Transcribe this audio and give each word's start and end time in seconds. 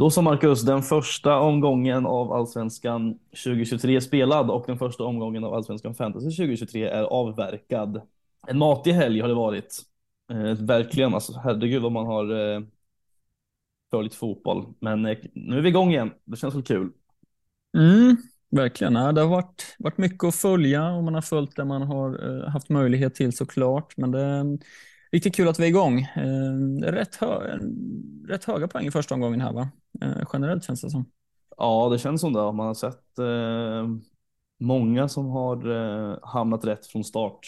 Då 0.00 0.10
sa 0.10 0.22
Marcus, 0.22 0.62
den 0.62 0.82
första 0.82 1.38
omgången 1.38 2.06
av 2.06 2.32
Allsvenskan 2.32 3.18
2023 3.44 3.96
är 3.96 4.00
spelad 4.00 4.50
och 4.50 4.64
den 4.66 4.78
första 4.78 5.04
omgången 5.04 5.44
av 5.44 5.54
Allsvenskan 5.54 5.94
Fantasy 5.94 6.30
2023 6.30 6.84
är 6.84 7.02
avverkad. 7.02 8.00
En 8.46 8.58
matig 8.58 8.92
helg 8.92 9.20
har 9.20 9.28
det 9.28 9.34
varit. 9.34 9.82
Eh, 10.30 10.64
verkligen, 10.64 11.14
alltså 11.14 11.40
herregud 11.44 11.82
vad 11.82 11.92
man 11.92 12.06
har 12.06 12.54
eh, 12.54 12.62
följt 13.90 14.14
fotboll. 14.14 14.74
Men 14.78 15.06
eh, 15.06 15.18
nu 15.32 15.58
är 15.58 15.62
vi 15.62 15.68
igång 15.68 15.90
igen. 15.90 16.10
Det 16.24 16.36
känns 16.36 16.54
väl 16.54 16.62
kul. 16.62 16.90
Mm, 17.76 18.16
verkligen. 18.50 18.94
Ja, 18.94 19.12
det 19.12 19.20
har 19.20 19.28
varit, 19.28 19.76
varit 19.78 19.98
mycket 19.98 20.24
att 20.24 20.34
följa 20.34 20.90
och 20.90 21.04
man 21.04 21.14
har 21.14 21.22
följt 21.22 21.56
det 21.56 21.64
man 21.64 21.82
har 21.82 22.38
eh, 22.38 22.48
haft 22.48 22.68
möjlighet 22.68 23.14
till 23.14 23.36
såklart. 23.36 23.96
Men 23.96 24.10
det 24.10 24.58
riktigt 25.12 25.34
kul 25.34 25.48
att 25.48 25.58
vi 25.58 25.64
är 25.64 25.68
igång. 25.68 26.00
Eh, 26.00 26.90
rätt, 26.92 27.16
hö 27.16 27.58
rätt 28.28 28.44
höga 28.44 28.68
poäng 28.68 28.86
i 28.86 28.90
första 28.90 29.14
omgången 29.14 29.40
här 29.40 29.52
va? 29.52 29.68
Eh, 30.02 30.22
generellt 30.32 30.64
känns 30.64 30.80
det 30.80 30.90
som. 30.90 31.04
Ja, 31.56 31.88
det 31.92 31.98
känns 31.98 32.20
som 32.20 32.32
det. 32.32 32.52
Man 32.52 32.66
har 32.66 32.74
sett 32.74 33.18
eh, 33.18 33.88
många 34.60 35.08
som 35.08 35.26
har 35.26 35.70
eh, 35.70 36.18
hamnat 36.22 36.64
rätt 36.64 36.86
från 36.86 37.04
start. 37.04 37.38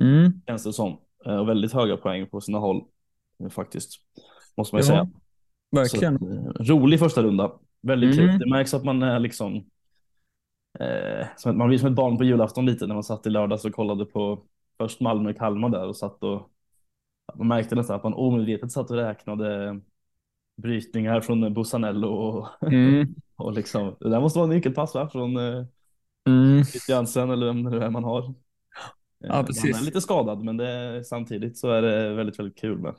Mm. 0.00 0.32
Känns 0.46 0.64
det 0.64 0.72
som. 0.72 0.96
Eh, 1.26 1.36
och 1.36 1.48
väldigt 1.48 1.72
höga 1.72 1.96
poäng 1.96 2.26
på 2.26 2.40
sina 2.40 2.58
håll 2.58 2.84
faktiskt. 3.50 3.90
Måste 4.56 4.74
man 4.74 4.82
ju 4.82 4.88
Ja, 4.88 4.94
säga. 4.94 5.08
Verkligen. 5.70 6.18
Så, 6.18 6.72
rolig 6.74 6.98
första 6.98 7.22
runda. 7.22 7.52
Väldigt 7.82 8.18
Mm. 8.18 8.28
kul. 8.30 8.38
Det 8.38 8.50
märks 8.50 8.74
att 8.74 8.84
man 8.84 9.02
är 9.02 9.18
liksom 9.18 9.64
eh, 10.80 11.52
man 11.54 11.68
blir 11.68 11.78
som 11.78 11.88
ett 11.88 11.94
barn 11.94 12.18
på 12.18 12.24
julafton 12.24 12.66
lite 12.66 12.86
när 12.86 12.94
man 12.94 13.04
satt 13.04 13.26
i 13.26 13.30
lördags 13.30 13.64
och 13.64 13.72
kollade 13.72 14.04
på 14.04 14.42
först 14.78 15.00
Malmö 15.00 15.30
och 15.30 15.36
Kalmar 15.38 15.68
där 15.68 15.86
och 15.88 15.96
satt 15.96 16.22
och 16.22 16.50
man 17.34 17.48
märkte 17.48 17.74
nästan 17.74 17.96
att 17.96 18.04
man 18.04 18.14
omedvetet 18.14 18.72
satt 18.72 18.90
och 18.90 18.96
räknade 18.96 19.80
brytningar 20.62 21.20
från 21.20 21.54
Bussanello 21.54 22.08
och, 22.08 22.48
Mm. 22.72 23.14
och 23.36 23.52
liksom 23.52 23.96
det 24.00 24.10
där 24.10 24.20
måste 24.20 24.38
vara 24.38 24.50
en 24.50 24.56
nyckelpass 24.56 24.94
va? 24.94 25.08
från 25.08 25.36
eh, 25.36 25.64
Mm. 26.28 26.62
Eller 27.32 27.46
vem 27.46 27.64
det 27.64 27.84
är 27.84 27.90
man 27.90 28.04
har. 28.04 28.22
Eh, 28.24 28.32
Ja, 29.18 29.34
Han 29.34 29.44
precis. 29.44 29.80
är 29.80 29.84
lite 29.84 30.00
skadad 30.00 30.44
men 30.44 30.56
det, 30.56 31.04
samtidigt 31.04 31.58
så 31.58 31.70
är 31.70 31.82
det 31.82 32.14
väldigt, 32.14 32.38
väldigt 32.38 32.58
kul 32.58 32.78
med. 32.78 32.94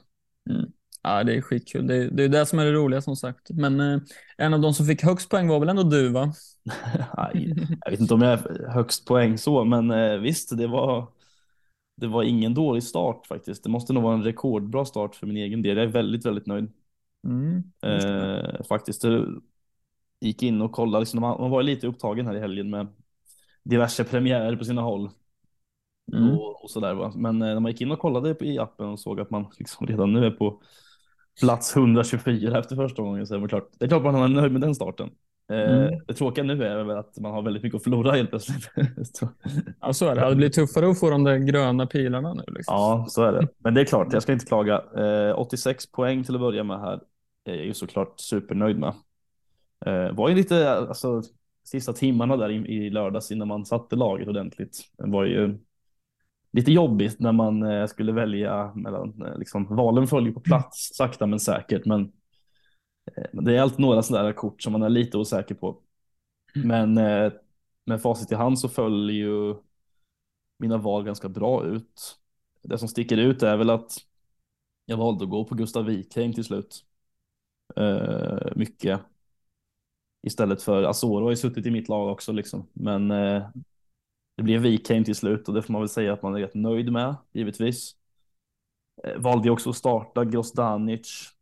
Mm. 0.50 0.66
Ja, 1.04 1.24
det 1.24 1.36
är 1.38 1.42
skitkul. 1.42 1.88
Det 1.88 1.96
är, 1.96 2.12
det 2.12 2.24
är 2.24 2.30
det 2.30 2.46
som 2.46 2.60
är 2.60 2.66
det 2.66 2.72
roliga 2.74 3.02
som 3.02 3.16
sagt. 3.16 3.50
Men 3.50 3.80
eh, 3.80 4.00
en 4.38 4.54
av 4.54 4.62
de 4.62 4.74
som 4.74 4.86
fick 4.86 5.04
högst 5.04 5.30
poäng 5.30 5.48
var 5.48 5.60
väl 5.60 5.70
ändå 5.70 5.84
du 5.84 6.10
va? 6.10 6.34
Jag 7.86 7.92
vet 7.92 8.00
inte 8.00 8.14
om 8.14 8.22
jag 8.22 8.34
är 8.34 8.68
högst 8.70 9.06
poäng 9.06 9.38
så, 9.38 9.64
men 9.64 9.92
eh, 9.92 10.18
visst, 10.18 10.58
det 10.58 10.68
var, 10.68 11.08
det 11.96 12.08
var 12.08 12.24
ingen 12.24 12.54
dålig 12.54 12.84
start 12.84 13.28
faktiskt. 13.28 13.64
Det 13.64 13.70
måste 13.70 13.94
nog 13.94 14.04
vara 14.04 14.14
en 14.14 14.24
rekordbra 14.24 14.86
start 14.86 15.16
för 15.16 15.28
min 15.28 15.38
egen 15.38 15.62
del. 15.62 15.78
Jag 15.78 15.86
är 15.86 15.92
väldigt, 15.92 16.26
väldigt 16.26 16.46
nöjd. 16.46 16.72
Mm. 17.28 17.64
Eh, 17.82 18.64
faktiskt, 18.64 19.02
det 19.02 19.26
gick 20.22 20.44
in 20.44 20.62
och 20.62 20.72
kollade, 20.72 21.02
liksom, 21.02 21.22
man, 21.22 21.42
man 21.42 21.52
var 21.52 21.64
lite 21.64 21.88
upptagen 21.88 22.28
här 22.28 22.36
i 22.36 22.40
helgen 22.40 22.70
med 22.70 22.88
diverse 23.64 24.04
premiärer 24.04 24.56
på 24.56 24.66
sina 24.66 24.82
håll. 24.82 25.10
Mm. 26.14 26.30
Och, 26.30 26.64
och 26.64 26.72
sådär 26.72 26.94
va. 26.94 27.14
Men 27.16 27.42
eh, 27.42 27.48
när 27.48 27.60
man 27.60 27.72
gick 27.72 27.82
in 27.82 27.92
och 27.92 28.00
kollade 28.00 28.36
i 28.46 28.60
appen 28.60 28.86
och 28.86 29.00
såg 29.00 29.20
att 29.20 29.30
man 29.30 29.46
liksom 29.58 29.88
redan 29.88 30.14
nu 30.14 30.26
är 30.26 30.32
på 30.32 30.62
plats 31.40 31.76
124 31.76 32.60
efter 32.60 32.76
första 32.76 33.02
gången 33.02 33.28
så 33.28 33.36
är 33.36 33.40
det 33.40 33.48
klart, 33.48 33.70
det 33.80 33.86
är 33.86 33.90
klart 33.90 34.04
man 34.04 34.16
är 34.16 34.28
nöjd 34.28 34.52
med 34.52 34.62
den 34.62 34.76
starten. 34.76 35.10
Eh, 35.52 35.58
Mm. 35.58 36.02
Det 36.08 36.14
tråkiga 36.14 36.44
nu 36.44 36.64
är 36.64 36.84
väl 36.84 36.98
att 36.98 37.20
man 37.20 37.32
har 37.32 37.42
väldigt 37.42 37.64
mycket 37.64 37.78
att 37.78 37.84
förlora 37.84 38.12
helt 38.12 38.30
plötsligt. 38.30 38.72
Ja, 39.82 39.94
så 39.94 40.08
är 40.08 40.16
det. 40.16 40.30
Det 40.30 40.36
blir 40.36 40.50
tuffare 40.50 40.90
att 40.90 41.00
få 41.00 41.10
de 41.10 41.24
där 41.24 41.38
gröna 41.38 41.88
pilarna 41.88 42.34
nu. 42.34 42.44
Liksom. 42.48 42.76
ja, 42.76 43.06
så 43.10 43.24
är 43.24 43.32
det. 43.32 43.48
Men 43.58 43.74
det 43.74 43.82
är 43.82 43.86
klart, 43.86 44.14
jag 44.14 44.24
ska 44.24 44.34
inte 44.34 44.46
klaga. 44.46 44.84
Eh, 44.98 45.40
86 45.40 45.92
poäng 45.92 46.24
till 46.24 46.36
att 46.36 46.42
börja 46.42 46.64
med 46.64 46.80
här 46.80 47.00
är 47.44 47.56
jag 47.56 47.66
ju 47.66 47.74
såklart 47.74 48.14
supernöjd 48.20 48.80
med. 48.80 48.94
Eh, 49.86 50.12
var 50.12 50.30
ju 50.30 50.36
lite, 50.36 50.72
alltså 50.72 51.22
sista 51.64 51.94
timmarna 51.94 52.38
där 52.38 52.50
i, 52.50 52.90
lördags 52.90 53.32
innan 53.32 53.48
man 53.48 53.66
satte 53.66 53.96
laget 53.96 54.28
ordentligt. 54.28 54.82
Det 54.98 55.10
var 55.10 55.26
ju 55.26 55.58
lite 56.54 56.72
jobbigt 56.72 57.20
när 57.20 57.32
man 57.32 57.64
eh, 57.64 57.86
skulle 57.86 58.12
välja 58.12 58.72
mellan, 58.76 59.22
eh, 59.26 59.38
liksom 59.38 59.76
valen 59.76 60.08
följer 60.08 60.34
på 60.34 60.40
plats 60.40 60.90
sakta 60.94 61.26
men 61.26 61.40
säkert. 61.40 61.86
Men 61.86 62.02
eh, 62.02 62.08
det 63.32 63.58
är 63.58 63.62
alltid 63.62 63.80
några 63.80 64.04
sådana 64.04 64.34
kort 64.34 64.62
som 64.62 64.74
man 64.74 64.84
är 64.84 64.90
lite 64.90 65.18
osäker 65.18 65.56
på. 65.56 65.78
Men 66.56 66.98
eh, 66.98 67.34
med 67.86 68.02
facit 68.02 68.32
i 68.32 68.36
hand 68.36 68.60
så 68.60 68.70
följer 68.70 69.16
ju 69.16 69.56
mina 70.60 70.78
val 70.78 71.04
ganska 71.04 71.30
bra 71.30 71.66
ut. 71.66 72.20
Det 72.62 72.78
som 72.78 72.88
sticker 72.88 73.18
ut 73.18 73.44
är 73.44 73.58
väl 73.58 73.70
att 73.70 73.98
jag 74.86 74.98
valde 74.98 75.24
att 75.24 75.30
gå 75.30 75.46
på 75.46 75.56
Gustav 75.56 75.86
Wikheim 75.86 76.34
till 76.34 76.44
slut. 76.44 76.86
Eh, 77.76 78.48
mycket. 78.56 79.02
Istället 80.22 80.62
för 80.64 80.84
Asoro 80.84 81.24
har 81.24 81.30
ju 81.30 81.36
suttit 81.36 81.66
i 81.66 81.72
mitt 81.72 81.90
lag 81.90 82.12
också 82.12 82.32
liksom. 82.32 82.68
Men 82.74 83.12
eh, 83.12 83.50
det 84.38 84.44
blev 84.44 84.62
Wikheim 84.62 85.04
till 85.04 85.16
slut 85.16 85.48
och 85.48 85.54
det 85.54 85.62
får 85.62 85.74
man 85.74 85.82
väl 85.82 85.90
säga 85.90 86.14
att 86.14 86.22
man 86.22 86.36
är 86.36 86.40
rätt 86.40 86.56
nöjd 86.56 86.92
med, 86.92 87.16
givetvis. 87.32 87.96
Eh, 89.04 89.20
valde 89.22 89.50
också 89.50 89.70
att 89.70 89.76
starta 89.76 90.26
Grozdanic, 90.26 91.35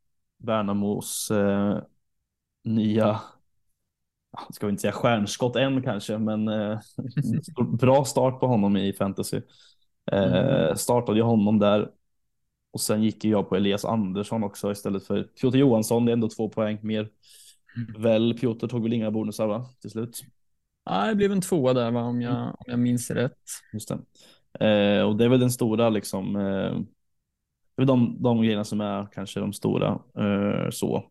Värnamos 0.43 1.31
eh, 1.31 1.79
nya, 2.63 3.21
ska 4.51 4.65
vi 4.65 4.69
inte 4.69 4.81
säga 4.81 4.91
stjärnskott 4.91 5.55
än 5.55 5.83
kanske, 5.83 6.17
men 6.17 6.47
eh, 6.47 6.79
bra 7.79 8.05
start 8.05 8.39
på 8.39 8.47
honom 8.47 8.77
i 8.77 8.93
fantasy. 8.93 9.41
Eh, 10.11 10.75
startade 10.75 11.19
jag 11.19 11.25
honom 11.25 11.59
där 11.59 11.91
och 12.73 12.81
sen 12.81 13.03
gick 13.03 13.23
ju 13.23 13.31
jag 13.31 13.49
på 13.49 13.55
Elias 13.55 13.85
Andersson 13.85 14.43
också 14.43 14.71
istället 14.71 15.07
för 15.07 15.23
Piotr 15.23 15.57
Johansson. 15.57 16.05
Det 16.05 16.11
är 16.11 16.13
ändå 16.13 16.29
två 16.29 16.49
poäng 16.49 16.79
mer. 16.81 17.09
Väl, 17.97 18.37
Piotr 18.39 18.67
tog 18.67 18.83
väl 18.83 18.93
inga 18.93 19.11
bonusar 19.11 19.47
va, 19.47 19.65
till 19.81 19.89
slut. 19.89 20.21
Ja, 20.85 21.05
det 21.05 21.15
blev 21.15 21.31
en 21.31 21.41
tvåa 21.41 21.73
där 21.73 21.91
va, 21.91 22.01
om, 22.01 22.21
jag, 22.21 22.47
om 22.47 22.65
jag 22.65 22.79
minns 22.79 23.11
rätt. 23.11 23.37
Just 23.73 23.89
det. 23.89 23.99
Eh, 24.67 25.03
och 25.03 25.15
det 25.15 25.25
är 25.25 25.29
väl 25.29 25.39
den 25.39 25.51
stora 25.51 25.89
liksom. 25.89 26.35
Eh, 26.35 26.79
de, 27.75 28.23
de 28.23 28.41
grejerna 28.41 28.63
som 28.63 28.81
är 28.81 29.07
kanske 29.13 29.39
de 29.39 29.53
stora 29.53 29.99
eh, 30.17 30.69
så. 30.69 31.09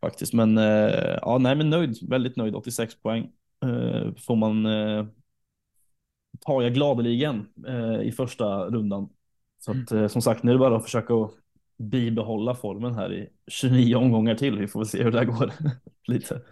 Faktiskt, 0.00 0.32
men 0.32 0.58
eh, 0.58 1.18
ja, 1.22 1.38
nej, 1.40 1.56
men 1.56 1.70
nöjd, 1.70 2.08
väldigt 2.10 2.36
nöjd. 2.36 2.54
86 2.54 2.94
poäng 3.02 3.32
eh, 3.62 4.14
får 4.14 4.36
man. 4.36 4.66
Eh, 4.66 5.06
tar 6.40 6.62
jag 6.62 6.74
gladeligen 6.74 7.46
eh, 7.66 8.00
i 8.00 8.12
första 8.12 8.64
rundan. 8.70 9.08
Så 9.58 9.70
att 9.70 9.92
eh, 9.92 10.06
som 10.08 10.22
sagt, 10.22 10.42
nu 10.42 10.50
är 10.50 10.54
det 10.54 10.58
bara 10.58 10.76
att 10.76 10.84
försöka 10.84 11.14
bibehålla 11.78 12.54
formen 12.54 12.94
här 12.94 13.12
i 13.12 13.28
29 13.46 13.96
omgångar 13.96 14.34
till. 14.34 14.58
Vi 14.58 14.68
får 14.68 14.80
väl 14.80 14.86
se 14.88 15.02
hur 15.02 15.12
det 15.12 15.18
här 15.18 15.24
går 15.24 15.52
lite. 16.06 16.42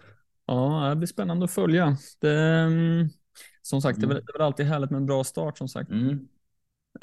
Ja, 0.45 0.89
det 0.89 0.95
blir 0.95 1.07
spännande 1.07 1.45
att 1.45 1.51
följa. 1.51 1.97
Det, 2.19 2.33
mm, 2.39 3.09
som 3.61 3.81
sagt, 3.81 3.99
det 3.99 4.05
är, 4.05 4.07
väl, 4.07 4.17
Mm. 4.17 4.25
det 4.27 4.31
är 4.31 4.37
väl 4.37 4.45
alltid 4.45 4.65
härligt 4.65 4.89
med 4.91 4.97
en 4.97 5.05
bra 5.05 5.23
start 5.23 5.57
som 5.57 5.67
sagt. 5.67 5.89
Mm. 5.91 6.27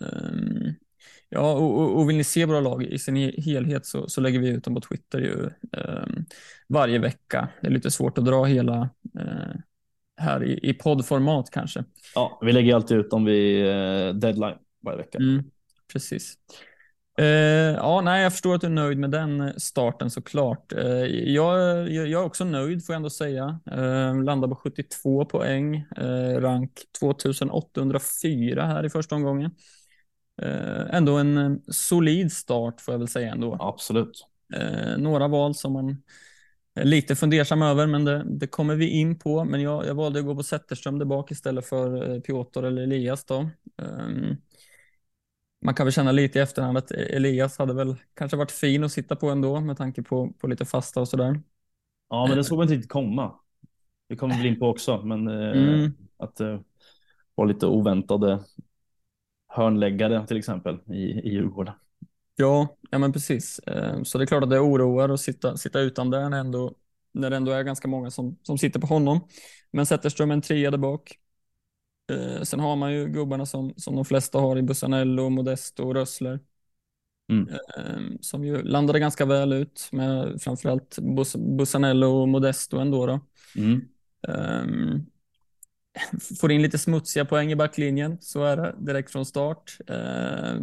Ehm, 0.00 0.74
ja, 1.34 1.52
och, 1.52 1.78
och, 1.80 1.98
och 2.00 2.08
vill 2.08 2.16
ni 2.16 2.24
se 2.24 2.44
våra 2.44 2.60
lag 2.60 2.82
i 2.82 2.98
sin 2.98 3.16
he- 3.16 3.40
helhet 3.40 3.86
så, 3.86 4.08
så 4.08 4.20
lägger 4.20 4.38
vi 4.38 4.48
ut 4.48 4.64
dem 4.64 4.74
på 4.74 4.80
Twitter 4.80 5.18
ju, 5.18 5.50
ehm, 5.80 6.24
varje 6.68 6.98
vecka. 6.98 7.48
Det 7.60 7.66
är 7.66 7.70
lite 7.70 7.90
svårt 7.90 8.18
att 8.18 8.24
dra 8.24 8.44
hela 8.44 8.90
eh, 9.18 9.60
här 10.16 10.44
i, 10.44 10.70
i 10.70 10.74
poddformat 10.74 11.50
kanske. 11.50 11.84
Ja, 12.14 12.38
vi 12.42 12.52
lägger 12.52 12.74
alltid 12.74 12.96
ut 12.96 13.10
dem 13.10 13.24
vid 13.24 13.66
eh, 13.66 14.14
deadline 14.14 14.58
varje 14.84 14.98
vecka. 14.98 15.18
Mm, 15.18 15.44
precis. 15.92 16.34
Eh, 17.18 17.26
ja, 17.76 18.00
nej, 18.00 18.22
jag 18.22 18.32
förstår 18.32 18.54
att 18.54 18.60
du 18.60 18.66
är 18.66 18.70
nöjd 18.70 18.98
med 18.98 19.10
den 19.10 19.60
starten 19.60 20.10
såklart. 20.10 20.72
Eh, 20.72 20.84
jag, 21.32 21.88
jag, 21.92 22.10
är 22.10 22.24
också 22.24 22.44
nöjd 22.44 22.86
får 22.86 22.92
jag 22.92 22.96
ändå 22.96 23.10
säga. 23.10 23.60
Eh, 23.70 24.22
landar 24.22 24.48
på 24.48 24.56
72 24.56 25.24
poäng, 25.24 25.76
eh, 25.96 26.40
rank 26.40 26.70
2804 27.00 28.66
här 28.66 28.86
i 28.86 28.90
första 28.90 29.14
omgången. 29.14 29.50
Eh, 30.42 30.94
ändå 30.96 31.18
en 31.18 31.38
eh, 31.38 31.52
solid 31.68 32.32
start 32.32 32.80
får 32.80 32.94
jag 32.94 32.98
väl 32.98 33.08
säga 33.08 33.32
ändå. 33.32 33.56
Absolut. 33.60 34.26
Eh, 34.54 34.98
några 34.98 35.28
val 35.28 35.54
som 35.54 35.72
man 35.72 36.02
är 36.74 36.84
lite 36.84 37.16
fundersam 37.16 37.62
över, 37.62 37.86
men 37.86 38.04
det, 38.04 38.24
det 38.26 38.46
kommer 38.46 38.76
vi 38.76 38.88
in 38.88 39.18
på. 39.18 39.44
Men 39.44 39.62
jag, 39.62 39.86
jag 39.86 39.94
valde 39.94 40.18
att 40.18 40.26
gå 40.26 40.34
på 40.36 40.42
Zetterström 40.42 40.98
där 40.98 41.06
bak 41.06 41.30
istället 41.30 41.66
för 41.66 42.20
Piotr 42.20 42.62
eller 42.62 42.82
Elias 42.82 43.24
då. 43.24 43.50
Ehm, 43.82 44.36
man 45.64 45.74
kan 45.74 45.86
väl 45.86 45.92
känna 45.92 46.12
lite 46.12 46.38
i 46.38 46.42
efterhand 46.42 46.78
att 46.78 46.90
Elias 46.90 47.58
hade 47.58 47.74
väl 47.74 47.96
kanske 48.14 48.36
varit 48.36 48.50
fin 48.50 48.84
att 48.84 48.92
sitta 48.92 49.16
på 49.16 49.30
ändå 49.30 49.60
med 49.60 49.76
tanke 49.76 50.02
på, 50.02 50.32
på 50.38 50.46
lite 50.46 50.64
fasta 50.64 51.00
och 51.00 51.08
sådär. 51.08 51.40
Ja, 52.08 52.26
men 52.26 52.36
det 52.36 52.44
såg 52.44 52.58
man 52.58 52.72
inte 52.72 52.88
komma. 52.88 53.34
Det 54.08 54.16
kommer 54.16 54.42
vi 54.42 54.48
in 54.48 54.58
på 54.58 54.66
också, 54.68 55.02
men 55.02 55.28
Mm. 55.28 55.92
att 56.16 56.36
det 56.36 56.62
var 57.34 57.46
lite 57.46 57.66
oväntade 57.66 58.44
hörnläggare 59.54 60.26
till 60.26 60.36
exempel 60.36 60.78
i, 60.86 60.94
i 60.94 61.28
Djurgården. 61.32 61.74
Ja, 62.36 62.76
ja 62.90 62.98
men 62.98 63.12
precis. 63.12 63.60
Ehm, 63.66 64.04
Så 64.04 64.18
det 64.18 64.24
är 64.24 64.26
klart 64.26 64.42
att 64.42 64.50
det 64.50 64.60
oroar 64.60 65.08
att 65.08 65.20
sitta, 65.20 65.56
sitta 65.56 65.80
utan 65.80 66.10
där 66.10 66.28
när, 66.28 66.40
ändå, 66.40 66.74
när 67.12 67.30
det 67.30 67.36
ändå 67.36 67.52
är 67.52 67.62
ganska 67.62 67.88
många 67.88 68.10
som, 68.10 68.38
som 68.42 68.58
sitter 68.58 68.80
på 68.80 68.86
honom. 68.86 69.28
Men 69.70 69.86
Zetterström 69.86 70.30
en 70.30 70.42
trea 70.42 70.70
där 70.70 70.78
bak. 70.78 71.18
Eh, 72.10 72.42
sen 72.42 72.60
har 72.60 72.76
man 72.76 72.92
ju 72.92 73.06
gubbarna 73.08 73.46
som, 73.46 73.74
som 73.76 73.96
de 73.96 74.04
flesta 74.04 74.38
har 74.38 74.56
i 74.58 74.62
Bussanello, 74.62 75.28
Modesto 75.30 75.84
och 75.84 75.94
Rössler. 75.94 76.40
Mm. 77.28 77.48
eh, 77.48 78.18
som 78.20 78.44
ju 78.44 78.62
landade 78.62 78.98
ganska 78.98 79.24
väl 79.24 79.52
ut 79.52 79.88
med 79.92 80.42
framförallt 80.42 80.98
Bus 80.98 81.36
Bussanello 81.36 82.06
och 82.06 82.28
Modesto 82.28 82.78
ändå. 82.78 83.06
Då. 83.06 83.20
Mm. 83.56 83.88
Um, 84.28 85.06
får 86.40 86.52
in 86.52 86.62
lite 86.62 86.78
smutsiga 86.78 87.24
poäng 87.24 87.52
i 87.52 87.56
backlinjen, 87.56 88.18
så 88.20 88.44
är 88.44 88.56
det 88.56 88.74
direkt 88.78 89.10
från 89.12 89.26
start. 89.26 89.78
Uh, 89.90 90.60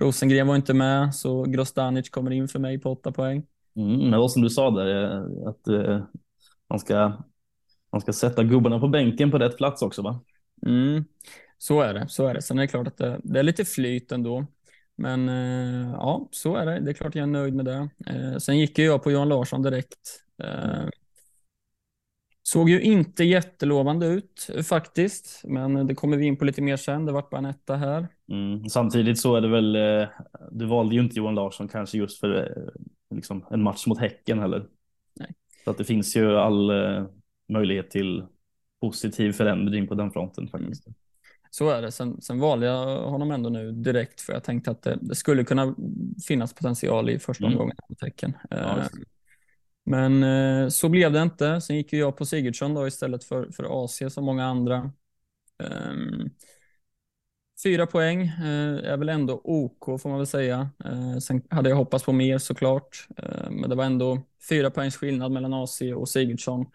Rosengren 0.00 0.46
var 0.46 0.56
inte 0.56 0.74
med, 0.74 1.14
så 1.14 1.42
Grostanic 1.42 2.10
kommer 2.10 2.30
in 2.30 2.48
för 2.48 2.58
mig 2.58 2.78
på 2.78 2.92
åtta 2.92 3.12
poäng. 3.12 3.46
Mm, 3.76 4.10
men 4.10 4.20
vad 4.20 4.32
som 4.32 4.42
du 4.42 4.50
sa 4.50 4.70
där, 4.70 5.04
eh, 5.04 5.48
att 5.48 5.68
uh, 5.68 6.04
man, 6.70 6.78
ska, 6.78 7.12
man 7.92 8.00
ska 8.00 8.12
sätta 8.12 8.44
gubbarna 8.44 8.78
på 8.78 8.88
bänken 8.88 9.30
på 9.30 9.38
rätt 9.38 9.56
plats 9.56 9.82
också 9.82 10.02
va? 10.02 10.20
Mm, 10.66 11.04
så 11.58 11.80
är 11.80 11.94
det, 11.94 12.08
så 12.08 12.26
är 12.26 12.34
det. 12.34 12.42
Sen 12.42 12.58
är 12.58 12.62
det 12.62 12.68
klart 12.68 12.86
att 12.86 12.96
det, 12.96 13.20
det 13.24 13.38
är 13.38 13.42
lite 13.42 13.64
flyt 13.64 14.12
ändå. 14.12 14.46
Men 14.96 15.28
uh, 15.28 15.90
ja, 15.90 16.28
så 16.30 16.56
är 16.56 16.66
det. 16.66 16.80
Det 16.80 16.90
är 16.90 16.94
klart 16.94 17.14
jag 17.14 17.22
är 17.22 17.26
nöjd 17.26 17.54
med 17.54 17.64
det. 17.64 17.88
sen 18.40 18.58
gick 18.58 18.78
jag 18.78 19.02
på 19.02 19.10
Johan 19.10 19.28
Larsson 19.28 19.62
direkt. 19.62 20.24
Såg 22.48 22.70
ju 22.70 22.80
inte 22.80 23.24
jättelovande 23.24 24.06
ut 24.06 24.50
faktiskt, 24.64 25.40
men 25.44 25.86
det 25.86 25.94
kommer 25.94 26.16
vi 26.16 26.26
in 26.26 26.36
på 26.36 26.44
lite 26.44 26.62
mer 26.62 26.76
sen. 26.76 27.06
Det 27.06 27.12
vart 27.12 27.30
bara 27.30 27.38
en 27.38 27.44
etta 27.44 27.76
här. 27.76 28.08
Mm. 28.28 28.68
Samtidigt 28.68 29.20
så 29.20 29.36
är 29.36 29.40
det 29.40 29.48
väl, 29.48 29.76
eh, 29.76 30.08
du 30.50 30.66
valde 30.66 30.94
ju 30.94 31.00
inte 31.00 31.16
Johan 31.16 31.34
Larsson 31.34 31.68
kanske 31.68 31.98
just 31.98 32.20
för 32.20 32.36
eh, 32.36 33.16
liksom, 33.16 33.44
en 33.50 33.62
match 33.62 33.86
mot 33.86 33.98
Häcken 33.98 34.38
heller. 34.38 34.66
Nej. 35.14 35.34
Så 35.64 35.70
att 35.70 35.78
det 35.78 35.84
finns 35.84 36.16
ju 36.16 36.36
all 36.36 36.70
eh, 36.70 37.06
möjlighet 37.48 37.90
till 37.90 38.24
positiv 38.80 39.32
förändring 39.32 39.88
på 39.88 39.94
den 39.94 40.10
fronten 40.10 40.48
faktiskt. 40.48 40.86
Mm. 40.86 40.94
Så 41.50 41.70
är 41.70 41.82
det. 41.82 41.92
Sen, 41.92 42.20
sen 42.20 42.40
valde 42.40 42.66
jag 42.66 43.02
honom 43.02 43.30
ändå 43.30 43.50
nu 43.50 43.72
direkt 43.72 44.20
för 44.20 44.32
jag 44.32 44.44
tänkte 44.44 44.70
att 44.70 44.82
det, 44.82 44.98
det 45.00 45.14
skulle 45.14 45.44
kunna 45.44 45.74
finnas 46.26 46.54
potential 46.54 47.10
i 47.10 47.18
första 47.18 47.44
mm. 47.44 47.58
omgången. 47.58 47.76
Tecken. 48.00 48.32
Ja, 48.50 48.82
men 49.88 50.22
eh, 50.22 50.68
så 50.68 50.88
blev 50.88 51.12
det 51.12 51.22
inte. 51.22 51.60
Sen 51.60 51.76
gick 51.76 51.92
jag 51.92 52.16
på 52.16 52.26
Sigurdsson 52.26 52.74
då 52.74 52.86
istället 52.86 53.24
för, 53.24 53.50
för 53.52 53.84
AC 53.84 54.02
som 54.14 54.24
många 54.24 54.44
andra. 54.44 54.92
Um, 55.58 56.30
fyra 57.62 57.86
poäng 57.86 58.22
uh, 58.22 58.78
är 58.84 58.96
väl 58.96 59.08
ändå 59.08 59.40
OK 59.44 60.00
får 60.00 60.08
man 60.08 60.18
väl 60.18 60.26
säga. 60.26 60.70
Uh, 60.86 61.18
sen 61.18 61.42
hade 61.50 61.68
jag 61.68 61.76
hoppats 61.76 62.04
på 62.04 62.12
mer 62.12 62.38
såklart. 62.38 63.06
Uh, 63.22 63.50
men 63.50 63.70
det 63.70 63.76
var 63.76 63.84
ändå 63.84 64.22
fyra 64.48 64.70
poängs 64.70 64.96
skillnad 64.96 65.32
mellan 65.32 65.54
AC 65.54 65.82
och 65.96 66.08
Sigurdsson. 66.08 66.66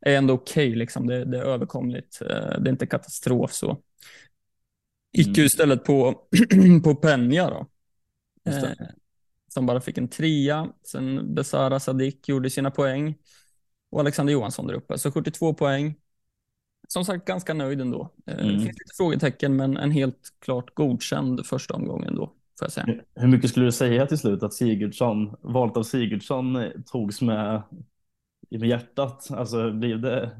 Är 0.00 0.16
ändå 0.16 0.34
okej 0.34 0.68
okay, 0.68 0.78
liksom. 0.78 1.06
Det, 1.06 1.24
det, 1.24 1.38
är 1.38 1.42
överkomligt. 1.42 2.18
det 2.18 2.68
är 2.68 2.68
inte 2.68 2.86
katastrof 2.86 3.52
så. 3.52 3.82
Gick 5.12 5.26
ju 5.26 5.40
mm. 5.40 5.46
istället 5.46 5.84
på, 5.84 6.28
på 6.84 6.94
Penja 6.94 7.50
då 7.50 7.66
som 9.56 9.66
bara 9.66 9.80
fick 9.80 9.98
en 9.98 10.08
trea. 10.08 10.68
Sen 10.82 11.34
Besara 11.34 11.80
Sadik 11.80 12.28
gjorde 12.28 12.50
sina 12.50 12.70
poäng 12.70 13.14
och 13.90 14.00
Alexander 14.00 14.32
Johansson 14.32 14.66
där 14.66 14.74
uppe. 14.74 14.98
Så 14.98 15.12
72 15.12 15.54
poäng. 15.54 15.94
Som 16.88 17.04
sagt 17.04 17.24
ganska 17.24 17.54
nöjd 17.54 17.80
ändå. 17.80 18.12
Eh, 18.26 18.34
mm. 18.34 18.46
Det 18.46 18.52
finns 18.52 18.78
lite 18.78 18.96
frågetecken 18.96 19.56
men 19.56 19.76
en 19.76 19.90
helt 19.90 20.32
klart 20.38 20.74
godkänd 20.74 21.46
första 21.46 21.74
omgången 21.74 22.14
då. 22.14 22.26
Får 22.26 22.34
jag 22.60 22.72
säga. 22.72 22.86
Hur 23.14 23.28
mycket 23.28 23.50
skulle 23.50 23.66
du 23.66 23.72
säga 23.72 24.06
till 24.06 24.18
slut 24.18 24.42
att 24.42 24.54
Sigurdsson, 24.54 25.36
valet 25.40 25.76
av 25.76 25.82
Sigurdsson 25.82 26.56
eh, 26.56 26.70
togs 26.86 27.22
med, 27.22 27.62
med 28.50 28.68
hjärtat? 28.68 29.30
Alltså 29.30 29.70
blev 29.70 30.00
det, 30.00 30.38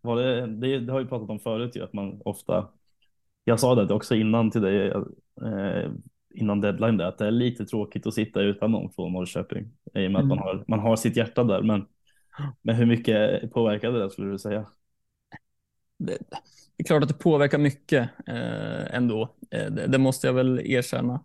var 0.00 0.16
det, 0.16 0.46
det, 0.46 0.80
det 0.80 0.92
har 0.92 1.00
vi 1.00 1.08
pratat 1.08 1.30
om 1.30 1.40
förut 1.40 1.76
ju, 1.76 1.84
att 1.84 1.92
man 1.92 2.22
ofta, 2.24 2.68
jag 3.44 3.60
sa 3.60 3.74
det 3.74 3.94
också 3.94 4.14
innan 4.14 4.50
till 4.50 4.62
dig, 4.62 4.88
eh, 5.42 5.90
innan 6.34 6.60
deadline 6.60 6.96
där, 6.96 7.04
att 7.04 7.18
det 7.18 7.26
är 7.26 7.30
lite 7.30 7.64
tråkigt 7.66 8.06
att 8.06 8.14
sitta 8.14 8.40
utan 8.40 8.72
någon 8.72 8.92
från 8.92 9.12
Norrköping 9.12 9.64
i 9.64 9.66
och 9.88 9.94
med 9.94 10.06
mm. 10.06 10.16
att 10.16 10.28
man 10.28 10.38
mm. 10.38 10.44
har, 10.44 10.64
man 10.68 10.78
har 10.78 10.96
sitt 10.96 11.16
hjärta 11.16 11.44
där. 11.44 11.62
Men, 11.62 11.86
men 12.62 12.76
hur 12.76 12.86
mycket 12.86 13.52
påverkade 13.52 14.02
det 14.02 14.10
skulle 14.10 14.30
du 14.30 14.38
säga? 14.38 14.66
Det, 15.98 16.18
det 16.76 16.82
är 16.82 16.84
klart 16.84 17.02
att 17.02 17.08
det 17.08 17.14
påverkar 17.14 17.58
mycket 17.58 18.10
eh, 18.26 18.94
ändå. 18.94 19.34
Eh, 19.50 19.70
det, 19.70 19.86
det, 19.86 19.98
måste 19.98 20.26
jag 20.26 20.34
väl 20.34 20.60
erkänna. 20.64 21.24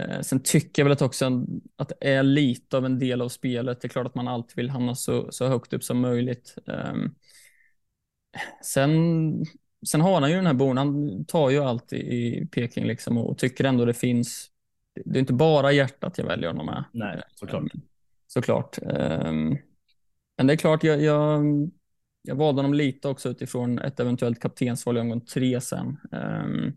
Eh, 0.00 0.20
sen 0.20 0.42
tycker 0.42 0.82
jag 0.82 0.84
väl 0.84 0.92
att 0.92 1.02
också 1.02 1.44
att 1.76 1.88
det 1.88 2.08
är 2.08 2.22
lite 2.22 2.76
av 2.76 2.86
en 2.86 2.98
del 2.98 3.22
av 3.22 3.28
spelet. 3.28 3.80
Det 3.80 3.86
är 3.86 3.90
klart 3.90 4.06
att 4.06 4.14
man 4.14 4.28
alltid 4.28 4.56
vill 4.56 4.70
hamna 4.70 4.94
så, 4.94 5.32
så 5.32 5.48
högt 5.48 5.72
upp 5.72 5.84
som 5.84 6.00
möjligt. 6.00 6.54
Ehm, 6.66 7.14
sen 8.62 9.44
sen 9.86 10.00
har 10.00 10.20
han 10.20 10.30
ju 10.30 10.36
den 10.36 10.46
här 10.46 10.54
bon, 10.54 10.76
han 10.76 11.24
tar 11.24 11.50
ju 11.50 11.58
allt 11.58 11.92
i 11.92 12.46
Peking 12.52 12.84
liksom 12.84 13.18
och 13.18 13.38
tycker 13.38 13.64
ändå 13.64 13.84
det 13.84 13.94
finns, 13.94 14.50
det 15.04 15.18
är 15.18 15.20
inte 15.20 15.32
bara 15.32 15.72
hjärtat 15.72 16.18
jag 16.18 16.26
väljer 16.26 16.48
honom 16.48 16.66
med. 16.66 16.84
Nej, 16.92 17.22
såklart. 17.34 17.62
Um, 17.62 17.80
såklart. 18.26 18.78
Um, 18.82 19.58
men 20.36 20.46
det 20.46 20.52
är 20.52 20.56
klart, 20.56 20.84
jag, 20.84 21.02
jag, 21.02 21.44
jag 22.22 22.34
valde 22.34 22.58
honom 22.58 22.74
lite 22.74 23.08
också 23.08 23.28
utifrån 23.28 23.78
ett 23.78 24.00
eventuellt 24.00 24.40
kaptensval 24.40 24.96
i 24.96 25.00
omgång 25.00 25.20
tre 25.20 25.60
sen. 25.60 25.96
Um, 26.12 26.76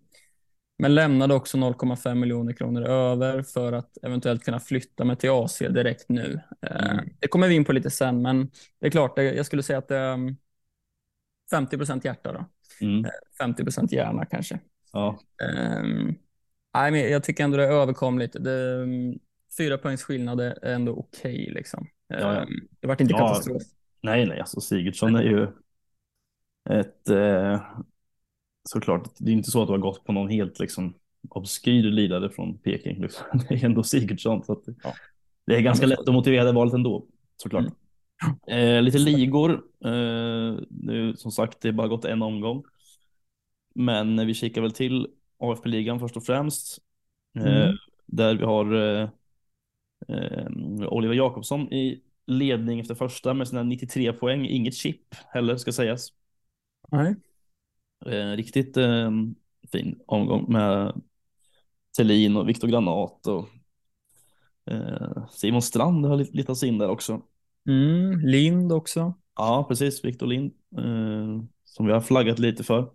men 0.79 0.95
lämnade 0.95 1.33
också 1.33 1.57
0,5 1.57 2.15
miljoner 2.15 2.53
kronor 2.53 2.83
över 2.83 3.41
för 3.43 3.73
att 3.73 3.97
eventuellt 4.03 4.43
kunna 4.43 4.59
flytta 4.59 5.05
mig 5.05 5.15
till 5.15 5.29
AC 5.29 5.59
direkt 5.59 6.09
nu. 6.09 6.39
Mm. 6.61 7.09
Det 7.19 7.27
kommer 7.27 7.47
vi 7.47 7.55
in 7.55 7.65
på 7.65 7.73
lite 7.73 7.89
sen, 7.89 8.21
men 8.21 8.51
det 8.79 8.87
är 8.87 8.91
klart, 8.91 9.17
jag 9.17 9.45
skulle 9.45 9.63
säga 9.63 9.79
att 9.79 9.87
det 9.87 9.97
är 9.97 10.35
50 11.51 11.77
procent 11.77 12.05
hjärta 12.05 12.33
då. 12.33 12.45
Mm. 12.81 13.05
50 13.37 13.63
procent 13.63 13.91
hjärna 13.91 14.25
kanske. 14.25 14.59
Ja. 14.93 15.19
Um, 15.81 16.15
nej, 16.73 16.91
men 16.91 17.11
jag 17.11 17.23
tycker 17.23 17.43
ändå 17.43 17.57
det 17.57 17.63
är 17.63 17.71
överkomligt. 17.71 18.35
Det, 18.39 18.75
um, 18.75 19.19
fyra 19.57 19.77
poängs 19.77 20.03
skillnad 20.03 20.39
är 20.41 20.65
ändå 20.65 20.91
okej. 20.91 21.41
Okay, 21.41 21.53
liksom. 21.53 21.87
Ja, 22.07 22.19
ja. 22.19 22.41
Um, 22.41 22.67
det 22.79 22.87
vart 22.87 23.01
inte 23.01 23.13
ja, 23.13 23.17
katastrof. 23.17 23.63
Nej, 24.01 24.25
nej, 24.25 24.39
alltså 24.39 24.61
Sigurdsson 24.61 25.15
är 25.15 25.23
ju 25.23 25.47
ett 26.69 27.09
eh, 27.09 27.61
såklart. 28.69 29.09
Det 29.17 29.31
är 29.31 29.33
inte 29.33 29.51
så 29.51 29.61
att 29.61 29.67
du 29.67 29.73
har 29.73 29.77
gått 29.77 30.03
på 30.05 30.11
någon 30.11 30.29
helt 30.29 30.59
liksom 30.59 30.93
obskyr 31.29 31.83
lidare 31.83 32.29
från 32.29 32.57
Peking. 32.57 33.01
Liksom. 33.01 33.25
Det 33.49 33.55
är 33.55 33.65
ändå 33.65 33.83
Sigurdsson. 33.83 34.43
Så 34.43 34.53
att, 34.53 34.63
ja. 34.83 34.93
Det 35.45 35.55
är 35.55 35.61
ganska 35.61 35.85
lätt 35.85 35.99
att 35.99 36.13
motivera 36.13 36.43
det 36.43 36.51
valet 36.51 36.73
ändå 36.73 37.05
såklart. 37.37 37.61
Mm. 37.61 37.73
Eh, 38.47 38.81
lite 38.81 38.97
ligor. 38.97 39.51
Eh, 39.85 40.59
nu 40.69 41.13
som 41.17 41.31
sagt, 41.31 41.61
det 41.61 41.67
är 41.67 41.71
bara 41.71 41.87
gått 41.87 42.05
en 42.05 42.21
omgång. 42.21 42.63
Men 43.75 44.27
vi 44.27 44.33
kikar 44.33 44.61
väl 44.61 44.71
till 44.71 45.07
AFP-ligan 45.39 45.99
först 45.99 46.17
och 46.17 46.23
främst. 46.23 46.81
Eh, 47.35 47.63
mm. 47.63 47.75
Där 48.05 48.35
vi 48.35 48.43
har 48.45 48.73
eh, 48.75 49.09
eh, 50.07 50.47
Oliver 50.87 51.15
Jakobsson 51.15 51.73
i 51.73 52.01
ledning 52.27 52.79
efter 52.79 52.95
första 52.95 53.33
med 53.33 53.47
sina 53.47 53.63
93 53.63 54.13
poäng. 54.13 54.45
Inget 54.45 54.75
chip 54.75 55.15
heller 55.27 55.57
ska 55.57 55.71
sägas. 55.71 56.09
Nej. 56.91 57.15
Eh, 58.05 58.31
riktigt 58.31 58.77
fin 59.71 59.99
omgång 60.05 60.45
med 60.51 61.01
Tellin 61.97 62.37
och 62.37 62.49
Viktor 62.49 62.67
Granat 62.67 63.27
och 63.27 63.49
Simon 65.31 65.61
Strand 65.61 66.05
har 66.05 66.17
lite 66.17 66.51
av 66.51 66.55
sin 66.55 66.77
där 66.77 66.89
också. 66.89 67.21
Mm, 67.67 68.19
Lind 68.19 68.71
också. 68.71 69.13
Ja, 69.35 69.65
precis. 69.67 70.05
Victor 70.05 70.27
Lind. 70.27 70.51
Eh, 70.77 71.43
som 71.65 71.85
vi 71.85 71.91
har 71.91 72.01
flaggat 72.01 72.39
lite 72.39 72.63
för. 72.63 72.79
Mm. 72.79 72.89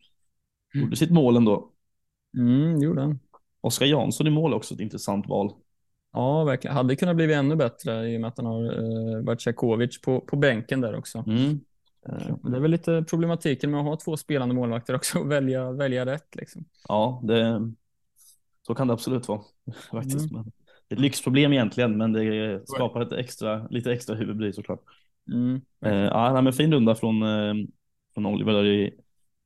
Gjorde 0.75 0.87
mm. 0.87 0.97
sitt 0.97 1.11
mål 1.11 1.37
ändå. 1.37 1.71
Mm, 2.37 2.79
gjorde 2.79 3.01
han. 3.01 3.19
Oskar 3.61 3.87
Jansson 3.87 4.27
i 4.27 4.31
mål 4.31 4.55
också 4.55 4.75
ett 4.75 4.81
intressant 4.81 5.29
val. 5.29 5.53
Ja, 6.13 6.45
verkligen. 6.45 6.77
Hade 6.77 6.97
kunnat 6.97 7.17
bli 7.17 7.33
ännu 7.33 7.57
bättre 7.57 8.09
i 8.09 8.17
och 8.17 8.21
med 8.21 8.29
att 8.29 8.37
han 8.37 8.47
har 8.47 9.31
eh, 9.31 9.37
Tjekovic 9.37 10.01
på, 10.01 10.21
på 10.21 10.37
bänken 10.37 10.81
där 10.81 10.95
också. 10.95 11.25
Mm. 11.27 11.61
Eh, 12.09 12.37
det 12.43 12.57
är 12.57 12.61
väl 12.61 12.71
lite 12.71 13.05
problematiken 13.09 13.71
med 13.71 13.81
att 13.81 13.87
ha 13.87 13.97
två 13.97 14.17
spelande 14.17 14.55
målvakter 14.55 14.95
också 14.95 15.19
och 15.21 15.31
välja, 15.31 15.73
välja 15.73 16.07
rätt. 16.07 16.37
Liksom. 16.37 16.65
Ja, 16.89 17.21
det, 17.25 17.73
så 18.67 18.75
kan 18.75 18.87
det 18.87 18.93
absolut 18.93 19.29
vara. 19.29 19.41
Faktiskt. 19.91 20.31
Mm 20.33 20.53
ett 20.93 21.01
lyxproblem 21.01 21.53
egentligen, 21.53 21.97
men 21.97 22.13
det 22.13 22.61
skapar 22.65 23.03
ett 23.03 23.13
extra, 23.13 23.69
lite 23.71 23.93
extra 23.93 24.17
huvudbry 24.17 24.53
såklart. 24.53 24.81
Mm. 25.29 25.61
Eh, 25.85 25.93
ja, 25.93 26.43
men 26.43 26.53
fin 26.53 26.73
runda 26.73 26.95
från, 26.95 27.23
eh, 27.23 27.55
från 28.15 28.27
Oliver 28.27 28.53
där 28.53 28.65
i, 28.65 28.95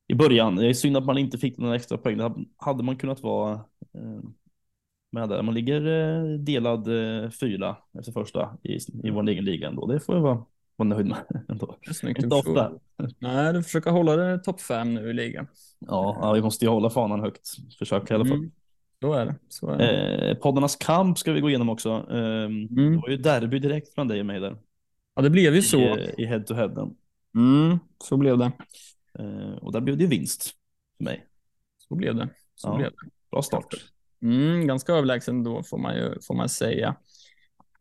i 0.07 0.15
början. 0.15 0.55
Det 0.55 0.67
är 0.67 0.73
synd 0.73 0.97
att 0.97 1.05
man 1.05 1.17
inte 1.17 1.37
fick 1.37 1.57
några 1.57 1.75
extra 1.75 1.97
poäng. 1.97 2.17
Det 2.17 2.33
hade 2.57 2.83
man 2.83 2.97
kunnat 2.97 3.23
vara 3.23 3.53
eh, 3.93 4.21
med 5.11 5.29
där. 5.29 5.41
Man 5.41 5.53
ligger 5.53 5.85
eh, 5.85 6.39
delad 6.39 6.87
eh, 6.87 7.29
fyra 7.29 7.77
efter 7.99 8.11
första 8.11 8.57
i, 8.63 8.77
i 9.03 9.09
vår 9.09 9.29
egen 9.29 9.45
liga 9.45 9.67
ändå. 9.67 9.85
Det 9.87 9.99
får 9.99 10.15
jag 10.15 10.21
vara, 10.21 10.43
vara 10.75 10.89
nöjd 10.89 11.05
med 11.05 11.17
ändå. 11.49 11.75
Inte 12.07 12.35
ofta. 12.35 12.71
Nej, 13.19 13.53
du 13.53 13.63
försöker 13.63 13.91
hålla 13.91 14.15
det 14.15 14.39
topp 14.39 14.61
fem 14.61 14.93
nu 14.93 15.09
i 15.09 15.13
ligan. 15.13 15.47
Ja, 15.79 16.17
ja, 16.21 16.31
vi 16.31 16.41
måste 16.41 16.65
ju 16.65 16.71
hålla 16.71 16.89
fanan 16.89 17.19
högt. 17.19 17.47
Försöka 17.79 18.13
i 18.13 18.15
alla 18.15 18.25
fall. 18.25 18.37
Mm. 18.37 18.51
Så 19.01 19.13
är 19.13 19.25
det. 19.25 19.35
Så 19.49 19.69
är 19.69 19.77
det. 19.77 20.29
Eh, 20.29 20.37
poddarnas 20.37 20.75
kamp 20.75 21.17
ska 21.17 21.33
vi 21.33 21.41
gå 21.41 21.49
igenom 21.49 21.69
också. 21.69 21.89
Eh, 22.09 22.43
mm. 22.43 22.67
Det 22.67 22.97
var 22.97 23.09
ju 23.09 23.17
derby 23.17 23.59
direkt 23.59 23.93
från 23.93 24.07
dig 24.07 24.19
och 24.19 24.25
mig 24.25 24.39
där. 24.39 24.57
Ja, 25.15 25.21
det 25.21 25.29
blev 25.29 25.53
ju 25.53 25.59
I, 25.59 25.63
så. 25.63 25.97
I 26.17 26.25
head 26.25 26.39
to 26.39 26.53
head. 26.53 26.91
Mm, 27.35 27.79
så 28.03 28.17
blev 28.17 28.37
det. 28.37 28.51
Eh, 29.19 29.57
och 29.61 29.71
där 29.71 29.81
blev 29.81 29.97
det 29.97 30.07
vinst 30.07 30.53
för 30.97 31.03
mig. 31.03 31.25
Så 31.77 31.95
blev 31.95 32.15
det. 32.15 32.29
Så 32.55 32.67
ja, 32.67 32.77
blev 32.77 32.91
det. 32.91 33.09
Bra 33.31 33.41
start. 33.41 33.75
Mm, 34.21 34.67
ganska 34.67 34.93
överlägsen 34.93 35.43
då 35.43 35.63
får 35.63 35.77
man 35.77 35.95
ju 35.95 36.21
får 36.21 36.35
man 36.35 36.49
säga. 36.49 36.95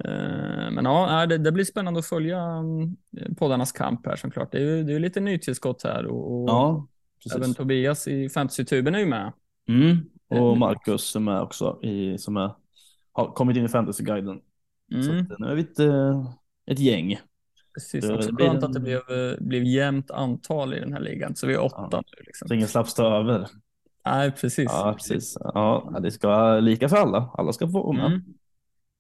Eh, 0.05 0.71
men 0.71 0.85
ja, 0.85 1.27
det, 1.27 1.39
det, 1.39 1.53
blir 1.53 1.65
spännande 1.65 2.01
att 2.01 2.07
följa 2.07 2.41
mm, 2.41 2.97
poddarnas 3.39 3.73
kamp 3.73 4.07
här 4.07 4.17
såklart. 4.17 4.53
Det 4.53 4.59
är 4.59 4.63
ju 4.63 4.85
det 4.85 4.95
är 4.95 4.99
lite 4.99 5.21
nytillskott 5.21 5.83
här 5.83 6.07
och, 6.07 6.43
och 6.43 6.49
ja, 6.49 6.87
även 7.37 7.55
Tobias 7.55 8.09
i 8.09 8.29
fantasytuben 8.29 8.95
är 8.95 8.99
ju 8.99 9.07
med. 9.07 9.33
Mm. 9.69 10.11
Och 10.29 10.59
Marcus 10.59 11.17
är 11.17 11.21
med 11.21 11.41
också 11.41 11.79
i, 11.83 12.19
som 12.19 12.37
är, 12.37 12.51
har 13.13 13.33
kommit 13.33 13.57
in 13.57 13.65
i 13.65 13.69
fantasyguiden. 13.69 14.41
Mm. 14.93 15.03
Så 15.03 15.35
att, 15.35 15.39
nu 15.39 15.47
är 15.47 15.55
vi 15.55 15.63
ett, 15.63 15.79
eh, 15.79 16.33
ett 16.67 16.79
gäng. 16.79 17.19
Precis, 17.75 18.09
det 18.09 18.15
också 18.15 18.37
skönt 18.37 18.59
en... 18.59 18.65
att 18.65 18.73
det 18.73 18.81
blev, 18.81 18.97
eh, 18.97 19.37
blev 19.41 19.65
jämnt 19.65 20.11
antal 20.11 20.75
i 20.75 20.81
den 20.81 20.93
här 20.93 21.01
ligan. 21.01 21.37
Så 21.37 21.47
vi 21.47 21.55
är 21.55 21.65
åtta 21.65 21.89
ja. 21.91 22.03
nu. 22.17 22.25
Liksom. 22.27 22.49
Så 22.49 22.55
ingen 22.55 22.69
slapp 22.69 22.89
stå 22.89 23.07
över. 23.07 23.49
Nej, 24.05 24.33
precis. 24.33 24.71
Ja, 24.73 24.95
precis. 24.99 25.37
Ja, 25.41 25.99
det 26.03 26.11
ska 26.11 26.29
vara 26.29 26.61
lika 26.61 26.89
för 26.89 26.97
alla. 26.97 27.31
Alla 27.35 27.53
ska 27.53 27.69
få 27.69 27.93
med. 27.93 28.07
Mm. 28.07 28.21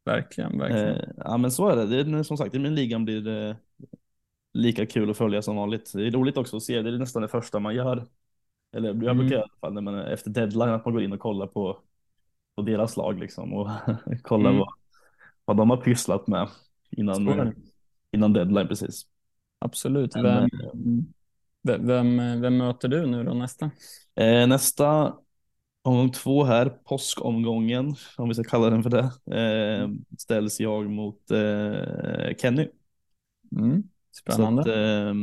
Verkligen, 0.04 0.58
verkligen. 0.58 0.96
Eh, 0.96 1.08
ja, 1.16 1.36
men 1.36 1.50
så 1.50 1.68
är 1.68 1.76
det. 1.76 2.04
det 2.04 2.18
är, 2.18 2.22
som 2.22 2.36
sagt, 2.36 2.54
i 2.54 2.58
min 2.58 2.74
ligan 2.74 3.04
blir 3.04 3.20
det 3.20 3.56
lika 4.52 4.86
kul 4.86 5.10
att 5.10 5.16
följa 5.16 5.42
som 5.42 5.56
vanligt. 5.56 5.92
Det 5.94 6.06
är 6.06 6.10
roligt 6.10 6.36
också 6.36 6.56
att 6.56 6.62
se. 6.62 6.82
Det 6.82 6.90
är 6.90 6.98
nästan 6.98 7.22
det 7.22 7.28
första 7.28 7.58
man 7.58 7.74
gör. 7.74 8.06
Eller 8.72 8.88
jag 8.88 9.02
mm. 9.02 9.18
brukar 9.18 9.36
i 9.36 9.38
alla 9.38 9.58
fall 9.60 9.74
när 9.74 9.80
man 9.80 9.98
efter 9.98 10.30
deadline 10.30 10.68
att 10.68 10.84
man 10.84 10.94
går 10.94 11.02
in 11.02 11.12
och 11.12 11.20
kollar 11.20 11.46
på, 11.46 11.78
på 12.56 12.62
deras 12.62 12.96
lag 12.96 13.18
liksom 13.18 13.54
och 13.54 13.70
kollar 14.22 14.50
mm. 14.50 14.58
vad, 14.58 14.68
vad 15.44 15.56
de 15.56 15.70
har 15.70 15.76
pysslat 15.76 16.26
med 16.26 16.48
innan, 16.90 17.54
innan 18.12 18.32
deadline 18.32 18.68
precis. 18.68 19.06
Absolut. 19.58 20.16
Vem, 20.16 20.44
eh, 20.44 20.48
vem, 21.62 22.40
vem, 22.40 22.56
möter 22.56 22.88
du 22.88 23.06
nu 23.06 23.24
då 23.24 23.34
nästa? 23.34 23.70
Eh, 24.14 24.46
nästa 24.46 25.14
omgång 25.82 26.10
två 26.10 26.44
här, 26.44 26.68
påskomgången, 26.68 27.94
om 28.16 28.28
vi 28.28 28.34
ska 28.34 28.44
kalla 28.44 28.70
den 28.70 28.82
för 28.82 28.90
det, 28.90 29.36
eh, 29.40 29.88
ställs 30.18 30.60
jag 30.60 30.90
mot 30.90 31.30
eh, 31.30 32.36
Kenny. 32.38 32.68
Mm. 33.58 33.82
Spännande. 34.12 34.60
Att, 34.60 34.68
eh, 34.68 35.14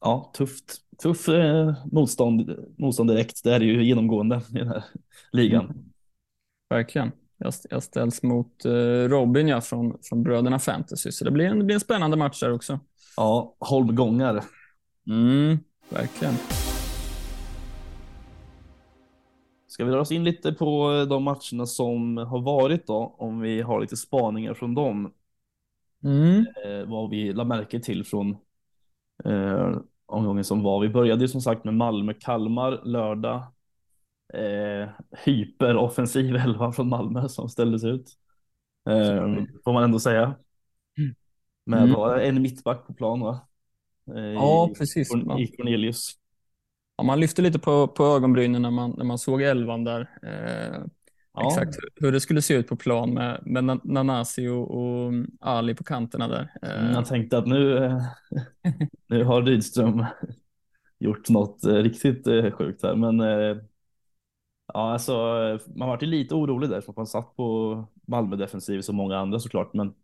ja, 0.00 0.32
tufft. 0.34 0.76
Tuff 1.02 1.28
eh, 1.28 1.74
motstånd, 1.92 2.56
motstånd 2.78 3.10
direkt. 3.10 3.44
Det 3.44 3.54
är 3.54 3.60
ju 3.60 3.84
genomgående 3.84 4.40
i 4.50 4.58
den 4.58 4.68
här 4.68 4.84
ligan. 5.32 5.64
Mm. 5.64 5.76
Verkligen. 6.70 7.12
Jag, 7.38 7.54
jag 7.70 7.82
ställs 7.82 8.22
mot 8.22 8.64
eh, 8.64 9.08
Robin 9.08 9.48
ja, 9.48 9.60
från, 9.60 9.98
från 10.02 10.22
Bröderna 10.22 10.58
Fantasy, 10.58 11.12
så 11.12 11.24
det 11.24 11.30
blir 11.30 11.44
en, 11.44 11.58
det 11.58 11.64
blir 11.64 11.74
en 11.74 11.80
spännande 11.80 12.16
match 12.16 12.40
där 12.40 12.52
också. 12.52 12.80
Ja, 13.16 13.56
holmgångar. 13.58 14.44
Mm, 15.06 15.58
verkligen. 15.88 16.34
Ska 19.66 19.84
vi 19.84 19.90
dra 19.90 20.00
oss 20.00 20.12
in 20.12 20.24
lite 20.24 20.52
på 20.52 20.90
de 21.08 21.22
matcherna 21.22 21.66
som 21.66 22.16
har 22.16 22.42
varit 22.42 22.86
då, 22.86 23.14
om 23.18 23.40
vi 23.40 23.60
har 23.60 23.80
lite 23.80 23.96
spaningar 23.96 24.54
från 24.54 24.74
dem. 24.74 25.12
Mm. 26.04 26.46
Eh, 26.64 26.84
vad 26.86 27.10
vi 27.10 27.32
la 27.32 27.44
märke 27.44 27.80
till 27.80 28.04
från 28.04 28.36
eh, 29.24 29.76
omgången 30.12 30.44
som 30.44 30.62
var. 30.62 30.80
Vi 30.80 30.88
började 30.88 31.22
ju 31.24 31.28
som 31.28 31.40
sagt 31.40 31.64
med 31.64 31.74
Malmö-Kalmar 31.74 32.80
lördag. 32.84 33.42
Eh, 34.34 34.88
hyperoffensiv 35.24 36.36
elva 36.44 36.72
från 36.72 36.88
Malmö 36.88 37.28
som 37.28 37.48
ställdes 37.48 37.84
ut. 37.84 38.10
Eh, 38.88 39.44
får 39.64 39.72
man 39.72 39.84
ändå 39.84 39.98
säga. 39.98 40.34
Mm. 40.98 41.14
Med 41.66 41.82
mm. 41.82 42.36
en 42.36 42.42
mittback 42.42 42.86
på 42.86 42.94
plan 42.94 43.20
va? 43.20 43.40
Eh, 44.14 44.22
ja, 44.22 44.70
precis. 44.78 45.14
I 45.38 45.46
Cornelius. 45.46 46.12
Ja, 46.96 47.04
man 47.04 47.20
lyfte 47.20 47.42
lite 47.42 47.58
på, 47.58 47.88
på 47.88 48.04
ögonbrynen 48.04 48.62
när 48.62 48.70
man, 48.70 48.94
när 48.96 49.04
man 49.04 49.18
såg 49.18 49.42
elvan 49.42 49.84
där. 49.84 50.00
Eh, 50.22 50.84
ja. 51.34 51.48
Exakt 51.48 51.76
hur 51.96 52.12
det 52.12 52.20
skulle 52.20 52.42
se 52.42 52.54
ut 52.54 52.68
på 52.68 52.76
plan 52.76 53.14
med, 53.14 53.40
med 53.44 53.80
Nanasi 53.84 54.48
och, 54.48 54.70
och 54.70 55.12
Ali 55.40 55.74
på 55.74 55.84
kanterna 55.84 56.28
där. 56.28 56.52
Eh. 56.62 56.92
Jag 56.92 57.06
tänkte 57.06 57.38
att 57.38 57.46
nu, 57.46 57.84
eh, 57.84 58.02
nu 59.06 59.24
har 59.24 59.42
Rydström 59.42 60.04
gjort 60.98 61.28
något 61.28 61.64
eh, 61.64 61.74
riktigt 61.74 62.24
sjukt 62.54 62.82
här, 62.82 62.94
men 62.94 63.20
ja, 64.74 64.92
alltså, 64.92 65.12
man 65.74 65.88
var 65.88 65.98
ju 66.00 66.06
lite 66.06 66.34
orolig 66.34 66.70
där 66.70 66.80
för 66.80 66.92
att 66.92 66.96
man 66.96 67.06
satt 67.06 67.36
på 67.36 67.84
Malmö 68.06 68.36
defensiv 68.36 68.80
som 68.80 68.96
många 68.96 69.18
andra 69.18 69.38
såklart, 69.38 69.74
men 69.74 69.94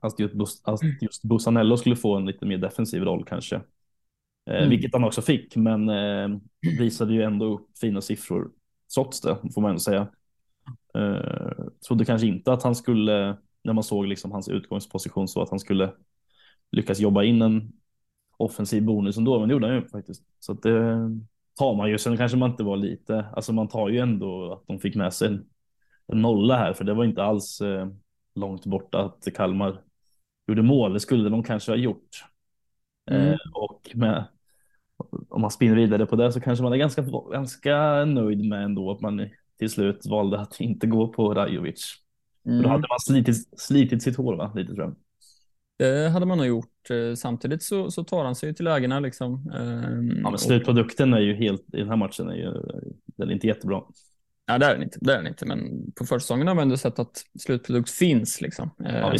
att 0.00 0.18
just, 0.18 0.68
att 0.68 0.80
just 1.00 1.24
Busanello 1.24 1.76
skulle 1.76 1.96
få 1.96 2.16
en 2.16 2.26
lite 2.26 2.46
mer 2.46 2.58
defensiv 2.58 3.02
roll 3.02 3.24
kanske. 3.24 3.60
Mm. 4.50 4.70
Vilket 4.70 4.92
han 4.92 5.04
också 5.04 5.22
fick, 5.22 5.56
men 5.56 5.90
visade 6.78 7.14
ju 7.14 7.22
ändå 7.22 7.54
upp 7.54 7.78
fina 7.80 8.00
siffror 8.00 8.50
trots 8.94 9.20
det, 9.20 9.36
får 9.54 9.60
man 9.60 9.70
ändå 9.70 9.80
säga. 9.80 10.08
Eh, 10.98 11.66
trodde 11.88 12.04
kanske 12.04 12.26
inte 12.26 12.52
att 12.52 12.62
han 12.62 12.74
skulle, 12.74 13.36
när 13.64 13.72
man 13.72 13.84
såg 13.84 14.06
liksom 14.06 14.32
hans 14.32 14.48
utgångsposition, 14.48 15.28
så 15.28 15.42
att 15.42 15.50
han 15.50 15.60
skulle 15.60 15.92
lyckas 16.72 17.00
jobba 17.00 17.22
in 17.22 17.42
en 17.42 17.72
offensiv 18.36 18.84
bonus 18.84 19.16
ändå, 19.16 19.38
men 19.38 19.48
det 19.48 19.52
gjorde 19.52 19.66
han 19.66 19.76
ju 19.76 19.88
faktiskt. 19.88 20.24
Så 20.40 20.52
att 20.52 20.62
det 20.62 21.10
tar 21.58 21.74
man 21.74 21.90
ju. 21.90 21.98
Sen 21.98 22.16
kanske 22.16 22.38
man 22.38 22.50
inte 22.50 22.62
var 22.62 22.76
lite, 22.76 23.26
alltså 23.32 23.52
man 23.52 23.68
tar 23.68 23.88
ju 23.88 23.98
ändå 23.98 24.52
att 24.52 24.66
de 24.66 24.78
fick 24.78 24.94
med 24.94 25.14
sig 25.14 25.28
en, 25.28 25.46
en 26.06 26.22
nolla 26.22 26.56
här, 26.56 26.72
för 26.72 26.84
det 26.84 26.94
var 26.94 27.04
inte 27.04 27.22
alls 27.22 27.60
eh, 27.60 27.88
långt 28.34 28.66
borta 28.66 29.04
att 29.04 29.34
Kalmar 29.34 29.80
gjorde 30.46 30.62
mål. 30.62 30.92
Det 30.92 31.00
skulle 31.00 31.28
de 31.28 31.42
kanske 31.42 31.72
ha 31.72 31.76
gjort. 31.76 32.24
Mm. 33.10 33.28
Eh, 33.28 33.36
och 33.54 33.90
med 33.94 34.24
om 35.28 35.40
man 35.40 35.50
spinner 35.50 35.76
vidare 35.76 36.06
på 36.06 36.16
det 36.16 36.32
så 36.32 36.40
kanske 36.40 36.62
man 36.62 36.72
är 36.72 36.76
ganska, 36.76 37.04
ganska 37.32 38.04
nöjd 38.04 38.44
med 38.44 38.64
ändå 38.64 38.90
att 38.90 39.00
man 39.00 39.28
till 39.58 39.70
slut 39.70 40.06
valde 40.06 40.40
att 40.40 40.60
inte 40.60 40.86
gå 40.86 41.08
på 41.08 41.34
Rajovic. 41.34 41.94
Mm. 42.46 42.62
Då 42.62 42.68
hade 42.68 42.86
man 42.88 43.00
slitit, 43.00 43.60
slitit 43.60 44.02
sitt 44.02 44.16
hår 44.16 44.36
va? 44.36 44.52
lite 44.54 44.74
tror 44.74 44.84
jag. 44.84 44.94
Det 45.78 46.08
hade 46.08 46.26
man 46.26 46.38
nog 46.38 46.46
gjort. 46.46 46.90
Eh, 46.90 47.14
samtidigt 47.14 47.62
så, 47.62 47.90
så 47.90 48.04
tar 48.04 48.24
han 48.24 48.34
sig 48.34 48.54
till 48.54 48.64
lägena 48.64 49.00
liksom. 49.00 49.50
Ehm, 49.58 50.20
ja, 50.22 50.30
men 50.30 50.38
slutprodukten 50.38 51.14
är 51.14 51.20
ju 51.20 51.34
helt 51.34 51.74
i 51.74 51.78
den 51.78 51.88
här 51.88 51.96
matchen 51.96 52.28
är 52.28 52.34
ju 52.34 52.52
den 53.16 53.28
är 53.28 53.32
inte 53.32 53.46
jättebra. 53.46 53.82
Ja, 54.46 54.58
det 54.58 54.66
är 54.66 54.74
den 54.74 54.82
inte. 54.82 54.98
Det 55.00 55.12
är 55.12 55.16
den 55.16 55.26
inte, 55.26 55.46
men 55.46 55.92
på 55.92 56.04
försäsongen 56.04 56.46
har 56.46 56.54
vi 56.54 56.62
ändå 56.62 56.76
sett 56.76 56.98
att 56.98 57.24
slutprodukt 57.38 57.90
finns 57.90 58.40
liksom. 58.40 58.70
Ja, 58.78 58.88
ehm. 58.88 59.18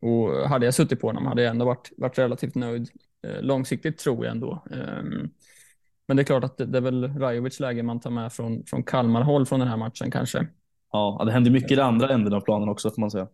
Och 0.00 0.48
hade 0.48 0.64
jag 0.64 0.74
suttit 0.74 1.00
på 1.00 1.06
honom 1.06 1.26
hade 1.26 1.42
jag 1.42 1.50
ändå 1.50 1.64
varit, 1.64 1.92
varit 1.96 2.18
relativt 2.18 2.54
nöjd. 2.54 2.88
Eh, 3.26 3.42
långsiktigt 3.42 3.98
tror 3.98 4.24
jag 4.24 4.32
ändå. 4.32 4.64
Men 6.08 6.16
det 6.16 6.22
är 6.22 6.24
klart 6.24 6.44
att 6.44 6.56
det, 6.56 6.78
är 6.78 6.82
väl 6.82 7.18
Rajovic 7.18 7.60
läge 7.60 7.82
man 7.82 8.00
tar 8.00 8.10
med 8.10 8.32
från, 8.32 8.64
från 8.66 8.82
Kalmar 8.82 9.22
håll 9.22 9.46
från 9.46 9.60
den 9.60 9.68
här 9.68 9.76
matchen 9.76 10.10
kanske. 10.10 10.46
Ja, 10.92 11.22
det 11.26 11.32
händer 11.32 11.50
mycket 11.50 11.70
i 11.70 11.74
den 11.74 11.86
andra 11.86 12.08
änden 12.08 12.32
av 12.32 12.40
planen 12.40 12.68
också 12.68 12.90
får 12.90 13.00
man 13.00 13.10
säga. 13.10 13.28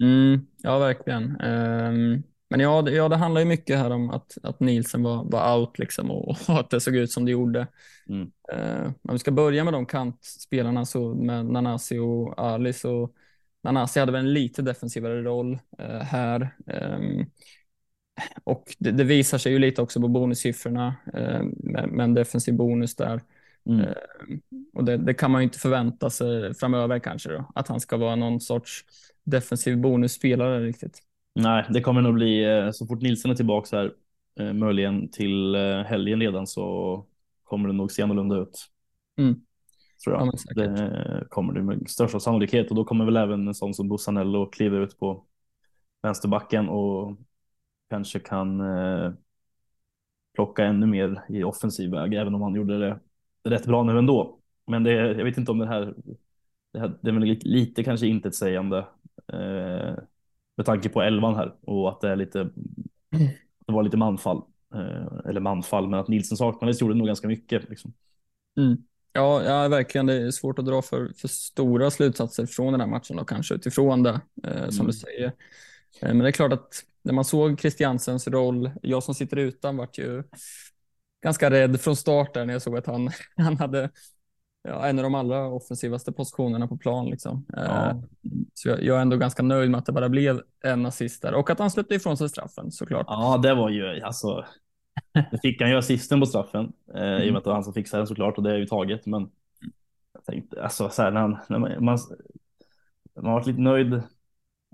Mm, 0.00 0.46
ja, 0.62 0.78
verkligen. 0.78 1.24
Um, 1.24 2.22
men 2.50 2.60
ja 2.60 2.82
det, 2.82 2.90
ja, 2.90 3.08
det 3.08 3.16
handlar 3.16 3.40
ju 3.40 3.44
mycket 3.44 3.78
här 3.78 3.90
om 3.90 4.10
att, 4.10 4.38
att 4.42 4.60
Nielsen 4.60 5.02
var, 5.02 5.24
var 5.24 5.58
out 5.58 5.78
liksom 5.78 6.10
och, 6.10 6.28
och 6.28 6.36
att 6.60 6.70
det 6.70 6.80
såg 6.80 6.96
ut 6.96 7.10
som 7.10 7.24
det 7.24 7.30
gjorde. 7.30 7.66
Mm. 8.08 8.30
Uh, 8.54 8.92
om 9.02 9.12
vi 9.12 9.18
ska 9.18 9.30
börja 9.30 9.64
med 9.64 9.72
de 9.72 9.86
kantspelarna 9.86 10.84
så 10.84 11.14
med 11.14 11.46
Nanasi 11.46 11.98
och 11.98 12.38
Ali 12.38 12.72
så 12.72 13.10
Nanasi 13.62 14.00
hade 14.00 14.12
väl 14.12 14.20
en 14.20 14.32
lite 14.32 14.62
defensivare 14.62 15.22
roll 15.22 15.58
uh, 15.80 16.00
här. 16.00 16.54
Um, 16.66 17.26
och 18.44 18.64
det, 18.78 18.90
det, 18.90 19.04
visar 19.04 19.38
sig 19.38 19.52
ju 19.52 19.58
lite 19.58 19.82
också 19.82 20.00
på 20.00 20.08
bonussiffrorna 20.08 20.94
eh, 21.14 21.42
med, 21.56 21.88
med, 21.88 22.04
en 22.04 22.14
defensiv 22.14 22.54
bonus 22.54 22.96
där. 22.96 23.20
Mm. 23.66 23.80
Eh, 23.80 23.94
och 24.74 24.84
det, 24.84 24.96
det, 24.96 25.14
kan 25.14 25.30
man 25.30 25.40
ju 25.40 25.44
inte 25.44 25.58
förvänta 25.58 26.10
sig 26.10 26.54
framöver 26.54 26.98
kanske 26.98 27.32
då, 27.32 27.52
att 27.54 27.68
han 27.68 27.80
ska 27.80 27.96
vara 27.96 28.16
någon 28.16 28.40
sorts 28.40 28.84
defensiv 29.24 29.78
bonusspelare 29.78 30.60
riktigt. 30.60 31.02
Nej, 31.34 31.66
det 31.70 31.80
kommer 31.80 32.00
nog 32.00 32.14
bli 32.14 32.44
eh, 32.44 32.70
så 32.70 32.86
fort 32.86 33.02
Nilsson 33.02 33.30
är 33.30 33.34
tillbaka 33.34 33.76
här, 33.76 33.92
eh, 34.40 34.52
möjligen 34.52 35.10
till 35.10 35.54
eh, 35.54 35.82
helgen 35.82 36.20
redan 36.20 36.46
så 36.46 37.06
kommer 37.44 37.68
det 37.68 37.74
nog 37.74 37.92
se 37.92 38.02
annorlunda 38.02 38.36
ut. 38.36 38.66
Mm. 39.18 39.34
Tror 40.04 40.16
jag. 40.16 40.26
Ja, 40.26 40.54
det 40.54 41.24
kommer 41.28 41.52
det 41.52 41.62
med 41.62 41.90
största 41.90 42.20
sannolikhet 42.20 42.70
och 42.70 42.76
då 42.76 42.84
kommer 42.84 43.04
väl 43.04 43.16
även 43.16 43.48
en 43.48 43.54
sån 43.54 43.74
som 43.74 43.88
Bussanello 43.88 44.46
kliva 44.46 44.76
ut 44.76 44.98
på 44.98 45.24
vänsterbacken 46.02 46.68
och 46.68 47.16
kanske 47.90 48.18
kan 48.18 48.60
eh, 48.60 49.12
plocka 50.34 50.64
ännu 50.64 50.86
mer 50.86 51.24
i 51.28 51.44
offensiv 51.44 51.90
väg, 51.90 52.14
även 52.14 52.34
om 52.34 52.42
han 52.42 52.54
gjorde 52.54 52.78
det 52.78 53.00
rätt 53.50 53.66
bra 53.66 53.82
nu 53.82 53.98
ändå. 53.98 54.38
Men 54.66 54.82
det, 54.82 54.92
jag 54.92 55.24
vet 55.24 55.38
inte 55.38 55.50
om 55.50 55.58
det 55.58 55.66
här, 55.66 55.94
det, 56.72 56.78
här, 56.78 56.98
det 57.00 57.10
är 57.10 57.12
väl 57.12 57.38
lite 57.42 57.84
kanske 57.84 58.06
intetsägande 58.06 58.78
eh, 59.32 59.94
med 60.56 60.66
tanke 60.66 60.88
på 60.88 61.02
elvan 61.02 61.34
här 61.34 61.54
och 61.60 61.88
att 61.88 62.00
det 62.00 62.08
är 62.08 62.16
lite, 62.16 62.50
det 63.66 63.72
var 63.72 63.82
lite 63.82 63.96
manfall, 63.96 64.42
eh, 64.74 65.28
eller 65.28 65.40
manfall, 65.40 65.88
men 65.88 66.00
att 66.00 66.08
Nilsson 66.08 66.38
saknades 66.38 66.80
gjorde 66.80 66.94
nog 66.94 67.06
ganska 67.06 67.28
mycket. 67.28 67.68
Liksom. 67.70 67.92
Mm. 68.56 68.76
Ja, 69.12 69.42
ja, 69.42 69.68
verkligen. 69.68 70.06
Det 70.06 70.14
är 70.14 70.30
svårt 70.30 70.58
att 70.58 70.66
dra 70.66 70.82
för, 70.82 71.12
för 71.16 71.28
stora 71.28 71.90
slutsatser 71.90 72.46
från 72.46 72.72
den 72.72 72.80
här 72.80 72.88
matchen 72.88 73.16
då, 73.16 73.24
kanske 73.24 73.54
utifrån 73.54 74.02
det, 74.02 74.20
eh, 74.44 74.68
som 74.68 74.80
mm. 74.80 74.86
du 74.86 74.92
säger. 74.92 75.32
Eh, 76.02 76.08
men 76.08 76.18
det 76.18 76.28
är 76.28 76.32
klart 76.32 76.52
att 76.52 76.84
när 77.02 77.12
man 77.12 77.24
såg 77.24 77.60
Christiansens 77.60 78.28
roll, 78.28 78.70
jag 78.82 79.02
som 79.02 79.14
sitter 79.14 79.36
utan 79.36 79.76
vart 79.76 79.98
ju 79.98 80.22
ganska 81.22 81.50
rädd 81.50 81.80
från 81.80 81.96
start 81.96 82.34
där 82.34 82.46
när 82.46 82.52
jag 82.52 82.62
såg 82.62 82.78
att 82.78 82.86
han, 82.86 83.10
han 83.36 83.56
hade 83.56 83.90
ja, 84.62 84.86
en 84.86 84.98
av 84.98 85.02
de 85.02 85.14
allra 85.14 85.46
offensivaste 85.46 86.12
positionerna 86.12 86.68
på 86.68 86.76
plan. 86.76 87.06
Liksom. 87.06 87.46
Ja. 87.48 87.90
Eh, 87.90 87.96
så 88.54 88.68
jag, 88.68 88.82
jag, 88.82 88.96
är 88.96 89.02
ändå 89.02 89.16
ganska 89.16 89.42
nöjd 89.42 89.70
med 89.70 89.78
att 89.78 89.86
det 89.86 89.92
bara 89.92 90.08
blev 90.08 90.42
en 90.64 90.86
assist 90.86 91.22
där 91.22 91.34
och 91.34 91.50
att 91.50 91.58
han 91.58 91.70
släppte 91.70 91.94
ifrån 91.94 92.16
sig 92.16 92.28
straffen 92.28 92.72
såklart. 92.72 93.06
Ja, 93.08 93.38
det 93.42 93.54
var 93.54 93.70
ju 93.70 94.00
alltså. 94.00 94.44
Det 95.12 95.38
fick 95.42 95.60
han 95.60 95.70
ju 95.70 95.76
assisten 95.76 96.20
på 96.20 96.26
straffen 96.26 96.72
eh, 96.94 97.02
mm. 97.02 97.22
i 97.22 97.28
och 97.28 97.32
med 97.32 97.38
att 97.38 97.44
det 97.44 97.50
var 97.50 97.54
han 97.54 97.64
som 97.64 97.74
fixade 97.74 98.00
den 98.00 98.06
såklart 98.06 98.36
och 98.36 98.42
det 98.42 98.50
är 98.50 98.56
ju 98.56 98.66
taget. 98.66 99.06
Men 99.06 99.30
jag 100.12 100.24
tänkte 100.24 100.62
alltså 100.62 100.88
så 100.88 101.02
här 101.02 101.10
när, 101.10 101.20
han, 101.20 101.38
när 101.48 101.58
man, 101.58 101.84
man, 101.84 101.98
man 103.14 103.32
varit 103.32 103.46
lite 103.46 103.60
nöjd 103.60 104.02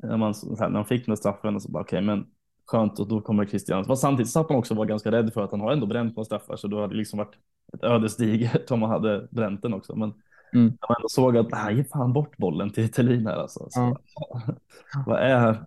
när 0.02 0.16
man, 0.16 0.34
här, 0.58 0.68
när 0.68 0.70
man 0.70 0.84
fick 0.84 1.06
den 1.06 1.16
straffen 1.16 1.56
och 1.56 1.62
så 1.62 1.70
bara 1.70 1.82
okej, 1.82 1.96
okay, 1.96 2.06
men 2.06 2.26
skönt 2.66 2.98
och 2.98 3.08
då 3.08 3.20
kommer 3.20 3.46
Christian. 3.46 3.84
Men 3.88 3.96
samtidigt 3.96 4.32
så 4.32 4.40
att 4.40 4.48
man 4.48 4.58
också 4.58 4.74
var 4.74 4.86
ganska 4.86 5.10
rädd 5.10 5.32
för 5.32 5.44
att 5.44 5.50
han 5.50 5.60
har 5.60 5.72
ändå 5.72 5.86
bränt 5.86 6.14
på 6.14 6.24
straffar 6.24 6.56
så 6.56 6.68
då 6.68 6.80
hade 6.80 6.94
det 6.94 6.98
liksom 6.98 7.18
varit 7.18 7.34
ett 7.74 7.84
ödesdigert 7.84 8.70
om 8.70 8.80
man 8.80 8.90
hade 8.90 9.28
bränt 9.30 9.62
den 9.62 9.74
också. 9.74 9.96
Men 9.96 10.14
mm. 10.52 10.78
jag 10.80 10.98
ändå 10.98 11.08
såg 11.08 11.36
att 11.36 11.50
nej, 11.50 11.76
ge 11.76 11.84
fan 11.84 12.12
bort 12.12 12.36
bollen 12.36 12.70
till 12.70 12.92
Thelin 12.92 13.26
här 13.26 13.36
alltså. 13.36 13.66
Så, 13.70 13.96
ja. 14.14 14.40
vad, 15.06 15.18
är, 15.18 15.64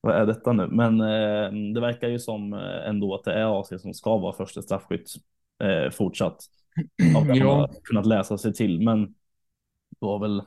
vad 0.00 0.14
är 0.14 0.26
detta 0.26 0.52
nu? 0.52 0.66
Men 0.66 1.00
eh, 1.00 1.72
det 1.74 1.80
verkar 1.80 2.08
ju 2.08 2.18
som 2.18 2.52
eh, 2.52 2.88
ändå 2.88 3.14
att 3.14 3.24
det 3.24 3.32
är 3.32 3.60
AC 3.60 3.82
som 3.82 3.94
ska 3.94 4.16
vara 4.16 4.32
första 4.32 4.62
straffskytt 4.62 5.10
eh, 5.64 5.90
fortsatt. 5.90 6.36
Av 7.16 7.26
det 7.26 7.44
man 7.44 7.60
har 7.60 7.70
kunnat 7.84 8.06
läsa 8.06 8.38
sig 8.38 8.54
till. 8.54 8.80
Men 8.80 9.14
var 9.98 10.18
väl 10.18 10.42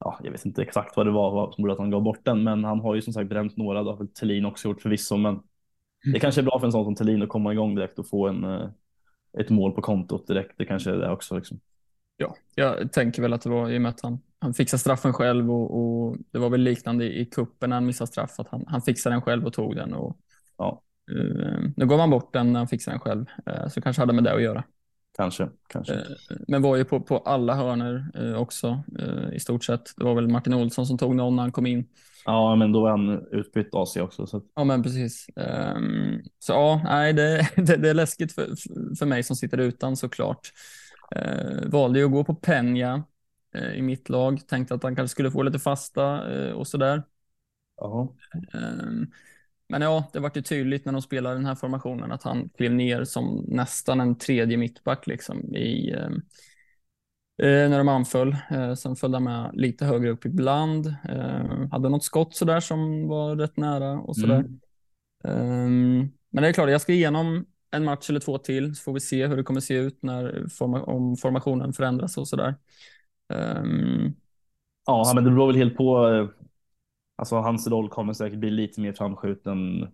ja, 0.00 0.18
jag 0.22 0.30
vet 0.30 0.44
inte 0.44 0.62
exakt 0.62 0.96
vad 0.96 1.06
det 1.06 1.12
var 1.12 1.52
som 1.52 1.62
gjorde 1.62 1.72
att 1.72 1.78
han 1.78 1.90
gav 1.90 2.02
bort 2.02 2.24
den, 2.24 2.42
men 2.42 2.64
han 2.64 2.80
har 2.80 2.94
ju 2.94 3.02
som 3.02 3.12
sagt 3.12 3.28
bränt 3.28 3.56
några. 3.56 3.82
Det 3.82 3.90
har 3.90 3.96
väl 3.96 4.08
Thelin 4.08 4.44
också 4.44 4.68
gjort 4.68 4.82
förvisso, 4.82 5.16
men 5.16 5.34
det 6.02 6.08
mm. 6.08 6.20
kanske 6.20 6.40
är 6.40 6.42
bra 6.42 6.58
för 6.58 6.66
en 6.66 6.72
sån 6.72 6.84
som 6.84 6.94
Thelin 6.94 7.22
att 7.22 7.28
komma 7.28 7.52
igång 7.52 7.74
direkt 7.74 7.98
och 7.98 8.08
få 8.08 8.28
en, 8.28 8.44
eh, 8.44 8.68
ett 9.38 9.50
mål 9.50 9.72
på 9.72 9.82
kontot 9.82 10.26
direkt. 10.26 10.54
Det 10.58 10.64
kanske 10.64 10.90
är 10.90 10.96
det 10.96 11.10
också. 11.10 11.36
Liksom. 11.36 11.60
Ja, 12.16 12.36
jag 12.54 12.92
tänker 12.92 13.22
väl 13.22 13.32
att 13.32 13.42
det 13.42 13.50
var 13.50 13.70
i 13.70 13.76
och 13.76 13.82
med 13.82 13.88
att 13.88 14.00
han, 14.00 14.18
han 14.38 14.54
fixade 14.54 14.80
straffen 14.80 15.12
själv 15.12 15.52
och, 15.52 15.80
och 15.80 16.16
det 16.30 16.38
var 16.38 16.50
väl 16.50 16.60
liknande 16.60 17.04
i, 17.04 17.20
i 17.20 17.26
kuppen 17.26 17.70
när 17.70 17.76
han 17.76 17.86
missade 17.86 18.08
straff, 18.08 18.40
att 18.40 18.48
han, 18.48 18.64
han 18.66 18.82
fixade 18.82 19.14
den 19.14 19.22
själv 19.22 19.46
och 19.46 19.52
tog 19.52 19.76
den. 19.76 19.94
Och, 19.94 20.16
ja. 20.58 20.82
uh, 21.12 21.70
nu 21.76 21.86
gav 21.86 22.00
han 22.00 22.10
bort 22.10 22.32
den 22.32 22.52
när 22.52 22.60
han 22.60 22.68
fixade 22.68 22.94
den 22.94 23.00
själv, 23.00 23.26
uh, 23.48 23.68
så 23.68 23.80
kanske 23.80 24.02
hade 24.02 24.12
med 24.12 24.24
det 24.24 24.34
att 24.34 24.42
göra. 24.42 24.64
Kanske, 25.20 25.48
kanske. 25.68 25.94
Eh, 25.94 26.00
men 26.48 26.62
var 26.62 26.76
ju 26.76 26.84
på, 26.84 27.00
på 27.00 27.18
alla 27.18 27.54
hörner 27.54 28.06
eh, 28.14 28.40
också 28.40 28.82
eh, 28.98 29.34
i 29.34 29.40
stort 29.40 29.64
sett. 29.64 29.96
Det 29.96 30.04
var 30.04 30.14
väl 30.14 30.28
Martin 30.28 30.54
Olsson 30.54 30.86
som 30.86 30.98
tog 30.98 31.16
någon 31.16 31.36
när 31.36 31.42
han 31.42 31.52
kom 31.52 31.66
in. 31.66 31.88
Ja, 32.24 32.56
men 32.56 32.72
då 32.72 32.80
var 32.80 32.90
han 32.90 33.26
utbytt 33.30 33.68
AC 33.72 33.96
också. 33.96 34.26
Så. 34.26 34.42
Ja, 34.54 34.64
men 34.64 34.82
precis. 34.82 35.26
Um, 35.36 36.22
så 36.38 36.52
ja, 36.52 36.80
nej, 36.84 37.12
det, 37.12 37.48
det, 37.56 37.76
det, 37.76 37.90
är 37.90 37.94
läskigt 37.94 38.32
för, 38.32 38.48
för 38.98 39.06
mig 39.06 39.22
som 39.22 39.36
sitter 39.36 39.58
utan 39.58 39.96
såklart. 39.96 40.52
Valde 41.66 41.98
ju 41.98 42.04
att 42.04 42.12
gå 42.12 42.24
på 42.24 42.34
Penja 42.34 43.04
i 43.74 43.82
mitt 43.82 44.08
lag. 44.08 44.48
Tänkte 44.48 44.74
att 44.74 44.82
han 44.82 44.96
kanske 44.96 45.12
skulle 45.12 45.30
få 45.30 45.42
lite 45.42 45.58
fasta 45.58 46.22
och 46.54 46.66
sådär. 46.66 47.02
Ja. 47.76 48.14
Men 49.70 49.82
ja, 49.82 50.04
det 50.12 50.18
var 50.18 50.32
ju 50.34 50.42
tydligt 50.42 50.84
när 50.84 50.92
de 50.92 51.02
spelade 51.02 51.34
den 51.34 51.46
här 51.46 51.54
formationen 51.54 52.12
att 52.12 52.22
han 52.22 52.48
klev 52.48 52.72
ner 52.72 53.04
som 53.04 53.44
nästan 53.48 54.00
en 54.00 54.18
tredje 54.18 54.56
mittback 54.56 55.06
liksom 55.06 55.54
i 55.54 55.90
ehm, 55.90 56.22
eh, 57.42 57.70
när 57.70 57.78
de 57.78 57.88
anföll. 57.88 58.36
Eh, 58.50 58.74
sen 58.74 58.96
följde 58.96 59.16
han 59.16 59.24
med 59.24 59.50
lite 59.54 59.84
högre 59.84 60.10
upp 60.10 60.24
ibland. 60.24 60.86
Eh, 60.86 61.68
hade 61.70 61.88
något 61.88 62.04
skott 62.04 62.34
sådär 62.34 62.60
som 62.60 63.08
var 63.08 63.36
rätt 63.36 63.56
nära 63.56 64.00
och 64.00 64.16
sådär. 64.16 64.44
Mm. 65.24 66.00
Eh, 66.00 66.08
men 66.30 66.42
det 66.42 66.48
är 66.48 66.52
klart, 66.52 66.70
jag 66.70 66.80
ska 66.80 66.92
igenom 66.92 67.46
en 67.70 67.84
match 67.84 68.10
eller 68.10 68.20
två 68.20 68.38
till 68.38 68.76
så 68.76 68.82
får 68.82 68.92
vi 68.92 69.00
se 69.00 69.26
hur 69.26 69.36
det 69.36 69.42
kommer 69.42 69.60
se 69.60 69.74
ut 69.74 70.02
när 70.02 70.48
forma 70.48 70.82
om 70.82 71.16
formationen 71.16 71.72
förändras 71.72 72.16
och 72.16 72.28
sådär. 72.28 72.54
Um, 73.28 74.14
ja, 74.86 75.12
men 75.14 75.24
det 75.24 75.30
beror 75.30 75.46
väl 75.46 75.56
helt 75.56 75.76
på 75.76 76.08
eh, 76.08 76.28
Alltså 77.20 77.36
hans 77.36 77.66
roll 77.66 77.88
kommer 77.88 78.12
säkert 78.12 78.38
bli 78.38 78.50
lite 78.50 78.80
mer 78.80 78.92
framskjuten 78.92 79.88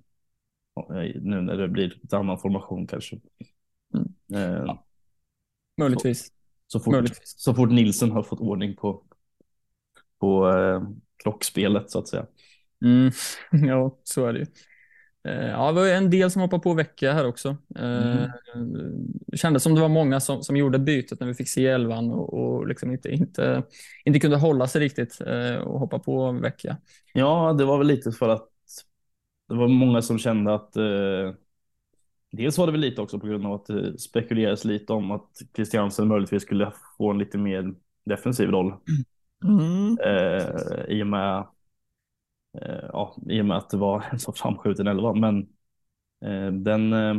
nu 1.14 1.40
när 1.40 1.56
det 1.56 1.68
blir 1.68 2.00
en 2.12 2.18
annan 2.18 2.38
formation 2.38 2.86
kanske. 2.86 3.20
Mm. 3.94 4.14
Eh, 4.34 4.64
ja. 4.66 4.86
Möjligtvis. 5.80 6.24
Så, 6.26 6.30
så, 6.66 6.80
fort, 6.80 6.92
Möjligtvis. 6.92 7.34
så 7.36 7.54
fort 7.54 7.70
Nilsen 7.70 8.10
har 8.10 8.22
fått 8.22 8.40
ordning 8.40 8.76
på, 8.76 9.02
på 10.20 10.48
eh, 10.50 10.88
klockspelet 11.22 11.90
så 11.90 11.98
att 11.98 12.08
säga. 12.08 12.26
Mm. 12.84 13.10
Ja, 13.68 13.98
så 14.02 14.26
är 14.26 14.32
det 14.32 14.38
ju. 14.38 14.46
Eh, 15.26 15.46
ja, 15.46 15.72
det 15.72 15.80
var 15.80 15.86
en 15.86 16.10
del 16.10 16.30
som 16.30 16.42
hoppade 16.42 16.62
på 16.62 16.74
vecka 16.74 17.12
här 17.12 17.26
också. 17.26 17.56
Mm. 17.78 18.30
Det 19.26 19.36
kändes 19.36 19.62
som 19.62 19.74
det 19.74 19.80
var 19.80 19.88
många 19.88 20.20
som, 20.20 20.42
som 20.42 20.56
gjorde 20.56 20.78
bytet 20.78 21.20
när 21.20 21.26
vi 21.26 21.34
fick 21.34 21.48
se 21.48 21.66
elvan 21.66 22.10
och, 22.10 22.34
och 22.34 22.66
liksom 22.68 22.92
inte, 22.92 23.10
inte, 23.10 23.62
inte 24.04 24.20
kunde 24.20 24.36
hålla 24.36 24.66
sig 24.66 24.80
riktigt 24.80 25.20
eh, 25.20 25.56
och 25.56 25.80
hoppa 25.80 25.98
på 25.98 26.32
vecka. 26.32 26.76
Ja, 27.12 27.52
det 27.58 27.64
var 27.64 27.78
väl 27.78 27.86
lite 27.86 28.12
för 28.12 28.28
att 28.28 28.48
det 29.48 29.54
var 29.54 29.68
många 29.68 30.02
som 30.02 30.18
kände 30.18 30.54
att 30.54 30.76
eh, 30.76 31.34
dels 32.32 32.58
var 32.58 32.66
det 32.66 32.72
väl 32.72 32.80
lite 32.80 33.02
också 33.02 33.18
på 33.20 33.26
grund 33.26 33.46
av 33.46 33.52
att 33.52 33.66
det 33.66 33.98
spekulerades 33.98 34.64
lite 34.64 34.92
om 34.92 35.10
att 35.10 35.30
Christiansen 35.56 36.08
möjligtvis 36.08 36.42
skulle 36.42 36.72
få 36.98 37.10
en 37.10 37.18
lite 37.18 37.38
mer 37.38 37.74
defensiv 38.04 38.48
roll. 38.48 38.74
Mm. 39.44 39.98
Eh, 39.98 40.84
I 40.88 41.02
och 41.02 41.06
med 41.06 41.38
Eh, 41.38 41.55
ja, 42.92 43.16
i 43.28 43.40
och 43.40 43.44
med 43.44 43.56
att 43.56 43.70
det 43.70 43.76
var 43.76 44.04
en 44.12 44.18
så 44.18 44.32
framskjuten 44.32 44.86
elva. 44.86 45.14
Men 45.14 45.38
eh, 46.24 46.52
den, 46.52 46.92
eh, 46.92 47.16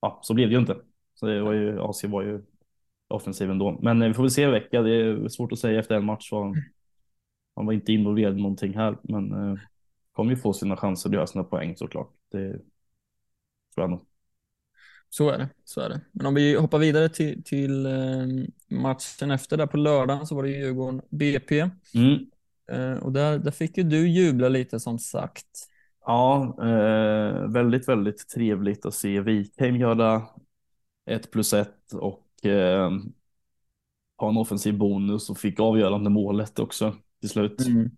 ja, 0.00 0.20
så 0.22 0.34
blev 0.34 0.48
det 0.48 0.54
ju 0.54 0.60
inte. 0.60 0.76
Så 1.14 1.26
det 1.26 1.42
var 1.42 1.52
ju, 1.52 1.80
AC 1.80 2.04
var 2.04 2.22
ju 2.22 2.42
offensiv 3.08 3.50
ändå. 3.50 3.78
Men 3.82 4.00
vi 4.00 4.14
får 4.14 4.22
väl 4.22 4.30
se 4.30 4.42
i 4.42 4.46
vecka. 4.46 4.82
Det 4.82 4.94
är 4.96 5.28
svårt 5.28 5.52
att 5.52 5.58
säga 5.58 5.80
efter 5.80 5.94
en 5.94 6.04
match. 6.04 6.28
Så 6.28 6.54
han 7.56 7.66
var 7.66 7.72
inte 7.72 7.92
involverad 7.92 8.38
i 8.38 8.42
någonting 8.42 8.74
här, 8.74 8.98
men 9.02 9.32
eh, 9.32 9.58
kommer 10.12 10.30
ju 10.30 10.36
få 10.36 10.52
sina 10.52 10.76
chanser 10.76 11.08
att 11.08 11.14
göra 11.14 11.26
sina 11.26 11.44
poäng 11.44 11.76
såklart. 11.76 12.10
Det 12.30 12.50
tror 12.52 12.62
jag 13.74 13.90
nog. 13.90 14.06
Så 15.08 15.30
är 15.30 15.38
det, 15.38 15.48
så 15.64 15.80
är 15.80 15.88
det. 15.88 16.00
Men 16.12 16.26
om 16.26 16.34
vi 16.34 16.56
hoppar 16.56 16.78
vidare 16.78 17.08
till, 17.08 17.44
till 17.44 17.88
matchen 18.68 19.30
efter 19.30 19.56
där 19.56 19.66
på 19.66 19.76
lördagen 19.76 20.26
så 20.26 20.34
var 20.34 20.42
det 20.42 20.48
Djurgården 20.48 21.02
BP. 21.10 21.60
Mm. 21.94 22.26
Eh, 22.72 23.04
och 23.04 23.12
där, 23.12 23.38
där 23.38 23.50
fick 23.50 23.76
ju 23.76 23.82
du 23.82 24.08
jubla 24.08 24.48
lite 24.48 24.80
som 24.80 24.98
sagt. 24.98 25.46
Ja, 26.06 26.56
eh, 26.62 27.48
väldigt, 27.48 27.88
väldigt 27.88 28.28
trevligt 28.28 28.86
att 28.86 28.94
se 28.94 29.20
Wikheim 29.20 29.76
göra 29.76 30.22
ett 31.06 31.30
plus 31.30 31.52
ett 31.52 31.92
och 31.92 32.46
eh, 32.46 32.90
ha 34.18 34.28
en 34.28 34.36
offensiv 34.36 34.78
bonus 34.78 35.30
och 35.30 35.38
fick 35.38 35.60
avgörande 35.60 36.10
målet 36.10 36.58
också 36.58 36.96
till 37.20 37.30
slut. 37.30 37.66
Mm. 37.66 37.90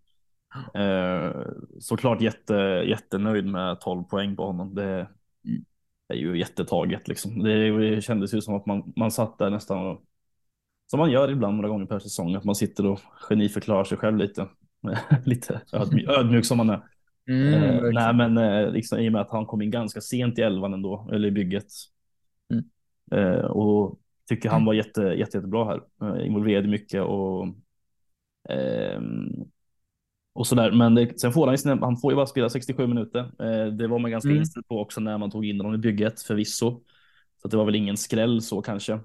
Eh, 0.74 1.46
såklart 1.80 2.20
jätte, 2.20 2.54
jättenöjd 2.86 3.46
med 3.46 3.80
12 3.80 4.04
poäng 4.04 4.36
på 4.36 4.46
honom. 4.46 4.74
Det 4.74 5.08
mm. 5.44 5.64
är 6.08 6.16
ju 6.16 6.38
jättetaget 6.38 7.08
liksom. 7.08 7.38
Det, 7.38 7.78
det 7.78 8.02
kändes 8.02 8.34
ju 8.34 8.40
som 8.40 8.54
att 8.54 8.66
man, 8.66 8.92
man 8.96 9.10
satt 9.10 9.38
där 9.38 9.50
nästan 9.50 9.86
och 9.86 10.02
som 10.86 10.98
man 10.98 11.10
gör 11.10 11.30
ibland 11.30 11.56
några 11.56 11.68
gånger 11.68 11.86
per 11.86 11.98
säsong, 11.98 12.34
att 12.34 12.44
man 12.44 12.54
sitter 12.54 12.86
och 12.86 13.00
geniförklarar 13.20 13.84
sig 13.84 13.98
själv 13.98 14.16
lite. 14.16 14.48
lite 15.24 15.60
ödmjuk, 15.72 16.08
ödmjuk 16.08 16.44
som 16.44 16.56
man 16.56 16.70
är. 16.70 16.82
Mm, 17.28 17.54
eh, 17.54 17.82
nej, 17.92 18.14
men 18.14 18.38
eh, 18.38 18.72
liksom, 18.72 18.98
i 18.98 19.08
och 19.08 19.12
med 19.12 19.20
att 19.20 19.30
han 19.30 19.46
kom 19.46 19.62
in 19.62 19.70
ganska 19.70 20.00
sent 20.00 20.38
i 20.38 20.42
elvan 20.42 20.74
ändå, 20.74 21.08
eller 21.12 21.28
i 21.28 21.30
bygget. 21.30 21.66
Mm. 22.52 22.64
Eh, 23.10 23.44
och 23.44 23.98
tycker 24.28 24.48
han 24.48 24.64
var 24.64 24.74
jätte, 24.74 25.00
jätte, 25.02 25.36
jättebra 25.36 25.64
här. 25.64 25.80
Eh, 26.02 26.26
involverad 26.26 26.68
mycket 26.68 27.02
och 27.02 27.46
ehm, 28.48 29.46
och 30.34 30.46
sådär. 30.46 30.72
Men 30.72 30.94
det, 30.94 31.20
sen 31.20 31.32
får 31.32 31.46
han, 31.46 31.82
han 31.82 31.96
får 31.96 32.12
ju 32.12 32.16
bara 32.16 32.26
spela 32.26 32.48
67 32.50 32.86
minuter. 32.86 33.20
Eh, 33.20 33.72
det 33.72 33.86
var 33.86 33.98
man 33.98 34.10
ganska 34.10 34.28
mm. 34.28 34.40
inställd 34.40 34.68
på 34.68 34.80
också 34.80 35.00
när 35.00 35.18
man 35.18 35.30
tog 35.30 35.46
in 35.46 35.60
honom 35.60 35.74
i 35.74 35.78
bygget 35.78 36.22
förvisso. 36.22 36.82
Så 37.42 37.48
det 37.48 37.56
var 37.56 37.64
väl 37.64 37.74
ingen 37.74 37.96
skräll 37.96 38.42
så 38.42 38.62
kanske. 38.62 39.00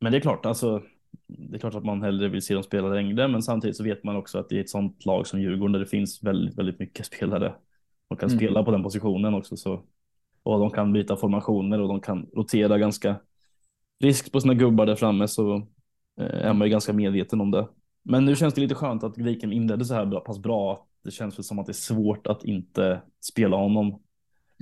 Eh, 0.00 0.04
men 0.04 0.12
det 0.12 0.18
är 0.18 0.20
klart, 0.20 0.46
alltså, 0.46 0.82
det 1.26 1.56
är 1.56 1.58
klart 1.58 1.74
att 1.74 1.84
man 1.84 2.02
hellre 2.02 2.28
vill 2.28 2.42
se 2.42 2.54
dem 2.54 2.62
spela 2.62 2.88
längre, 2.88 3.28
men 3.28 3.42
samtidigt 3.42 3.76
så 3.76 3.84
vet 3.84 4.04
man 4.04 4.16
också 4.16 4.38
att 4.38 4.48
det 4.48 4.56
är 4.56 4.60
ett 4.60 4.70
sånt 4.70 5.06
lag 5.06 5.26
som 5.26 5.40
Djurgården 5.40 5.72
där 5.72 5.80
det 5.80 5.86
finns 5.86 6.22
väldigt, 6.22 6.58
väldigt 6.58 6.78
mycket 6.78 7.06
spelare 7.06 7.54
som 8.08 8.16
kan 8.16 8.28
mm. 8.28 8.38
spela 8.38 8.64
på 8.64 8.70
den 8.70 8.82
positionen 8.82 9.34
också. 9.34 9.56
Så, 9.56 9.82
och 10.42 10.58
de 10.58 10.70
kan 10.70 10.92
byta 10.92 11.16
formationer 11.16 11.80
och 11.80 11.88
de 11.88 12.00
kan 12.00 12.26
rotera 12.34 12.78
ganska 12.78 13.16
friskt 14.00 14.32
på 14.32 14.40
sina 14.40 14.54
gubbar 14.54 14.86
där 14.86 14.96
framme 14.96 15.28
så 15.28 15.56
eh, 16.20 16.46
är 16.46 16.52
man 16.52 16.68
ju 16.68 16.70
ganska 16.70 16.92
medveten 16.92 17.40
om 17.40 17.50
det. 17.50 17.68
Men 18.02 18.24
nu 18.24 18.36
känns 18.36 18.54
det 18.54 18.60
lite 18.60 18.74
skönt 18.74 19.04
att 19.04 19.18
Viken 19.18 19.52
inledde 19.52 19.84
så 19.84 19.94
här 19.94 20.20
pass 20.20 20.38
bra. 20.38 20.86
Det 21.04 21.10
känns 21.10 21.38
väl 21.38 21.44
som 21.44 21.58
att 21.58 21.66
det 21.66 21.72
är 21.72 21.74
svårt 21.74 22.26
att 22.26 22.44
inte 22.44 23.00
spela 23.20 23.56
honom 23.56 24.02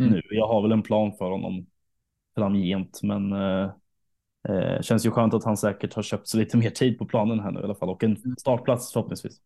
mm. 0.00 0.12
nu. 0.12 0.22
Jag 0.30 0.48
har 0.48 0.62
väl 0.62 0.72
en 0.72 0.82
plan 0.82 1.12
för 1.18 1.30
honom 1.30 1.66
framgent, 2.36 3.00
men 3.02 3.32
eh, 4.48 4.78
Eh, 4.78 4.82
känns 4.82 5.06
ju 5.06 5.10
skönt 5.10 5.34
att 5.34 5.44
han 5.44 5.56
säkert 5.56 5.94
har 5.94 6.02
köpt 6.02 6.28
sig 6.28 6.40
lite 6.40 6.56
mer 6.56 6.70
tid 6.70 6.98
på 6.98 7.06
planen 7.06 7.40
här 7.40 7.50
nu 7.50 7.60
i 7.60 7.62
alla 7.62 7.74
fall 7.74 7.88
och 7.88 8.04
en 8.04 8.16
mm. 8.16 8.36
startplats 8.36 8.92
förhoppningsvis. 8.92 9.40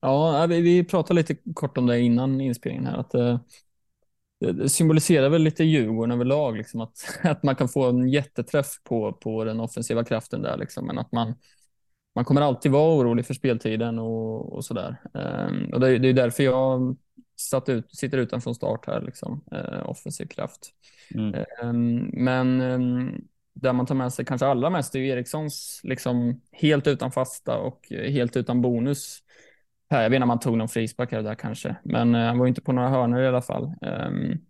Ja, 0.00 0.46
vi, 0.48 0.60
vi 0.60 0.84
pratade 0.84 1.20
lite 1.20 1.36
kort 1.54 1.78
om 1.78 1.86
det 1.86 2.00
innan 2.00 2.40
inspelningen 2.40 2.86
här. 2.86 2.96
Att, 2.98 3.14
eh, 3.14 3.40
det 4.40 4.68
symboliserar 4.68 5.28
väl 5.28 5.42
lite 5.42 5.64
Djurgården 5.64 6.12
överlag, 6.12 6.56
liksom 6.56 6.80
att, 6.80 7.18
att 7.22 7.42
man 7.42 7.56
kan 7.56 7.68
få 7.68 7.88
en 7.88 8.08
jätteträff 8.08 8.66
på, 8.84 9.12
på 9.12 9.44
den 9.44 9.60
offensiva 9.60 10.04
kraften 10.04 10.42
där, 10.42 10.56
liksom, 10.56 10.86
men 10.86 10.98
att 10.98 11.12
man, 11.12 11.34
man 12.14 12.24
kommer 12.24 12.40
alltid 12.40 12.72
vara 12.72 12.96
orolig 12.96 13.26
för 13.26 13.34
speltiden 13.34 13.98
och, 13.98 14.52
och 14.52 14.64
sådär. 14.64 14.96
Um, 15.14 15.72
och 15.72 15.80
det, 15.80 15.98
det 15.98 16.08
är 16.08 16.12
därför 16.12 16.42
jag 16.42 16.96
satt 17.36 17.68
ut, 17.68 17.96
sitter 17.96 18.18
utan 18.18 18.40
från 18.40 18.54
start 18.54 18.86
här, 18.86 19.02
liksom, 19.02 19.44
uh, 19.52 19.90
offensiv 19.90 20.26
kraft. 20.26 20.70
Mm. 21.14 21.44
Um, 21.62 22.10
men 22.12 22.60
um, 22.60 23.26
där 23.56 23.72
man 23.72 23.86
tar 23.86 23.94
med 23.94 24.12
sig 24.12 24.24
kanske 24.24 24.46
allra 24.46 24.70
mest 24.70 24.94
är 24.94 24.98
Erikssons 24.98 25.80
liksom 25.84 26.40
helt 26.52 26.86
utan 26.86 27.12
fasta 27.12 27.58
och 27.58 27.86
helt 27.90 28.36
utan 28.36 28.62
bonus. 28.62 29.22
Här, 29.90 30.02
jag 30.02 30.10
vet 30.10 30.16
inte 30.16 30.22
om 30.22 30.30
han 30.30 30.40
tog 30.40 30.58
någon 30.58 30.68
frispark 30.68 31.12
här 31.12 31.22
där 31.22 31.34
kanske, 31.34 31.76
men 31.84 32.14
uh, 32.14 32.26
han 32.26 32.38
var 32.38 32.46
inte 32.46 32.60
på 32.60 32.72
några 32.72 32.88
hörnor 32.88 33.20
i 33.20 33.26
alla 33.26 33.42
fall. 33.42 33.64
Um, 33.64 34.40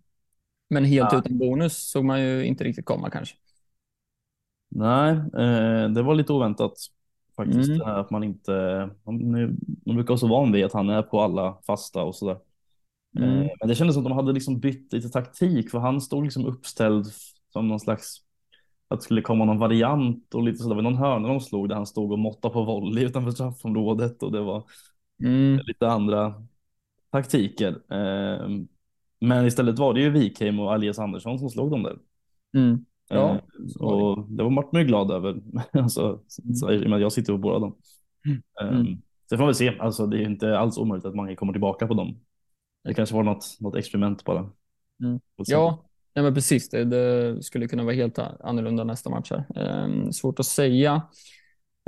men 0.69 0.85
helt 0.85 1.11
ja. 1.11 1.19
utan 1.19 1.37
bonus 1.37 1.89
såg 1.89 2.05
man 2.05 2.21
ju 2.21 2.45
inte 2.45 2.63
riktigt 2.63 2.85
komma 2.85 3.09
kanske. 3.09 3.35
Nej, 4.69 5.11
eh, 5.13 5.89
det 5.89 6.01
var 6.01 6.15
lite 6.15 6.33
oväntat 6.33 6.73
faktiskt. 7.35 7.69
Mm. 7.69 7.81
att 7.81 8.09
man 8.09 8.23
inte, 8.23 8.51
man, 9.03 9.31
man 9.85 9.95
brukar 9.95 10.07
vara 10.07 10.17
så 10.17 10.27
van 10.27 10.51
vid 10.51 10.65
att 10.65 10.73
han 10.73 10.89
är 10.89 11.01
på 11.01 11.21
alla 11.21 11.57
fasta 11.67 12.03
och 12.03 12.15
sådär. 12.15 12.37
Mm. 13.17 13.41
Eh, 13.41 13.49
men 13.59 13.69
det 13.69 13.75
kändes 13.75 13.93
som 13.93 14.03
att 14.03 14.09
de 14.09 14.15
hade 14.15 14.33
liksom 14.33 14.59
bytt 14.59 14.93
lite 14.93 15.09
taktik 15.09 15.71
för 15.71 15.79
han 15.79 16.01
stod 16.01 16.23
liksom 16.23 16.45
uppställd 16.45 17.05
som 17.53 17.67
någon 17.67 17.79
slags 17.79 18.21
att 18.87 18.99
det 18.99 19.03
skulle 19.03 19.21
komma 19.21 19.45
någon 19.45 19.59
variant 19.59 20.35
och 20.35 20.43
lite 20.43 20.57
sådär. 20.57 20.75
Det 20.75 20.83
var 20.83 20.91
någon 20.91 20.99
hörna 20.99 21.27
de 21.27 21.39
slog 21.39 21.69
där 21.69 21.75
han 21.75 21.85
stod 21.85 22.11
och 22.11 22.19
måttade 22.19 22.53
på 22.53 22.63
volley 22.63 23.05
utanför 23.05 23.31
straffområdet 23.31 24.23
och 24.23 24.31
det 24.31 24.41
var 24.41 24.63
mm. 25.23 25.59
lite 25.65 25.87
andra 25.87 26.43
taktiker. 27.11 27.69
Eh, 27.69 28.49
men 29.19 29.45
istället 29.45 29.79
var 29.79 29.93
det 29.93 30.01
ju 30.01 30.09
Wikheim 30.09 30.59
och 30.59 30.73
Alias 30.73 30.99
Andersson 30.99 31.39
som 31.39 31.49
slog 31.49 31.71
dem 31.71 31.83
där. 31.83 31.97
Mm. 32.57 32.85
Ja, 33.09 33.29
eh, 33.29 33.81
och 33.81 34.29
det 34.29 34.43
var 34.43 34.49
Martin 34.49 34.87
glad 34.87 35.11
över. 35.11 35.41
alltså, 35.71 36.19
mm. 36.63 37.01
jag 37.01 37.11
sitter 37.11 37.33
på 37.33 37.39
båda 37.39 37.59
dem. 37.59 37.75
Mm. 38.59 38.79
Um, 38.79 39.01
så 39.29 39.37
får 39.37 39.43
man 39.43 39.47
väl 39.47 39.55
se. 39.55 39.77
Alltså, 39.79 40.07
det 40.07 40.17
är 40.17 40.25
inte 40.25 40.59
alls 40.59 40.77
omöjligt 40.77 41.05
att 41.05 41.15
man 41.15 41.35
kommer 41.35 41.53
tillbaka 41.53 41.87
på 41.87 41.93
dem. 41.93 42.19
Det 42.83 42.93
kanske 42.93 43.15
var 43.15 43.23
något, 43.23 43.57
något 43.59 43.75
experiment 43.75 44.23
bara. 44.23 44.49
Mm. 45.03 45.19
Ja, 45.35 45.83
nej 46.17 46.23
men 46.23 46.33
precis. 46.33 46.69
Det, 46.69 46.85
det, 46.85 47.43
skulle 47.43 47.67
kunna 47.67 47.83
vara 47.83 47.95
helt 47.95 48.19
annorlunda 48.19 48.83
nästa 48.83 49.09
match. 49.09 49.31
Här. 49.31 49.83
Um, 49.83 50.13
svårt 50.13 50.39
att 50.39 50.45
säga. 50.45 51.01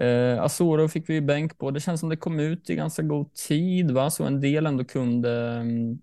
Uh, 0.02 0.42
Asoro 0.42 0.88
fick 0.88 1.10
vi 1.10 1.22
bänk 1.22 1.58
på. 1.58 1.72
Det 1.72 1.80
känns 1.80 2.00
som 2.00 2.10
det 2.10 2.18
kom 2.18 2.40
ut 2.40 2.70
i 2.70 2.76
ganska 2.76 3.02
god 3.02 3.34
tid, 3.34 3.92
va? 3.92 4.10
så 4.10 4.24
en 4.24 4.42
del 4.42 4.66
ändå 4.66 4.84
kunde 4.84 5.60
um, 5.60 6.02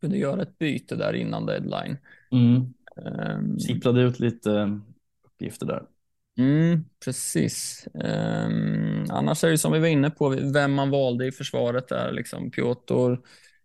kunde 0.00 0.18
göra 0.18 0.42
ett 0.42 0.58
byte 0.58 0.96
där 0.96 1.12
innan 1.12 1.46
deadline. 1.46 1.96
Mm. 2.32 2.74
Um, 2.96 3.58
Sipprade 3.58 4.00
ut 4.00 4.20
lite 4.20 4.80
uppgifter 5.24 5.66
där. 5.66 5.82
Mm, 6.38 6.84
precis. 7.04 7.88
Um, 7.94 9.06
annars 9.10 9.44
är 9.44 9.50
det 9.50 9.58
som 9.58 9.72
vi 9.72 9.78
var 9.78 9.86
inne 9.86 10.10
på, 10.10 10.28
vem 10.28 10.72
man 10.72 10.90
valde 10.90 11.26
i 11.26 11.32
försvaret 11.32 11.88
där, 11.88 12.12
liksom 12.12 12.50
Piotr, 12.50 13.16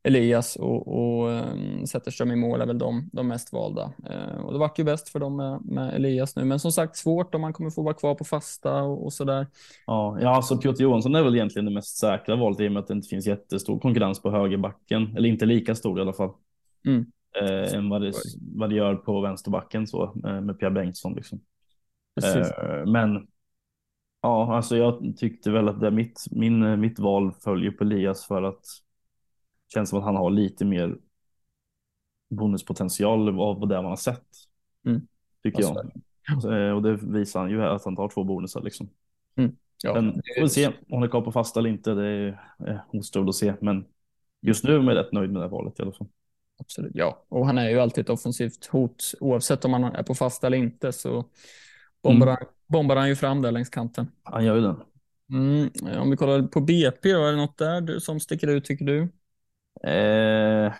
Elias 0.03 0.55
och, 0.55 0.87
och 0.87 1.29
um, 1.29 1.87
Zetterström 1.87 2.31
i 2.31 2.35
mål 2.35 2.61
är 2.61 2.65
väl 2.65 2.77
de, 2.77 3.09
de 3.13 3.27
mest 3.27 3.53
valda. 3.53 3.93
Uh, 4.09 4.45
och 4.45 4.53
det 4.53 4.59
vart 4.59 4.79
ju 4.79 4.83
bäst 4.83 5.09
för 5.09 5.19
dem 5.19 5.35
med, 5.35 5.65
med, 5.65 5.95
Elias 5.95 6.35
nu, 6.35 6.43
men 6.43 6.59
som 6.59 6.71
sagt 6.71 6.95
svårt 6.95 7.35
om 7.35 7.41
man 7.41 7.53
kommer 7.53 7.69
få 7.69 7.81
vara 7.81 7.93
kvar 7.93 8.15
på 8.15 8.23
fasta 8.23 8.83
och, 8.83 9.05
och 9.05 9.13
sådär. 9.13 9.47
Ja, 9.87 10.17
ja, 10.21 10.35
alltså 10.35 10.57
Piotr 10.57 10.81
Johansson 10.81 11.15
är 11.15 11.23
väl 11.23 11.35
egentligen 11.35 11.65
det 11.65 11.71
mest 11.71 11.97
säkra 11.97 12.35
valet 12.35 12.59
i 12.59 12.67
och 12.67 12.71
med 12.71 12.79
att 12.79 12.87
det 12.87 12.93
inte 12.93 13.07
finns 13.07 13.27
jättestor 13.27 13.79
konkurrens 13.79 14.21
på 14.21 14.31
högerbacken, 14.31 15.17
eller 15.17 15.29
inte 15.29 15.45
lika 15.45 15.75
stor 15.75 15.99
i 15.99 16.01
alla 16.01 16.13
fall. 16.13 16.31
Mm. 16.85 17.05
Eh, 17.41 17.73
än 17.73 17.89
vad 17.89 18.01
det, 18.01 18.13
vad 18.55 18.69
det 18.69 18.75
gör 18.75 18.95
på 18.95 19.21
vänsterbacken 19.21 19.87
så 19.87 20.03
eh, 20.03 20.41
med 20.41 20.59
Pierre 20.59 20.73
Bengtsson 20.73 21.13
liksom. 21.13 21.39
Eh, 22.23 22.85
men 22.85 23.27
ja, 24.21 24.55
alltså 24.55 24.77
jag 24.77 25.13
tyckte 25.17 25.51
väl 25.51 25.69
att 25.69 25.79
det 25.79 25.91
mitt, 25.91 26.25
min, 26.31 26.79
mitt 26.79 26.99
val 26.99 27.33
följer 27.43 27.71
på 27.71 27.83
Elias 27.83 28.25
för 28.25 28.43
att 28.43 28.65
känns 29.73 29.89
som 29.89 29.99
att 29.99 30.05
han 30.05 30.15
har 30.15 30.29
lite 30.29 30.65
mer 30.65 30.97
bonuspotential 32.29 33.39
av 33.39 33.67
det 33.67 33.75
man 33.75 33.85
har 33.85 33.95
sett. 33.95 34.27
Mm. 34.85 35.07
Tycker 35.43 35.63
alltså, 35.63 35.91
jag. 36.43 36.67
Eh, 36.67 36.75
och 36.75 36.81
det 36.81 36.95
visar 36.95 37.39
han 37.39 37.49
ju 37.49 37.59
här 37.59 37.67
att 37.67 37.85
han 37.85 37.95
tar 37.95 38.09
två 38.09 38.23
bonusar 38.23 38.61
liksom. 38.61 38.89
Mm. 39.35 39.55
Ja, 39.83 39.93
men 39.93 40.21
vi 40.35 40.41
får 40.41 40.47
se 40.47 40.67
om 40.67 40.73
han 40.89 41.03
är 41.03 41.07
kvar 41.07 41.21
på 41.21 41.31
fasta 41.31 41.59
eller 41.59 41.69
inte. 41.69 41.93
Det 41.93 42.07
är 42.07 42.27
eh, 42.67 43.27
att 43.27 43.35
se, 43.35 43.53
men 43.61 43.85
just 44.41 44.63
nu 44.63 44.75
är 44.75 44.83
jag 44.83 44.95
rätt 44.95 45.11
nöjd 45.11 45.31
med 45.31 45.41
det 45.41 45.45
här 45.45 45.51
valet 45.51 45.79
i 45.79 45.81
alla 45.81 45.91
fall. 45.91 46.07
Absolut, 46.59 46.91
ja. 46.95 47.25
Och 47.29 47.45
han 47.45 47.57
är 47.57 47.69
ju 47.69 47.79
alltid 47.79 48.01
ett 48.01 48.09
offensivt 48.09 48.65
hot 48.65 49.13
oavsett 49.19 49.65
om 49.65 49.73
han 49.73 49.83
är 49.83 50.03
på 50.03 50.15
fasta 50.15 50.47
eller 50.47 50.57
inte 50.57 50.91
så 50.91 51.25
bombar, 52.03 52.27
mm. 52.27 52.37
han, 52.39 52.47
bombar 52.67 52.95
han 52.95 53.09
ju 53.09 53.15
fram 53.15 53.41
där 53.41 53.51
längs 53.51 53.69
kanten. 53.69 54.07
Han 54.23 54.45
gör 54.45 54.55
ju 54.55 54.61
det. 54.61 54.75
Mm. 55.29 55.69
Om 56.01 56.09
vi 56.09 56.17
kollar 56.17 56.41
på 56.41 56.61
BP 56.61 57.11
är 57.11 57.31
det 57.31 57.37
något 57.37 57.57
där 57.57 57.99
som 57.99 58.19
sticker 58.19 58.47
ut 58.47 58.65
tycker 58.65 58.85
du? 58.85 59.09
Eh, 59.83 60.73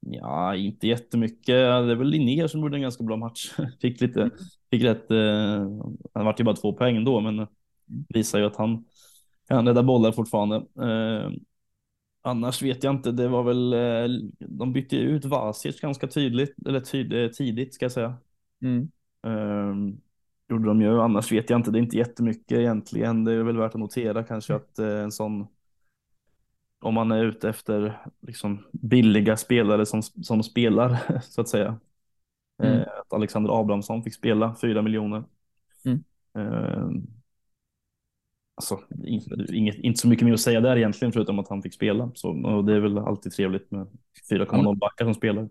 ja, 0.00 0.54
inte 0.56 0.88
jättemycket. 0.88 1.46
Det 1.46 1.92
är 1.92 1.94
väl 1.94 2.08
Linnér 2.08 2.46
som 2.46 2.60
gjorde 2.60 2.76
en 2.76 2.82
ganska 2.82 3.04
bra 3.04 3.16
match. 3.16 3.52
Fick 3.80 4.00
lite, 4.00 4.20
mm. 4.20 4.32
fick 4.70 4.84
rätt. 4.84 5.10
Eh, 5.10 5.68
han 6.14 6.24
vart 6.24 6.40
ju 6.40 6.44
bara 6.44 6.56
två 6.56 6.72
poäng 6.72 7.04
då, 7.04 7.20
men 7.20 7.46
visar 8.08 8.38
ju 8.38 8.44
att 8.44 8.56
han 8.56 8.84
kan 9.48 9.66
rädda 9.66 9.82
bollar 9.82 10.12
fortfarande. 10.12 10.56
Eh, 10.56 11.30
annars 12.22 12.62
vet 12.62 12.84
jag 12.84 12.94
inte. 12.94 13.12
Det 13.12 13.28
var 13.28 13.42
väl. 13.42 13.72
Eh, 13.72 14.20
de 14.38 14.72
bytte 14.72 14.96
ut 14.96 15.24
Vasic 15.24 15.80
ganska 15.80 16.06
tydligt 16.06 16.54
eller 16.66 16.80
tyd, 16.80 17.12
eh, 17.12 17.28
tidigt 17.28 17.74
ska 17.74 17.84
jag 17.84 17.92
säga. 17.92 18.16
Mm. 18.62 18.90
Eh, 19.26 19.94
gjorde 20.48 20.68
de 20.68 20.82
ju. 20.82 21.00
Annars 21.00 21.32
vet 21.32 21.50
jag 21.50 21.58
inte. 21.58 21.70
Det 21.70 21.78
är 21.78 21.82
inte 21.82 21.96
jättemycket 21.96 22.58
egentligen. 22.58 23.24
Det 23.24 23.32
är 23.32 23.42
väl 23.42 23.56
värt 23.56 23.74
att 23.74 23.80
notera 23.80 24.24
kanske 24.24 24.54
att 24.54 24.78
eh, 24.78 25.00
en 25.00 25.12
sån 25.12 25.46
om 26.80 26.94
man 26.94 27.12
är 27.12 27.24
ute 27.24 27.48
efter 27.48 28.00
liksom 28.20 28.64
billiga 28.72 29.36
spelare 29.36 29.86
som, 29.86 30.02
som 30.02 30.42
spelar 30.42 31.20
så 31.22 31.40
att 31.40 31.48
säga. 31.48 31.78
Mm. 32.62 32.78
Eh, 32.78 32.86
att 33.00 33.12
Alexander 33.12 33.60
Abrahamsson 33.60 34.02
fick 34.02 34.14
spela 34.14 34.56
4 34.60 34.82
miljoner. 34.82 35.24
Mm. 35.84 36.04
Eh, 36.38 36.88
alltså, 38.54 38.80
inget, 39.52 39.78
inte 39.78 40.00
så 40.00 40.08
mycket 40.08 40.24
mer 40.24 40.34
att 40.34 40.40
säga 40.40 40.60
där 40.60 40.76
egentligen 40.76 41.12
förutom 41.12 41.38
att 41.38 41.48
han 41.48 41.62
fick 41.62 41.74
spela. 41.74 42.10
Så, 42.14 42.28
och 42.28 42.64
det 42.64 42.74
är 42.74 42.80
väl 42.80 42.98
alltid 42.98 43.32
trevligt 43.32 43.70
med 43.70 43.86
4,0 44.30 44.78
backar 44.78 45.04
som 45.04 45.14
spelar. 45.14 45.48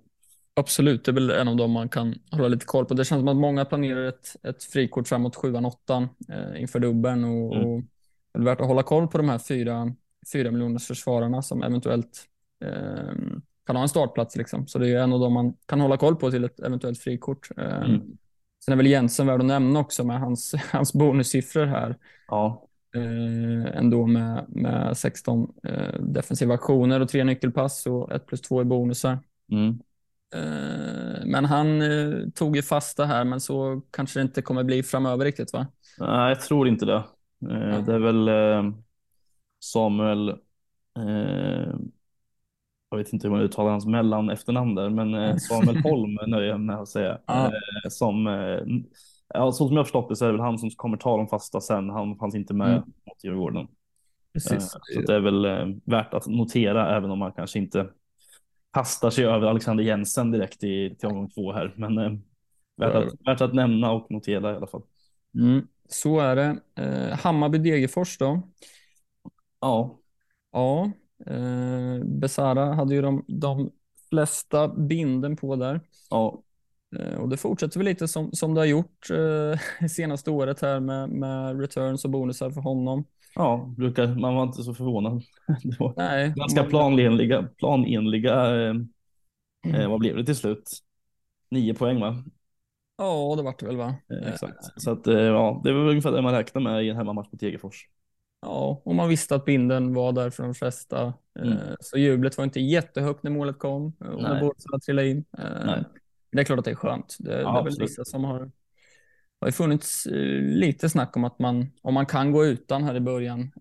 Absolut, 0.53 1.05
det 1.05 1.11
är 1.11 1.13
väl 1.13 1.29
en 1.29 1.47
av 1.47 1.55
dem 1.55 1.71
man 1.71 1.89
kan 1.89 2.15
hålla 2.31 2.47
lite 2.47 2.65
koll 2.65 2.85
på. 2.85 2.93
Det 2.93 3.05
känns 3.05 3.21
som 3.21 3.27
att 3.27 3.37
många 3.37 3.65
planerar 3.65 4.05
ett, 4.05 4.35
ett 4.43 4.63
frikort 4.63 5.07
framåt 5.07 5.35
7-8 5.35 6.07
eh, 6.29 6.61
inför 6.61 6.79
dubben 6.79 7.23
och, 7.23 7.55
mm. 7.55 7.67
och 7.67 7.81
det 8.33 8.39
är 8.39 8.43
värt 8.43 8.61
att 8.61 8.67
hålla 8.67 8.83
koll 8.83 9.07
på 9.07 9.17
de 9.17 9.29
här 9.29 9.39
fyra 9.39 9.95
fyra 10.33 10.51
miljoners 10.51 10.87
försvararna 10.87 11.41
som 11.41 11.63
eventuellt 11.63 12.25
eh, 12.65 13.13
kan 13.65 13.75
ha 13.75 13.83
en 13.83 13.89
startplats. 13.89 14.35
Liksom. 14.35 14.67
Så 14.67 14.79
det 14.79 14.89
är 14.89 15.03
en 15.03 15.13
av 15.13 15.19
dem 15.19 15.33
man 15.33 15.53
kan 15.65 15.81
hålla 15.81 15.97
koll 15.97 16.15
på 16.15 16.31
till 16.31 16.43
ett 16.43 16.59
eventuellt 16.59 16.99
frikort. 16.99 17.49
Eh, 17.57 17.83
mm. 17.83 18.01
Sen 18.65 18.71
är 18.71 18.75
väl 18.75 18.87
Jensen 18.87 19.27
värd 19.27 19.39
att 19.39 19.45
nämna 19.45 19.79
också 19.79 20.03
med 20.03 20.19
hans, 20.19 20.55
hans 20.71 20.93
bonussiffror 20.93 21.65
här. 21.65 21.95
Ja. 22.27 22.65
Eh, 22.95 23.77
ändå 23.77 24.07
med, 24.07 24.45
med 24.47 24.97
16 24.97 25.53
eh, 25.63 25.99
defensiva 25.99 26.53
aktioner 26.53 26.99
och 26.99 27.09
tre 27.09 27.23
nyckelpass 27.23 27.85
och 27.85 28.11
ett 28.11 28.25
plus 28.25 28.41
två 28.41 28.61
i 28.61 28.65
bonusar. 28.65 29.19
Mm. 29.51 29.79
Eh, 30.35 31.25
men 31.25 31.45
han 31.45 31.81
eh, 31.81 32.29
tog 32.35 32.55
ju 32.55 32.61
fasta 32.61 33.05
här, 33.05 33.23
men 33.23 33.39
så 33.39 33.81
kanske 33.91 34.19
det 34.19 34.21
inte 34.21 34.41
kommer 34.41 34.63
bli 34.63 34.83
framöver 34.83 35.25
riktigt 35.25 35.53
va? 35.53 35.67
Nej, 35.99 36.29
jag 36.29 36.41
tror 36.41 36.67
inte 36.67 36.85
det. 36.85 37.03
Eh, 37.51 37.83
det 37.85 37.93
är 37.93 37.99
väl 37.99 38.29
Samuel, 39.59 40.29
eh, 40.97 41.75
jag 42.89 42.97
vet 42.97 43.13
inte 43.13 43.27
hur 43.27 43.35
man 43.35 43.41
uttalar 43.41 43.71
hans 43.71 43.85
mellan 43.85 44.29
efternamn 44.29 44.75
där, 44.75 44.89
men 44.89 45.13
eh, 45.13 45.35
Samuel 45.35 45.77
Holm 45.83 46.17
nöjer 46.27 46.49
jag 46.49 46.59
med 46.59 46.75
att 46.75 46.89
säga. 46.89 47.19
Ah. 47.25 47.49
Som, 47.89 48.27
eh, 48.27 48.59
ja, 49.33 49.51
så 49.51 49.67
som 49.67 49.77
jag 49.77 49.85
förstått 49.85 50.09
det 50.09 50.15
så 50.15 50.25
är 50.25 50.29
det 50.29 50.37
väl 50.37 50.45
han 50.45 50.59
som 50.59 50.69
kommer 50.69 50.97
ta 50.97 51.17
de 51.17 51.27
fasta 51.27 51.61
sen. 51.61 51.89
Han 51.89 52.15
fanns 52.17 52.35
inte 52.35 52.53
med 52.53 52.69
mm. 52.69 52.83
mot 52.83 53.23
Djurgården. 53.23 53.67
Eh, 54.51 54.59
så 54.59 54.79
det 55.07 55.15
är 55.15 55.19
väl 55.19 55.45
värt 55.85 56.13
att 56.13 56.27
notera, 56.27 56.95
även 56.97 57.11
om 57.11 57.19
man 57.19 57.31
kanske 57.31 57.59
inte 57.59 57.87
kastar 58.73 59.09
sig 59.09 59.25
över 59.25 59.47
Alexander 59.47 59.83
Jensen 59.83 60.31
direkt 60.31 60.63
i, 60.63 60.95
till 60.95 61.09
omgång 61.09 61.29
två 61.29 61.51
här. 61.51 61.73
Men 61.77 61.97
eh, 61.97 62.11
värt, 62.77 62.95
att, 62.95 63.13
värt 63.25 63.41
att 63.41 63.53
nämna 63.53 63.91
och 63.91 64.11
notera 64.11 64.53
i 64.53 64.55
alla 64.55 64.67
fall. 64.67 64.81
Mm, 65.35 65.67
så 65.89 66.19
är 66.19 66.35
det. 66.35 66.57
Eh, 66.75 67.17
Hammarby 67.17 67.57
Degerfors 67.57 68.17
då. 68.17 68.41
Ja. 69.59 69.99
Ja. 70.51 70.91
Eh, 71.25 72.03
Besara 72.05 72.73
hade 72.73 72.95
ju 72.95 73.01
de, 73.01 73.25
de 73.27 73.71
flesta 74.09 74.67
binden 74.67 75.35
på 75.37 75.55
där. 75.55 75.81
Ja. 76.09 76.43
Eh, 76.99 77.13
och 77.13 77.29
det 77.29 77.37
fortsätter 77.37 77.79
väl 77.79 77.85
lite 77.85 78.07
som, 78.07 78.31
som 78.31 78.53
det 78.53 78.61
har 78.61 78.65
gjort 78.65 79.09
eh, 79.09 79.87
senaste 79.87 80.31
året 80.31 80.61
här 80.61 80.79
med, 80.79 81.09
med 81.09 81.59
returns 81.59 82.05
och 82.05 82.11
bonusar 82.11 82.51
för 82.51 82.61
honom. 82.61 83.05
Ja, 83.35 83.73
brukar, 83.77 84.07
man 84.07 84.35
var 84.35 84.43
inte 84.43 84.63
så 84.63 84.73
förvånad. 84.73 85.21
Det 85.63 85.79
var 85.79 85.93
Nej, 85.97 86.33
ganska 86.35 86.61
man... 86.61 86.69
planenliga, 86.69 87.47
planenliga 87.57 88.67
eh, 88.67 88.73
Eh, 89.67 89.89
vad 89.89 89.99
blev 89.99 90.15
det 90.15 90.25
till 90.25 90.35
slut? 90.35 90.69
Nio 91.51 91.73
poäng 91.73 91.99
va? 91.99 92.23
Ja, 92.97 93.33
det 93.37 93.43
vart 93.43 93.59
det 93.59 93.65
väl 93.65 93.77
va? 93.77 93.95
Eh, 94.11 94.33
exakt. 94.33 94.81
Så 94.81 94.91
att, 94.91 95.07
eh, 95.07 95.19
ja, 95.19 95.61
det 95.63 95.73
var 95.73 95.89
ungefär 95.89 96.11
det 96.11 96.21
man 96.21 96.33
räknade 96.33 96.63
med 96.63 96.85
i 96.85 96.89
en 96.89 96.95
hemmamatch 96.95 97.27
mot 97.31 97.39
Degerfors. 97.39 97.87
Ja, 98.41 98.81
och 98.85 98.95
man 98.95 99.09
visste 99.09 99.35
att 99.35 99.45
binden 99.45 99.93
var 99.93 100.11
där 100.11 100.29
för 100.29 100.43
de 100.43 100.53
flesta. 100.55 101.13
Mm. 101.39 101.51
Eh, 101.53 101.57
Så 101.79 101.97
jublet 101.97 102.37
var 102.37 102.43
inte 102.45 102.59
jättehögt 102.59 103.23
när 103.23 103.31
målet 103.31 103.59
kom 103.59 103.93
eh, 104.01 104.07
och 104.09 104.21
när 104.21 104.79
trillade 104.79 105.07
in. 105.09 105.25
Eh, 105.37 105.65
Nej. 105.65 105.83
Det 106.31 106.39
är 106.39 106.43
klart 106.43 106.59
att 106.59 106.65
det 106.65 106.71
är 106.71 106.75
skönt. 106.75 107.15
Det, 107.19 107.29
det 107.31 107.41
är 107.41 107.63
väl 107.63 107.73
vissa 107.79 108.05
som 108.05 108.23
har 108.23 108.51
det 109.39 109.45
har 109.45 109.51
funnits 109.51 110.07
lite 110.41 110.89
snack 110.89 111.17
om 111.17 111.23
att 111.23 111.39
man, 111.39 111.67
om 111.81 111.93
man 111.93 112.05
kan 112.05 112.31
gå 112.31 112.45
utan 112.45 112.83
här 112.83 112.95
i 112.95 112.99
början, 112.99 113.51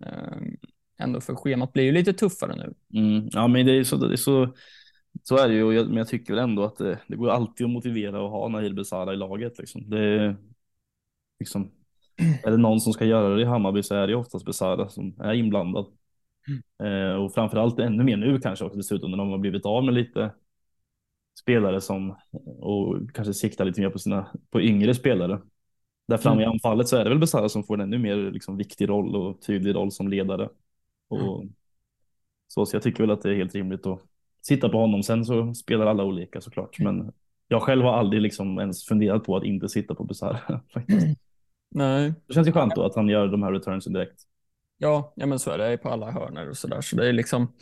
ändå 0.98 1.20
för 1.20 1.34
schemat 1.34 1.72
blir 1.72 1.84
ju 1.84 1.92
lite 1.92 2.12
tuffare 2.12 2.56
nu. 2.56 2.74
Mm. 3.00 3.28
Ja, 3.32 3.46
men 3.48 3.66
det 3.66 3.72
är 3.72 3.84
så, 3.84 3.96
det 3.96 4.14
är 4.14 4.16
så, 4.16 4.54
så 5.22 5.36
är 5.36 5.48
det 5.48 5.54
ju. 5.54 5.72
jag- 5.72 5.86
Men 5.88 5.96
jag 5.96 6.08
tycker 6.08 6.34
väl 6.34 6.42
ändå 6.42 6.64
att 6.64 6.76
det, 6.76 6.98
det 7.08 7.16
går 7.16 7.28
alltid 7.30 7.64
att 7.64 7.70
motivera 7.70 8.24
att 8.24 8.30
ha 8.30 8.48
Nahil 8.48 8.74
Besara 8.74 9.12
i 9.12 9.16
laget. 9.16 9.58
Liksom. 9.58 9.90
Det 9.90 10.36
liksom, 11.40 11.70
är 12.44 12.50
det 12.50 12.56
någon 12.56 12.80
som 12.80 12.92
ska 12.92 13.04
göra 13.04 13.34
det 13.36 13.42
i 13.42 13.44
Hammarby 13.44 13.82
så 13.82 13.94
är 13.94 14.06
det 14.06 14.14
oftast 14.16 14.44
Besara 14.44 14.88
som 14.88 15.20
är 15.20 15.34
inblandad. 15.34 15.86
Eh, 16.84 17.14
och 17.16 17.34
framförallt 17.34 17.78
ännu 17.78 18.04
mer 18.04 18.16
nu 18.16 18.40
kanske 18.40 18.64
också 18.64 18.76
dessutom 18.78 19.10
när 19.10 19.18
de 19.18 19.30
har 19.30 19.38
blivit 19.38 19.66
av 19.66 19.84
med 19.84 19.94
lite 19.94 20.30
spelare 21.40 21.80
som 21.80 22.16
och 22.60 22.96
kanske 23.14 23.34
siktar 23.34 23.64
lite 23.64 23.80
mer 23.80 23.90
på 23.90 23.98
sina 23.98 24.26
på 24.50 24.60
yngre 24.62 24.94
spelare. 24.94 25.40
Där 26.08 26.16
fram 26.18 26.40
i 26.40 26.42
Mm. 26.42 26.52
anfallet 26.52 26.88
så 26.88 26.96
är 26.96 27.04
det 27.04 27.10
väl 27.10 27.18
Besara 27.18 27.48
som 27.48 27.64
får 27.64 27.74
en 27.74 27.80
ännu 27.80 27.98
mer 27.98 28.16
liksom, 28.16 28.56
viktig 28.56 28.88
roll 28.88 29.16
och 29.16 29.42
tydlig 29.42 29.74
roll 29.74 29.92
som 29.92 30.08
ledare. 30.08 30.48
Och 31.08 31.44
så, 32.48 32.66
så 32.66 32.76
jag 32.76 32.82
tycker 32.82 33.00
väl 33.02 33.10
att 33.10 33.22
det 33.22 33.30
är 33.30 33.34
helt 33.36 33.54
rimligt 33.54 33.86
att 33.86 34.00
sitta 34.42 34.68
på 34.68 34.78
honom. 34.78 35.02
Sen 35.02 35.24
så 35.24 35.54
spelar 35.54 35.86
alla 35.86 36.04
olika 36.04 36.40
såklart, 36.40 36.80
men 36.80 37.12
jag 37.48 37.62
själv 37.62 37.82
har 37.84 37.92
aldrig 37.92 38.22
liksom 38.22 38.58
ens 38.58 38.84
funderat 38.86 39.24
på 39.24 39.36
att 39.36 39.44
inte 39.44 39.68
sitta 39.68 39.94
på 39.94 40.04
Besara. 40.04 40.60
Nej, 41.70 42.14
Det 42.26 42.34
känns 42.34 42.48
ju 42.48 42.52
skönt 42.52 42.74
då 42.74 42.82
att 42.84 42.94
han 42.94 43.08
gör 43.08 43.28
de 43.28 43.42
här 43.42 43.52
returnsen 43.52 43.92
direkt. 43.92 44.22
ja, 44.78 45.12
ja 45.16 45.26
men 45.26 45.38
så 45.38 45.50
är 45.50 45.58
det 45.58 45.76
på 45.78 45.88
alla 45.88 46.10
hörnor 46.10 46.48
och 46.48 46.56
sådär. 46.56 46.80
Så 46.80 46.96
det 46.96 47.08
är 47.08 47.12
liksom 47.12 47.52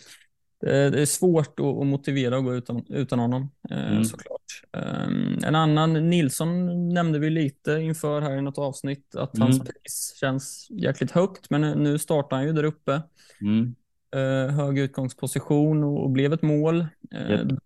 det 0.61 0.77
är, 0.77 0.91
det 0.91 1.07
svårt 1.07 1.61
att, 1.61 1.87
motivera 1.87 2.37
att 2.39 2.45
gå 2.45 2.55
utan, 2.55 2.85
utan 2.89 3.19
honom 3.19 3.51
eh, 3.71 3.91
Mm. 3.93 4.05
såklart. 4.05 4.41
Um, 4.73 5.39
en 5.45 5.55
annan, 5.55 5.93
Nilsson 6.11 6.89
nämnde 6.95 7.19
vi 7.19 7.31
lite 7.31 7.73
inför 7.73 8.21
här 8.21 8.37
i 8.39 8.43
något 8.43 8.59
avsnitt 8.59 9.15
att 9.17 9.39
hans 9.39 9.57
Mm. 9.57 9.67
pris 9.67 10.15
känns 10.21 10.67
jäkligt 10.71 11.11
högt, 11.11 11.51
men 11.51 11.61
nu- 11.83 11.99
startar 11.99 12.37
han 12.37 12.47
ju 12.47 12.53
där 12.53 12.65
uppe. 12.65 13.03
Mm. 13.41 13.75
eh, 14.17 14.55
hög 14.55 14.79
utgångsposition 14.79 15.85
och, 15.85 16.11
blev 16.11 16.33
ett 16.33 16.43
mål. 16.43 16.87
Eh, 17.15 17.31
Japp. 17.31 17.59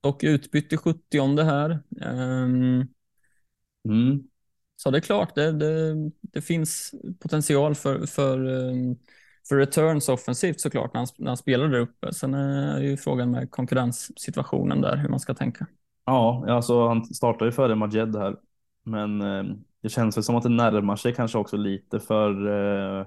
Dock 0.00 0.24
utbytt 0.24 0.72
i 0.72 0.76
70 0.76 1.42
här. 1.42 1.78
Ehm, 2.02 2.86
Mm. 3.88 4.22
Så 4.76 4.90
det 4.90 4.98
är 4.98 5.00
klart, 5.00 5.34
det, 5.34 5.52
det, 5.52 5.94
det 6.20 6.40
finns 6.40 6.94
potential 7.20 7.74
för, 7.74 8.06
för, 8.06 8.38
ehm, 8.38 8.96
för 9.48 9.56
returns 9.56 10.08
offensivt 10.08 10.60
såklart 10.60 10.94
när 10.94 11.00
han, 11.00 11.08
när 11.18 11.26
han 11.26 11.36
spelar 11.36 11.68
där 11.68 11.78
uppe. 11.78 12.12
Sen 12.12 12.34
är 12.34 12.80
ju 12.80 12.96
frågan 12.96 13.30
med 13.30 13.50
konkurrenssituationen 13.50 14.80
där, 14.80 14.96
hur 14.96 15.08
man 15.08 15.20
ska 15.20 15.34
tänka. 15.34 15.66
Ja, 16.04 16.44
alltså 16.48 16.88
han 16.88 17.04
startar 17.04 17.46
ju 17.46 17.52
före 17.52 17.74
Majed 17.74 18.16
här, 18.16 18.36
men 18.82 19.20
eh, 19.20 19.44
det 19.82 19.88
känns 19.88 20.16
väl 20.16 20.24
som 20.24 20.36
att 20.36 20.42
det 20.42 20.48
närmar 20.48 20.96
sig 20.96 21.14
kanske 21.14 21.38
också 21.38 21.56
lite 21.56 22.00
för 22.00 22.46
eh, 22.46 23.06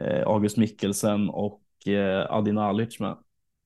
eh, 0.00 0.26
August 0.26 0.56
Mikkelsen 0.56 1.28
och 1.28 1.88
eh, 1.88 2.26
Adin 2.30 2.58
Alic 2.58 3.00
med. 3.00 3.16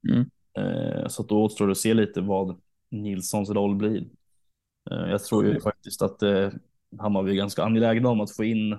Mm. 0.09 0.31
Eh, 0.59 1.07
så 1.09 1.23
då 1.23 1.45
återstår 1.45 1.67
det 1.67 1.73
att 1.73 1.79
se 1.79 1.95
lite 1.95 2.21
vad 2.21 2.61
Nilssons 2.91 3.51
roll 3.51 3.77
blir. 3.77 4.07
Jag 4.91 5.25
tror 5.25 5.47
ju 5.47 5.61
faktiskt 5.61 6.03
att 6.03 6.23
eh, 6.23 6.51
Hammarby 6.99 7.37
ganska 7.37 7.63
angelägna 7.65 8.09
om 8.09 8.21
att 8.21 8.37
få 8.37 8.45
in 8.45 8.73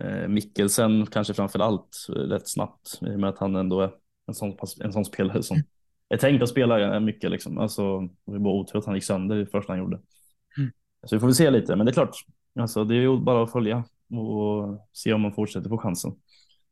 eh, 0.00 0.28
Mikkelsen, 0.28 1.06
kanske 1.06 1.34
framför 1.34 1.58
allt, 1.58 2.06
eh, 2.08 2.12
rätt 2.12 2.48
snabbt 2.48 2.98
i 3.02 3.14
och 3.14 3.20
med 3.20 3.30
att 3.30 3.38
han 3.38 3.56
ändå 3.56 3.80
är 3.80 3.90
en 4.26 4.34
sån, 4.34 4.56
en 4.80 4.92
sån 4.92 5.04
spelare 5.04 5.42
som 5.42 5.62
är 6.08 6.16
tänkt 6.16 6.42
att 6.42 6.48
spela 6.48 7.00
mycket. 7.00 7.30
Liksom. 7.30 7.58
Alltså, 7.58 8.00
det 8.00 8.32
var 8.32 8.38
bara 8.38 8.54
otur 8.54 8.78
att 8.78 8.86
han 8.86 8.94
gick 8.94 9.04
sönder 9.04 9.36
i 9.36 9.46
första 9.46 9.72
han 9.72 9.80
gjorde. 9.80 10.00
Mm. 10.58 10.70
Så 11.06 11.16
vi 11.16 11.20
får 11.20 11.26
väl 11.26 11.34
se 11.34 11.50
lite, 11.50 11.76
men 11.76 11.86
det 11.86 11.90
är 11.90 11.94
klart, 11.94 12.16
alltså, 12.60 12.84
det 12.84 12.96
är 12.96 13.16
bara 13.16 13.44
att 13.44 13.52
följa 13.52 13.84
och 14.10 14.88
se 14.92 15.12
om 15.12 15.20
man 15.20 15.32
fortsätter 15.32 15.68
få 15.68 15.78
chansen. 15.78 16.12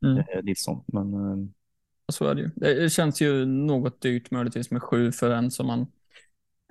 Mm. 0.05 0.19
Eh, 0.19 0.43
Nilsson. 0.43 0.85
Men 0.87 1.15
eh, 1.15 1.49
Så 2.09 2.25
är 2.25 2.35
det 2.35 2.41
ju. 2.41 2.51
Det 2.57 2.83
det 2.83 2.91
känns 2.91 3.23
ju 3.23 3.47
något 3.47 4.01
dyrt 4.01 4.31
möjligtvis 4.31 4.71
med 4.71 4.83
sju 4.83 5.13
för 5.13 5.31
en 5.31 5.51
som 5.51 5.67
man 5.67 5.87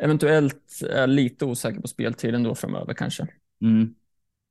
eventuellt 0.03 0.81
är 0.89 1.07
lite 1.07 1.45
osäker 1.45 1.81
på 1.81 1.87
speltiden 1.87 2.43
då 2.43 2.55
framöver 2.55 2.93
kanske. 2.93 3.27
Mm, 3.61 3.95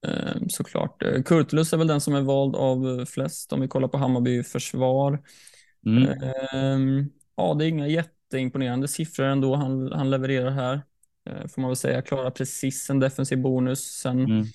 Eh, 0.07 0.43
såklart. 0.49 1.03
Kurtulus 1.27 1.73
är 1.73 1.77
väl 1.77 1.87
den 1.87 2.01
som 2.01 2.15
är 2.15 2.21
vald 2.21 2.57
av 2.57 3.05
flest 3.07 3.53
om 3.53 3.61
vi 3.61 3.69
kollar 3.69 3.89
på 3.89 3.99
Hammarby 3.99 4.43
försvar. 4.43 5.23
mm, 5.87 6.05
Eh, 6.53 7.07
ja, 7.37 7.55
det 7.55 7.65
är 7.65 7.69
inga 7.69 7.87
jätteimponerande 7.89 8.89
siffror 8.89 9.25
ändå 9.27 9.55
han, 9.55 9.93
han 9.93 10.11
levererar 10.11 10.51
här. 10.51 10.83
Eh, 11.31 11.47
får 11.47 11.61
man 11.63 11.71
väl 11.71 11.77
säga. 11.77 12.03
Klarar 12.03 12.31
precis 12.31 12.91
en 12.91 13.01
defensiv 13.01 13.39
bonus. 13.43 13.81
Sen, 13.81 14.29
mm, 14.29 14.53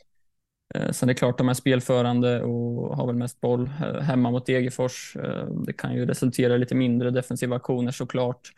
eh, 0.75 0.91
sen 0.91 1.09
är 1.09 1.13
det 1.13 1.17
klart 1.19 1.37
de 1.37 1.49
är 1.49 1.53
spelförande 1.53 2.43
och 2.43 2.97
har 2.97 3.07
väl 3.07 3.15
mest 3.15 3.41
boll 3.41 3.69
eh, 3.83 4.01
hemma 4.01 4.31
mot 4.31 4.45
Degerfors. 4.45 5.15
Eh, 5.15 5.47
det 5.65 5.73
kan 5.73 5.93
ju 5.95 6.05
resultera 6.05 6.55
i 6.55 6.59
lite 6.59 6.75
mindre 6.75 7.11
defensiva 7.11 7.55
aktioner 7.55 7.91
såklart. 7.91 8.51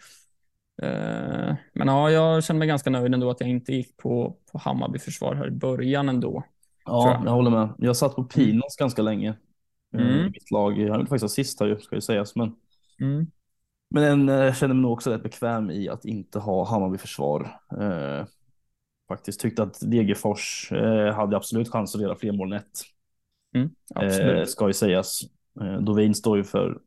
Eh, 0.83 1.55
men 1.73 1.87
ja, 1.87 2.11
jag 2.11 2.43
känner 2.43 2.59
mig 2.59 2.67
ganska 2.67 2.89
nöjd 2.89 3.13
ändå 3.13 3.29
att 3.29 3.39
jag 3.41 3.49
inte 3.49 3.73
gick 3.73 3.97
på, 3.97 4.37
på 4.51 4.57
Hammarby 4.57 4.99
försvar 4.99 5.35
här 5.35 5.47
i 5.47 5.51
början 5.51 6.09
ändå. 6.09 6.43
Ja, 6.85 7.11
jag. 7.11 7.25
jag 7.25 7.31
håller 7.31 7.51
med. 7.51 7.73
Jag 7.77 7.97
satt 7.97 8.15
på 8.15 8.23
Pinos 8.23 8.75
ganska 8.79 9.01
länge. 9.01 9.29
eh, 9.93 10.01
Mm. 10.01 10.31
Mitt 10.31 10.51
lag. 10.51 10.71
Han 10.71 10.79
gjorde 10.87 10.99
faktiskt 11.05 11.23
assist 11.23 11.59
här 11.59 11.77
ska 11.77 11.95
ju 11.95 12.01
sägas. 12.01 12.35
Men, 12.35 12.55
Mm. 13.01 13.27
men 13.89 14.03
en, 14.03 14.29
eh, 14.29 14.53
känner 14.53 14.73
mig 14.73 14.81
nog 14.81 14.91
också 14.93 15.11
rätt 15.11 15.23
bekväm 15.23 15.71
i 15.71 15.89
att 15.89 16.05
inte 16.05 16.39
ha 16.39 16.65
Hammarby 16.65 16.97
försvar. 16.97 17.59
Eh, 17.81 18.25
faktiskt 19.07 19.39
tyckte 19.39 19.63
att 19.63 19.79
Degerfors 19.91 20.71
eh, 20.71 21.13
hade 21.15 21.37
absolut 21.37 21.69
chans 21.69 21.95
att 21.95 22.01
göra 22.01 22.15
fler 22.15 22.31
mål 22.31 22.53
än 22.53 22.57
ett. 22.59 22.81
Mm. 23.55 23.69
Eh, 24.39 24.45
ska 24.45 24.67
ju 24.67 24.73
sägas. 24.73 25.21
Eh, 25.61 25.81
Dovin 25.81 26.15
står 26.15 26.37
ju 26.37 26.43
för 26.43 26.79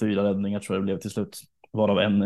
fyra 0.00 0.24
räddningar 0.24 0.60
tror 0.60 0.76
jag 0.76 0.82
det 0.82 0.84
blev 0.86 0.98
till 0.98 1.10
slut. 1.10 1.40
Varav 1.72 1.98
en 1.98 2.22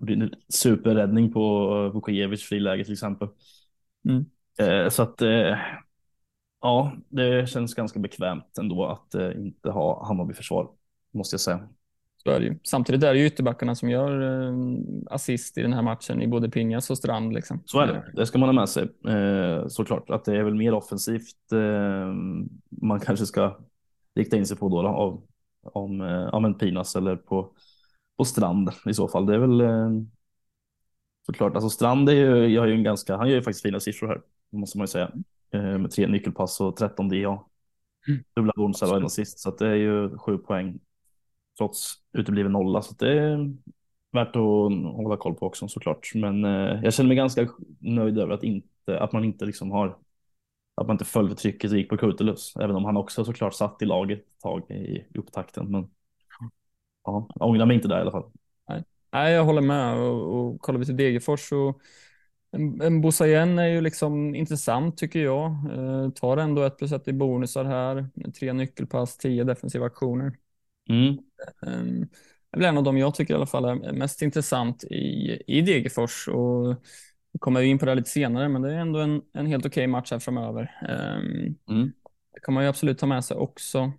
eh, 0.00 0.08
gjorde 0.08 0.24
en 0.24 0.34
superräddning 0.48 1.32
på 1.32 1.68
Vukojevic 1.94 2.42
friläge 2.42 2.84
till 2.84 2.92
exempel. 2.92 3.28
Mm. 4.08 4.24
Eh, 4.58 4.88
så 4.88 5.02
att 5.02 5.22
eh, 5.22 5.58
ja, 6.60 6.92
det 7.08 7.48
känns 7.48 7.74
ganska 7.74 7.98
bekvämt 7.98 8.58
ändå 8.60 8.86
att 8.86 9.14
eh, 9.14 9.30
inte 9.36 9.70
ha 9.70 10.06
Hammarby 10.06 10.34
försvar, 10.34 10.70
måste 11.12 11.34
jag 11.34 11.40
säga. 11.40 11.68
Så 12.22 12.30
är 12.30 12.40
det 12.40 12.46
ju. 12.46 12.58
Samtidigt 12.62 13.02
är 13.02 13.14
det 13.14 13.20
ju 13.20 13.26
ytterbackarna 13.26 13.74
som 13.74 13.90
gör 13.90 14.20
eh, 14.20 14.54
assist 15.10 15.58
i 15.58 15.62
den 15.62 15.72
här 15.72 15.82
matchen 15.82 16.22
i 16.22 16.28
både 16.28 16.50
Pinjas 16.50 16.90
och 16.90 16.98
Strand. 16.98 17.32
Liksom. 17.32 17.62
Så 17.64 17.80
är 17.80 17.86
det, 17.86 18.12
det 18.14 18.26
ska 18.26 18.38
man 18.38 18.48
ha 18.48 18.54
med 18.54 18.68
sig 18.68 18.88
eh, 19.08 19.66
såklart. 19.68 20.10
Att 20.10 20.24
det 20.24 20.36
är 20.36 20.42
väl 20.42 20.54
mer 20.54 20.74
offensivt 20.74 21.52
eh, 21.52 22.14
man 22.82 23.00
kanske 23.00 23.26
ska 23.26 23.58
rikta 24.14 24.36
in 24.36 24.46
sig 24.46 24.56
på 24.56 24.68
då, 24.68 24.82
då 24.82 24.88
av, 24.88 25.22
om 25.62 26.00
ja, 26.32 26.40
men 26.40 26.54
Pinas 26.54 26.96
eller 26.96 27.16
på, 27.16 27.52
på 28.18 28.24
Strand 28.24 28.70
i 28.86 28.94
så 28.94 29.08
fall. 29.08 29.26
Det 29.26 29.34
är 29.34 29.38
väl 29.38 29.60
eh, 29.60 29.90
såklart, 31.26 31.54
alltså 31.54 31.70
Strand 31.70 32.08
är 32.08 32.12
ju, 32.12 32.46
jag 32.46 32.62
har 32.62 32.66
ju 32.66 32.74
en 32.74 32.82
ganska, 32.82 33.16
han 33.16 33.28
gör 33.28 33.36
ju 33.36 33.42
faktiskt 33.42 33.62
fina 33.62 33.80
siffror 33.80 34.08
här, 34.08 34.20
måste 34.50 34.78
man 34.78 34.82
ju 34.82 34.88
säga. 34.88 35.12
Eh, 35.50 35.78
med 35.78 35.90
tre 35.90 36.06
nyckelpass 36.06 36.60
och 36.60 36.76
13 36.76 37.08
DA. 37.08 37.44
Mm. 38.08 38.24
Dubbla 38.36 38.52
bonusar 38.56 38.90
och 38.90 38.96
en 38.96 39.04
assist, 39.04 39.38
så 39.38 39.50
det 39.50 39.68
är 39.68 39.74
ju 39.74 40.18
sju 40.18 40.38
poäng 40.38 40.78
trots 41.58 41.94
utebliven 42.12 42.52
nolla. 42.52 42.82
Så 42.82 42.94
det 42.94 43.18
är 43.18 43.52
värt 44.12 44.36
att 44.36 44.42
hålla 44.96 45.16
koll 45.16 45.34
på 45.34 45.46
också 45.46 45.68
såklart. 45.68 46.10
Men 46.14 46.44
eh, 46.44 46.80
jag 46.84 46.94
känner 46.94 47.08
mig 47.08 47.16
ganska 47.16 47.48
nöjd 47.78 48.18
över 48.18 48.34
att, 48.34 48.42
inte, 48.42 49.00
att 49.00 49.12
man 49.12 49.24
inte 49.24 49.44
liksom 49.44 49.70
har 49.70 49.98
att 50.74 50.86
man 50.86 50.94
inte 50.94 51.04
för 51.04 51.34
trycket 51.34 51.70
och 51.70 51.78
gick 51.78 51.88
på 51.88 51.96
Kurtulus. 51.96 52.56
Även 52.56 52.76
om 52.76 52.84
han 52.84 52.96
också 52.96 53.24
såklart 53.24 53.54
satt 53.54 53.82
i 53.82 53.84
laget 53.84 54.18
ett 54.18 54.40
tag 54.42 54.70
i, 54.70 54.74
i 55.14 55.18
upptakten. 55.18 55.70
Men 55.70 55.90
ja, 57.04 57.28
jag 57.34 57.48
ångrar 57.48 57.66
mig 57.66 57.76
inte 57.76 57.88
där 57.88 57.98
i 57.98 58.00
alla 58.00 58.10
fall. 58.10 58.30
Nej, 59.12 59.32
jag 59.32 59.44
håller 59.44 59.62
med. 59.62 59.94
Och, 59.98 60.34
och 60.38 60.60
kollar 60.60 60.78
vi 60.78 60.86
till 60.86 60.96
Degerfors 60.96 61.48
så 61.48 61.80
en, 62.50 62.80
en 62.80 63.00
Bosayen 63.00 63.58
är 63.58 63.66
ju 63.66 63.80
liksom 63.80 64.34
intressant 64.34 64.96
tycker 64.98 65.20
jag. 65.20 65.50
Eh, 65.50 66.10
tar 66.10 66.36
ändå 66.36 66.62
ett 66.62 66.78
plus 66.78 66.92
ett 66.92 67.08
i 67.08 67.12
bonusar 67.12 67.64
här. 67.64 68.08
Tre 68.38 68.52
nyckelpass, 68.52 69.16
tio 69.16 69.44
defensiva 69.44 69.86
aktioner. 69.86 70.32
Mm, 70.90 71.18
Eh, 71.62 71.82
det 72.50 72.56
är 72.56 72.58
väl 72.58 72.68
en 72.68 72.78
av 72.78 72.84
dem 72.84 72.98
jag 72.98 73.14
tycker 73.14 73.34
i 73.34 73.36
alla 73.36 73.46
fall 73.46 73.64
är 73.64 73.92
mest 73.92 74.22
intressant 74.22 74.84
i, 74.84 75.42
i 75.46 75.60
Degerfors. 75.60 76.28
Och 76.28 76.76
vi 77.32 77.38
kommer 77.38 77.60
ju 77.60 77.66
in 77.66 77.78
på 77.78 77.86
det 77.86 77.94
lite 77.94 78.10
senare, 78.10 78.48
men 78.48 78.62
det 78.62 78.72
är 78.72 78.78
ändå 78.78 78.98
en, 78.98 79.22
en 79.32 79.46
helt 79.46 79.66
okej 79.66 79.86
match 79.86 80.10
här 80.12 80.18
framöver. 80.18 80.78
Eh, 80.88 81.16
mm, 81.74 81.92
det 82.34 82.40
kan 82.42 82.54
man 82.54 82.62
ju 82.62 82.68
absolut 82.68 82.98
ta 82.98 83.06
med 83.06 83.24
sig 83.24 83.36
också. 83.36 83.92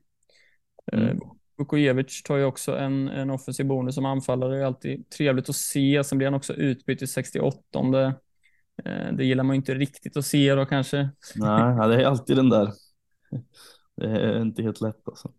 Mm. 0.93 1.19
Vukojevic 1.59 2.23
tar 2.23 2.37
ju 2.37 2.43
också 2.43 2.77
en, 2.77 3.09
en 3.09 3.29
offensiv 3.29 3.65
bonus 3.65 3.95
som 3.95 4.05
anfallare. 4.05 4.55
Det 4.55 4.61
är 4.61 4.65
alltid 4.65 5.09
trevligt 5.09 5.49
att 5.49 5.55
se. 5.55 6.03
Sen 6.03 6.17
blir 6.17 6.27
han 6.27 6.33
också 6.33 6.53
utbytt 6.53 7.01
i 7.01 7.07
68. 7.07 7.57
Eh, 8.85 9.13
det 9.13 9.25
gillar 9.25 9.43
man 9.43 9.55
inte 9.55 9.73
riktigt 9.73 10.17
att 10.17 10.25
se 10.25 10.55
då 10.55 10.65
kanske. 10.65 11.09
Nej, 11.35 11.87
det 11.89 12.03
är 12.03 12.05
alltid 12.05 12.35
den 12.35 12.49
där. 12.49 12.71
Det 13.95 14.07
är 14.07 14.41
inte 14.41 14.63
helt 14.63 14.81
lätt 14.81 15.07
alltså. 15.07 15.31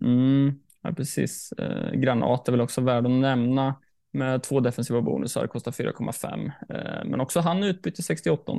Mm, 0.00 0.60
ja, 0.82 0.92
precis. 0.92 1.52
Eh, 1.52 1.92
Granat 1.92 2.48
är 2.48 2.52
väl 2.52 2.60
också 2.60 2.80
värd 2.80 3.04
att 3.04 3.10
nämna 3.10 3.74
med 4.12 4.42
två 4.42 4.60
defensiva 4.60 5.02
bonusar, 5.02 5.46
kostar 5.46 5.72
4,5. 5.72 6.50
Eh, 6.68 7.10
men 7.10 7.20
också 7.20 7.40
han 7.40 7.64
utbytt 7.64 7.98
i 7.98 8.02
68. 8.02 8.52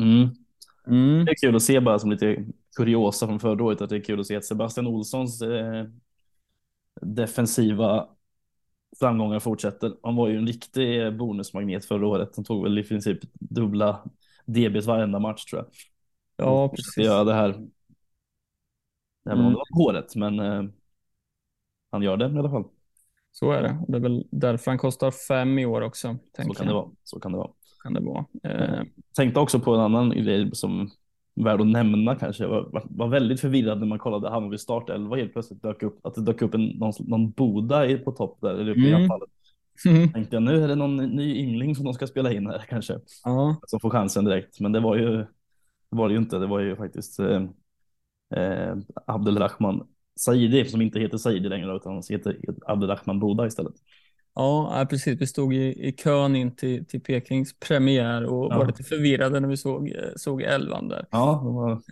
Mm. 0.00 0.28
Mm. 0.86 1.24
Det 1.24 1.30
är 1.30 1.40
kul 1.40 1.56
att 1.56 1.62
se 1.62 1.80
bara 1.80 1.98
som 1.98 2.10
lite 2.10 2.44
kuriosa 2.76 3.26
från 3.26 3.40
förra 3.40 3.64
året 3.64 3.80
att 3.80 3.90
det 3.90 3.96
är 3.96 4.04
kul 4.04 4.20
att 4.20 4.26
se 4.26 4.36
att 4.36 4.44
Sebastian 4.44 4.86
Olssons 4.86 5.42
eh, 5.42 5.86
defensiva 7.00 8.08
framgångar 9.00 9.40
fortsätter. 9.40 9.96
Han 10.02 10.16
var 10.16 10.28
ju 10.28 10.36
en 10.36 10.46
riktig 10.46 11.16
bonusmagnet 11.16 11.84
förra 11.84 12.06
året. 12.06 12.32
Han 12.36 12.44
tog 12.44 12.62
väl 12.62 12.78
i 12.78 12.84
princip 12.84 13.18
dubbla 13.32 14.04
DBs 14.46 14.86
varenda 14.86 15.18
match 15.18 15.44
tror 15.44 15.62
jag. 15.62 15.68
Ja, 16.46 16.68
precis. 16.68 17.04
Göra 17.04 17.24
det 17.24 17.34
här. 17.34 17.50
Även 19.26 19.38
om 19.38 19.46
mm. 19.46 19.52
det 19.52 19.58
var 19.58 19.84
håret, 19.84 20.16
men 20.16 20.40
eh, 20.40 20.62
han 21.90 22.02
gör 22.02 22.16
det 22.16 22.28
i 22.34 22.38
alla 22.38 22.50
fall. 22.50 22.64
Så 23.32 23.50
är 23.50 23.62
det. 23.62 23.84
Det 23.88 23.96
är 23.96 24.00
väl 24.00 24.26
därför 24.30 24.70
han 24.70 24.78
kostar 24.78 25.10
fem 25.10 25.58
i 25.58 25.66
år 25.66 25.80
också. 25.80 26.16
Så 26.36 26.54
kan, 26.54 26.66
det 26.66 26.72
vara. 26.72 26.90
så 27.04 27.20
kan 27.20 27.32
det 27.32 27.38
vara. 27.38 27.50
Kan 27.82 27.94
det 27.94 28.00
vara. 28.00 28.24
Eh. 28.42 28.82
Tänkte 29.16 29.40
också 29.40 29.60
på 29.60 29.74
en 29.74 29.80
annan 29.80 30.10
grej 30.10 30.50
som 30.52 30.90
värd 31.44 31.60
att 31.60 31.66
nämna 31.66 32.14
kanske. 32.14 32.44
Jag 32.44 32.50
var, 32.50 32.84
var 32.90 33.08
väldigt 33.08 33.40
förvirrad 33.40 33.78
när 33.78 33.86
man 33.86 33.98
kollade 33.98 34.30
Hammarby 34.30 34.58
startelva 34.58 35.16
helt 35.16 35.32
plötsligt 35.32 35.62
dök 35.62 35.82
upp 35.82 36.06
att 36.06 36.14
det 36.14 36.22
dök 36.22 36.42
upp 36.42 36.54
en, 36.54 36.66
någon, 36.66 36.92
någon 36.98 37.30
Boda 37.30 37.98
på 37.98 38.12
topp 38.12 38.38
där 38.40 38.54
eller 38.54 38.70
uppe 38.70 38.80
mm. 38.80 38.90
i 38.90 38.94
anfallet. 38.94 39.28
Mm. 39.86 40.12
Tänkte 40.12 40.36
jag 40.36 40.42
nu 40.42 40.64
är 40.64 40.68
det 40.68 40.74
någon 40.74 40.96
ny 40.96 41.34
yngling 41.34 41.74
som 41.74 41.84
de 41.84 41.94
ska 41.94 42.06
spela 42.06 42.32
in 42.32 42.46
här 42.46 42.64
kanske. 42.68 43.00
Ja. 43.24 43.56
Som 43.66 43.80
får 43.80 43.90
chansen 43.90 44.24
direkt. 44.24 44.60
Men 44.60 44.72
det 44.72 44.80
var 44.80 44.96
ju, 44.96 45.16
det 45.90 45.96
var 45.96 46.08
det 46.08 46.12
ju 46.12 46.20
inte. 46.20 46.38
Det 46.38 46.46
var 46.46 46.60
ju 46.60 46.76
faktiskt 46.76 47.20
eh, 47.20 47.42
eh, 48.34 48.76
Abdelrahman 49.06 49.86
Saidi 50.16 50.64
som 50.64 50.82
inte 50.82 51.00
heter 51.00 51.18
Saidi 51.18 51.48
längre 51.48 51.76
utan 51.76 52.02
heter 52.10 52.36
Abdelrahman 52.66 53.20
Boda 53.20 53.46
istället. 53.46 53.74
Ja, 54.38 54.86
precis. 54.90 55.20
Vi 55.20 55.26
stod 55.26 55.54
i, 55.54 55.88
i 55.88 55.92
kön 55.92 56.36
in 56.36 56.56
till, 56.56 56.86
till 56.86 57.00
Pekings 57.00 57.58
premiär 57.58 58.24
och 58.24 58.52
ja. 58.52 58.58
var 58.58 58.66
lite 58.66 58.84
förvirrade 58.84 59.40
när 59.40 59.48
vi 59.48 59.56
såg, 59.56 59.92
såg 60.16 60.42
elvan 60.42 60.88
där. 60.88 61.06
Ja, 61.10 61.42
var... 61.44 61.82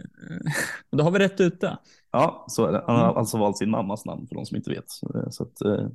då 0.90 1.04
har 1.04 1.11
vi 1.11 1.18
rätt 1.18 1.40
ut 1.40 1.61
det. 1.61 1.78
Ja, 2.12 2.44
så 2.48 2.66
är 2.66 2.72
det. 2.72 2.85
Han 2.87 2.96
har 2.96 3.04
mm. 3.04 3.16
alltså 3.16 3.38
valt 3.38 3.59
sin 3.59 3.70
mammas 3.70 4.04
namn 4.04 4.26
för 4.26 4.35
de 4.35 4.46
som 4.46 4.56
inte 4.56 4.70
vet. 4.70 4.85
Så, 5.30 5.42
att, 5.42 5.61
eh, 5.61 5.88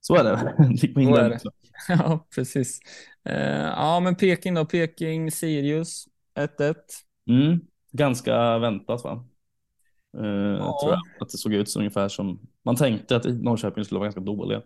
så 0.00 0.16
är 0.16 0.24
det. 0.24 0.38
så 0.94 1.16
är 1.16 1.28
det. 1.28 1.40
Ja, 1.88 2.26
precis. 2.34 2.80
Eh, 3.24 3.66
ja, 3.66 4.00
men 4.00 4.16
Peking 4.16 4.54
då. 4.54 4.64
Peking, 4.64 5.30
Sirius 5.30 6.04
1-1. 6.38 6.74
Mm, 7.28 7.60
ganska 7.92 8.58
väntat 8.58 9.04
va? 9.04 9.24
Uh, 10.18 10.26
ja. 10.26 10.78
tror 10.82 10.92
jag. 10.92 11.00
Att 11.20 11.28
det 11.28 11.38
såg 11.38 11.54
ut 11.54 11.70
som 11.70 11.80
ungefär 11.80 12.08
som 12.08 12.40
man 12.64 12.76
tänkte 12.76 13.16
att 13.16 13.24
Norrköping 13.24 13.84
skulle 13.84 13.98
vara 13.98 14.06
ganska 14.06 14.20
dåliga. 14.20 14.62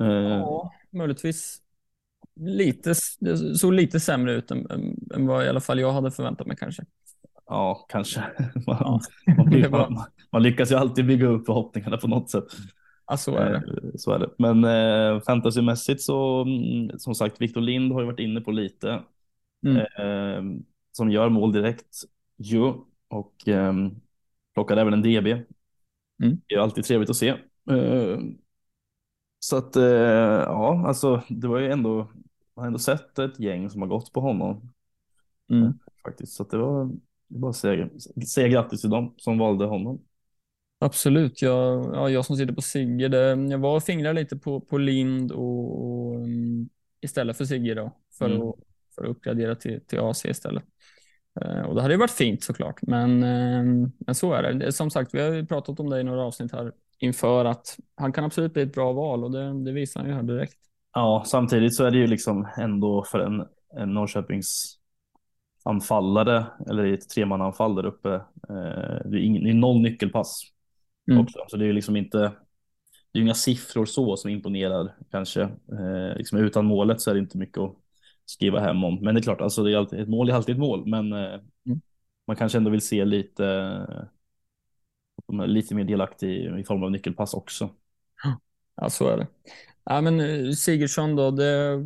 Uh, 0.00 0.08
ja, 0.08 0.72
möjligtvis 0.90 1.62
lite, 2.40 2.94
det 3.20 3.36
såg 3.36 3.72
lite 3.72 4.00
sämre 4.00 4.32
ut 4.32 4.50
än, 4.50 4.66
än, 5.14 5.26
vad 5.26 5.44
i 5.44 5.48
alla 5.48 5.60
fall 5.60 5.80
jag 5.80 5.92
hade 5.92 6.10
förväntat 6.10 6.46
mig 6.46 6.56
kanske. 6.56 6.84
Ja, 7.46 7.86
kanske. 7.88 8.20
Man, 8.66 8.76
ja. 8.80 9.00
man, 9.36 9.70
man, 9.70 10.04
man, 10.32 10.42
lyckas 10.42 10.70
ju 10.70 10.74
alltid 10.74 11.06
bygga 11.06 11.26
upp 11.26 11.46
förhoppningarna 11.46 11.96
på 11.96 12.08
något 12.08 12.30
sätt. 12.30 12.44
Ja, 13.06 13.16
så 13.16 13.36
är 13.36 13.50
det. 13.50 13.56
Eh, 13.56 13.90
så 13.96 14.12
är 14.12 14.18
det. 14.18 14.30
Men 14.38 14.64
eh, 14.64 15.22
fantasymässigt 15.22 16.02
så, 16.02 16.42
mm, 16.42 16.98
som 16.98 17.14
sagt, 17.14 17.40
Victor 17.40 17.60
Lind 17.60 17.92
har 17.92 18.00
ju 18.00 18.06
varit 18.06 18.20
inne 18.20 18.40
på 18.40 18.50
lite. 18.50 19.02
Mm. 19.66 19.76
Eh, 19.76 20.62
som 20.92 21.10
gör 21.10 21.28
mål 21.28 21.52
direkt 21.52 21.96
ju 22.36 22.72
och 23.08 23.48
eh, 23.48 23.74
plockar 24.54 24.76
även 24.76 24.92
en 24.92 25.02
DB. 25.02 25.26
Mm. 26.22 26.40
Det 26.46 26.54
är 26.54 26.58
alltid 26.58 26.84
trevligt 26.84 27.10
att 27.10 27.16
se. 27.16 27.28
Eh, 27.70 28.18
så 29.40 29.56
att 29.56 29.76
eh, 29.76 29.84
ja, 29.84 30.84
alltså 30.86 31.22
det 31.28 31.48
var 31.48 31.58
ju 31.58 31.72
ändå, 31.72 31.96
man 32.54 32.62
har 32.62 32.66
ändå 32.66 32.78
sett 32.78 33.18
ett 33.18 33.40
gäng 33.40 33.70
som 33.70 33.82
har 33.82 33.88
gått 33.88 34.12
på 34.12 34.20
honom. 34.20 34.72
Mm. 35.50 35.64
Eh, 35.64 35.72
faktiskt, 36.04 36.32
så 36.32 36.42
att 36.42 36.50
det 36.50 36.58
var 36.58 36.90
det 37.28 37.38
bara 37.38 37.52
säga, 37.52 37.88
säga 38.26 38.48
grattis 38.48 38.80
till 38.80 38.90
dem 38.90 39.14
som 39.16 39.38
valde 39.38 39.64
honom. 39.64 40.04
Absolut, 40.78 41.42
jag, 41.42 41.84
ja, 41.94 42.10
jag 42.10 42.24
som 42.24 42.36
sitter 42.36 42.52
på 42.52 42.62
Sigge, 42.62 43.08
det, 43.08 43.26
jag 43.50 43.58
var 43.58 43.76
och 43.76 43.82
fingrade 43.82 44.20
lite 44.20 44.36
på, 44.36 44.60
på 44.60 44.78
Lind 44.78 45.32
och, 45.32 45.80
och 45.80 46.14
um, 46.16 46.68
istället 47.00 47.36
för 47.36 47.44
Sigge 47.44 47.74
då, 47.74 47.96
för, 48.18 48.30
mm. 48.30 48.48
att, 48.48 48.54
för 48.94 49.04
att 49.04 49.10
uppgradera 49.10 49.54
till, 49.54 49.80
till 49.86 50.00
AC 50.00 50.24
istället. 50.24 50.64
Uh, 51.44 51.62
och 51.62 51.74
det 51.74 51.82
hade 51.82 51.94
ju 51.94 52.00
varit 52.00 52.10
fint 52.10 52.42
såklart, 52.42 52.82
men, 52.82 53.22
uh, 53.22 53.88
men 53.98 54.14
så 54.14 54.32
är 54.32 54.52
det. 54.52 54.72
Som 54.72 54.90
sagt, 54.90 55.14
vi 55.14 55.20
har 55.20 55.32
ju 55.32 55.46
pratat 55.46 55.80
om 55.80 55.90
det 55.90 56.00
i 56.00 56.04
några 56.04 56.22
avsnitt 56.22 56.52
här 56.52 56.72
inför 57.00 57.44
att 57.44 57.78
han 57.94 58.12
kan 58.12 58.24
absolut 58.24 58.52
bli 58.52 58.62
ett 58.62 58.74
bra 58.74 58.92
val 58.92 59.24
och 59.24 59.30
det, 59.30 59.64
det 59.64 59.72
visar 59.72 60.00
han 60.00 60.08
ju 60.08 60.14
här 60.14 60.22
direkt. 60.22 60.56
Ja, 60.92 61.22
samtidigt 61.26 61.74
så 61.74 61.84
är 61.84 61.90
det 61.90 61.98
ju 61.98 62.06
liksom 62.06 62.48
ändå 62.56 63.04
för 63.04 63.18
en, 63.18 63.46
en 63.76 63.94
Norrköpings 63.94 64.76
anfallare 65.64 66.46
eller 66.70 66.86
i 66.86 66.94
ett 66.94 67.08
tremananfall 67.08 67.74
där 67.74 67.86
uppe. 67.86 68.14
Eh, 68.48 69.10
det, 69.10 69.18
är 69.18 69.22
ingen, 69.22 69.44
det 69.44 69.50
är 69.50 69.54
noll 69.54 69.80
nyckelpass 69.80 70.42
mm. 71.10 71.22
också, 71.22 71.38
så 71.48 71.56
det 71.56 71.66
är 71.66 71.72
liksom 71.72 71.96
inte. 71.96 72.32
Det 73.12 73.18
är 73.18 73.22
inga 73.22 73.34
siffror 73.34 73.84
så 73.86 74.16
som 74.16 74.30
imponerar 74.30 74.96
kanske. 75.10 75.42
Eh, 75.42 76.16
liksom 76.16 76.38
utan 76.38 76.64
målet 76.64 77.00
så 77.00 77.10
är 77.10 77.14
det 77.14 77.20
inte 77.20 77.38
mycket 77.38 77.58
att 77.58 77.76
skriva 78.24 78.60
hem 78.60 78.84
om. 78.84 78.98
Men 79.02 79.14
det 79.14 79.20
är 79.20 79.22
klart, 79.22 79.40
alltså 79.40 79.62
det 79.62 79.72
är 79.72 79.76
alltid, 79.76 80.00
ett 80.00 80.08
mål 80.08 80.30
är 80.30 80.34
alltid 80.34 80.54
ett 80.54 80.60
mål, 80.60 80.86
men 80.86 81.12
eh, 81.12 81.34
mm. 81.66 81.80
man 82.26 82.36
kanske 82.36 82.58
ändå 82.58 82.70
vill 82.70 82.86
se 82.86 83.04
lite 83.04 83.44
lite 85.46 85.74
mer 85.74 85.84
delaktig 85.84 86.58
i 86.60 86.64
form 86.64 86.82
av 86.82 86.90
nyckelpass 86.90 87.34
också. 87.34 87.70
Ja, 88.76 88.90
så 88.90 89.08
är 89.08 89.16
det. 89.16 89.26
Ja, 89.84 90.00
men 90.00 90.20
eh, 90.20 90.52
Sigurdsson 90.52 91.16
då, 91.16 91.30
det 91.30 91.84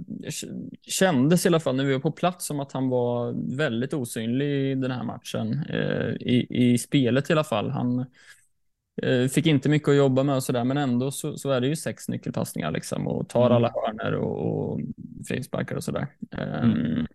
kändes 0.82 1.44
i 1.44 1.48
alla 1.48 1.60
fall 1.60 1.76
när 1.76 1.84
vi 1.84 1.92
var 1.92 2.00
på 2.00 2.12
plats 2.12 2.46
som 2.46 2.60
att 2.60 2.72
han 2.72 2.88
var 2.88 3.34
väldigt 3.56 3.94
osynlig 3.94 4.72
i 4.72 4.74
den 4.74 4.90
här 4.90 5.04
matchen. 5.04 5.64
Eh, 5.68 6.08
I, 6.20 6.46
i 6.50 6.78
spelet 6.78 7.30
i 7.30 7.32
alla 7.32 7.44
fall. 7.44 7.70
Han 7.70 7.98
eh, 9.02 9.28
fick 9.28 9.46
inte 9.46 9.68
mycket 9.68 9.88
att 9.88 9.96
jobba 9.96 10.22
med 10.22 10.36
och 10.36 10.42
sådär, 10.42 10.64
men 10.64 10.76
ändå 10.76 11.10
så, 11.10 11.38
så, 11.38 11.50
är 11.50 11.60
det 11.60 11.66
ju 11.66 11.76
sex 11.76 12.08
nyckelpassningar 12.08 12.70
liksom 12.70 13.06
och 13.06 13.28
tar 13.28 13.46
mm. 13.46 13.56
alla 13.56 13.72
hörner 13.74 14.14
och, 14.14 14.46
och 14.46 14.80
frisparkar 15.28 15.76
och 15.76 15.84
sådär. 15.84 16.06
Mm. 16.32 17.06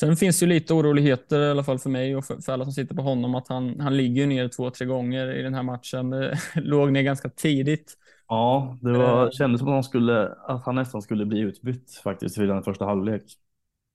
Sen 0.00 0.16
finns 0.16 0.40
det 0.40 0.46
ju 0.46 0.52
lite 0.52 0.74
oroligheter 0.74 1.40
i 1.40 1.50
alla 1.50 1.64
fall 1.64 1.78
för 1.78 1.90
mig 1.90 2.16
och 2.16 2.24
för, 2.24 2.40
för 2.40 2.52
alla 2.52 2.64
som 2.64 2.72
sitter 2.72 2.94
på 2.94 3.02
honom 3.02 3.34
att 3.34 3.48
han, 3.48 3.80
han 3.80 3.96
ligger 3.96 4.26
ner 4.26 4.48
två, 4.48 4.70
tre 4.70 4.86
gånger 4.86 5.34
i 5.34 5.42
den 5.42 5.54
här 5.54 5.62
matchen. 5.62 6.14
Låg 6.54 6.92
ner 6.92 7.02
ganska 7.02 7.28
tidigt. 7.28 7.94
Ja, 8.28 8.78
det 8.82 8.92
var, 8.92 9.24
eh. 9.24 9.30
kändes 9.30 9.58
som 9.58 9.68
att 9.68 9.74
han, 9.74 9.84
skulle, 9.84 10.28
att 10.28 10.64
han 10.66 10.74
nästan 10.74 11.02
skulle 11.02 11.26
bli 11.26 11.40
utbytt 11.40 12.00
faktiskt 12.04 12.38
vid 12.38 12.48
den 12.48 12.62
första 12.62 12.84
halvlek. 12.84 13.22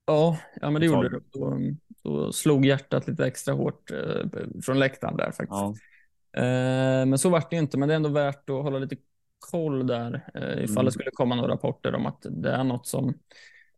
Ja, 0.05 0.37
ja 0.61 0.69
men 0.69 0.81
det 0.81 0.85
gjorde 0.85 1.09
det. 1.09 1.19
Då, 1.31 1.57
då 2.03 2.31
slog 2.31 2.65
hjärtat 2.65 3.07
lite 3.07 3.25
extra 3.25 3.53
hårt 3.53 3.91
eh, 3.91 4.41
från 4.65 4.79
läktaren 4.79 5.17
där 5.17 5.31
faktiskt. 5.31 5.49
Ja. 5.49 5.73
Eh, 6.37 7.05
men 7.05 7.17
så 7.17 7.29
vart 7.29 7.49
det 7.49 7.55
inte, 7.55 7.77
men 7.77 7.87
det 7.87 7.93
är 7.93 7.95
ändå 7.95 8.09
värt 8.09 8.49
att 8.49 8.63
hålla 8.63 8.79
lite 8.79 8.95
koll 9.51 9.87
där 9.87 10.29
eh, 10.33 10.63
ifall 10.63 10.77
mm. 10.77 10.85
det 10.85 10.91
skulle 10.91 11.11
komma 11.13 11.35
några 11.35 11.53
rapporter 11.53 11.95
om 11.95 12.05
att 12.05 12.25
det 12.29 12.51
är 12.51 12.63
något 12.63 12.87
som 12.87 13.13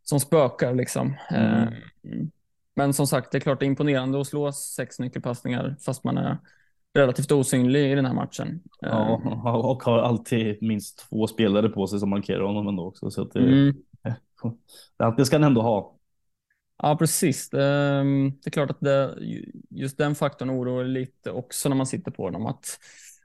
som 0.05 0.19
spökar 0.19 0.73
liksom. 0.73 1.15
Mm. 1.29 1.63
Eh, 1.63 1.69
men 2.75 2.93
som 2.93 3.07
sagt, 3.07 3.31
det 3.31 3.37
är 3.37 3.39
klart 3.39 3.59
det 3.59 3.65
är 3.65 3.67
imponerande 3.67 4.21
att 4.21 4.27
slå 4.27 4.51
sex 4.51 4.99
nyckelpassningar 4.99 5.75
fast 5.85 6.03
man 6.03 6.17
är 6.17 6.37
relativt 6.93 7.31
osynlig 7.31 7.91
i 7.91 7.95
den 7.95 8.05
här 8.05 8.13
matchen. 8.13 8.61
Ja, 8.79 9.21
eh, 9.25 9.55
och 9.55 9.83
har 9.83 9.99
alltid 9.99 10.61
minst 10.61 11.09
två 11.09 11.27
spelare 11.27 11.69
på 11.69 11.87
sig 11.87 11.99
som 11.99 12.09
markerar 12.09 12.43
honom 12.43 12.67
ändå 12.67 12.87
också. 12.87 13.11
Så 13.11 13.23
det, 13.23 13.39
mm. 13.39 13.75
det 15.17 15.25
ska 15.25 15.35
han 15.35 15.43
ändå 15.43 15.61
ha. 15.61 15.95
Ja, 16.77 16.97
precis. 16.97 17.49
Det, 17.49 17.59
det 18.43 18.47
är 18.47 18.51
klart 18.51 18.69
att 18.69 18.79
det, 18.79 19.17
just 19.69 19.97
den 19.97 20.15
faktorn 20.15 20.49
oroar 20.49 20.83
lite 20.83 21.31
också 21.31 21.69
när 21.69 21.75
man 21.75 21.87
sitter 21.87 22.11
på 22.11 22.23
honom. 22.23 22.45
Att 22.45 22.79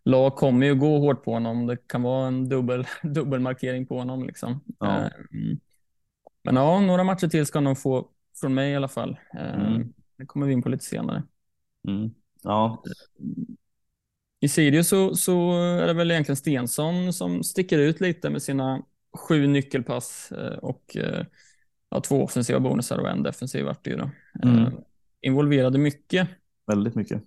lag 0.04 0.36
kommer 0.36 0.66
ju 0.66 0.74
gå 0.74 0.98
hårt 0.98 1.24
på 1.24 1.32
honom. 1.32 1.66
Det 1.66 1.88
kan 1.88 2.02
vara 2.02 2.26
en 2.26 2.48
dubbel, 2.48 2.86
dubbelmarkering 3.02 3.86
på 3.86 3.98
honom. 3.98 4.26
Liksom. 4.26 4.60
Ja. 4.78 5.10
Um, 5.32 5.60
men 6.42 6.56
ja, 6.56 6.80
några 6.80 7.04
matcher 7.04 7.28
till 7.28 7.46
ska 7.46 7.60
de 7.60 7.76
få 7.76 8.08
från 8.40 8.54
mig 8.54 8.72
i 8.72 8.76
alla 8.76 8.88
fall. 8.88 9.18
Eh, 9.34 9.54
mm. 9.54 9.92
Det 10.18 10.26
kommer 10.26 10.46
vi 10.46 10.52
in 10.52 10.62
på 10.62 10.68
lite 10.68 10.84
senare. 10.84 11.22
Mm. 11.88 12.10
Ja. 12.42 12.82
I 14.40 14.48
Sirius 14.48 14.88
så, 14.88 15.16
så 15.16 15.52
är 15.58 15.86
det 15.86 15.92
väl 15.92 16.10
egentligen 16.10 16.36
Stensson 16.36 17.12
som 17.12 17.42
sticker 17.42 17.78
ut 17.78 18.00
lite 18.00 18.30
med 18.30 18.42
sina 18.42 18.82
sju 19.18 19.46
nyckelpass 19.46 20.32
eh, 20.32 20.58
och 20.58 20.96
eh, 20.96 21.26
ja, 21.90 22.00
två 22.00 22.24
offensiva 22.24 22.60
bonusar 22.60 22.98
och 22.98 23.08
en 23.08 23.22
defensiv 23.22 23.64
vart 23.64 23.84
det 23.84 23.90
ju 23.90 23.96
då. 23.96 24.10
Mm. 24.42 24.72
Involverade 25.20 25.78
mycket. 25.78 26.28
Väldigt 26.66 26.94
mycket. 26.94 27.22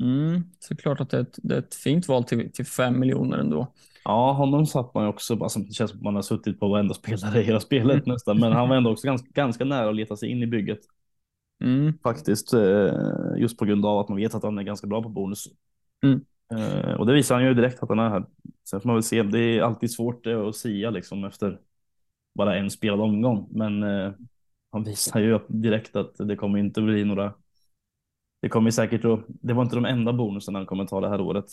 Mm, 0.00 0.44
så 0.58 0.76
klart 0.76 1.00
att 1.00 1.10
det 1.10 1.16
är 1.16 1.22
ett, 1.22 1.38
det 1.42 1.54
är 1.54 1.58
ett 1.58 1.74
fint 1.74 2.08
val 2.08 2.24
till, 2.24 2.52
till 2.52 2.66
fem 2.66 3.00
miljoner 3.00 3.38
ändå. 3.38 3.72
Ja, 4.04 4.32
honom 4.32 4.66
satt 4.66 4.94
man 4.94 5.04
ju 5.04 5.08
också, 5.10 5.42
alltså, 5.42 5.58
det 5.60 5.72
känns 5.72 5.90
som 5.90 6.00
att 6.00 6.04
man 6.04 6.14
har 6.14 6.22
suttit 6.22 6.60
på 6.60 6.68
varenda 6.68 6.94
spelare 6.94 7.40
i 7.40 7.42
hela 7.44 7.60
spelet 7.60 8.06
Mm. 8.06 8.06
nästan, 8.06 8.38
men 8.40 8.52
han 8.52 8.68
var 8.68 8.76
ändå 8.76 8.92
också 8.92 9.06
ganska, 9.06 9.28
ganska 9.32 9.64
nära 9.64 9.88
att 9.88 9.94
leta 9.96 10.16
sig 10.16 10.28
in 10.30 10.42
i 10.42 10.46
bygget 10.46 10.80
Mm, 11.62 11.98
faktiskt, 12.02 12.52
eh, 12.52 12.92
just 13.36 13.58
på 13.58 13.64
grund 13.64 13.86
av 13.86 13.98
att 13.98 14.08
man 14.08 14.18
vet 14.18 14.34
att 14.34 14.42
han 14.42 14.58
är 14.58 14.62
ganska 14.62 14.86
bra 14.86 15.02
på 15.02 15.08
bonus. 15.08 15.48
Mm. 16.04 16.24
Eh, 16.52 16.92
och 16.94 17.06
det 17.06 17.12
visar 17.12 17.34
han 17.34 17.44
ju 17.44 17.54
direkt 17.54 17.82
att 17.82 17.88
han 17.88 17.98
är 17.98 18.08
här. 18.10 18.24
Sen 18.70 18.80
får 18.80 18.86
man 18.88 18.96
väl 18.96 19.02
se, 19.02 19.22
det 19.22 19.38
är 19.38 19.62
alltid 19.62 19.92
svårt 19.92 20.26
eh, 20.26 20.40
att 20.40 20.56
sia 20.56 20.90
liksom 20.90 21.24
efter 21.24 21.60
bara 22.34 22.56
en 22.56 22.70
spelad 22.70 23.00
omgång, 23.00 23.48
men 23.50 23.82
han 24.72 24.84
visar 24.84 25.20
ju 25.20 25.38
direkt 25.48 25.96
att 25.96 26.14
det 26.18 26.36
kommer 26.36 26.58
inte 26.58 26.82
bli 26.82 27.04
några 27.04 27.34
det 28.40 28.48
kommer 28.48 28.70
säkert 28.70 29.04
att, 29.04 29.20
det 29.28 29.54
var 29.54 29.62
inte 29.62 29.76
de 29.76 29.84
enda 29.84 30.12
bonusarna 30.12 30.58
han 30.58 30.66
kommer 30.66 30.86
ta 30.86 31.00
det 31.00 31.08
här 31.08 31.20
året. 31.20 31.46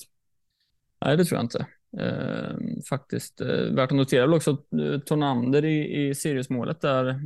nej, 1.02 1.18
det 1.18 1.26
tror 1.26 1.38
jag 1.38 1.46
inte. 1.46 1.68
Eh, 2.00 2.56
faktiskt. 2.90 3.42
Eh, 3.42 3.74
värt 3.74 3.92
att 3.92 3.98
notera 3.98 4.26
väl 4.26 4.34
också 4.34 4.52
eh, 4.52 5.00
Tornander 5.00 5.66
i, 5.66 6.08
i 6.08 6.16
Sirius-målet 6.16 6.82
där 6.82 7.20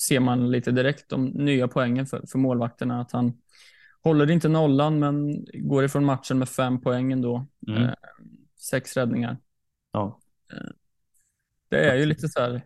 ser 0.00 0.20
man 0.20 0.50
lite 0.50 0.70
direkt 0.70 1.08
de 1.08 1.26
nya 1.26 1.68
poängen 1.68 2.06
för, 2.06 2.26
för 2.26 2.38
målvakterna. 2.38 3.00
Att 3.00 3.12
han 3.12 3.32
håller 4.02 4.30
inte 4.30 4.48
nollan 4.48 4.98
men 4.98 5.46
går 5.54 5.84
ifrån 5.84 6.04
matchen 6.04 6.38
med 6.38 6.48
fem 6.48 6.80
poäng 6.80 7.12
ändå. 7.12 7.46
Mm. 7.68 7.82
Eh, 7.82 7.94
sex 8.70 8.96
räddningar. 8.96 9.36
Ja. 9.92 10.20
Det 11.68 11.90
är 11.90 11.96
ju 11.96 12.06
lite 12.06 12.28
så 12.28 12.40
här. 12.40 12.62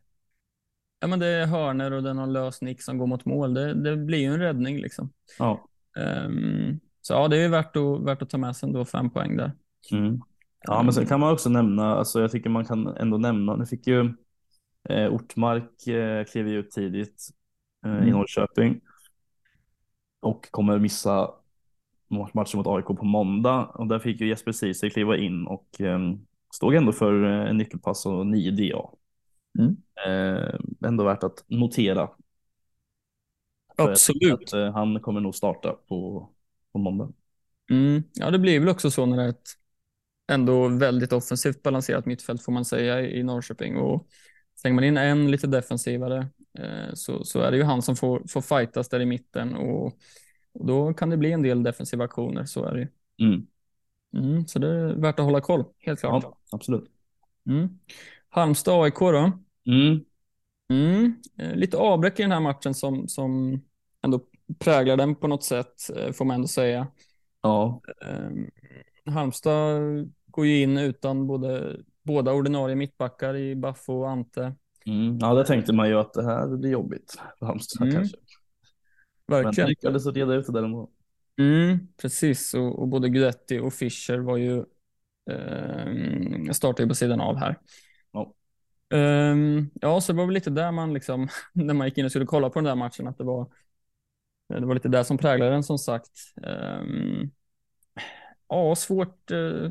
Ja, 1.01 1.07
men 1.07 1.19
det 1.19 1.27
är 1.27 1.47
hörner 1.47 1.91
och 1.91 2.03
det 2.03 2.11
är 2.11 2.15
någon 2.15 2.33
lös 2.33 2.63
nick 2.63 2.83
som 2.83 2.99
går 2.99 3.07
mot 3.07 3.25
mål. 3.25 3.55
Det, 3.55 3.75
det 3.75 3.97
blir 3.97 4.19
ju 4.19 4.27
en 4.27 4.39
räddning 4.41 4.79
liksom. 4.79 5.13
Ja. 5.39 5.69
Ehm, 5.97 6.81
så 7.01 7.13
ja, 7.13 7.29
det 7.29 7.37
är 7.37 7.43
ju 7.43 7.49
värt 7.49 7.77
att, 7.77 8.03
värt 8.03 8.23
att 8.23 8.31
ta 8.31 8.39
med 8.39 8.57
sig 8.57 8.67
ändå 8.67 8.85
fem 8.85 9.11
poäng 9.11 9.37
där. 9.37 9.53
Mm. 9.93 10.21
Ja, 10.63 10.83
men 10.83 10.93
sen 10.93 11.07
kan 11.07 11.21
man 11.21 11.33
också 11.33 11.49
nämna, 11.49 11.95
alltså 11.95 12.21
jag 12.21 12.31
tycker 12.31 12.51
man 12.51 12.65
kan 12.65 12.87
ändå 12.87 13.19
nämna, 13.19 13.57
nu 13.57 13.67
fick 13.67 13.87
ju 13.87 14.15
eh, 14.89 15.13
Ortmark 15.13 15.87
eh, 15.87 16.25
klev 16.25 16.49
ut 16.49 16.71
tidigt 16.71 17.29
eh, 17.87 17.93
i 17.93 17.97
Mm. 17.97 18.11
Norrköping 18.11 18.81
och 20.21 20.51
kommer 20.51 20.79
missa 20.79 21.31
matchen 22.09 22.59
mot 22.59 22.67
AIK 22.67 22.87
på 22.87 23.05
måndag 23.05 23.65
och 23.65 23.87
där 23.87 23.99
fick 23.99 24.21
ju 24.21 24.29
Jesper 24.29 24.53
Ceesay 24.53 24.91
kliva 24.91 25.17
in 25.17 25.47
och 25.47 25.81
eh, 25.81 25.99
stod 26.55 26.75
ändå 26.75 26.93
för 26.93 27.25
eh, 27.25 27.51
en 27.51 27.57
nyckelpass 27.57 28.07
och 28.07 28.27
9 28.27 28.51
DA. 28.51 28.91
Mm. 29.59 29.77
Eh, 30.07 30.55
ändå 30.89 31.05
värt 31.05 31.23
att 31.23 31.45
notera. 31.47 32.11
Absolut. 33.77 34.43
Att, 34.43 34.53
eh, 34.53 34.73
han 34.73 35.01
kommer 35.01 35.21
nog 35.21 35.35
starta 35.35 35.73
på, 35.89 36.31
på 36.73 36.79
måndag. 36.79 37.13
Mm. 37.71 38.03
Ja, 38.13 38.31
det 38.31 38.39
blir 38.39 38.61
väl 38.61 38.69
också 38.69 38.91
så 38.91 39.07
när 39.07 39.17
det 39.17 39.23
är 39.23 39.29
ett 39.29 39.49
ändå 40.31 40.69
väldigt 40.69 41.13
offensivt 41.13 41.63
balanserat 41.63 42.07
mittfält 42.07 42.43
får 42.43 42.53
man 42.53 42.65
säga 42.65 43.01
i 43.01 43.23
Norrköping. 43.23 43.77
Och 43.77 44.09
slänger 44.57 44.75
man 44.75 44.85
in 44.85 44.97
en 44.97 45.31
lite 45.31 45.47
defensivare 45.47 46.29
eh, 46.59 46.95
så, 46.95 47.25
så 47.25 47.41
är 47.41 47.51
det 47.51 47.57
ju 47.57 47.63
han 47.63 47.83
som 47.83 47.97
får, 47.97 48.23
får 48.29 48.41
fightas 48.41 48.89
där 48.89 49.01
i 49.01 49.07
mitten 49.07 49.55
och, 49.55 49.87
och 50.53 50.67
då 50.67 50.95
kan 50.95 51.11
det 51.11 51.17
bli 51.17 51.33
en 51.33 51.43
del 51.43 51.63
defensiva 51.63 52.05
aktioner. 52.05 52.45
Så 52.45 52.65
är 52.65 52.75
det 52.75 52.81
ju. 52.81 52.89
Mm. 53.29 53.47
Mm, 54.17 54.47
så 54.47 54.59
det 54.59 54.69
är 54.69 54.95
värt 54.95 55.19
att 55.19 55.25
hålla 55.25 55.41
koll, 55.41 55.65
helt 55.79 56.01
klart. 56.01 56.23
Ja, 56.23 56.37
absolut. 56.53 56.85
Mm. 57.47 57.79
Halmstad 58.29 58.85
AIK 58.85 58.99
då? 58.99 59.33
Mm. 59.67 60.05
Mm. 60.71 61.15
Eh, 61.39 61.55
Lite 61.55 61.77
avbräck 61.77 62.19
i 62.19 62.23
den 62.23 62.33
här 62.33 62.41
matchen 62.41 62.75
som, 62.75 63.09
som 63.09 63.61
ändå 64.03 64.21
präglar 64.59 64.97
den 64.97 65.15
på 65.15 65.29
något 65.29 65.45
sätt, 65.45 65.97
eh, 65.97 66.13
får 66.13 66.25
man 66.25 66.35
ändå 66.35 66.49
säga. 66.49 66.87
Ja, 67.43 67.81
Eh, 68.03 68.31
Halmstad 69.13 69.83
går 70.31 70.47
ju 70.47 70.63
in 70.63 70.79
utan 70.79 71.27
både, 71.27 71.77
båda 72.03 72.33
ordinarie 72.33 72.77
mittbackar 72.77 73.37
i 73.37 73.57
Baffo 73.57 73.93
och 73.93 74.11
Ante. 74.11 74.55
mm. 74.87 75.19
ja, 75.21 75.35
där 75.35 75.45
tänkte 75.45 75.73
man 75.73 75.89
ju 75.89 75.95
att 75.99 76.13
det 76.13 76.25
här 76.25 76.57
blir 76.57 76.71
jobbigt 76.71 77.19
för 77.39 77.47
Halmstad 77.47 77.83
Mm. 77.89 77.97
kanske. 78.01 78.17
Men 79.27 79.43
Verkligen. 79.45 79.69
lyckades 79.69 80.07
att 80.07 80.17
reda 80.17 80.35
ut 80.35 80.47
det 80.47 80.53
där 80.53 80.63
ändå. 80.63 80.91
Mm, 81.39 81.79
precis, 82.03 82.55
och, 82.55 82.79
och 82.79 82.89
både 82.89 83.09
Guidetti 83.09 83.59
och 83.59 83.73
Fischer 83.75 84.19
var 84.19 84.37
ju 84.37 84.59
eh, 85.31 86.53
startade 86.53 86.83
ju 86.83 86.89
på 86.89 86.95
sidan 86.95 87.21
av 87.21 87.37
här. 87.37 87.59
Ja. 88.13 88.35
Ehm, 88.95 89.71
ja, 89.75 90.01
så 90.01 90.13
det 90.13 90.19
var 90.19 90.27
väl 90.27 90.35
lite 90.35 90.51
där 90.51 90.73
man 90.73 90.95
liksom, 90.95 91.29
när 91.53 91.75
man 91.75 91.87
gick 91.87 91.99
in 91.99 92.05
och 92.05 92.11
skulle 92.11 92.27
kolla 92.27 92.51
på 92.51 92.59
den 92.59 92.65
där 92.65 92.75
matchen, 92.75 93.07
att 93.07 93.19
det 93.19 93.25
var, 93.25 93.47
det 94.49 94.67
var 94.67 94.75
lite 94.75 94.89
där 94.89 95.03
som 95.03 95.19
präglade 95.19 95.51
den 95.51 95.63
som 95.63 95.79
sagt. 95.79 96.11
Ehm, 96.43 97.31
ja, 98.49 98.75
svårt. 98.75 99.31
eh, 99.31 99.71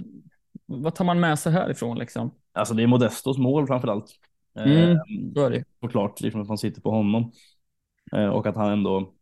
vad 0.70 0.96
tar 0.96 1.06
man 1.06 1.20
med 1.20 1.40
sig 1.40 1.52
härifrån 1.52 1.98
liksom? 1.98 2.32
Alltså 2.54 2.74
det 2.74 2.84
är 2.84 2.88
Modestos 2.88 3.38
mål 3.38 3.68
framför 3.68 3.88
allt. 3.88 4.12
Mm. 4.56 4.92
Eh, 4.92 4.98
Så 5.36 5.46
är 5.46 5.50
det 5.50 5.64
såklart, 5.82 6.22
liksom 6.22 6.42
att 6.42 6.48
man 6.48 6.58
sitter 6.58 6.82
på 6.82 6.92
honom. 6.92 7.32
Eh, 8.12 8.28
och 8.28 8.46
att 8.48 8.56
han 8.56 8.72
ändå 8.72 9.14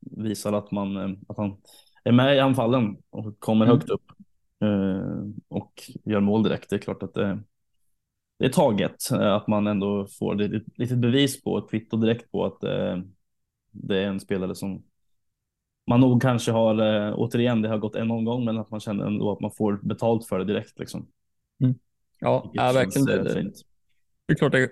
visar 0.00 0.52
att, 0.52 0.70
man, 0.70 0.96
eh, 0.96 1.18
att 1.28 1.36
han 1.36 1.56
är 2.04 2.12
med 2.12 2.36
i 2.36 2.40
anfallen 2.40 2.96
och 3.10 3.40
kommer 3.40 3.64
Mm. 3.64 3.76
högt 3.76 3.90
upp. 3.90 4.02
Och 5.48 5.82
gör 6.04 6.20
mål 6.20 6.42
direkt. 6.42 6.70
Det 6.70 6.76
är 6.76 6.80
klart 6.80 7.02
att 7.02 7.14
det, 7.14 7.38
det 8.38 8.44
är 8.44 8.48
taget. 8.48 9.10
Att 9.12 9.46
man 9.46 9.66
ändå 9.66 10.06
får 10.18 10.42
ett 10.42 10.50
litet- 10.76 10.98
bevis 10.98 11.42
på, 11.42 11.58
ett 11.58 11.70
kvitto 11.70 11.96
direkt 11.96 12.32
på 12.32 12.44
att 12.44 12.60
det 13.70 13.98
är 14.02 14.06
en 14.06 14.20
spelare 14.20 14.54
som 14.54 14.82
man 15.86 16.00
nog 16.00 16.22
kanske 16.22 16.52
har, 16.52 16.78
eh, 17.08 17.14
återigen, 17.16 17.62
det 17.62 17.68
har 17.68 17.78
gått 17.78 17.96
en 17.96 18.10
omgång, 18.10 18.44
men 18.44 18.58
att 18.58 18.70
man 18.70 18.80
känner 18.80 19.06
ändå 19.06 19.32
att 19.32 19.40
man 19.40 19.50
får 19.50 19.80
betalt 19.82 20.26
för 20.26 20.38
det 20.38 20.44
direkt. 20.44 20.78
Liksom. 20.78 21.06
Ja, 22.20 22.42
Vilket 22.42 22.62
ja 22.62 22.72
känns, 22.72 22.76
verkligen. 22.76 23.06
Det, 23.06 23.18
eh, 23.18 23.24
det, 23.24 23.34
fint. 23.40 23.62
det 24.26 24.32
är 24.32 24.36
klart 24.36 24.52
det, 24.52 24.70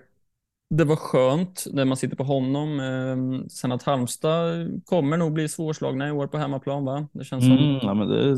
det 0.71 0.85
var 0.85 0.97
skönt 0.97 1.67
när 1.73 1.85
man 1.85 1.97
sitter 1.97 2.17
på 2.17 2.25
honom. 2.25 2.81
Ehm, 2.81 3.49
sen 3.49 3.73
att 3.73 3.83
Halmstad 3.83 4.81
kommer 4.85 5.17
nog 5.17 5.33
bli 5.33 5.49
svårslagna 5.49 6.09
i 6.09 6.11
år 6.11 6.27
på 6.27 6.39
hemmaplan, 6.39 6.85
va? 6.85 7.09
Det 7.13 7.25
känns 7.25 7.45
som. 7.45 7.53
Mm, 7.59 7.79
ja, 7.83 7.95
men 7.95 8.09
det, 8.09 8.37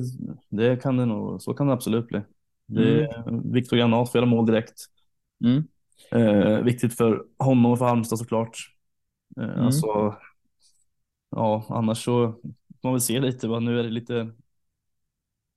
det 0.48 0.82
kan 0.82 0.96
det 0.96 1.06
nog, 1.06 1.42
så 1.42 1.54
kan 1.54 1.66
det 1.66 1.72
absolut 1.72 2.08
bli. 2.08 2.20
Det, 2.66 3.24
Viktor 3.44 3.76
Granat 3.76 4.12
får 4.12 4.18
göra 4.18 4.26
mål 4.30 4.46
direkt. 4.46 4.84
Mm. 5.44 5.64
Eh, 6.10 6.62
viktigt 6.62 6.96
för 6.96 7.24
honom 7.38 7.72
och 7.72 7.78
för 7.78 7.84
Halmstad 7.86 8.18
såklart. 8.18 8.58
Eh, 9.36 9.44
Mm. 9.44 9.60
Alltså, 9.66 10.14
ja, 11.30 11.64
annars 11.68 12.04
så 12.04 12.34
får 12.84 12.88
man 12.88 12.94
väl 12.94 13.00
se 13.00 13.20
lite. 13.20 13.48
Va? 13.48 13.60
Nu 13.60 13.78
är 13.78 13.82
det 13.82 13.90
lite 13.90 14.30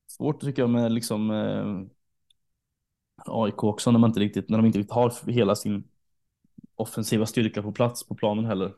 svårt 0.08 0.42
tycker 0.42 0.62
jag 0.62 0.70
med 0.70 0.92
liksom 0.92 1.32
eh, 1.32 1.82
AIK 3.26 3.64
också 3.64 3.92
när 3.92 4.00
man 4.00 4.10
inte 4.10 4.20
riktigt, 4.20 4.50
när 4.50 4.58
de 4.58 4.66
inte 4.66 4.80
riktigt 4.80 4.96
har 4.96 5.32
hela 5.32 5.56
sin 5.56 5.84
offensiva 6.76 7.26
styrka 7.26 7.62
på 7.62 7.72
plats 7.72 8.08
på 8.08 8.16
planen 8.16 8.46
heller. 8.46 8.74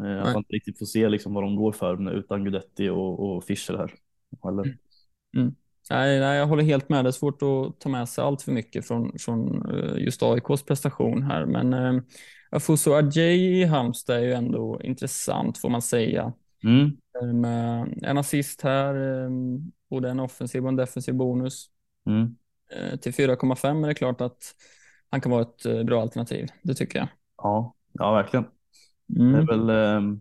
Eh, 0.00 0.18
att 0.18 0.32
man 0.32 0.36
inte 0.36 0.52
riktigt 0.52 0.78
får 0.78 0.86
se 0.86 1.08
liksom 1.08 1.34
vad 1.34 1.44
de 1.44 1.56
går 1.56 1.72
för 1.72 2.12
utan 2.12 2.44
Gudetti 2.44 2.88
och, 2.88 3.20
och 3.36 3.44
Fischer 3.44 3.76
här. 3.76 3.94
Eller, 4.48 4.76
Nej, 5.90 6.20
nej, 6.20 6.38
jag 6.38 6.46
håller 6.46 6.62
helt 6.62 6.88
med. 6.88 7.04
Det 7.04 7.08
är 7.08 7.12
svårt 7.12 7.42
att 7.42 7.80
ta 7.80 7.88
med 7.88 8.08
sig 8.08 8.24
allt 8.24 8.42
för 8.42 8.52
mycket 8.52 8.86
från, 8.86 9.18
från 9.18 9.70
eh, 9.70 10.04
just 10.04 10.22
AIKs 10.22 10.62
prestation 10.62 11.22
här. 11.22 11.46
Men 11.46 11.72
eh, 11.74 12.02
Afuso 12.50 12.92
Adjei 12.92 13.60
i 13.60 13.64
Halmstad 13.64 14.16
är 14.16 14.20
ju 14.20 14.32
ändå 14.32 14.80
intressant 14.82 15.58
får 15.58 15.68
man 15.68 15.82
säga. 15.82 16.32
Mm, 16.64 16.98
Med 17.34 17.94
en 18.02 18.18
assist 18.18 18.62
här, 18.62 18.94
eh, 19.24 19.30
både 19.90 20.10
en 20.10 20.20
offensiv 20.20 20.62
och 20.62 20.68
en 20.68 20.76
defensiv 20.76 21.14
bonus. 21.14 21.70
mm. 22.06 22.36
Eh, 22.76 22.96
Till 22.98 23.14
4,5 23.14 23.84
är 23.84 23.88
det 23.88 23.94
klart 23.94 24.20
att 24.20 24.54
han 25.10 25.20
kan 25.20 25.32
vara 25.32 25.42
ett 25.42 25.66
eh, 25.66 25.82
bra 25.82 26.02
alternativ. 26.02 26.48
Det 26.62 26.74
tycker 26.74 26.98
jag. 26.98 27.08
Ja, 27.36 27.74
ja, 27.92 28.12
verkligen. 28.14 28.44
Det 29.06 29.38
är 29.38 29.42
Mm. 29.42 29.46
väl 29.46 29.70
eh, 29.70 30.18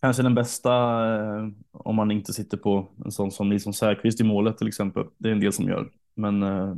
kanske 0.00 0.22
den 0.22 0.34
bästa 0.34 0.72
eh, 1.16 1.48
om 1.72 1.96
man 1.96 2.10
inte 2.10 2.32
sitter 2.32 2.56
på 2.56 2.88
en 3.04 3.10
sån 3.10 3.30
som 3.32 3.48
Nilsson 3.48 3.74
Säfqvist 3.74 4.20
i 4.20 4.24
målet 4.24 4.58
till 4.58 4.68
exempel. 4.68 5.04
Det 5.18 5.28
är 5.28 5.32
en 5.32 5.40
del 5.40 5.52
som 5.52 5.68
gör. 5.68 5.90
Men 6.14 6.42
eh, 6.42 6.74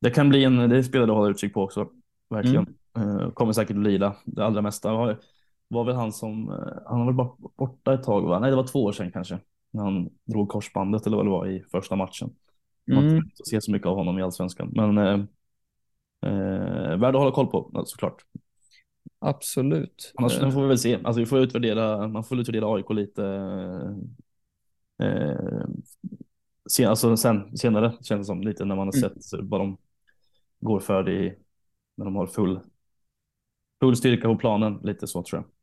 det 0.00 0.10
kan 0.10 0.28
bli 0.28 0.44
en, 0.44 0.56
det 0.68 0.84
spelare 0.84 1.10
att 1.10 1.16
hålla 1.16 1.30
utkik 1.30 1.54
på 1.54 1.62
också. 1.62 1.88
Verkligen. 2.30 2.66
Eh, 2.96 3.30
kommer 3.30 3.52
säkert 3.52 3.76
att 3.76 3.82
lira 3.82 4.16
det 4.24 4.44
allra 4.44 4.62
mesta. 4.62 5.16
Var, 5.72 5.84
väl 5.84 5.94
han 5.94 6.12
som, 6.12 6.50
eh, 6.50 6.56
han 6.86 6.98
var 6.98 7.06
väl 7.06 7.14
bara 7.14 7.30
borta 7.56 7.94
ett 7.94 8.02
tag 8.02 8.22
va? 8.22 8.38
Nej 8.38 8.50
det 8.50 8.56
var 8.56 8.66
två 8.66 8.84
år 8.84 8.92
sedan 8.92 9.12
kanske. 9.12 9.38
När 9.70 9.82
han 9.84 10.10
drog 10.24 10.48
korsbandet 10.48 11.06
eller 11.06 11.16
vad 11.16 11.26
det 11.26 11.30
var 11.30 11.46
i 11.46 11.64
första 11.70 11.96
matchen. 11.96 12.30
Man 12.86 13.04
Mm. 13.04 13.16
inte 13.16 13.44
se 13.44 13.60
så 13.60 13.72
mycket 13.72 13.86
av 13.88 13.96
honom 13.96 14.18
i 14.18 14.22
allsvenskan. 14.22 14.70
Men 14.72 14.98
eh, 14.98 15.20
eh, 16.30 16.96
värd 16.98 17.14
att 17.14 17.20
hålla 17.20 17.30
koll 17.32 17.46
på 17.46 17.82
såklart. 17.86 18.24
Absolut. 19.18 20.12
Annars 20.16 20.38
Eh, 20.38 20.50
får 20.50 20.62
vi 20.62 20.68
väl 20.68 20.78
se. 20.78 20.98
Alltså 21.04 21.20
vi 21.20 21.26
får 21.26 21.38
utvärdera, 21.38 22.08
man 22.08 22.24
får 22.24 22.40
utvärdera 22.40 22.74
AIK 22.74 22.90
lite 22.90 23.24
eh, 24.98 25.66
sen, 26.70 26.88
alltså 26.88 27.16
sen, 27.16 27.56
senare 27.56 27.92
känns 28.02 28.20
det 28.20 28.24
som 28.24 28.42
lite 28.42 28.64
när 28.64 28.76
man 28.76 28.86
har 28.88 28.96
Mm. 28.98 29.10
sett 29.10 29.40
vad 29.42 29.60
de 29.60 29.76
går 30.60 30.80
för 30.80 31.08
i, 31.10 31.34
när 31.96 32.04
de 32.04 32.16
har 32.16 32.26
full, 32.26 32.60
full 33.80 33.96
styrka 33.96 34.28
på 34.28 34.36
planen. 34.36 34.80
Lite 34.82 35.06
så 35.06 35.22
tror 35.22 35.40
jag. 35.42 35.61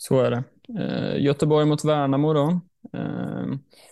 Så 0.00 0.20
är 0.20 0.30
det. 0.30 0.42
Eh, 0.82 1.22
Göteborg 1.24 1.66
mot 1.66 1.84
Värnamo 1.84 2.32
då. 2.32 2.60
Eh, 2.92 3.46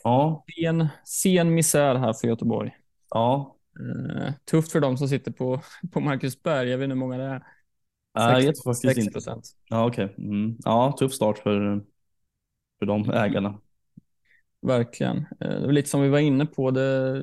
Ja, 0.04 0.44
sen, 0.62 0.88
sen 1.04 1.54
misär 1.54 1.94
här 1.94 2.12
för 2.12 2.28
Göteborg. 2.28 2.76
ja. 3.10 3.54
Eh, 3.80 4.32
tufft 4.50 4.72
för 4.72 4.80
dem 4.80 4.96
som 4.96 5.08
sitter 5.08 5.32
på, 5.32 5.60
på 5.92 6.00
Marcusberg. 6.00 6.68
Jag 6.68 6.78
vet 6.78 6.84
inte 6.84 6.94
hur 6.94 7.00
många 7.00 7.18
det 7.18 7.24
är. 7.24 7.42
Jag 8.14 8.36
vet 8.42 8.62
faktiskt 8.64 8.82
6 8.82 8.98
inte. 8.98 9.12
procent. 9.12 9.44
Ja, 9.68 9.86
okej. 9.86 10.14
Mm. 10.18 10.56
Ja, 10.64 10.96
tuff 10.98 11.12
start 11.12 11.38
för, 11.38 11.84
för 12.78 12.86
de 12.86 13.10
ägarna. 13.10 13.60
Verkligen. 14.62 15.16
Eh, 15.40 15.48
Det 15.60 15.66
var 15.66 15.72
lite 15.72 15.88
som 15.88 16.02
vi 16.02 16.08
var 16.08 16.18
inne 16.18 16.46
på 16.46 16.70
det 16.70 17.22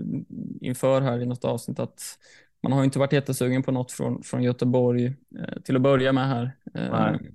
inför 0.61 1.01
här 1.01 1.19
i 1.21 1.25
något 1.25 1.45
avsnitt 1.45 1.79
att 1.79 2.01
man 2.63 2.71
har 2.71 2.83
inte 2.83 2.99
varit 2.99 3.13
jättesugen 3.13 3.63
på 3.63 3.71
något 3.71 3.91
från, 3.91 4.23
från 4.23 4.43
Göteborg 4.43 5.05
eh, 5.39 5.61
till 5.63 5.75
att 5.75 5.81
börja 5.81 6.11
med 6.13 6.27
här. 6.27 6.51
Eh, 6.75 6.91
Nej. 6.91 7.31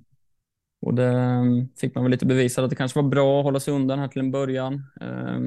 Och 0.81 0.93
det 0.93 1.07
mm, 1.07 1.67
fick 1.77 1.95
man 1.95 2.03
väl 2.03 2.11
lite 2.11 2.25
bevisat 2.25 2.63
att 2.63 2.69
det 2.69 2.75
kanske 2.75 3.01
var 3.01 3.09
bra 3.09 3.39
att 3.39 3.43
hålla 3.45 3.59
sig 3.59 3.73
undan 3.73 3.99
här 3.99 4.07
till 4.07 4.19
en 4.21 4.31
början. 4.31 4.73
Eh, 5.01 5.39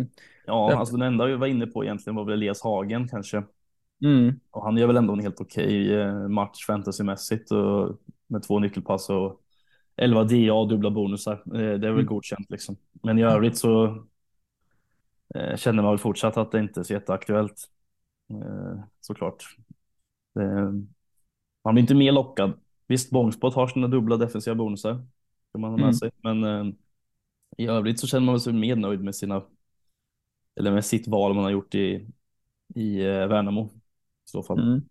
Ja, 0.46 0.68
Det- 0.70 0.76
alltså 0.76 0.96
den 0.96 1.06
enda 1.06 1.26
vi 1.26 1.34
var 1.36 1.46
inne 1.46 1.66
på 1.66 1.84
egentligen 1.84 2.14
var 2.16 2.24
väl 2.24 2.34
Elias 2.34 2.62
Hagen 2.62 3.08
kanske. 3.08 3.42
Mm, 4.04 4.40
Och 4.50 4.62
han 4.64 4.76
gör 4.76 4.86
väl 4.86 4.96
ändå 4.96 5.12
en 5.12 5.20
helt 5.20 5.40
okej 5.40 5.94
eh, 5.94 6.28
match 6.28 6.66
fantasymässigt 6.66 7.50
och 7.50 7.98
med 8.26 8.42
två 8.42 8.58
nyckelpass 8.58 9.10
och 9.10 9.40
11 9.96 10.24
DA 10.24 10.54
och 10.54 10.68
dubbla 10.68 10.90
bonusar. 10.90 11.42
Eh, 11.46 11.52
Det 11.52 11.60
är 11.60 11.78
väl 11.78 11.92
Mm. 11.92 12.06
godkänt 12.06 12.50
liksom. 12.50 12.76
Men 13.02 13.18
i 13.18 13.22
övrigt 13.22 13.58
så 13.58 14.04
eh, 15.34 15.56
känner 15.56 15.82
man 15.82 15.92
väl 15.92 15.98
fortsatt 15.98 16.36
att 16.36 16.52
det 16.52 16.60
inte 16.60 16.80
är 16.80 16.84
så 16.84 16.92
jätteaktuellt. 16.92 17.68
Såklart. 19.00 19.56
Det, 20.34 20.72
man 21.64 21.74
blir 21.74 21.80
inte 21.82 21.94
mer 21.94 22.12
lockad. 22.12 22.52
Visst, 22.86 23.10
Bångspot 23.10 23.54
har 23.54 23.66
sina 23.66 23.88
dubbla 23.88 24.16
defensiva 24.16 24.54
bonusar. 24.54 25.04
Kan 25.54 25.60
man 25.60 25.70
ha 25.70 25.76
med 25.76 25.84
Mm. 25.84 25.94
sig. 25.94 26.10
Men 26.22 26.44
eh, 26.44 26.74
i 27.56 27.66
övrigt 27.66 28.00
så 28.00 28.06
känner 28.06 28.26
man 28.26 28.40
sig 28.40 28.52
mer 28.52 28.76
nöjd 28.76 29.00
med 29.00 29.14
sina 29.14 29.42
eller 30.56 30.72
med 30.72 30.84
sitt 30.84 31.08
val 31.08 31.34
man 31.34 31.44
har 31.44 31.50
gjort 31.50 31.74
i, 31.74 32.06
i 32.74 33.00
eh, 33.00 33.26
Värnamo. 33.26 33.64
I 33.66 34.28
så 34.30 34.42
fall. 34.42 34.58
mm. 34.58 34.82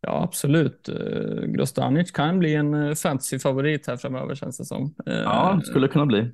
Ja, 0.00 0.22
absolut. 0.22 0.88
Uh, 0.88 1.46
Grostanic 1.46 2.10
kan 2.10 2.38
bli 2.38 2.54
en 2.54 2.74
uh, 2.74 2.94
fantasyfavorit 2.94 3.86
här 3.86 3.96
framöver 3.96 4.34
känns 4.34 4.58
det 4.58 4.64
som. 4.64 4.94
Eh, 5.06 5.14
Ja, 5.14 5.60
skulle 5.64 5.88
kunna 5.88 6.06
bli. 6.06 6.32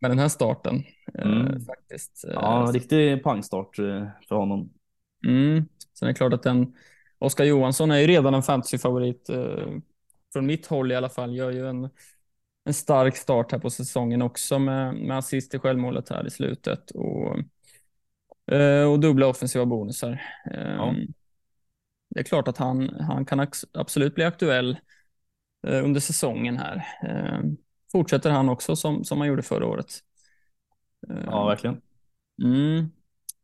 Med 0.00 0.10
den 0.10 0.18
här 0.18 0.28
starten 0.28 0.84
eh, 1.14 1.26
Mm. 1.26 1.60
faktiskt. 1.60 2.24
Eh, 2.24 2.34
Ja, 2.34 2.66
en 2.66 2.72
riktig 2.72 3.22
pangstart 3.22 3.78
eh, 3.78 4.06
för 4.28 4.36
honom. 4.36 4.70
Mm. 5.26 5.64
Sen 5.98 6.08
är 6.08 6.12
det 6.12 6.16
klart 6.18 6.32
att 6.32 6.42
den 6.42 6.74
Oskar 7.18 7.44
Johansson 7.44 7.90
är 7.90 7.98
ju 7.98 8.06
redan 8.06 8.34
en 8.34 8.42
fantasyfavorit. 8.42 9.28
Eh, 9.28 9.66
från 10.32 10.46
mitt 10.46 10.66
håll 10.66 10.92
i 10.92 10.96
alla 10.96 11.08
fall. 11.08 11.34
Gör 11.36 11.50
ju 11.50 11.68
en, 11.68 11.90
en 12.68 12.74
stark 12.74 13.16
start 13.16 13.52
här 13.52 13.58
på 13.58 13.70
säsongen 13.70 14.22
också 14.22 14.58
med, 14.58 14.94
med 14.94 15.18
assist 15.18 15.54
i 15.54 15.58
självmålet 15.58 16.08
här 16.08 16.26
i 16.26 16.30
slutet. 16.30 16.90
Och, 16.90 17.38
eh, 18.56 18.90
och 18.90 19.00
dubbla 19.00 19.26
offensiva 19.26 19.66
bonusar. 19.66 20.22
Ja. 20.44 20.94
Det 22.10 22.20
är 22.20 22.24
klart 22.24 22.48
att 22.48 22.58
han, 22.58 23.00
han 23.00 23.24
kan 23.24 23.46
absolut 23.72 24.14
bli 24.14 24.24
aktuell 24.24 24.78
eh, 25.66 25.84
under 25.84 26.00
säsongen 26.00 26.56
här. 26.56 26.76
Eh, 27.02 27.40
fortsätter 27.92 28.30
han 28.30 28.48
också 28.48 28.76
som, 28.76 29.04
som 29.04 29.18
han 29.18 29.28
gjorde 29.28 29.42
förra 29.42 29.66
året. 29.66 29.94
Eh, 31.10 31.22
Ja, 31.26 31.46
verkligen. 31.46 31.80
Mm. 32.42 32.78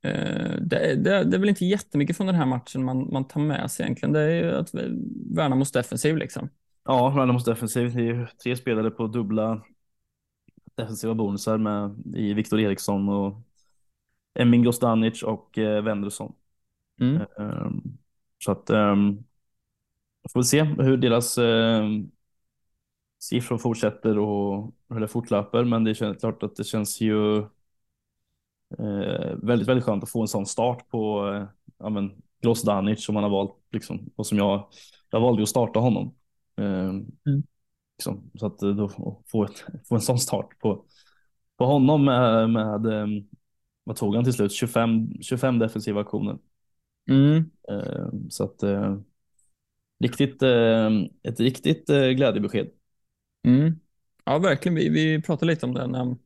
Eh, 0.03 0.61
Det, 0.61 0.95
det, 0.95 1.25
det 1.25 1.37
är 1.37 1.41
väl 1.41 1.49
inte 1.49 1.65
jättemycket 1.65 2.17
från 2.17 2.27
den 2.27 2.37
här 2.37 2.47
matchen 2.47 2.85
man, 2.85 3.13
man 3.13 3.29
tar 3.29 3.41
med 3.41 3.71
sig 3.71 3.85
egentligen. 3.85 4.13
Det 4.13 4.21
är 4.21 4.31
ju 4.45 4.57
att 4.57 4.75
Värnamos 5.37 5.73
defensiv 5.73 6.17
liksom. 6.17 6.49
Ja, 6.85 7.11
Värnamos 7.11 7.45
defensiv. 7.45 7.95
Det 7.95 8.01
är 8.01 8.05
ju 8.05 8.27
tre 8.43 8.57
spelare 8.57 8.91
på 8.91 9.07
dubbla 9.07 9.63
defensiva 10.75 11.15
bonusar 11.15 11.59
med 11.59 12.03
i 12.17 12.35
Viktor 12.35 12.61
Eriksson 12.61 13.09
och 13.09 13.43
Emin 14.35 14.65
Gostanic 14.65 15.23
och 15.23 15.59
eh, 15.59 15.83
Wendersson. 15.83 16.35
Mm. 17.01 17.23
Ehm, 17.39 17.83
så 18.45 18.53
att 18.53 18.71
um, 18.71 19.25
får 20.33 20.41
väl 20.41 20.45
se 20.45 20.63
hur 20.63 20.97
deras 20.97 21.39
um, 21.39 22.11
siffror 23.19 23.59
fortsätter 23.59 24.19
och 24.19 24.75
hur 24.89 25.01
det 25.01 25.09
fortlöper. 25.09 25.65
Men 25.65 25.85
det 25.85 25.95
känns 25.95 26.19
klart 26.19 26.43
att 26.43 26.57
det 26.57 26.65
känns 26.65 27.01
ju 27.01 27.39
eh, 28.79 29.37
väldigt, 29.43 29.69
väldigt 29.69 29.85
skönt 29.85 30.03
att 30.03 30.11
få 30.11 30.21
en 30.21 30.29
sån 30.29 30.47
start 30.47 30.89
på 30.89 31.29
eh, 31.35 31.47
ja, 31.79 31.89
men, 31.89 32.23
Grosdanic 32.43 33.05
som 33.05 33.15
man 33.15 33.23
har 33.23 33.31
valt 33.31 33.57
liksom, 33.71 34.11
och 34.17 34.27
som 34.27 34.39
jag, 34.39 34.69
jag 35.11 35.21
valde 35.21 35.43
att 35.43 35.49
starta 35.49 35.81
honom. 35.81 36.15
Ehm, 36.57 37.07
liksom, 37.99 38.31
så 38.35 38.47
att 38.47 38.63
eh, 38.63 38.71
då 38.71 38.89
få, 39.27 39.45
ett, 39.45 39.65
få 39.89 39.95
en 39.95 40.01
sån 40.01 40.19
start 40.19 40.59
på, 40.61 40.85
på 41.59 41.65
honom 41.67 42.05
med, 42.05 42.51
med 42.51 42.87
ehm, 42.87 43.29
vad 43.85 43.97
tog 43.97 44.15
han 44.15 44.25
till 44.25 44.33
slut? 44.33 44.53
25, 44.53 45.23
25 45.23 45.59
defensiva 45.59 46.01
aktioner. 46.01 46.39
Mm. 47.11 47.51
Eh, 47.69 48.07
Så 48.31 48.45
att 48.45 48.63
eh, 48.63 48.97
riktigt, 50.05 50.43
eh, 50.43 50.91
ett 51.23 51.41
riktigt 51.41 51.91
eh, 51.91 52.09
glädjebesked. 52.09 52.71
Mm. 53.47 53.81
Ja, 54.25 54.39
verkligen. 54.39 54.75
Vi, 54.77 54.89
vi 54.89 55.23
pratade 55.23 55.53
lite 55.53 55.67
om 55.67 55.75
det 55.75 55.87
när, 55.87 56.05
när 56.05 56.17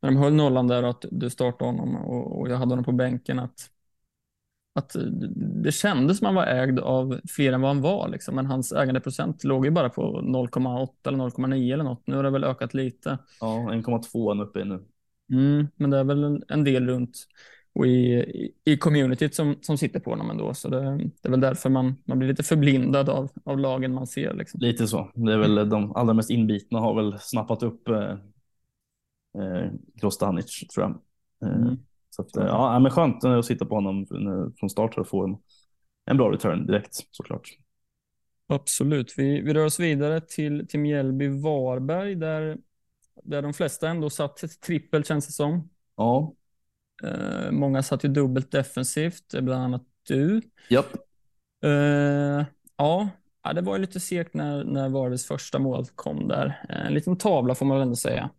de 0.00 0.16
höll 0.16 0.34
nollan 0.34 0.68
där 0.68 0.82
och 0.82 0.90
att 0.90 1.04
du 1.10 1.30
startade 1.30 1.70
honom 1.70 1.96
och, 1.96 2.40
och 2.40 2.48
jag 2.50 2.56
hade 2.56 2.70
honom 2.72 2.84
på 2.84 2.92
bänken. 2.92 3.38
Att, 3.38 3.70
att 4.74 4.96
det 5.64 5.72
kändes 5.72 6.18
som 6.18 6.24
han 6.24 6.34
var 6.34 6.46
ägd 6.46 6.78
av 6.78 7.20
fler 7.28 7.52
än 7.52 7.60
vad 7.60 7.70
han 7.70 7.80
var. 7.80 8.08
Liksom. 8.08 8.34
Men 8.34 8.46
hans 8.46 8.72
ägandeprocent 8.72 9.44
låg 9.44 9.64
ju 9.64 9.70
bara 9.70 9.88
på 9.88 10.20
0,8 10.20 10.88
eller 11.04 11.18
0,9 11.18 11.72
eller 11.72 11.84
något. 11.84 12.06
Nu 12.06 12.16
har 12.16 12.22
det 12.22 12.30
väl 12.30 12.44
ökat 12.44 12.74
lite. 12.74 13.18
Ja, 13.40 13.68
1,2 13.72 14.24
är 14.24 14.28
han 14.28 14.40
uppe 14.40 14.60
i 14.60 14.64
nu. 14.64 14.84
Mm, 15.30 15.66
men 15.76 15.90
det 15.90 15.98
är 15.98 16.04
väl 16.04 16.44
en, 16.48 16.64
del 16.64 16.86
runt 16.86 17.16
och 17.74 17.86
i, 17.86 18.14
i, 18.14 18.54
i 18.64 18.76
communityt 18.76 19.34
som, 19.34 19.56
som 19.60 19.78
sitter 19.78 20.00
på 20.00 20.10
honom 20.10 20.30
ändå. 20.30 20.54
Så 20.54 20.68
det, 20.68 20.80
det 20.96 21.28
är 21.28 21.30
väl 21.30 21.40
därför 21.40 21.70
man, 21.70 21.94
man 22.04 22.18
blir 22.18 22.28
lite 22.28 22.42
förblindad 22.42 23.08
av, 23.08 23.28
av 23.44 23.58
lagen 23.58 23.94
man 23.94 24.06
ser. 24.06 24.34
Liksom. 24.34 24.60
Lite 24.60 24.86
så. 24.86 25.10
Det 25.14 25.32
är 25.32 25.38
väl 25.38 25.68
de 25.68 25.96
allra 25.96 26.14
mest 26.14 26.30
inbitna 26.30 26.80
har 26.80 26.94
väl 26.94 27.18
snappat 27.20 27.62
upp 27.62 27.88
eh, 27.88 28.10
eh, 29.38 29.70
Grostanic 29.94 30.66
tror 30.74 30.86
jag. 30.86 30.90
Eh, 31.50 31.56
Mm. 31.56 31.76
Så 32.16 32.22
att, 32.22 32.36
eh, 32.36 32.44
ja, 32.46 32.78
men 32.78 32.90
skönt 32.90 33.24
att 33.24 33.44
sitta 33.44 33.64
på 33.66 33.74
honom 33.74 34.02
eh, 34.02 34.54
från 34.60 34.70
start 34.70 34.98
och 34.98 35.08
få 35.08 35.24
en, 35.24 35.36
en 36.10 36.16
bra 36.16 36.32
return 36.32 36.66
direkt 36.66 36.94
såklart. 37.10 37.48
Absolut. 38.46 39.14
Vi, 39.16 39.40
vi 39.40 39.54
rör 39.54 39.64
oss 39.64 39.80
vidare 39.80 40.20
till, 40.20 40.66
till 40.68 40.80
Mjällby-Varberg 40.80 42.14
där, 42.14 42.58
där 43.22 43.42
de 43.42 43.52
flesta 43.54 43.88
ändå 43.88 44.10
satt 44.10 44.42
ett 44.42 44.60
trippel 44.60 45.04
känns 45.04 45.26
det 45.26 45.32
som. 45.32 45.70
Ja, 45.96 46.34
Eh, 47.02 47.50
många 47.50 47.82
satt 47.82 48.04
ju 48.04 48.08
dubbelt 48.08 48.50
defensivt, 48.50 49.34
bland 49.40 49.62
annat 49.64 49.82
du. 50.08 50.40
japp. 50.68 50.96
Eh, 51.64 52.44
ja, 52.76 53.08
ja, 53.42 53.52
det 53.52 53.60
var 53.60 53.74
ju 53.76 53.80
lite 53.80 54.00
segt 54.00 54.34
när, 54.34 54.64
när 54.64 54.88
Varbergs 54.88 55.26
första 55.26 55.58
mål 55.58 55.86
kom 55.94 56.28
där. 56.28 56.66
Eh, 56.68 56.86
en 56.86 56.94
liten 56.94 57.16
tavla 57.16 57.54
får 57.54 57.66
man 57.66 57.76
väl 57.76 57.82
ändå 57.82 57.96
säga. 57.96 58.30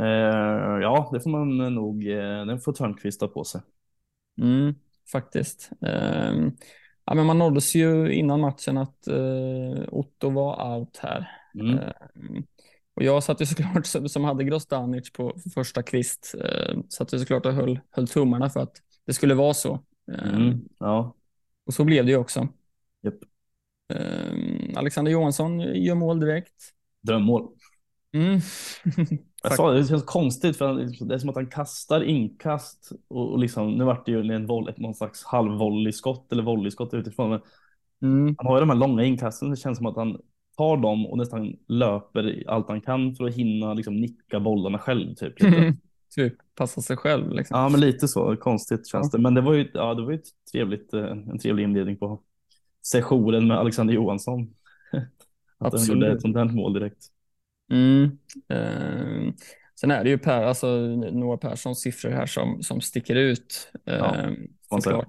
Eh, 0.00 0.80
ja, 0.82 1.10
det 1.12 1.20
får 1.20 1.30
man 1.30 1.74
nog. 1.74 2.06
Eh, 2.06 2.46
den 2.46 2.60
får 2.60 2.72
Törnqvist 2.72 3.20
ta 3.20 3.28
på 3.28 3.44
sig. 3.44 3.60
Mm, 4.40 4.74
faktiskt. 5.12 5.70
Ehm, 5.86 6.52
ja, 7.04 7.14
men 7.14 7.26
man 7.26 7.38
nåddes 7.38 7.74
ju 7.74 8.12
innan 8.12 8.40
matchen 8.40 8.78
att 8.78 9.06
eh, 9.06 9.84
Otto 9.88 10.30
var 10.30 10.76
out 10.78 10.96
här. 10.96 11.30
Mm. 11.54 11.78
Ehm, 11.78 12.44
och 12.94 13.02
jag 13.02 13.24
satt 13.24 13.40
ju 13.40 13.46
såklart, 13.46 13.86
som 13.86 14.08
som 14.08 14.24
hade 14.24 14.44
Grostanic 14.44 15.12
på 15.12 15.36
första 15.54 15.82
kvist, 15.82 16.34
eh, 16.44 16.78
satt 16.88 17.12
ju 17.14 17.18
såklart 17.18 17.46
och 17.46 17.52
höll, 17.52 17.80
höll 17.90 18.08
tummarna 18.08 18.50
för 18.50 18.60
att 18.60 18.76
det 19.06 19.12
skulle 19.12 19.34
vara 19.34 19.54
så. 19.54 19.80
Ehm, 20.12 20.34
Mm. 20.34 20.68
Ja, 20.78 21.14
Och 21.66 21.74
så 21.74 21.84
blev 21.84 22.04
det 22.04 22.10
ju 22.10 22.16
också. 22.18 22.48
Japp. 23.02 23.14
Ehm, 23.88 24.76
Alexander 24.76 25.12
Johansson 25.12 25.60
gör 25.60 25.94
mål 25.94 26.20
direkt. 26.20 26.54
drömmål. 27.02 27.48
Mm. 28.14 28.40
Jag 29.42 29.54
sa 29.54 29.70
det, 29.70 29.78
det 29.80 29.86
känns 29.86 30.04
konstigt 30.04 30.56
för 30.56 30.66
han, 30.66 30.76
det 31.08 31.14
är 31.14 31.18
som 31.18 31.28
att 31.30 31.36
han 31.36 31.46
kastar 31.46 32.02
inkast 32.04 32.92
och, 33.08 33.32
och 33.32 33.38
liksom, 33.38 33.72
nu 33.72 33.84
vart 33.84 34.06
det 34.06 34.12
ju 34.12 34.32
en 34.32 34.46
volley, 34.46 34.74
någon 34.76 34.94
slags 34.94 35.24
halvvolleyskott 35.24 36.32
eller 36.32 36.42
volleyskott 36.42 36.94
utifrån. 36.94 37.30
Men 37.30 37.40
Mm. 38.02 38.34
han 38.38 38.46
har 38.46 38.56
ju 38.56 38.60
de 38.60 38.70
här 38.70 38.76
långa 38.76 39.04
inkasten, 39.04 39.50
det 39.50 39.56
känns 39.56 39.78
som 39.78 39.86
att 39.86 39.96
han 39.96 40.18
tar 40.56 40.76
dem 40.76 41.06
och 41.06 41.18
nästan 41.18 41.56
löper 41.68 42.44
allt 42.46 42.68
han 42.68 42.80
kan 42.80 43.14
för 43.14 43.24
att 43.24 43.34
hinna 43.34 43.74
liksom 43.74 43.96
nicka 44.00 44.40
bollarna 44.40 44.78
själv. 44.78 45.14
Typ. 45.14 45.42
lite. 45.42 45.76
typ 46.16 46.34
passa 46.54 46.80
sig 46.82 46.96
själv. 46.96 47.32
Liksom. 47.32 47.58
Ja, 47.60 47.68
men 47.68 47.80
lite 47.80 48.08
så 48.08 48.36
konstigt 48.36 48.86
känns 48.88 49.10
Ja. 49.12 49.16
det. 49.18 49.22
Men 49.22 49.34
det 49.34 49.40
var 49.40 49.52
ju, 49.52 49.70
ja, 49.74 49.94
det 49.94 50.02
var 50.02 50.10
ju 50.10 50.16
ett 50.18 50.28
trevligt, 50.52 50.94
eh, 50.94 51.04
en 51.04 51.38
trevlig 51.38 51.64
inledning 51.64 51.96
på 51.96 52.20
sessionen 52.82 53.46
med 53.46 53.58
Alexander 53.58 53.94
Johansson. 53.94 54.54
att 55.58 55.72
han 55.72 55.84
gjorde 55.84 56.06
Absolut. 56.06 56.14
ett 56.16 56.22
sånt 56.22 56.36
här 56.36 56.44
mål 56.44 56.72
direkt. 56.72 57.06
Mm. 57.74 58.18
Ehm, 58.48 59.32
sen 59.80 59.90
är 59.90 60.04
det 60.04 60.10
ju 60.10 60.18
per, 60.18 60.42
alltså, 60.42 60.76
Noah 60.96 61.38
Perssons 61.38 61.80
siffror 61.80 62.10
här 62.10 62.26
som, 62.26 62.62
som 62.62 62.80
sticker 62.80 63.14
ut. 63.14 63.72
Ja, 63.84 64.14
ehm, 64.14 64.48
såklart. 64.68 65.08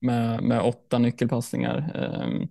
Med, 0.00 0.42
med 0.42 0.60
åtta 0.60 0.98
nyckelpassningar 0.98 1.90
ehm, 1.94 2.48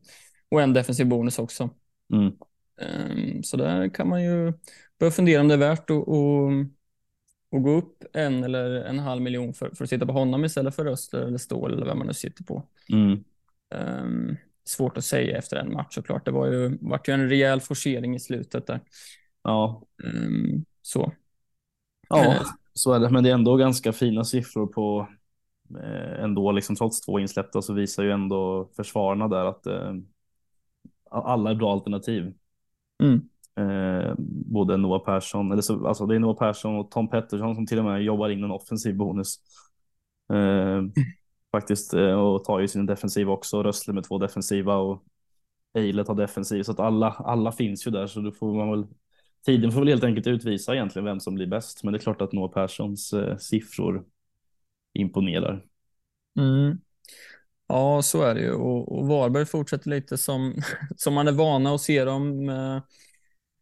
och 0.50 0.62
en 0.62 0.74
defensiv 0.74 1.08
bonus 1.08 1.40
också. 1.40 1.70
Mm. 2.14 2.34
Ehm, 2.82 3.44
så 3.44 3.58
där 3.58 3.90
kan 3.90 4.10
man 4.10 4.24
ju 4.24 4.54
börja 5.00 5.12
fundera 5.12 5.42
om 5.42 5.48
det 5.48 5.54
är 5.54 5.58
värt 5.58 5.90
att, 5.90 6.08
att 7.52 7.64
gå 7.64 7.72
upp 7.72 8.04
en 8.14 8.44
eller 8.44 8.72
en 8.76 9.00
halv 9.00 9.22
miljon 9.22 9.54
för, 9.54 9.70
för 9.76 9.84
att 9.84 9.90
sitta 9.90 10.06
på 10.06 10.14
honom 10.14 10.46
istället 10.46 10.76
för 10.76 10.86
Röster 10.86 11.22
eller 11.22 11.38
Ståhl 11.38 11.74
eller 11.74 11.86
vem 11.86 11.98
man 11.98 12.08
nu 12.08 12.14
sitter 12.14 12.44
på. 12.44 12.64
Mm. 12.90 13.24
Um, 13.76 14.38
svårt 14.66 14.98
att 14.98 15.06
säga 15.06 15.38
efter 15.38 15.58
en 15.58 15.74
match 15.74 15.96
såklart. 15.96 16.26
Det 16.26 16.32
var 16.32 16.48
ju, 16.48 16.78
vart 16.82 17.08
ju 17.08 17.14
en 17.14 17.30
rejäl 17.30 17.62
forcering 17.62 18.16
i 18.16 18.20
slutet 18.20 18.68
där. 18.68 18.80
Ja. 19.44 19.84
Um, 20.04 20.66
så. 20.82 21.12
Ja, 22.10 22.34
Eh. 22.34 22.42
så 22.74 22.94
är 22.94 23.00
det. 23.00 23.10
Men 23.10 23.24
det 23.24 23.30
är 23.30 23.34
ändå 23.34 23.56
ganska 23.56 23.94
fina 23.94 24.24
siffror 24.24 24.68
på 24.68 25.08
eh, 25.80 26.24
ändå, 26.24 26.52
liksom 26.52 26.76
trots 26.76 27.02
två 27.02 27.20
insläppta 27.20 27.62
så 27.62 27.74
visar 27.74 28.04
ju 28.04 28.12
ändå 28.12 28.70
försvararna 28.76 29.28
där 29.28 29.46
att 29.46 29.66
eh, 29.66 29.94
alla 31.12 31.52
är 31.52 31.56
bra 31.56 31.74
alternativ. 31.74 32.34
Mm. 33.04 33.30
Eh, 33.56 34.14
både 34.46 34.78
Noah 34.78 35.04
Persson, 35.04 35.52
eller 35.52 35.62
så, 35.62 35.88
alltså 35.88 36.06
det 36.06 36.16
är 36.16 36.20
Noah 36.20 36.38
Persson 36.38 36.76
och 36.76 36.92
Tom 36.92 37.10
Pettersson 37.10 37.56
som 37.56 37.66
till 37.66 37.80
och 37.80 37.86
med 37.86 38.04
jobbar 38.04 38.30
in 38.30 38.44
en 38.44 38.52
offensiv 38.52 38.98
bonus. 38.98 39.36
Eh, 40.34 40.82
faktiskt, 41.52 41.94
eh, 41.94 42.14
och 42.14 42.44
tar 42.44 42.60
ju 42.60 42.68
sin 42.68 42.86
defensiv 42.86 43.30
också, 43.30 43.64
Rössle 43.64 43.94
med 43.94 44.04
två 44.04 44.18
defensiva 44.18 44.76
och 44.76 45.04
Eilert 45.74 46.08
har 46.08 46.16
defensiv, 46.16 46.64
så 46.64 46.72
att 46.72 46.80
alla, 46.80 47.10
alla 47.10 47.52
finns 47.52 47.88
ju 47.88 47.92
där, 47.92 48.08
så 48.08 48.20
då 48.20 48.32
får 48.32 48.54
man 48.54 48.72
väl 48.72 48.88
Tiden 49.46 49.72
får 49.72 49.80
väl 49.80 49.90
helt 49.90 50.04
enkelt 50.04 50.28
utvisa 50.28 50.74
egentligen 50.74 51.06
vem 51.06 51.20
som 51.20 51.36
blir 51.36 51.48
bäst, 51.48 51.84
men 51.84 51.94
det 51.94 51.98
är 52.00 52.02
klart 52.02 52.22
att 52.22 52.34
Noah 52.34 52.52
Perssons 52.52 53.14
eh, 53.14 53.38
siffror 53.38 54.06
imponerar. 54.94 55.66
Mm. 56.40 56.78
Ja, 57.68 58.02
så 58.02 58.22
är 58.22 58.36
det 58.36 58.42
ju. 58.42 58.52
Och, 58.54 58.98
och 59.00 59.08
Varberg 59.08 59.46
fortsätter 59.46 59.90
lite 59.90 60.18
som, 60.18 60.54
som 60.98 61.14
man 61.14 61.28
är 61.28 61.32
vana 61.32 61.74
att 61.76 61.82
se 61.82 62.06
dem 62.06 62.46
med, 62.46 62.82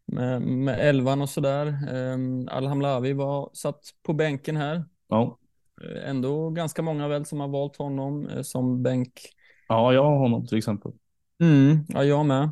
med, 0.05 0.41
med 0.41 0.89
elvan 0.89 1.21
och 1.21 1.29
sådär. 1.29 1.93
Um, 1.93 2.47
Alhamlavi 2.51 3.13
var 3.13 3.49
satt 3.53 3.89
på 4.03 4.13
bänken 4.13 4.57
här. 4.57 4.83
Ja, 5.07 5.37
Eh, 5.83 6.09
Ändå 6.09 6.49
ganska 6.49 6.81
många 6.81 7.07
väl 7.07 7.25
som 7.25 7.39
har 7.39 7.47
valt 7.47 7.75
honom 7.77 8.27
eh, 8.27 8.41
som 8.41 8.83
bänk. 8.83 9.13
ja, 9.67 9.93
jag 9.93 10.03
har 10.03 10.17
honom 10.17 10.47
till 10.47 10.57
exempel. 10.57 10.91
Mm, 11.41 11.85
ja, 11.89 12.03
jag 12.03 12.25
med. 12.25 12.49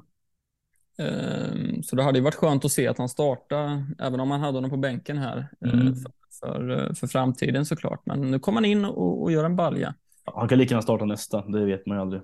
Um, 0.99 1.83
så 1.83 1.95
det 1.95 2.03
hade 2.03 2.17
ju 2.17 2.23
varit 2.23 2.35
skönt 2.35 2.65
att 2.65 2.71
se 2.71 2.87
att 2.87 2.97
han 2.97 3.09
startade, 3.09 3.85
även 3.99 4.19
om 4.19 4.31
han 4.31 4.39
hade 4.41 4.57
honom 4.57 4.69
på 4.69 4.77
bänken 4.77 5.17
här, 5.17 5.47
eh, 5.65 5.73
Mm. 5.73 5.95
för, 5.95 6.11
för, 6.39 6.69
eh, 6.87 6.93
för 6.93 7.07
framtiden 7.07 7.65
såklart. 7.65 8.01
Men 8.05 8.21
nu 8.21 8.39
kommer 8.39 8.57
han 8.57 8.65
in 8.65 8.85
och, 8.85 9.21
och 9.21 9.31
gör 9.31 9.43
en 9.43 9.55
balja. 9.55 9.93
Han 10.33 10.47
kan 10.49 10.57
lika 10.57 10.71
gärna 10.73 10.81
starta 10.81 11.05
nästa, 11.05 11.45
det 11.45 11.65
vet 11.65 11.85
man 11.85 11.97
ju 11.97 12.01
aldrig. 12.01 12.21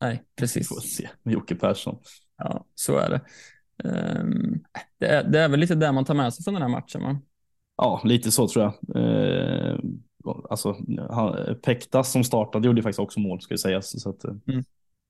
Nej, 0.00 0.22
precis. 0.38 0.70
Vi 0.70 0.74
får 0.74 0.80
se 0.80 1.08
med 1.22 1.34
Jocke 1.34 1.54
Persson. 1.54 1.98
Ja, 2.38 2.64
så 2.74 2.96
är 2.96 3.10
det. 3.10 3.20
Ehm, 3.88 4.64
det, 4.98 5.06
är, 5.06 5.24
det 5.24 5.38
är 5.40 5.48
väl 5.48 5.60
lite 5.60 5.74
där 5.74 5.92
man 5.92 6.04
tar 6.04 6.14
med 6.14 6.34
sig 6.34 6.44
från 6.44 6.54
den 6.54 6.62
här 6.62 6.70
matchen. 6.70 7.02
Va? 7.02 7.18
Ja, 7.76 8.00
lite 8.04 8.30
så 8.30 8.48
tror 8.48 8.64
jag. 8.64 8.96
Eh, 8.96 9.78
alltså, 10.50 10.76
Pektas 11.64 12.12
som 12.12 12.24
startade 12.24 12.66
gjorde 12.66 12.82
faktiskt 12.82 12.98
också 12.98 13.20
mål 13.20 13.40
ska 13.40 13.54
ju 13.54 13.58
sägas. 13.58 14.02
Så 14.02 14.10
att, 14.10 14.24
Mm. 14.24 14.64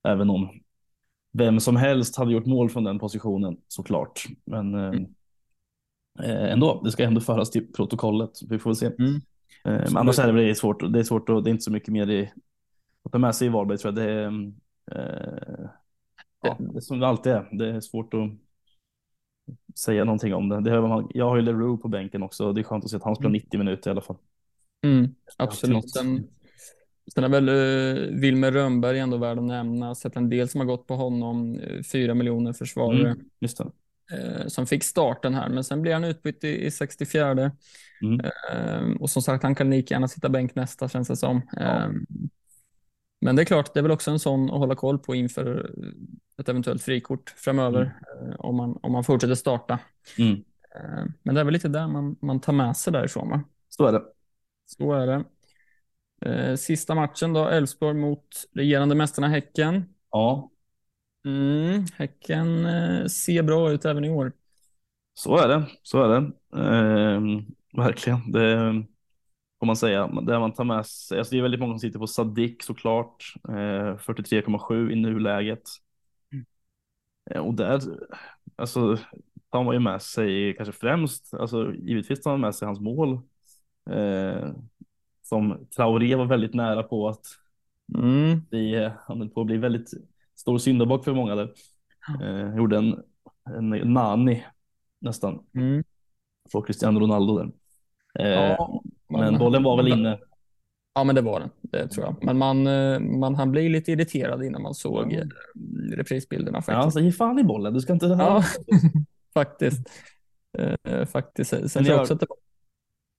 Även 0.09 0.31
om 0.31 0.51
vem 1.37 1.61
som 1.61 1.76
helst 1.76 2.16
hade 2.16 2.32
gjort 2.32 2.47
mål 2.47 2.70
från 2.70 2.84
den 2.84 2.99
positionen 2.99 3.57
såklart. 3.68 4.24
Men 4.45 4.74
eh, 4.74 4.89
Mm. 4.89 5.07
eh, 6.22 6.53
ändå, 6.53 6.80
det 6.84 6.93
ska 6.93 7.05
ändå 7.05 7.20
föras 7.20 7.51
till 7.51 7.72
protokollet. 7.72 8.30
Vi 8.49 8.59
får 8.59 8.70
väl 8.70 8.76
se. 8.76 8.87
Mm. 8.87 9.14
Eh, 9.64 9.84
men 9.93 9.97
annars 9.97 10.18
är 10.18 10.26
det, 10.26 10.32
väl 10.32 10.57
svårt. 10.57 10.93
Det 10.93 10.99
är 10.99 11.03
svårt 11.05 11.28
och 11.28 11.43
det 11.43 11.51
är 11.51 11.53
inte 11.53 11.64
så 11.64 11.72
mycket 11.72 11.89
mer 11.89 12.11
i, 12.11 12.32
att 13.03 13.12
ta 13.12 13.18
med 13.18 13.34
sig 13.34 13.47
i 13.47 13.51
Varberg 13.51 13.78
tror 13.78 13.95
jag. 13.99 14.05
Det 14.07 14.12
är, 14.12 14.26
eh, 14.93 15.68
ja, 16.43 16.57
det 16.59 16.78
är 16.78 16.80
som 16.80 17.01
det 17.01 17.07
alltid 17.07 17.32
är. 17.32 17.49
Det 17.53 17.70
är 17.70 17.80
svårt 17.80 18.14
att 18.14 18.30
säga 19.78 20.05
någonting 20.05 20.34
om 20.34 20.49
det. 20.49 20.61
det 20.61 20.70
har 20.70 21.07
jag 21.14 21.28
har 21.28 21.37
ju 21.37 21.43
Leroux 21.43 21.82
på 21.82 21.89
bänken 21.89 22.22
också. 22.22 22.53
Det 22.53 22.61
är 22.61 22.62
skönt 22.62 22.84
att 22.84 22.91
se 22.91 22.97
att 22.97 23.03
han 23.03 23.16
spelar 23.16 23.30
Mm. 23.30 23.41
90 23.43 23.59
minuter 23.59 23.91
i 23.91 23.93
alla 23.93 24.01
fall. 24.01 24.16
Mm, 24.84 25.14
absolut. 25.37 25.84
Sen, 27.15 27.25
är 27.25 27.29
väl 27.29 27.49
uh, 27.49 28.21
Wilmer 28.21 28.53
Rönnberg 28.53 28.99
ändå 28.99 29.17
värd 29.17 29.39
att 29.39 29.45
nämna. 29.45 29.95
Sett 29.95 30.17
en 30.17 30.29
del 30.31 30.49
som 30.49 30.61
har 30.61 30.67
gått 30.67 30.87
på 30.87 30.95
honom. 30.97 31.55
Uh, 31.61 31.83
Fyra 31.83 32.15
miljoner 32.15 32.53
försvarare 32.53 33.11
Mm, 33.11 33.19
just 33.41 33.59
det. 33.59 33.65
eh, 34.17 34.47
som 34.47 34.67
fick 34.67 34.85
starten 34.85 35.35
här. 35.35 35.49
Men 35.49 35.65
sen 35.65 35.83
blir 35.83 35.93
han 35.93 36.05
utbytt 36.05 36.45
i, 36.45 36.67
i 36.67 36.71
64. 36.71 37.51
Mm. 38.03 38.21
Eh, 38.21 38.97
och 39.01 39.11
som 39.11 39.23
sagt, 39.23 39.43
han 39.43 39.55
kan 39.55 39.71
lika 39.71 39.95
gärna 39.95 40.09
sitta 40.09 40.29
bänk 40.29 40.55
nästa 40.55 40.89
känns 40.89 41.09
det 41.09 41.17
som. 41.17 41.43
Ja. 41.53 41.61
Eh, 41.61 41.91
men 43.21 43.37
det 43.37 43.43
är 43.43 43.47
klart, 43.47 43.75
det 43.75 43.81
är 43.81 43.83
väl 43.83 43.93
också 43.93 44.11
en 44.11 44.19
sån 44.19 44.45
att 44.51 44.59
hålla 44.59 44.75
koll 44.75 44.99
på 44.99 45.15
inför 45.15 45.71
ett 46.39 46.49
eventuellt 46.49 46.83
frikort 46.83 47.35
framöver. 47.37 47.83
eh, 48.23 48.35
om, 48.39 48.57
man, 48.57 48.79
om 48.83 48.93
man 48.93 49.05
fortsätter 49.05 49.35
starta. 49.35 49.79
Mm. 50.19 50.33
Eh, 50.75 51.05
men 51.23 51.35
det 51.35 51.41
är 51.41 51.45
väl 51.45 51.53
lite 51.53 51.69
där 51.69 51.89
man, 51.89 52.17
man 52.23 52.41
tar 52.41 52.53
med 52.53 52.77
sig 52.77 52.93
därifrån. 52.93 53.29
Va? 53.31 53.45
Så 53.69 53.87
är 53.87 53.93
det. 53.93 54.03
Så 54.67 54.93
är 54.93 55.07
det. 55.07 55.25
Eh, 56.21 56.55
Sista 56.57 56.95
matchen 56.95 57.33
då, 57.33 57.49
Elfsborg 57.49 57.95
mot 57.95 58.27
regerande 58.53 58.95
mästarna 58.95 59.29
Häcken. 59.29 59.85
Ja, 60.11 60.51
Mm, 61.27 61.85
häcken 61.95 62.67
eh, 62.67 63.07
ser 63.07 63.43
bra 63.43 63.71
ut 63.71 63.85
även 63.85 64.05
i 64.05 64.11
år. 64.11 64.33
så 65.14 65.37
är 65.37 65.49
det. 65.49 65.67
Så 65.83 66.03
är 66.03 66.09
det. 66.09 66.33
Ehm, 66.62 67.47
verkligen. 67.77 68.33
Det 68.33 68.73
får 69.59 69.67
man 69.67 69.77
säga. 69.77 70.07
Det 70.07 70.39
man 70.39 70.53
tar 70.53 70.64
med 70.64 70.87
sig. 70.87 71.19
Alltså 71.19 71.33
det 71.35 71.39
är 71.39 71.43
väldigt 71.43 71.61
många 71.61 71.73
som 71.73 71.79
sitter 71.81 71.99
på 71.99 72.07
Sadik 72.07 72.62
såklart. 72.62 73.35
Eh, 73.49 73.99
43,7 73.99 74.93
i 74.93 74.97
nuläget. 74.97 75.62
Eh, 77.31 77.41
och 77.41 77.55
där, 77.55 77.81
alltså 78.57 78.97
tar 79.51 79.64
man 79.64 79.75
ju 79.75 79.81
med 79.81 80.03
sig 80.03 80.55
kanske 80.57 80.73
främst, 80.73 81.35
alltså 81.35 81.75
givetvis 81.75 82.21
tar 82.21 82.31
man 82.31 82.41
med 82.41 82.55
sig 82.55 82.67
hans 82.67 82.81
mål. 82.81 83.21
Som 85.29 85.66
Traoré 85.77 86.14
var 86.14 86.24
väldigt 86.27 86.55
nära 86.55 86.83
på 86.83 87.09
att 87.09 87.24
Mm, 87.95 88.41
bli, 88.51 88.91
han 89.07 89.18
höll 89.18 89.29
på 89.29 89.41
att 89.41 89.47
bli 89.47 89.57
väldigt 89.57 89.91
stor 90.37 90.59
syndabock 90.59 91.05
för 91.05 91.14
många 91.14 91.35
där. 91.35 91.53
Eh, 92.22 92.57
gjorde 92.57 92.77
en, 92.77 93.03
en 93.57 93.70
nani 93.93 94.45
nästan 95.01 95.39
mm. 95.55 95.85
på 96.53 96.62
Cristiano 96.62 97.01
Ronaldo 97.01 97.39
där. 97.39 97.51
Eh, 98.18 98.57
Ja, 98.59 98.83
men 99.09 99.39
bollen 99.39 99.62
var 99.62 99.77
väl 99.77 99.89
inne. 99.89 100.18
Ja, 100.95 101.05
men 101.05 101.14
det 101.14 101.20
var 101.20 101.41
den. 101.41 101.51
Det 101.62 101.89
tror 101.89 102.07
jag. 102.07 102.16
Men 102.24 102.39
man, 102.39 102.66
eh, 102.66 103.01
man 103.01 103.35
han 103.35 103.51
blev 103.51 103.70
lite 103.70 103.93
irriterad 103.93 104.45
innan 104.45 104.62
man 104.62 104.74
såg 104.74 105.12
Ja. 105.12 105.18
eh, 105.18 105.27
reprisbilderna 105.97 106.59
Ja, 106.59 106.62
faktiskt. 106.62 106.93
så 106.95 107.01
ge 107.01 107.12
fan 107.12 107.39
i 107.39 107.45
bollen, 107.45 107.74
du 107.74 107.81
ska 107.81 107.93
inte... 107.93 108.07
Ja, 108.07 108.43
faktiskt. 109.35 109.91
Eh, 110.59 111.05
faktiskt. 111.07 111.51
Sen 111.51 111.61
Men 111.74 111.85
jag 111.85 111.95
jag- 111.95 112.01
också 112.01 112.14
att 112.14 112.20
det, 112.20 112.27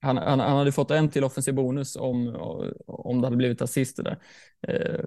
han, 0.01 0.17
han, 0.17 0.39
han 0.39 0.57
hade 0.57 0.71
fått 0.71 0.91
en 0.91 1.09
till 1.09 1.23
offensiv 1.23 1.53
bonus 1.53 1.95
om, 1.95 2.35
om 2.87 3.21
det 3.21 3.27
hade 3.27 3.37
blivit 3.37 3.61
assister 3.61 4.03
där. 4.03 4.17
Eh, 4.67 4.99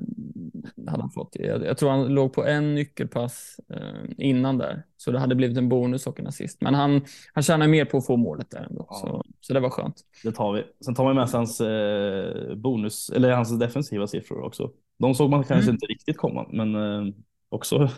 hade 0.86 1.02
han 1.02 1.10
fått. 1.10 1.36
Jag, 1.40 1.64
jag 1.64 1.78
tror 1.78 1.90
han 1.90 2.08
låg 2.08 2.32
på 2.32 2.44
en 2.46 2.74
nyckelpass 2.74 3.56
eh, 3.74 4.10
innan 4.18 4.58
där, 4.58 4.82
så 4.96 5.10
det 5.10 5.18
hade 5.18 5.34
blivit 5.34 5.58
en 5.58 5.68
bonus 5.68 6.06
och 6.06 6.20
en 6.20 6.26
assist. 6.26 6.60
Men 6.60 6.74
han, 6.74 7.04
han 7.34 7.42
tjänar 7.42 7.66
mer 7.68 7.84
på 7.84 7.96
att 7.98 8.06
få 8.06 8.16
målet 8.16 8.50
där 8.50 8.66
ändå, 8.70 8.86
Ja. 8.88 8.94
så, 8.96 9.24
så 9.40 9.54
det 9.54 9.60
var 9.60 9.70
skönt. 9.70 9.96
Det 10.24 10.32
tar 10.32 10.52
vi. 10.52 10.64
Sen 10.84 10.94
tar 10.94 11.04
man 11.04 11.16
med 11.16 11.28
sig 11.30 11.38
hans 11.38 11.60
eh, 11.60 12.54
bonus, 12.54 13.10
eller 13.10 13.30
hans 13.32 13.58
defensiva 13.58 14.06
siffror 14.06 14.42
också. 14.42 14.70
De 14.98 15.14
såg 15.14 15.30
man 15.30 15.44
kanske 15.44 15.62
Mm. 15.70 15.74
inte 15.74 15.86
riktigt 15.86 16.16
komma, 16.16 16.46
men 16.52 16.74
eh, 16.74 17.14
också 17.48 17.78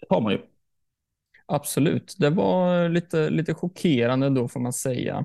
det 0.00 0.06
tar 0.08 0.20
man 0.20 0.32
ju. 0.32 0.38
Absolut, 1.46 2.14
det 2.18 2.30
var 2.30 2.88
lite, 2.88 3.30
lite 3.30 3.54
chockerande 3.54 4.30
då 4.30 4.48
får 4.48 4.60
man 4.60 4.72
säga. 4.72 5.24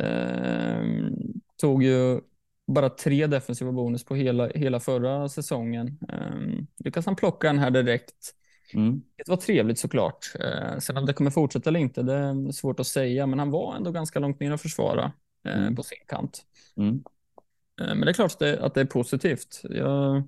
Ehm, 0.00 1.12
tog 1.60 1.82
ju 1.82 2.20
bara 2.66 2.88
tre 2.90 3.26
defensiva 3.26 3.72
bonus 3.72 4.04
på 4.04 4.14
hela, 4.14 4.48
hela 4.48 4.80
förra 4.80 5.28
säsongen. 5.28 5.98
Ehm, 6.08 6.66
lyckas 6.84 7.06
han 7.06 7.16
plocka 7.16 7.46
den 7.46 7.58
här 7.58 7.70
direkt. 7.70 8.34
Mm. 8.74 9.02
Det 9.16 9.28
var 9.28 9.36
trevligt 9.36 9.78
såklart. 9.78 10.32
Ehm, 10.40 10.80
sen 10.80 10.96
om 10.96 11.06
det 11.06 11.12
kommer 11.12 11.30
fortsätta 11.30 11.70
eller 11.70 11.80
inte, 11.80 12.02
det 12.02 12.14
är 12.14 12.52
svårt 12.52 12.80
att 12.80 12.86
säga, 12.86 13.26
men 13.26 13.38
han 13.38 13.50
var 13.50 13.76
ändå 13.76 13.90
ganska 13.90 14.18
långt 14.18 14.40
ner 14.40 14.50
att 14.52 14.62
försvara 14.62 15.12
eh, 15.46 15.56
Mm. 15.62 15.76
på 15.76 15.82
sin 15.82 15.98
kant. 16.08 16.42
Mm. 16.76 16.88
Ehm, 17.80 17.98
men 17.98 18.00
det 18.00 18.10
är 18.10 18.14
klart 18.14 18.32
att 18.32 18.38
det, 18.38 18.60
att 18.64 18.74
det 18.74 18.80
är 18.80 18.84
positivt. 18.84 19.60
Jag 19.64 20.24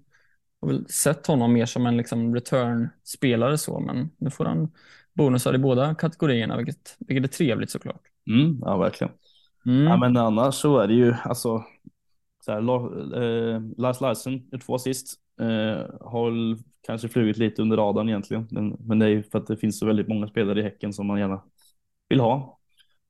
har 0.61 0.69
väl 0.69 0.89
sett 0.89 1.27
honom 1.27 1.53
mer 1.53 1.67
som 1.67 1.87
en 1.87 1.97
liksom 1.97 2.35
return-spelare 2.35 3.59
så, 3.59 3.81
men 3.81 4.11
nu 4.19 4.31
får 4.31 4.45
han 4.45 4.73
bonusar 5.15 5.55
i 5.55 5.59
båda 5.59 5.95
kategorierna, 5.95 6.57
vilket, 6.57 6.97
vilket 6.99 7.31
är 7.33 7.37
trevligt 7.37 7.71
såklart. 7.71 8.03
Mm. 8.27 8.59
Ja, 8.61 8.77
verkligen. 8.77 9.13
Mm. 9.67 9.83
Ja, 9.85 9.97
men 9.97 10.17
annars 10.17 10.55
så 10.55 10.79
är 10.79 10.89
det 10.89 10.95
ju 10.95 11.15
alltså. 11.25 11.65
Så 12.41 12.53
här, 12.53 12.59
eh, 13.23 13.63
Lars 13.77 14.01
Larsen 14.01 14.49
är 14.53 14.59
två 14.59 14.75
assist. 14.75 15.21
Eh, 15.41 16.07
har 16.07 16.59
kanske 16.87 17.09
flugit 17.09 17.37
lite 17.37 17.63
under 17.63 17.77
radarn 17.77 18.09
egentligen. 18.09 18.49
Men, 18.51 18.77
men 18.81 18.99
det 18.99 19.07
är 19.07 19.11
ju 19.11 19.23
för 19.23 19.39
att 19.39 19.47
det 19.47 19.57
finns 19.57 19.79
så 19.79 19.87
väldigt 19.87 20.09
många 20.09 20.29
spelare 20.29 20.61
i 20.61 20.63
Häcken 20.63 20.93
som 20.93 21.07
man 21.07 21.19
gärna 21.19 21.43
vill 22.09 22.21
ha. 22.21 22.59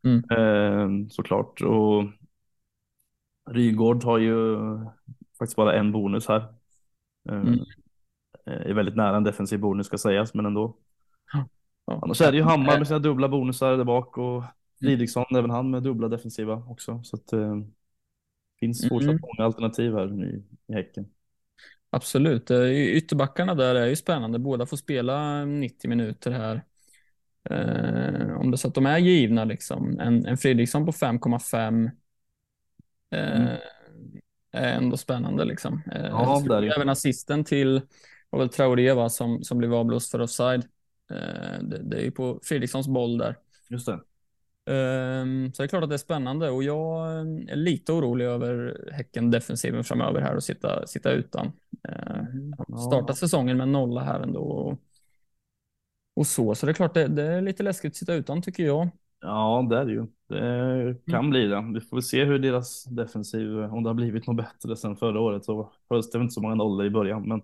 Mm. 0.04 0.22
Eh, 0.30 1.08
såklart. 1.08 1.60
Och 1.60 2.04
Rygård 3.50 4.04
har 4.04 4.18
ju 4.18 4.58
faktiskt 5.38 5.56
bara 5.56 5.74
en 5.74 5.92
bonus 5.92 6.28
här. 6.28 6.40
Eh, 7.28 7.36
Mm. 7.36 7.58
Är 8.46 8.74
väldigt 8.74 8.96
nära 8.96 9.16
en 9.16 9.24
defensiv 9.24 9.60
bonus 9.60 9.86
ska 9.86 9.98
sägas, 9.98 10.34
men 10.34 10.46
ändå. 10.46 10.76
Ja. 11.32 11.48
Annars 12.02 12.20
är 12.20 12.32
det 12.32 12.38
ju 12.38 12.44
Hammar 12.44 12.78
med 12.78 12.86
sina 12.86 12.98
dubbla 12.98 13.28
bonusar 13.28 13.76
där 13.76 13.84
bak 13.84 14.18
och 14.18 14.44
Fridriksson, 14.82 15.24
även 15.36 15.50
han 15.50 15.70
med 15.70 15.82
dubbla 15.82 16.08
defensiva 16.08 16.54
också. 16.68 17.02
Så 17.04 17.16
att 17.16 17.32
eh, 17.32 17.56
finns 18.60 18.88
fortsatt 18.88 19.16
Mm. 19.16 19.20
många 19.20 19.46
alternativ 19.46 19.94
här 19.94 20.24
i, 20.24 20.44
i 20.68 20.74
Häcken. 20.74 21.06
Absolut. 21.90 22.50
Eh, 22.50 22.70
Ytterbackarna 22.72 23.54
där 23.54 23.74
är 23.74 23.86
ju 23.86 23.96
spännande. 23.96 24.38
Båda 24.38 24.66
får 24.66 24.76
spela 24.76 25.44
90 25.44 25.88
minuter 25.90 26.30
här. 26.30 26.64
Eh, 27.50 28.36
om 28.40 28.50
det 28.50 28.58
så 28.58 28.68
att 28.68 28.74
de 28.74 28.86
är 28.86 28.98
givna 28.98 29.44
liksom. 29.44 30.00
En, 30.00 30.26
en 30.26 30.36
Fredriksson 30.38 30.86
på 30.86 30.92
5,5 30.92 31.90
eh, 33.10 33.20
Mm. 33.36 33.56
är 34.52 34.72
ändå 34.72 34.96
spännande 34.96 35.44
liksom. 35.44 35.82
Eh, 35.92 36.06
Ja, 36.06 36.36
så 36.36 36.48
det 36.48 36.56
är 36.56 36.60
det. 36.62 36.74
Även 36.76 36.88
assisten 36.88 37.44
till 37.44 37.82
var 38.30 38.38
väl 38.38 38.48
Traoré 38.48 38.92
va, 38.92 39.08
som, 39.08 39.44
som 39.44 39.58
blev 39.58 39.74
avblåst 39.74 40.10
för 40.10 40.20
offside. 40.20 40.64
Eh, 41.10 41.62
det, 41.62 41.82
det 41.82 41.96
är 41.96 42.02
ju 42.02 42.10
på 42.10 42.40
Fredrikssons 42.42 42.88
boll 42.88 43.18
där. 43.18 43.36
Just 43.70 43.86
det. 43.86 44.00
Ehm, 44.66 45.52
Så 45.52 45.62
det 45.62 45.66
är 45.66 45.68
klart 45.68 45.82
att 45.84 45.88
det 45.90 45.96
är 45.96 45.98
spännande 45.98 46.50
och 46.50 46.62
jag 46.64 47.06
eh, 47.12 47.52
är 47.52 47.56
lite 47.56 47.92
orolig 47.92 48.24
över 48.24 48.78
Häcken 48.92 49.30
defensiven 49.30 49.84
framöver 49.84 50.20
här 50.20 50.36
och 50.36 50.42
sitta, 50.44 50.86
sitta 50.86 51.10
utan. 51.12 51.52
Ehm, 51.88 52.54
Ja. 52.68 52.76
Starta 52.78 53.14
säsongen 53.14 53.56
med 53.56 53.68
nolla 53.68 54.00
här 54.00 54.20
ändå. 54.20 54.40
Och, 54.42 54.78
och 56.14 56.26
så, 56.26 56.54
så 56.54 56.66
det 56.66 56.72
är 56.72 56.74
klart 56.74 56.94
det, 56.94 57.08
det 57.08 57.22
är 57.22 57.40
lite 57.42 57.62
läskigt 57.62 57.92
att 57.92 57.96
sitta 57.96 58.14
utan 58.14 58.42
tycker 58.42 58.62
jag. 58.66 58.88
Ja, 59.20 59.66
det 59.70 59.78
är 59.78 59.84
det 59.84 59.92
ju. 59.92 60.06
Det 60.28 61.06
kan 61.10 61.18
Mm. 61.18 61.30
bli 61.30 61.46
det. 61.46 61.70
Vi 61.74 61.80
får 61.80 61.96
väl 61.96 62.02
se 62.02 62.24
hur 62.24 62.38
deras 62.38 62.84
defensiv, 62.84 63.58
om 63.58 63.82
det 63.82 63.88
har 63.90 63.94
blivit 63.94 64.26
något 64.26 64.36
bättre 64.36 64.76
sen 64.76 64.96
förra 64.96 65.20
året. 65.20 65.44
Så 65.44 65.72
hölls 65.90 66.10
det 66.10 66.18
inte 66.18 66.34
så 66.34 66.40
många 66.42 66.54
nollor 66.54 66.86
i 66.86 66.90
början, 66.90 67.28
men 67.28 67.42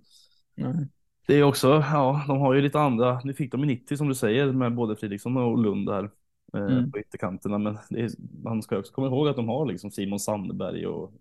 Nej. 0.57 0.89
det 1.27 1.35
är 1.35 1.43
också, 1.43 1.69
ja, 1.69 2.25
de 2.29 2.39
har 2.41 2.55
ju 2.55 2.63
lite 2.63 2.81
andra. 2.81 3.21
Nu 3.25 3.35
fick 3.35 3.53
de 3.53 3.65
i 3.65 3.67
90 3.67 3.97
som 3.97 4.09
du 4.09 4.15
säger 4.15 4.53
med 4.53 4.75
både 4.75 4.97
Fridriksson 4.97 5.37
och 5.37 5.59
Lund 5.59 5.89
där 5.89 6.11
Mm. 6.53 6.93
på 6.93 6.99
ytterkanterna, 6.99 7.59
men 7.59 7.75
är, 7.91 8.11
man 8.43 8.63
ska 8.63 8.79
också 8.79 8.93
komma 8.93 9.07
ihåg 9.07 9.29
att 9.29 9.37
de 9.37 9.49
har 9.49 9.67
liksom 9.67 9.91
Simon 9.91 10.21
Sandberg 10.21 10.87
och 10.87 11.13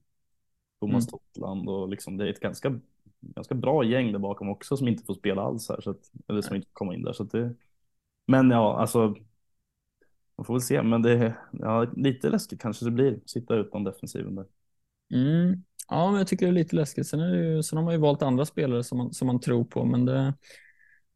Thomas 0.79 1.07
Mm. 1.07 1.19
Totland 1.19 1.69
och 1.69 1.89
liksom 1.89 2.17
det 2.17 2.25
är 2.25 2.29
ett 2.29 2.39
ganska, 2.39 2.79
ganska 3.21 3.55
bra 3.55 3.83
gäng 3.83 4.11
där 4.11 4.19
bakom 4.19 4.49
också 4.49 4.77
som 4.77 4.87
inte 4.87 5.03
får 5.03 5.13
spela 5.13 5.41
alls 5.41 5.69
här, 5.69 5.81
så 5.81 5.89
att, 5.89 6.11
eller 6.27 6.41
som 6.41 6.55
inte 6.55 6.67
får 6.67 6.73
komma 6.73 6.95
in 6.95 7.03
där. 7.03 7.13
Så 7.13 7.23
det, 7.23 7.55
men 8.27 8.51
ja, 8.51 8.79
alltså 8.79 9.15
man 10.35 10.45
får 10.45 10.53
väl 10.53 10.61
se, 10.61 10.83
men 10.83 11.01
det 11.01 11.11
är 11.11 11.39
ja, 11.51 11.83
lite 11.95 12.29
läskigt 12.29 12.61
kanske 12.61 12.85
det 12.85 12.91
blir. 12.91 13.19
Sitta 13.25 13.55
utan 13.55 13.83
defensiven 13.83 14.35
där. 14.35 14.45
Mm. 15.13 15.63
Ja, 15.87 16.11
men 16.11 16.17
jag 16.17 16.27
tycker 16.27 16.45
det 16.45 16.51
är 16.51 16.53
lite 16.53 16.75
läskigt. 16.75 17.07
Sen, 17.07 17.19
är 17.19 17.35
ju, 17.35 17.63
sen 17.63 17.77
har 17.77 17.83
man 17.83 17.93
ju 17.93 17.99
valt 17.99 18.21
andra 18.21 18.45
spelare 18.45 18.83
som 18.83 18.97
man, 18.97 19.13
som 19.13 19.27
man 19.27 19.39
tror 19.39 19.63
på, 19.63 19.85
men 19.85 20.05
det 20.05 20.33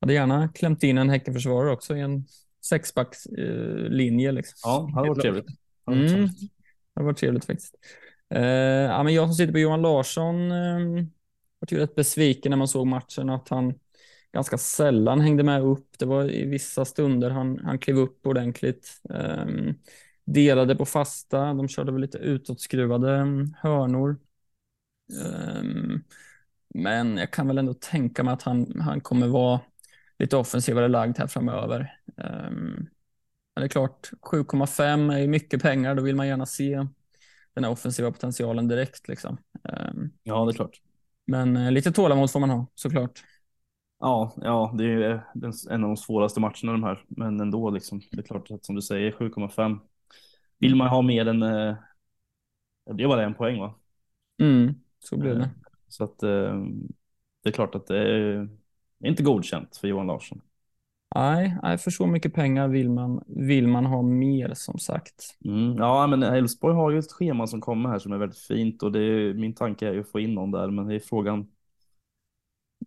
hade 0.02 0.14
gärna 0.14 0.50
klämt 0.50 0.84
in 0.84 0.98
en 0.98 1.10
Häckenförsvarare 1.10 1.72
också 1.72 1.96
i 1.96 2.02
en 2.02 2.26
sexbackslinje. 2.66 3.84
Eh, 3.84 3.90
linje, 3.90 4.32
liksom. 4.32 4.58
Ja, 4.64 4.86
det 4.88 4.94
hade 4.96 5.10
varit 5.10 5.22
trevligt. 5.22 5.46
Hade 5.86 5.98
Mm. 5.98 6.26
Det 6.94 7.02
har 7.02 7.04
varit 7.04 7.18
trevligt 7.18 7.46
faktiskt. 7.46 7.76
Eh, 8.30 8.44
ja, 8.44 9.04
men 9.04 9.14
jag 9.14 9.28
som 9.28 9.34
sitter 9.34 9.54
på 9.54 9.60
Johan 9.60 9.82
Larsson 9.82 10.52
eh, 10.52 11.06
var 11.60 11.68
ju 11.72 11.78
rätt 11.78 11.96
besviken 11.96 12.50
när 12.50 12.58
man 12.58 12.68
såg 12.68 12.88
matchen 12.88 13.30
att 13.30 13.50
han 13.50 13.74
ganska 14.34 14.58
sällan 14.58 15.22
hängde 15.22 15.44
med 15.44 15.62
upp. 15.62 15.88
Det 16.00 16.06
var 16.06 16.32
i 16.32 16.46
vissa 16.46 16.86
stunder 16.86 17.30
han, 17.30 17.60
han 17.64 17.80
klev 17.80 17.98
upp 17.98 18.28
ordentligt. 18.28 19.02
Eh, 19.10 19.46
delade 20.26 20.76
på 20.76 20.86
fasta. 20.86 21.54
De 21.54 21.68
körde 21.68 21.92
väl 21.92 22.02
lite 22.02 22.18
utåtskruvade 22.18 23.16
mm, 23.16 23.54
hörnor. 23.62 24.18
Eh, 25.22 25.64
men 26.74 27.18
jag 27.18 27.32
kan 27.32 27.48
väl 27.48 27.58
ändå 27.58 27.74
tänka 27.74 28.24
mig 28.24 28.34
att 28.34 28.42
han, 28.44 28.80
han 28.80 29.02
kommer 29.02 29.28
vara 29.28 29.60
lite 30.20 30.38
offensivare 30.38 30.88
lagd 30.88 31.18
här 31.20 31.28
framöver. 31.28 31.98
Eh, 32.18 32.52
men 33.56 33.62
det 33.62 33.64
är 33.64 33.68
klart, 33.68 34.12
7,5 34.22 35.10
är 35.10 35.18
ju 35.20 35.28
mycket 35.28 35.62
pengar. 35.62 35.96
Då 35.96 36.04
vill 36.04 36.16
man 36.16 36.28
gärna 36.28 36.46
se 36.46 36.88
den 37.54 37.64
här 37.64 37.72
offensiva 37.72 38.12
potentialen 38.12 38.68
direkt. 38.68 39.08
Liksom. 39.08 39.38
Ehm, 39.64 40.10
Ja, 40.24 40.46
det 40.46 40.52
är 40.52 40.54
klart. 40.54 40.82
Men 41.26 41.58
eh, 41.58 41.72
lite 41.72 41.92
tålamod 41.92 42.32
får 42.32 42.40
man 42.40 42.50
ha 42.50 42.68
såklart. 42.76 43.24
Ja, 44.00 44.34
ja, 44.42 44.74
det 44.78 44.86
är 44.86 45.24
en 45.70 45.84
av 45.84 45.90
de 45.90 45.98
svåraste 45.98 46.40
matcherna 46.40 46.72
de 46.72 46.84
här, 46.84 47.06
men 47.08 47.40
ändå 47.40 47.70
liksom. 47.70 48.02
Det 48.12 48.20
är 48.20 48.24
klart 48.24 48.52
att 48.52 48.66
som 48.66 48.76
du 48.76 48.82
säger 48.82 49.12
7,5. 49.12 49.80
Vill 50.60 50.76
man 50.76 50.88
ha 50.88 51.02
mer 51.02 51.26
än, 51.28 51.44
eh, 51.44 51.76
det 52.86 52.94
blir 52.94 53.08
bara 53.08 53.24
en 53.24 53.34
poäng 53.34 53.60
va? 53.60 53.76
Mm, 54.42 54.76
så 55.00 55.16
Eh, 55.16 55.24
det. 55.36 55.50
Så 55.88 56.04
att 56.04 56.24
eh, 56.24 56.56
det 57.44 57.50
är 57.50 57.54
klart 57.54 57.76
att 57.76 57.88
det 57.88 57.98
är 57.98 58.50
inte 59.10 59.24
godkänt 59.24 59.78
för 59.78 59.88
Johan 59.88 60.08
Larsson. 60.08 60.42
Nej, 61.16 61.58
nej, 61.64 61.78
för 61.78 61.92
så 61.92 62.08
mycket 62.08 62.34
pengar 62.34 62.68
vill 62.68 62.90
man, 62.90 63.24
vill 63.28 63.68
man 63.68 63.86
ha 63.86 64.02
mer 64.02 64.54
som 64.54 64.80
sagt. 64.80 65.38
Mm, 65.46 65.78
ja, 65.78 66.08
men 66.08 66.24
Elfsborg 66.24 66.76
har 66.76 66.92
ju 66.92 67.00
ett 67.00 67.12
schema 67.12 67.48
som 67.48 67.62
kommer 67.62 67.90
här 67.90 68.00
som 68.00 68.12
är 68.14 68.18
väldigt 68.18 68.40
fint 68.40 68.84
och 68.84 68.92
det 68.92 69.00
är, 69.00 69.34
min 69.34 69.56
tanke 69.56 69.88
är 69.88 69.94
ju 69.94 70.00
att 70.02 70.12
få 70.12 70.20
in 70.20 70.34
någon 70.34 70.52
där, 70.52 70.70
men 70.70 70.88
det 70.88 70.96
är 70.96 71.00
frågan 71.00 71.48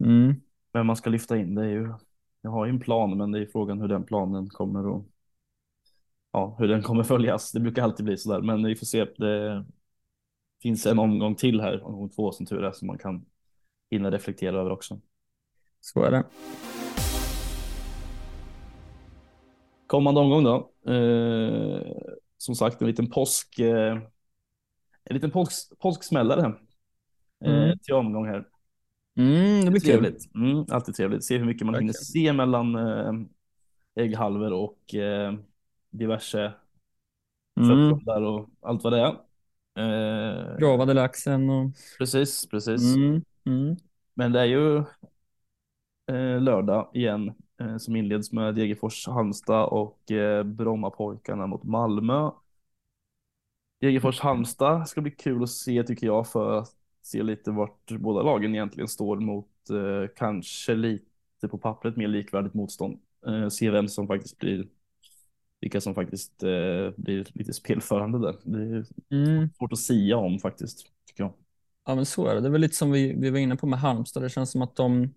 Mm. 0.00 0.40
vem 0.72 0.86
man 0.86 0.96
ska 0.96 1.10
lyfta 1.10 1.36
in. 1.36 1.54
Det 1.54 1.62
är 1.64 1.68
ju, 1.68 1.94
jag 2.40 2.50
har 2.50 2.66
ju 2.66 2.70
en 2.70 2.80
plan, 2.80 3.18
men 3.18 3.32
det 3.32 3.38
är 3.38 3.46
frågan 3.46 3.80
hur 3.80 3.88
den 3.88 4.04
planen 4.04 4.48
kommer 4.48 4.86
och 4.86 5.06
ja, 6.32 6.56
hur 6.58 6.68
den 6.68 6.82
kommer 6.82 7.02
följas. 7.02 7.52
Det 7.52 7.60
brukar 7.60 7.82
alltid 7.82 8.06
bli 8.06 8.16
så 8.16 8.32
där, 8.32 8.40
men 8.40 8.64
vi 8.66 8.76
får 8.76 8.86
se. 8.86 9.04
Det 9.04 9.64
finns 10.62 10.86
en 10.86 10.98
omgång 10.98 11.34
till 11.34 11.60
här, 11.60 11.82
omgång 11.84 12.08
två 12.10 12.32
som 12.32 12.46
tur 12.46 12.64
är, 12.64 12.72
som 12.72 12.86
man 12.86 12.98
kan 12.98 13.26
hinna 13.90 14.10
reflektera 14.10 14.60
över 14.60 14.70
också. 14.70 15.00
Så 15.92 16.02
är 16.02 16.10
det. 16.10 16.24
Kommande 19.86 20.20
omgång 20.20 20.44
då. 20.44 20.70
Eh, 20.92 21.80
som 22.38 22.54
sagt, 22.54 22.80
en 22.80 22.86
liten 22.86 23.10
påsk. 23.10 23.58
Eh, 23.58 23.92
en 25.04 25.14
liten 25.14 25.30
påsk, 25.30 25.78
påsksmällare 25.78 26.54
eh, 27.44 27.62
Mm. 27.64 27.78
till 27.78 27.94
omgång 27.94 28.26
här. 28.26 28.48
Mm, 29.18 29.64
det 29.64 29.70
blir 29.70 29.80
kul. 29.80 29.90
Trevligt. 29.90 30.34
Mm, 30.34 30.64
alltid 30.70 30.94
trevligt. 30.94 31.24
Se 31.24 31.38
hur 31.38 31.44
mycket 31.44 31.66
man 31.66 31.74
hinner 31.74 31.92
se 31.92 32.32
mellan 32.32 32.74
eh, 32.74 33.12
ägghalvor 33.94 34.52
och 34.52 34.94
eh, 34.94 35.34
diverse 35.90 36.52
Mm. 37.60 37.92
och 37.92 38.48
allt 38.60 38.84
vad 38.84 38.92
det 38.92 39.00
är. 39.00 39.12
Eh, 39.78 40.58
Gravade 40.58 40.94
laxen 40.94 41.50
och... 41.50 41.70
precis, 41.98 42.48
precis. 42.48 42.96
Mm. 42.96 43.22
Mm. 43.46 43.76
Men 44.14 44.32
det 44.32 44.40
är 44.40 44.44
ju 44.44 44.84
eh, 46.06 46.40
lördag 46.40 46.90
igen 46.94 47.32
eh, 47.60 47.76
som 47.76 47.96
inleds 47.96 48.32
med 48.32 48.54
Degerfors, 48.54 49.06
Halmstad 49.08 49.68
och 49.68 50.10
eh, 50.12 50.42
Brommapojkarna 50.44 51.46
mot 51.46 51.64
Malmö. 51.64 52.30
Degerfors, 53.80 54.20
Halmstad 54.20 54.88
ska 54.88 55.00
bli 55.00 55.10
kul 55.10 55.42
att 55.42 55.50
se 55.50 55.82
tycker 55.82 56.06
jag 56.06 56.28
för 56.28 56.58
att 56.58 56.68
se 57.02 57.22
lite 57.22 57.50
vart 57.50 57.90
båda 57.90 58.22
lagen 58.22 58.54
egentligen 58.54 58.88
står 58.88 59.16
mot 59.20 59.70
eh, 59.70 60.10
kanske 60.16 60.74
lite 60.74 61.48
på 61.50 61.58
pappret 61.58 61.96
mer 61.96 62.08
likvärdigt 62.08 62.54
motstånd. 62.54 62.98
Eh, 63.26 63.48
se 63.48 63.70
vem 63.70 63.88
som 63.88 64.06
faktiskt 64.06 64.38
blir 64.38 64.68
vilka 65.60 65.80
som 65.80 65.94
faktiskt 65.94 66.42
eh, 66.42 66.90
blir 66.96 67.26
lite 67.34 67.52
spelförande 67.52 68.18
där. 68.18 68.36
Det 68.42 68.58
är 68.76 68.86
Mm. 69.10 69.48
svårt 69.58 69.72
att 69.72 69.78
sia 69.78 70.16
om 70.16 70.38
faktiskt, 70.38 70.86
tycker 71.06 71.22
jag. 71.24 71.32
Ja, 71.86 71.94
men 71.94 72.06
så 72.06 72.26
är 72.26 72.34
det. 72.34 72.40
Det 72.40 72.48
är 72.48 72.50
väl 72.50 72.60
lite 72.60 72.74
som 72.74 72.90
vi, 72.90 73.12
vi 73.12 73.30
var 73.30 73.38
inne 73.38 73.56
på 73.56 73.66
med 73.66 73.78
Halmstad. 73.78 74.22
Det 74.22 74.28
känns 74.30 74.50
som 74.50 74.62
att 74.62 74.76
de 74.76 75.14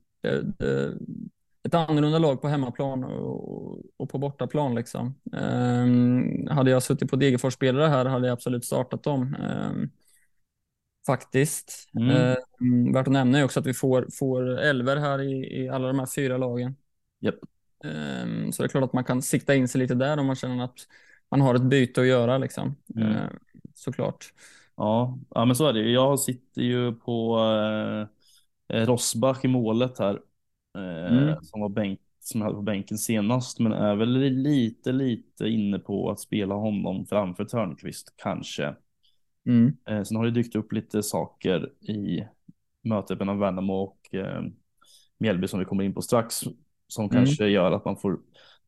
ett 1.64 1.74
annorlunda 1.74 2.20
lag 2.20 2.42
på 2.42 2.48
hemmaplan 2.48 3.04
och, 3.04 3.80
och 3.98 4.10
på 4.10 4.18
bortaplan. 4.18 4.76
Liksom. 4.76 5.16
Ehm, 5.34 6.48
hade 6.48 6.72
jag 6.72 6.84
suttit 6.84 7.10
på 7.10 7.16
Degerfors-spelare 7.16 7.88
här 7.88 8.06
hade 8.06 8.28
jag 8.28 8.34
absolut 8.34 8.66
startat 8.66 9.04
dem. 9.04 9.36
Ehm, 9.36 9.90
faktiskt. 11.06 11.90
Mm. 12.00 12.10
Ehm, 12.10 12.94
värt 12.94 13.08
att 13.08 13.14
nämna 13.14 13.40
är 13.40 13.44
också 13.44 13.60
att 13.60 13.66
vi 13.66 13.74
får, 13.74 14.08
får 14.20 14.60
elver 14.60 14.98
här 14.98 15.22
i, 15.22 15.62
i 15.64 15.70
alla 15.70 15.88
de 15.88 16.00
här 16.00 16.08
fyra 16.16 16.38
lagen. 16.38 16.76
Japp. 17.20 17.36
Ehm, 17.84 18.52
så 18.52 18.64
det 18.64 18.68
är 18.68 18.70
klart 18.70 18.84
att 18.84 18.94
man 18.94 19.04
kan 19.04 19.22
sikta 19.22 19.56
in 19.56 19.68
sig 19.68 19.80
lite 19.80 19.96
där 19.96 20.18
om 20.18 20.26
man 20.26 20.36
känner 20.36 20.64
att 20.64 20.80
man 21.32 21.42
har 21.42 21.56
ett 21.56 21.62
byte 21.62 22.02
att 22.02 22.08
göra. 22.08 22.38
Liksom. 22.38 22.76
Mm. 22.96 23.12
Ehm, 23.12 23.40
såklart. 23.76 24.34
Ja, 24.76 25.20
ja, 25.30 25.46
men 25.46 25.56
så 25.56 25.68
är 25.68 25.74
det. 25.74 25.90
Jag 25.90 26.20
sitter 26.20 26.62
ju 26.62 26.94
på 26.96 27.40
eh, 27.40 28.19
Rosbach 28.74 29.46
i 29.46 29.48
målet 29.48 30.00
här. 30.00 30.20
Eh, 30.78 31.14
Mm. 31.18 31.36
Som 31.44 31.62
var 31.62 31.70
bänk, 31.70 32.00
som 32.20 32.42
hade 32.42 32.56
på 32.56 32.62
bänken 32.62 32.98
senast, 32.98 33.60
men 33.60 33.72
är 33.72 33.96
väl 33.96 34.10
lite, 34.44 34.92
lite 34.92 35.48
inne 35.50 35.80
på 35.80 36.12
att 36.12 36.20
spela 36.20 36.56
honom 36.56 37.06
framför 37.06 37.46
Törnqvist 37.46 38.14
kanske. 38.18 38.76
Mm. 39.48 39.78
Eh, 39.90 40.04
sen 40.04 40.18
har 40.18 40.26
det 40.26 40.32
dykt 40.32 40.56
upp 40.56 40.72
lite 40.74 41.04
saker 41.04 41.70
i 41.92 42.24
mötet 42.84 43.20
mellan 43.20 43.40
Värnamo 43.40 43.74
och 43.74 44.16
eh, 44.16 44.42
Mjällby 45.18 45.48
som 45.48 45.60
vi 45.60 45.66
kommer 45.66 45.84
in 45.84 45.94
på 45.94 46.02
strax, 46.02 46.36
som 46.88 47.06
Mm. 47.06 47.10
kanske 47.10 47.48
gör 47.48 47.72
att 47.72 47.86
man 47.86 47.98
får 47.98 48.20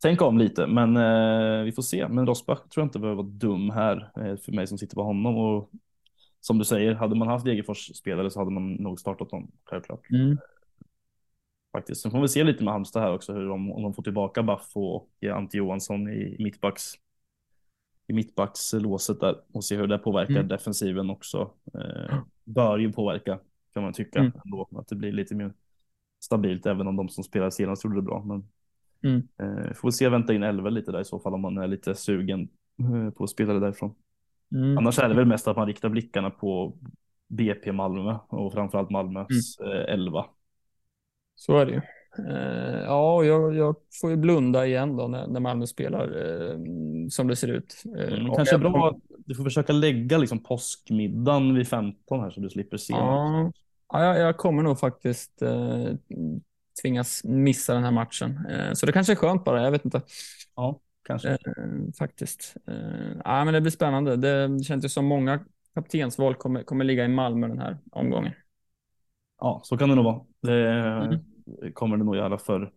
tänka 0.01 0.25
om 0.25 0.37
lite, 0.37 0.67
men 0.67 0.97
eh, 0.97 1.63
vi 1.63 1.71
får 1.71 1.81
se. 1.81 2.07
Men 2.07 2.27
Rosbach 2.27 2.59
tror 2.59 2.81
jag 2.81 2.85
inte 2.87 2.99
behöver 2.99 3.23
vara 3.23 3.27
dum 3.33 3.69
här 3.69 4.11
eh, 4.15 4.35
för 4.37 4.51
mig 4.51 4.67
som 4.67 4.77
sitter 4.77 4.95
på 4.95 5.03
honom 5.03 5.37
och 5.37 5.71
som 6.41 6.57
du 6.57 6.65
säger, 6.65 6.93
hade 6.93 7.15
man 7.15 7.27
haft 7.27 7.45
Degerfors 7.45 7.95
spelare 7.95 8.29
så 8.29 8.39
hade 8.39 8.51
man 8.51 8.73
nog 8.73 8.99
startat 8.99 9.29
dem, 9.29 9.51
självklart. 9.65 10.09
Mm. 10.09 10.37
Faktiskt. 11.71 12.01
Sen 12.01 12.11
får 12.11 12.21
vi 12.21 12.27
se 12.27 12.43
lite 12.43 12.63
med 12.63 12.73
Halmstad 12.73 13.03
här 13.03 13.13
också, 13.13 13.33
hur 13.33 13.47
de, 13.49 13.71
om 13.71 13.83
de 13.83 13.93
får 13.93 14.03
tillbaka 14.03 14.43
Baffo 14.43 14.81
och 14.81 15.09
Ante 15.33 15.57
Johansson 15.57 16.09
i 16.09 16.35
mittbacks 16.39 16.93
i 18.07 18.13
mittbackslåset 18.13 19.19
där 19.19 19.35
och 19.51 19.63
se 19.63 19.75
hur 19.75 19.87
det 19.87 19.97
påverkar 19.97 20.35
Mm. 20.35 20.47
defensiven 20.47 21.09
också. 21.09 21.51
Eh, 21.73 22.17
bör 22.43 22.77
ju 22.77 22.91
påverka 22.91 23.39
kan 23.73 23.83
man 23.83 23.93
tycka 23.93 24.19
Mm. 24.19 24.31
ändå, 24.45 24.67
att 24.71 24.87
det 24.87 24.95
blir 24.95 25.11
lite 25.11 25.35
mer 25.35 25.53
stabilt 26.23 26.65
även 26.65 26.87
om 26.87 26.95
de 26.95 27.09
som 27.09 27.23
spelar 27.23 27.49
senast 27.49 27.83
gjorde 27.83 27.95
det 27.97 28.01
bra. 28.01 28.23
Men 28.23 28.47
Mm. 29.03 29.27
eh, 29.37 29.73
får 29.73 29.91
se 29.91 30.09
vänta 30.09 30.33
in 30.33 30.43
11 30.43 30.69
lite 30.69 30.91
där 30.91 31.01
i 31.01 31.05
så 31.05 31.19
fall 31.19 31.33
om 31.33 31.41
man 31.41 31.57
är 31.57 31.67
lite 31.67 31.95
sugen 31.95 32.49
eh, 32.79 33.09
på 33.09 33.27
spelare 33.27 33.59
därifrån. 33.59 33.95
Mm. 34.51 34.77
Annars 34.77 34.99
är 34.99 35.09
det 35.09 35.15
väl 35.15 35.25
mest 35.25 35.47
att 35.47 35.57
man 35.57 35.67
riktar 35.67 35.89
blickarna 35.89 36.29
på 36.29 36.73
BP 37.27 37.71
Malmö 37.71 38.17
och 38.27 38.53
framförallt 38.53 38.89
Malmös 38.89 39.59
Mm. 39.59 39.71
eh, 39.71 39.93
11. 39.93 40.25
Så 41.35 41.57
är 41.57 41.65
det 41.65 41.71
ju. 41.71 41.81
Eh, 42.27 42.79
ja, 42.83 43.23
jag, 43.23 43.55
jag 43.55 43.75
får 44.01 44.09
ju 44.09 44.17
blunda 44.17 44.65
igen 44.65 44.97
då 44.97 45.07
när, 45.07 45.27
när 45.27 45.39
Malmö 45.39 45.67
spelar 45.67 46.05
eh, 46.05 46.57
som 47.09 47.27
det 47.27 47.35
ser 47.35 47.47
ut. 47.47 47.83
Mm, 47.97 48.35
kanske 48.35 48.57
bra 48.57 48.89
att 48.89 48.97
du 49.25 49.35
får 49.35 49.43
försöka 49.43 49.73
lägga 49.73 50.17
liksom 50.17 50.43
påskmiddagen 50.43 51.55
vid 51.55 51.67
15 51.67 52.19
här 52.19 52.29
så 52.31 52.39
du 52.39 52.49
slipper 52.49 52.77
se. 52.77 52.93
Ja, 52.93 53.51
ja 53.93 54.03
jag, 54.03 54.19
jag 54.19 54.37
kommer 54.37 54.63
nog 54.63 54.79
faktiskt 54.79 55.43
tvingas 56.81 57.23
missa 57.23 57.73
den 57.73 57.83
här 57.83 57.91
matchen. 57.91 58.39
Så 58.73 58.85
det 58.85 58.91
kanske 58.91 59.13
är 59.13 59.15
skönt 59.15 59.43
bara, 59.43 59.63
jag 59.63 59.71
vet 59.71 59.85
inte. 59.85 60.01
Ja, 60.55 60.79
kanske. 61.11 61.29
Eh, 61.31 61.93
faktiskt. 61.99 62.55
Eh, 62.67 63.17
ja, 63.25 63.45
men 63.45 63.53
det 63.53 63.61
blir 63.61 63.71
spännande. 63.71 64.15
Det 64.15 64.63
känns 64.63 64.85
ju 64.85 64.89
som 64.89 65.05
många 65.05 65.39
kaptensval 65.73 66.35
kommer, 66.35 66.63
kommer 66.63 66.85
ligga 66.85 67.05
i 67.05 67.07
Malmö 67.07 67.47
den 67.47 67.59
här 67.59 67.77
omgången. 67.91 68.33
Ja, 69.39 69.61
så 69.63 69.77
kan 69.77 69.89
det 69.89 69.95
nog 69.95 70.05
vara. 70.05 70.21
Det 70.41 70.69
Mm. 70.71 71.19
kommer 71.73 71.97
det 71.97 72.03
nog 72.03 72.15
göra 72.15 72.37
för 72.37 72.71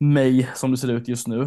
mig 0.00 0.48
som 0.54 0.70
det 0.70 0.76
ser 0.76 0.92
ut 0.92 1.08
just 1.08 1.28
nu. 1.28 1.42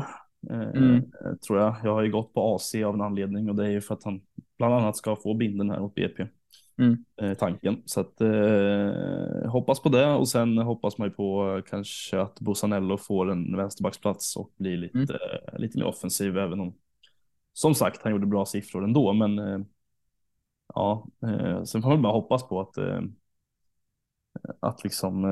Eh, 0.52 0.60
Mm. 0.62 1.12
Tror 1.48 1.60
jag. 1.60 1.76
Jag 1.84 1.94
har 1.94 2.02
ju 2.04 2.12
gått 2.12 2.34
på 2.34 2.56
AC 2.56 2.84
av 2.84 2.94
en 2.96 3.02
anledning 3.02 3.50
och 3.50 3.56
det 3.56 3.66
är 3.66 3.70
ju 3.72 3.82
för 3.82 3.94
att 3.94 4.04
han 4.04 4.22
bland 4.58 4.74
annat 4.74 4.98
ska 4.98 5.16
få 5.16 5.34
binden 5.34 5.70
här 5.70 5.80
mot 5.80 5.96
BP. 5.96 6.28
Mm. 6.78 7.06
Eh, 7.22 7.34
tanken. 7.38 7.82
Så 7.86 8.00
att 8.00 8.22
eh, 8.22 9.50
hoppas 9.52 9.80
på 9.82 9.90
det 9.90 10.12
och 10.14 10.28
sen 10.28 10.58
hoppas 10.58 10.98
man 10.98 11.08
ju 11.08 11.14
på 11.14 11.56
eh, 11.58 11.64
kanske 11.70 12.22
att 12.22 12.40
Bosanello 12.40 12.98
får 12.98 13.32
en 13.32 13.58
vänsterbacksplats 13.58 14.36
och 14.38 14.52
blir 14.58 14.78
lite, 14.78 14.98
Mm. 14.98 15.10
eh, 15.54 15.60
lite 15.60 15.78
mer 15.78 15.86
offensiv 15.86 16.38
även 16.38 16.60
om 16.60 16.76
som 17.54 17.76
sagt 17.76 18.02
han 18.04 18.12
gjorde 18.12 18.26
bra 18.28 18.46
siffror 18.46 18.84
ändå 18.84 19.14
men 19.14 19.40
eh, 19.40 19.60
ja, 20.76 21.08
sen 21.66 21.82
får 21.82 21.90
man 21.90 22.02
bara 22.02 22.14
hoppas 22.14 22.48
på 22.48 22.60
att 22.60 22.78
att 24.60 24.84
liksom 24.84 25.26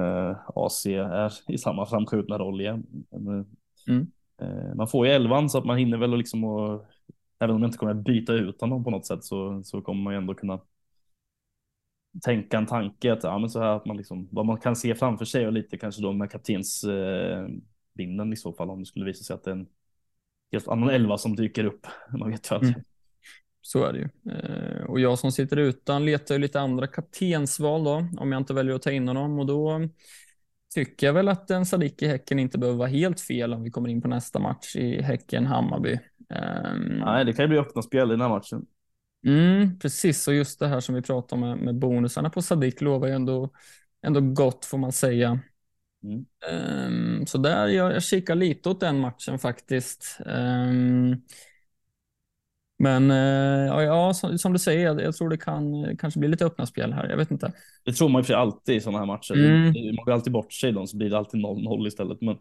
AC 0.55 0.85
är 0.85 1.33
i 1.51 1.57
samma 1.57 1.85
framskjutna 1.85 2.37
roll 2.37 2.61
igen. 2.61 2.85
Men, 3.11 3.45
Mm. 3.87 4.07
man 4.77 4.87
får 4.87 5.07
ju 5.07 5.13
elvan 5.13 5.49
så 5.49 5.57
att 5.57 5.65
man 5.65 5.77
hinner 5.77 5.97
väl 5.97 6.17
liksom 6.17 6.43
och 6.43 6.85
även 7.39 7.55
om 7.55 7.61
jag 7.61 7.67
inte 7.69 7.77
kommer 7.77 7.91
att 7.91 8.03
byta 8.05 8.33
ut 8.33 8.61
honom 8.61 8.83
på 8.83 8.89
något 8.89 9.05
sätt 9.05 9.23
så, 9.23 9.63
så 9.63 9.81
kommer 9.81 10.03
man 10.03 10.13
ju 10.13 10.17
ändå 10.17 10.33
kunna 10.33 10.59
tänka 12.21 12.57
en 12.57 12.65
tanke 12.65 13.13
att, 13.13 13.23
ja, 13.23 13.39
men 13.39 13.49
så 13.49 13.59
här 13.59 13.75
att 13.75 13.85
man 13.85 13.97
liksom, 13.97 14.27
vad 14.31 14.45
man 14.45 14.57
kan 14.57 14.75
se 14.75 14.95
framför 14.95 15.25
sig 15.25 15.47
och 15.47 15.53
lite 15.53 15.77
kanske 15.77 16.01
då 16.01 16.11
med 16.11 16.31
kaptens 16.31 16.83
eh, 16.83 17.47
i 18.33 18.35
så 18.35 18.53
fall 18.53 18.69
om 18.69 18.79
det 18.79 18.85
skulle 18.85 19.05
visa 19.05 19.23
sig 19.23 19.33
att 19.33 19.43
det 19.43 19.51
är 19.51 19.55
en 19.55 19.67
helt 20.51 20.67
annan 20.67 20.89
elva 20.89 21.17
som 21.17 21.35
dyker 21.35 21.65
upp. 21.65 21.87
Man 22.17 22.31
vet 22.31 22.51
ju 22.51 22.55
aldrig. 22.55 22.73
Mm. 22.73 22.85
Så 23.61 23.85
är 23.85 23.93
det 23.93 23.99
ju. 23.99 24.31
Eh, 24.31 24.83
och 24.83 24.99
jag 24.99 25.19
som 25.19 25.31
sitter 25.31 25.57
utan 25.57 26.05
letar 26.05 26.35
ju 26.35 26.41
lite 26.41 26.59
andra 26.59 26.87
kaptensval 26.87 27.83
då, 27.83 28.07
om 28.17 28.31
jag 28.31 28.41
inte 28.41 28.53
väljer 28.53 28.75
att 28.75 28.81
ta 28.81 28.91
in 28.91 29.07
honom. 29.07 29.39
Och 29.39 29.45
då 29.45 29.89
tycker 30.73 31.07
jag 31.07 31.13
väl 31.13 31.29
att 31.29 31.51
en 31.51 31.65
Sadiq 31.65 32.01
i 32.01 32.07
Häcken 32.07 32.39
inte 32.39 32.57
behöver 32.57 32.77
vara 32.77 32.89
helt 32.89 33.21
fel 33.21 33.53
om 33.53 33.63
vi 33.63 33.71
kommer 33.71 33.89
in 33.89 34.01
på 34.01 34.07
nästa 34.07 34.39
match 34.39 34.75
i 34.75 35.01
Häcken-Hammarby. 35.01 35.99
Ehm, 36.29 36.99
Nej, 36.99 37.25
det 37.25 37.33
kan 37.33 37.43
ju 37.43 37.49
bli 37.49 37.57
öppna 37.57 37.81
spel 37.81 38.07
i 38.07 38.11
den 38.11 38.21
här 38.21 38.29
matchen. 38.29 38.65
Mm, 39.25 39.79
precis, 39.79 40.27
och 40.27 40.33
just 40.33 40.59
det 40.59 40.67
här 40.67 40.79
som 40.79 40.95
vi 40.95 41.01
pratade 41.01 41.41
om 41.41 41.49
med, 41.49 41.57
med 41.57 41.75
bonusarna 41.75 42.29
på 42.29 42.41
Sadiq 42.41 42.81
lovar 42.81 43.07
ju 43.07 43.13
ändå, 43.13 43.49
ändå 44.05 44.21
gott 44.21 44.65
får 44.65 44.77
man 44.77 44.91
säga. 44.91 45.39
Mm. 46.03 46.25
Ehm, 46.51 47.25
så 47.25 47.37
där, 47.37 47.67
jag, 47.67 47.93
jag 47.93 48.03
kikar 48.03 48.35
lite 48.35 48.69
åt 48.69 48.79
den 48.79 48.99
matchen 48.99 49.39
faktiskt. 49.39 50.17
Ehm, 50.25 51.15
men 52.79 53.11
eh, 53.11 53.83
ja, 53.83 54.13
som, 54.13 54.37
som 54.37 54.53
du 54.53 54.59
säger, 54.59 54.85
jag, 54.85 55.01
jag 55.01 55.15
tror 55.15 55.29
det 55.29 55.37
kan 55.37 55.97
kanske 55.97 56.19
bli 56.19 56.29
lite 56.29 56.45
öppna 56.45 56.65
spel 56.65 56.93
här. 56.93 57.09
Jag 57.09 57.17
vet 57.17 57.31
inte. 57.31 57.53
Det 57.85 57.93
tror 57.93 58.09
man 58.09 58.19
ju 58.19 58.23
för 58.23 58.33
sig 58.33 58.35
alltid 58.35 58.75
i 58.75 58.81
sådana 58.81 58.99
här 58.99 59.05
matcher. 59.05 59.33
Mm. 59.33 59.95
Man 59.95 60.05
går 60.05 60.11
alltid 60.11 60.33
bort 60.33 60.53
sig 60.53 60.71
då, 60.71 60.87
så 60.87 60.97
blir 60.97 61.09
det 61.09 61.17
alltid 61.17 61.41
0-0 61.41 61.87
istället. 61.87 62.21
Men, 62.21 62.37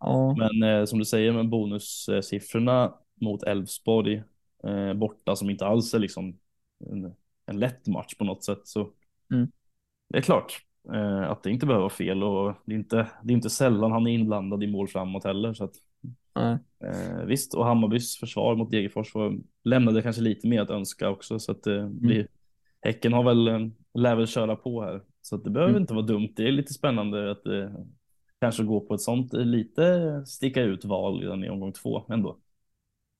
Ja, 0.00 0.36
men 0.38 0.62
eh, 0.62 0.84
som 0.84 0.98
du 0.98 1.04
säger 1.04 1.32
med 1.32 1.48
bonussiffrorna 1.48 2.94
mot 3.20 3.42
Elfsborg 3.42 4.22
eh, 4.66 4.94
borta 4.94 5.36
som 5.36 5.50
inte 5.50 5.66
alls 5.66 5.94
är 5.94 5.98
liksom 5.98 6.38
en, 6.90 7.14
en 7.46 7.58
lätt 7.58 7.86
match 7.86 8.14
på 8.14 8.24
något 8.24 8.44
sätt. 8.44 8.60
Så 8.64 8.90
Mm. 9.32 9.48
det 10.08 10.18
är 10.18 10.22
klart 10.22 10.52
eh, 10.92 11.30
att 11.30 11.42
det 11.42 11.50
inte 11.50 11.66
behöver 11.66 11.82
vara 11.82 11.90
fel 11.90 12.22
och 12.22 12.54
det 12.64 12.72
är 12.74 12.78
inte, 12.78 12.96
det 13.22 13.32
är 13.32 13.36
inte 13.36 13.50
sällan 13.50 13.92
han 13.92 14.06
är 14.06 14.10
inblandad 14.10 14.62
i 14.62 14.66
mål 14.66 14.88
framåt 14.88 15.24
heller. 15.24 15.54
Så 15.54 15.64
att, 15.64 15.74
nej. 16.34 16.58
eh, 16.84 17.24
visst, 17.26 17.54
och 17.54 17.64
Hammarbys 17.66 18.16
försvar 18.16 18.56
mot 18.56 18.70
Degerfors 18.70 19.14
var, 19.14 19.38
lämnade 19.64 20.02
kanske 20.02 20.22
lite 20.22 20.48
mer 20.48 20.60
att 20.62 20.70
önska 20.70 21.10
också. 21.10 21.38
Så 21.38 21.52
att 21.52 21.66
Mm. 21.66 21.94
det 22.00 22.00
blir, 22.00 22.28
Häcken 22.82 23.12
har 23.12 23.24
väl, 23.24 23.48
eh, 23.48 23.60
lär 23.94 24.16
väl 24.16 24.26
köra 24.26 24.56
på 24.56 24.82
här. 24.82 25.02
Så 25.22 25.36
att 25.36 25.44
det 25.44 25.50
behöver 25.50 25.70
Mm. 25.72 25.82
inte 25.82 25.94
vara 25.94 26.06
dumt. 26.06 26.32
Det 26.36 26.48
är 26.48 26.52
lite 26.52 26.72
spännande 26.74 27.30
att 27.30 27.46
eh, 27.46 27.70
kanske 28.40 28.62
gå 28.64 28.80
på 28.80 28.94
ett 28.94 29.00
sånt 29.00 29.34
eh, 29.34 29.40
lite 29.44 30.22
sticka 30.26 30.62
ut 30.62 30.84
val 30.84 31.20
redan 31.20 31.44
i 31.44 31.50
omgång 31.50 31.72
två 31.72 32.02
ändå. 32.08 32.38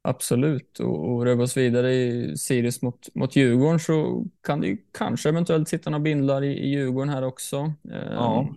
Absolut, 0.07 0.79
och, 0.79 1.13
och 1.13 1.25
rör 1.25 1.35
vi 1.35 1.43
oss 1.43 1.57
vidare 1.57 1.95
i 1.95 2.37
Sirius 2.37 2.83
mot, 2.83 3.15
mot 3.15 3.37
Djurgården 3.37 3.81
så 3.81 4.25
kan 4.47 4.61
det 4.61 4.67
ju 4.67 4.77
kanske 4.99 5.29
eventuellt 5.29 5.69
sitta 5.69 5.91
några 5.91 6.03
bindlar 6.03 6.45
i, 6.45 6.53
i 6.59 6.69
Djurgården 6.69 7.09
här 7.09 7.25
också. 7.25 7.57
Ehm, 7.57 7.73
Ja. 8.13 8.55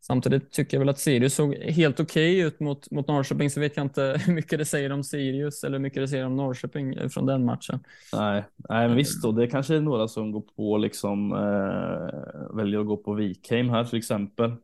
Samtidigt 0.00 0.50
tycker 0.52 0.76
jag 0.76 0.78
väl 0.80 0.88
att 0.88 0.98
Sirius 0.98 1.34
såg 1.34 1.54
helt 1.54 2.00
okej 2.00 2.38
ut 2.38 2.60
mot, 2.60 2.90
mot 2.90 3.08
Norrköping, 3.08 3.50
så 3.50 3.60
vet 3.60 3.76
jag 3.76 3.86
inte 3.86 4.20
hur 4.26 4.32
mycket 4.32 4.58
det 4.58 4.64
säger 4.64 4.92
om 4.92 5.04
Sirius 5.04 5.64
eller 5.64 5.78
hur 5.78 5.82
mycket 5.82 6.02
det 6.02 6.08
säger 6.08 6.26
om 6.26 6.36
Norrköping 6.36 6.94
eh, 6.94 7.08
från 7.08 7.26
den 7.26 7.44
matchen. 7.44 7.80
Nej, 8.12 8.44
nej 8.56 8.88
men 8.88 8.96
visst 8.96 9.22
då. 9.22 9.32
Det 9.32 9.42
är 9.42 9.46
kanske 9.46 9.76
är 9.76 9.80
några 9.80 10.08
som 10.08 10.32
går 10.32 10.44
på 10.56 10.78
liksom 10.78 11.32
eh, 11.32 12.56
väljer 12.56 12.80
att 12.80 12.86
gå 12.86 12.96
på 12.96 13.14
Wikheim 13.14 13.68
här 13.68 13.84
till 13.84 13.98
exempel. 13.98 14.54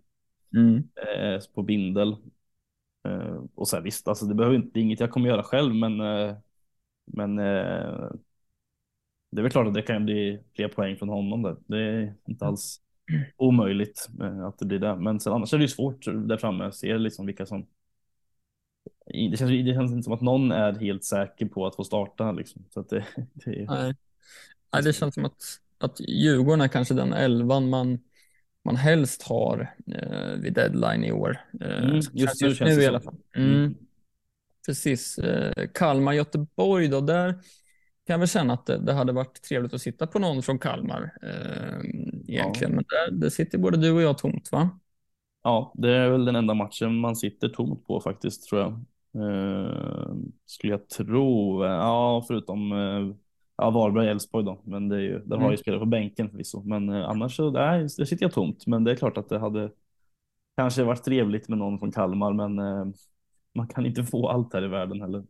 Mm. 0.56 0.76
Eh, 0.76 1.40
på 1.54 1.62
bindel. 1.62 2.16
Eh, 3.06 3.44
och 3.54 3.68
så 3.68 3.76
här, 3.76 3.82
visst, 3.82 4.08
alltså 4.08 4.26
det 4.26 4.34
behöver 4.34 4.56
inte, 4.56 4.70
det 4.74 4.80
är 4.80 4.82
inget 4.82 5.00
jag 5.00 5.10
kommer 5.10 5.28
göra 5.28 5.42
själv, 5.42 5.74
men 5.74 6.00
eh, 6.00 6.36
men 7.06 7.38
eh, 7.38 8.10
det 9.30 9.40
är 9.40 9.42
väl 9.42 9.50
klart 9.50 9.66
att 9.66 9.74
det 9.74 9.82
kan 9.82 10.04
bli 10.04 10.40
fler 10.54 10.68
poäng 10.68 10.96
från 10.96 11.08
honom 11.08 11.42
där. 11.42 11.56
Det 11.66 11.78
är 11.78 12.14
inte 12.26 12.46
alls 12.46 12.80
omöjligt 13.36 14.08
att 14.46 14.58
det 14.58 14.66
blir 14.66 14.78
det. 14.78 14.96
Men 14.96 15.20
sen 15.20 15.32
annars 15.32 15.54
är 15.54 15.58
det 15.58 15.64
ju 15.64 15.68
svårt 15.68 16.04
där 16.04 16.36
framme. 16.36 16.72
Ser 16.72 16.98
liksom 16.98 17.26
vilka 17.26 17.46
som 17.46 17.66
det 19.06 19.36
känns, 19.38 19.50
det 19.50 19.74
känns 19.74 19.92
inte 19.92 20.02
som 20.02 20.12
att 20.12 20.20
någon 20.20 20.52
är 20.52 20.72
helt 20.72 21.04
säker 21.04 21.46
på 21.46 21.66
att 21.66 21.76
få 21.76 21.84
starta 21.84 22.32
liksom. 22.32 22.64
Så 22.70 22.80
att 22.80 22.88
det, 22.88 23.06
det 23.34 23.66
Nej. 23.68 23.94
Nej, 24.72 24.82
det 24.82 24.92
känns 24.92 25.14
som 25.14 25.24
att, 25.24 25.60
att 25.78 26.00
Djurgården 26.00 26.60
är 26.60 26.68
kanske 26.68 26.94
den 26.94 27.12
elvan 27.12 27.68
man, 27.68 27.98
man 28.66 28.76
helst 28.76 29.22
har 29.22 29.74
eh, 29.86 30.40
vid 30.42 30.54
deadline 30.54 31.04
i 31.04 31.12
år. 31.12 31.40
Eh, 31.60 31.78
Mm, 31.78 32.02
så 32.02 32.10
just 32.14 32.60
nu 32.60 32.82
i 32.82 32.86
alla 32.86 33.00
fall. 33.00 33.14
Mm. 33.36 33.54
Mm. 33.54 33.74
Precis. 34.66 35.18
Eh, 35.18 35.66
Kalmar-Göteborg 35.74 36.88
då, 36.88 37.00
där 37.00 37.32
kan 38.06 38.14
jag 38.14 38.18
väl 38.18 38.28
känna 38.28 38.54
att 38.54 38.66
det, 38.66 38.78
det 38.78 38.92
hade 38.92 39.12
varit 39.12 39.42
trevligt 39.42 39.74
att 39.74 39.80
sitta 39.80 40.06
på 40.06 40.18
någon 40.18 40.42
från 40.42 40.58
Kalmar 40.58 41.12
eh, 41.22 41.90
egentligen. 42.28 42.74
Men 42.74 42.84
där, 42.88 43.10
det 43.10 43.30
sitter 43.30 43.58
både 43.58 43.76
du 43.76 43.90
och 43.92 44.02
jag 44.02 44.18
tomt 44.18 44.52
va? 44.52 44.78
Ja, 45.42 45.72
det 45.74 45.90
är 45.90 46.10
väl 46.10 46.24
den 46.24 46.36
enda 46.36 46.54
matchen 46.54 46.96
man 46.96 47.16
sitter 47.16 47.48
tomt 47.48 47.86
på 47.86 48.00
faktiskt 48.00 48.48
tror 48.48 48.60
jag. 48.60 48.72
Eh, 49.24 50.14
skulle 50.46 50.72
jag 50.72 50.88
tro. 50.88 51.64
Ja, 51.64 52.24
förutom 52.28 52.72
eh, 52.72 53.16
ja, 53.56 53.70
Varberg 53.70 54.08
Elfsborg 54.08 54.44
då. 54.44 54.60
Men 54.64 54.88
det 54.88 54.96
är 54.96 55.00
ju, 55.00 55.18
där 55.18 55.36
har 55.36 55.42
Mm. 55.42 55.50
ju 55.50 55.56
spelare 55.56 55.80
på 55.80 55.86
bänken 55.86 56.30
förvisso. 56.30 56.62
Men 56.64 56.88
eh, 56.88 57.08
annars 57.08 57.36
så 57.36 57.50
nej, 57.50 57.82
det 57.98 58.06
sitter 58.06 58.24
jag 58.24 58.32
tomt. 58.32 58.66
Men 58.66 58.84
det 58.84 58.90
är 58.90 58.96
klart 58.96 59.18
att 59.18 59.28
det 59.28 59.38
hade 59.38 59.70
kanske 60.56 60.82
varit 60.84 61.04
trevligt 61.04 61.48
med 61.48 61.58
någon 61.58 61.78
från 61.78 61.92
Kalmar. 61.92 62.32
Men 62.32 62.58
eh, 62.58 62.84
man 63.54 63.68
kan 63.68 63.86
inte 63.86 64.04
få 64.04 64.28
allt 64.28 64.52
här 64.54 64.64
i 64.64 64.68
världen 64.68 65.00
heller. 65.00 65.24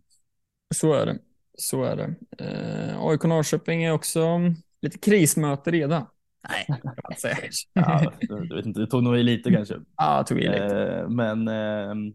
Så 0.74 0.92
är 0.92 1.06
det. 1.06 1.18
Så 1.58 1.84
är 1.84 1.96
det. 1.96 2.14
Eh, 2.44 3.00
AIK 3.06 3.24
Norrköping 3.24 3.84
är 3.84 3.92
också 3.92 4.20
lite 4.82 4.98
krismöte 4.98 5.70
redan. 5.70 6.06
Nej, 6.48 6.64
kan 6.66 6.78
man 6.84 6.94
inte 7.10 7.20
säga. 7.20 7.36
Ja, 7.72 8.12
jag 8.20 8.56
vet 8.56 8.66
inte, 8.66 8.80
det 8.80 8.86
tog 8.86 9.02
nog 9.02 9.18
i 9.18 9.22
lite 9.22 9.50
kanske. 9.52 9.74
Ja, 9.96 10.24
tog 10.28 10.38
i 10.38 10.48
lite. 10.48 10.88
Eh, 11.02 11.08
men 11.08 11.48
eh, 11.48 12.12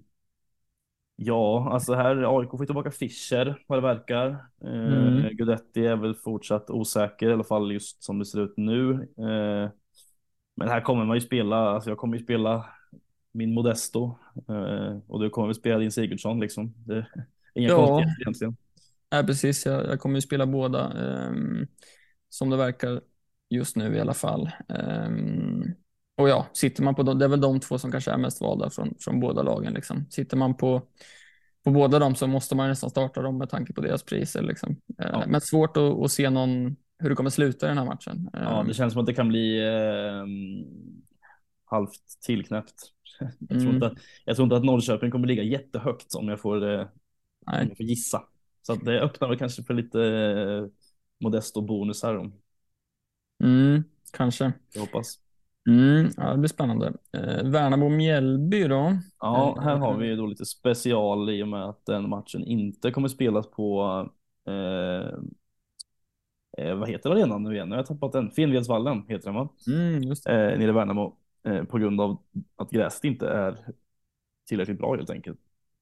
ja, 1.24 1.70
alltså 1.74 1.94
här 1.94 2.40
AIK 2.40 2.50
får 2.52 2.66
tillbaka 2.66 2.92
Fischer 2.92 3.64
vad 3.68 3.78
det 3.78 3.82
verkar. 3.82 4.30
Eh, 4.64 4.72
Mm. 4.88 5.36
Gudetti 5.36 5.86
är 5.86 5.96
väl 5.96 6.16
fortsatt 6.16 6.70
osäker 6.70 7.30
i 7.30 7.34
alla 7.34 7.44
fall 7.44 7.72
just 7.72 8.04
som 8.04 8.20
det 8.20 8.26
ser 8.26 8.42
ut 8.42 8.54
nu. 8.58 8.94
Eh, 9.18 9.70
men 10.56 10.68
här 10.70 10.82
kommer 10.82 11.06
man 11.06 11.18
ju 11.18 11.22
spela, 11.22 11.58
alltså 11.58 11.90
jag 11.90 11.98
kommer 11.98 12.18
ju 12.18 12.24
spela 12.24 12.66
min 13.32 13.54
Modesto 13.54 14.18
eh, 14.50 14.98
och 15.08 15.20
du 15.22 15.30
kommer 15.30 15.48
väl 15.48 15.56
spela 15.56 15.80
din 15.80 15.92
Sigurdsson 15.92 16.40
liksom. 16.40 16.74
Det 16.88 16.96
är 16.98 17.08
inga 17.56 17.70
Ja. 17.70 17.76
konstigheter 17.76 18.22
egentligen. 18.22 18.58
Nej, 19.12 19.26
precis. 19.26 19.66
Jag, 19.66 19.86
jag 19.88 20.00
kommer 20.00 20.16
ju 20.16 20.22
spela 20.22 20.46
båda, 20.48 20.94
um, 21.30 21.68
som 22.30 22.50
det 22.50 22.58
verkar 22.58 23.02
just 23.50 23.76
nu 23.76 23.96
i 23.96 24.00
alla 24.00 24.14
fall. 24.14 24.50
Och 26.22 26.30
ja, 26.30 26.48
sitter 26.54 26.84
man 26.84 26.96
på 26.96 27.04
de, 27.04 27.20
det 27.20 27.26
är 27.26 27.30
väl 27.30 27.42
de 27.42 27.60
två 27.60 27.78
som 27.78 27.92
kanske 27.92 28.12
är 28.12 28.18
mest 28.18 28.42
valda 28.42 28.70
från, 28.70 28.96
från 29.00 29.20
båda 29.20 29.42
lagen. 29.42 29.74
Liksom. 29.74 30.06
Sitter 30.10 30.38
man 30.38 30.58
på, 30.58 30.82
på 31.64 31.72
båda 31.72 32.00
dem 32.00 32.16
så 32.16 32.28
måste 32.28 32.56
man 32.56 32.70
nästan 32.70 32.90
starta 32.90 33.22
dem 33.22 33.38
med 33.38 33.50
tanke 33.50 33.74
på 33.74 33.82
deras 33.82 34.04
priser. 34.04 34.42
Liksom. 34.42 34.76
Ja. 34.98 35.06
Uh, 35.06 35.28
men 35.28 35.42
svårt 35.42 35.78
att, 35.78 35.84
att, 35.84 36.12
se 36.12 36.30
någon, 36.30 36.76
hur 37.00 37.10
det 37.10 37.16
kommer 37.16 37.30
sluta 37.30 37.66
i 37.66 37.70
den 37.70 37.78
här 37.78 37.86
matchen. 37.86 38.30
Ja, 38.34 38.64
det 38.68 38.74
känns 38.74 38.94
som 38.94 39.00
att 39.00 39.06
det 39.06 39.14
kan 39.14 39.28
bli 39.28 39.68
eh, 39.68 40.26
halvt 41.66 42.22
tillknäppt. 42.26 42.76
Jag, 43.40 43.50
tror 43.50 43.62
mm. 43.62 43.76
inte, 43.76 43.96
jag 44.26 44.36
tror 44.36 44.44
inte 44.44 44.56
att 44.56 44.64
Norrköping 44.64 45.12
kommer 45.12 45.28
ligga 45.28 45.44
jättehögt 45.44 46.16
om 46.16 46.28
jag 46.28 46.40
får, 46.40 46.74
eh, 46.74 46.80
om 47.46 47.68
jag 47.68 47.78
får 47.78 47.86
gissa. 47.86 48.24
Så 48.62 48.74
att 48.74 48.86
det 48.86 49.02
öppnar 49.02 49.28
väl 49.28 49.38
kanske 49.38 49.64
för 49.64 49.74
lite 49.74 50.04
eh, 50.04 50.66
Modesto 51.20 51.62
bonus 51.62 52.04
här. 52.04 52.32
Mm, 53.44 53.84
kanske. 54.12 54.54
Jag 54.74 54.82
hoppas. 54.82 55.21
Mm, 55.68 56.10
ja, 56.18 56.32
det 56.32 56.38
blir 56.38 56.50
spännande. 56.50 56.94
Eh, 57.14 57.44
Värnamo-Mjällby 57.44 58.68
då? 58.68 58.98
Ja, 59.20 59.60
här 59.64 59.76
har 59.76 59.98
vi 59.98 60.16
då 60.16 60.26
lite 60.26 60.46
special 60.46 61.30
i 61.30 61.44
och 61.44 61.48
med 61.48 61.66
att 61.66 61.86
den 61.86 62.10
matchen 62.10 62.44
inte 62.44 62.92
kommer 62.92 63.08
spelas 63.08 63.52
på 63.52 63.82
eh, 64.48 65.14
eh, 66.58 66.76
vad 66.76 66.90
heter 66.90 67.10
arenan 67.10 67.44
nu 67.44 67.54
igen? 67.54 67.72
Jag 67.72 67.78
har 67.78 67.84
tappat 67.84 68.12
den. 68.12 68.32
Finnvedsvallen 68.32 69.06
heter 69.08 69.26
den 69.26 69.36
va? 69.36 69.50
Mm, 69.68 70.04
just 70.04 70.24
det. 70.24 70.52
Eh, 70.52 70.60
nere 70.60 70.70
i 70.70 70.74
Värnamo 70.74 71.18
eh, 71.44 71.64
på 71.64 71.78
grund 71.78 72.02
av 72.02 72.18
att 72.56 72.72
gräset 72.72 73.04
inte 73.04 73.28
är 73.28 73.58
tillräckligt 74.48 74.78
bra 74.78 74.96
helt 74.96 75.10
enkelt. 75.10 75.40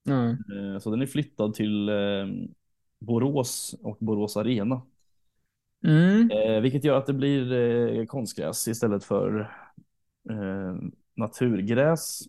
Mm. 0.10 0.30
Eh, 0.30 0.80
så 0.80 0.92
den 0.92 1.02
är 1.02 1.06
flyttad 1.06 1.54
till 1.54 1.90
eh, 1.90 1.96
Borås 3.00 3.76
och 3.84 3.98
Borås 4.00 4.38
Arena. 4.38 4.82
Mm. 5.86 6.32
Eh, 6.32 6.62
vilket 6.62 6.84
gör 6.84 6.98
att 6.98 7.06
det 7.06 7.14
blir 7.14 7.54
eh, 7.54 8.06
konstgräs 8.06 8.68
istället 8.68 9.04
för 9.04 9.40
eh, 9.40 9.46
naturgräs. 11.16 12.20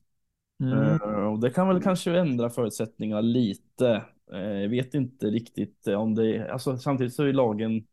Mm. 0.61 0.79
Eh, 0.79 1.33
och 1.33 1.41
det 1.41 1.51
kan 1.51 1.69
väl 1.69 1.83
kanske 1.83 2.19
ändra 2.19 2.51
förutsättningarna 2.51 3.21
lite. 3.21 4.05
Eh, 4.33 4.41
jag 4.41 4.69
vet 4.69 4.95
inte 4.95 5.27
riktigt 5.27 5.87
om 5.87 6.15
det, 6.15 6.51
alltså 6.51 6.79
samtidigt 6.79 7.15
så 7.15 7.25
är 7.25 7.33
lagen 7.33 7.87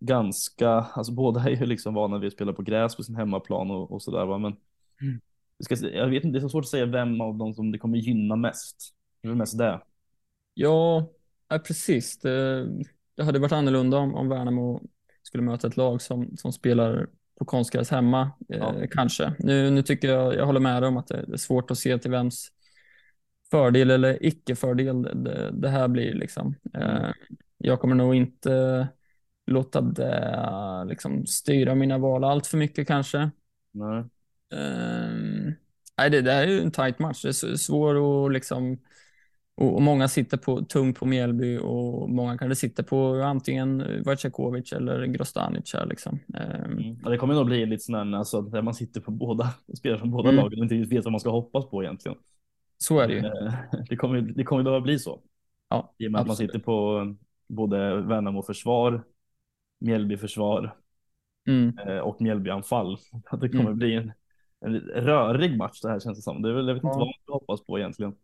ganska, 0.00 0.68
alltså 0.70 1.12
båda 1.12 1.40
är 1.40 1.50
ju 1.50 1.66
liksom 1.66 1.94
vana 1.94 2.18
vid 2.18 2.26
att 2.26 2.32
spela 2.32 2.52
på 2.52 2.62
gräs 2.62 2.96
på 2.96 3.02
sin 3.02 3.16
hemmaplan 3.16 3.70
och, 3.70 3.92
och 3.92 4.02
sådär 4.02 4.26
va, 4.26 4.38
men 4.38 4.56
mm. 5.00 5.20
ska, 5.60 5.76
jag 5.76 6.08
vet 6.08 6.24
inte, 6.24 6.38
det 6.38 6.38
är 6.38 6.40
så 6.40 6.48
svårt 6.48 6.64
att 6.64 6.68
säga 6.68 6.86
vem 6.86 7.20
av 7.20 7.36
dem 7.36 7.54
som 7.54 7.72
det 7.72 7.78
kommer 7.78 7.98
gynna 7.98 8.36
mest. 8.36 8.94
Det 9.22 9.28
är 9.28 9.34
mest 9.34 9.58
det. 9.58 9.80
Ja, 10.54 11.08
ja 11.48 11.58
precis. 11.58 12.18
Det, 12.18 12.66
det 13.14 13.24
hade 13.24 13.38
varit 13.38 13.52
annorlunda 13.52 13.98
om, 13.98 14.14
om 14.14 14.28
Värnamo 14.28 14.82
skulle 15.22 15.42
möta 15.42 15.66
ett 15.66 15.76
lag 15.76 16.02
som, 16.02 16.36
som 16.36 16.52
spelar 16.52 17.08
på 17.38 17.44
konstgräs 17.44 17.90
hemma, 17.90 18.30
eh, 18.48 18.58
ja. 18.58 18.74
kanske. 18.90 19.32
Nu, 19.38 19.70
nu 19.70 19.82
tycker 19.82 20.08
jag, 20.08 20.34
jag 20.34 20.46
håller 20.46 20.60
med 20.60 20.82
dig 20.82 20.88
om 20.88 20.96
att 20.96 21.06
det, 21.06 21.32
är 21.32 21.36
svårt 21.36 21.70
att 21.70 21.78
se 21.78 21.98
till 21.98 22.10
vems 22.10 22.48
fördel 23.50 23.90
eller 23.90 24.26
icke-fördel 24.26 25.02
det, 25.02 25.50
det, 25.52 25.68
här 25.68 25.88
blir. 25.88 26.14
Liksom. 26.14 26.54
Mm. 26.74 26.88
Eh, 26.88 27.10
jag 27.58 27.80
kommer 27.80 27.94
nog 27.94 28.14
inte 28.14 28.88
låta 29.46 29.80
det 29.80 30.84
liksom, 30.88 31.26
styra 31.26 31.74
mina 31.74 31.98
val 31.98 32.24
allt 32.24 32.46
för 32.46 32.58
mycket 32.58 32.86
kanske. 32.86 33.30
Nej. 33.72 34.04
Um, 34.54 35.54
nej, 35.98 36.10
det, 36.10 36.20
det 36.20 36.32
här 36.32 36.42
är 36.42 36.48
ju 36.48 36.60
en 36.60 36.70
tight 36.70 36.98
match. 36.98 37.22
Det 37.22 37.28
är 37.28 37.56
svårt 37.56 37.96
att 37.96 38.32
liksom 38.32 38.78
och, 39.62 39.82
många 39.82 40.08
sitter 40.08 40.36
på, 40.36 40.62
tungt 40.62 40.98
på 40.98 41.06
Mjällby 41.06 41.58
och 41.58 42.10
många 42.10 42.38
kanske 42.38 42.56
sitter 42.56 42.82
på 42.82 43.14
antingen 43.14 44.02
Vacekovic 44.04 44.72
eller 44.72 45.06
Grostanic. 45.06 45.74
Här, 45.74 45.86
liksom. 45.86 46.18
Um, 46.26 46.72
mm. 46.72 46.98
ja, 47.04 47.10
det 47.10 47.16
kommer 47.16 47.34
nog 47.34 47.46
bli 47.46 47.66
lite 47.66 47.84
sån 47.84 48.14
alltså, 48.14 48.42
där 48.42 48.62
man 48.62 48.74
sitter 48.74 49.00
på 49.00 49.10
båda, 49.10 49.48
spelar 49.78 49.98
från 49.98 50.10
båda 50.10 50.28
mm. 50.28 50.44
lagen 50.44 50.58
och 50.58 50.72
inte 50.72 50.94
vet 50.94 51.04
vad 51.04 51.12
man 51.12 51.20
ska 51.20 51.30
hoppas 51.30 51.70
på 51.70 51.82
egentligen. 51.82 52.18
Så 52.78 53.00
är 53.00 53.08
det 53.08 53.14
ju. 53.14 53.18
Eh, 53.18 53.54
det 53.88 53.96
kommer, 53.96 54.20
det 54.20 54.44
kommer 54.44 54.62
behöva 54.62 54.80
bli 54.80 54.98
så. 54.98 55.20
Ja, 55.68 55.94
I 55.98 56.06
och 56.06 56.12
med 56.12 56.20
absolut. 56.20 56.22
att 56.22 56.26
man 56.26 56.36
sitter 56.36 56.58
på 56.58 57.06
både 57.48 58.02
Värnamo 58.02 58.42
försvar, 58.42 59.04
Mjällby 59.80 60.16
försvar 60.16 60.76
mm. 61.48 61.78
Eh, 61.78 61.98
och 61.98 62.20
Mjällby 62.20 62.50
anfall. 62.50 62.96
Det 63.40 63.48
kommer 63.48 63.64
mm. 63.64 63.78
bli 63.78 63.94
en, 63.94 64.12
en 64.60 64.80
rörig 64.80 65.56
match 65.56 65.80
det 65.80 65.88
här 65.88 66.00
känns 66.00 66.18
det 66.18 66.22
som. 66.22 66.42
Det 66.42 66.48
är 66.48 66.52
väl, 66.52 66.68
jag 66.68 66.74
vet 66.74 66.84
inte 66.84 66.94
ja. 66.94 66.98
vad 66.98 67.06
man 67.06 67.22
ska 67.22 67.32
hoppas 67.32 67.66
på 67.66 67.78
egentligen. 67.78 68.14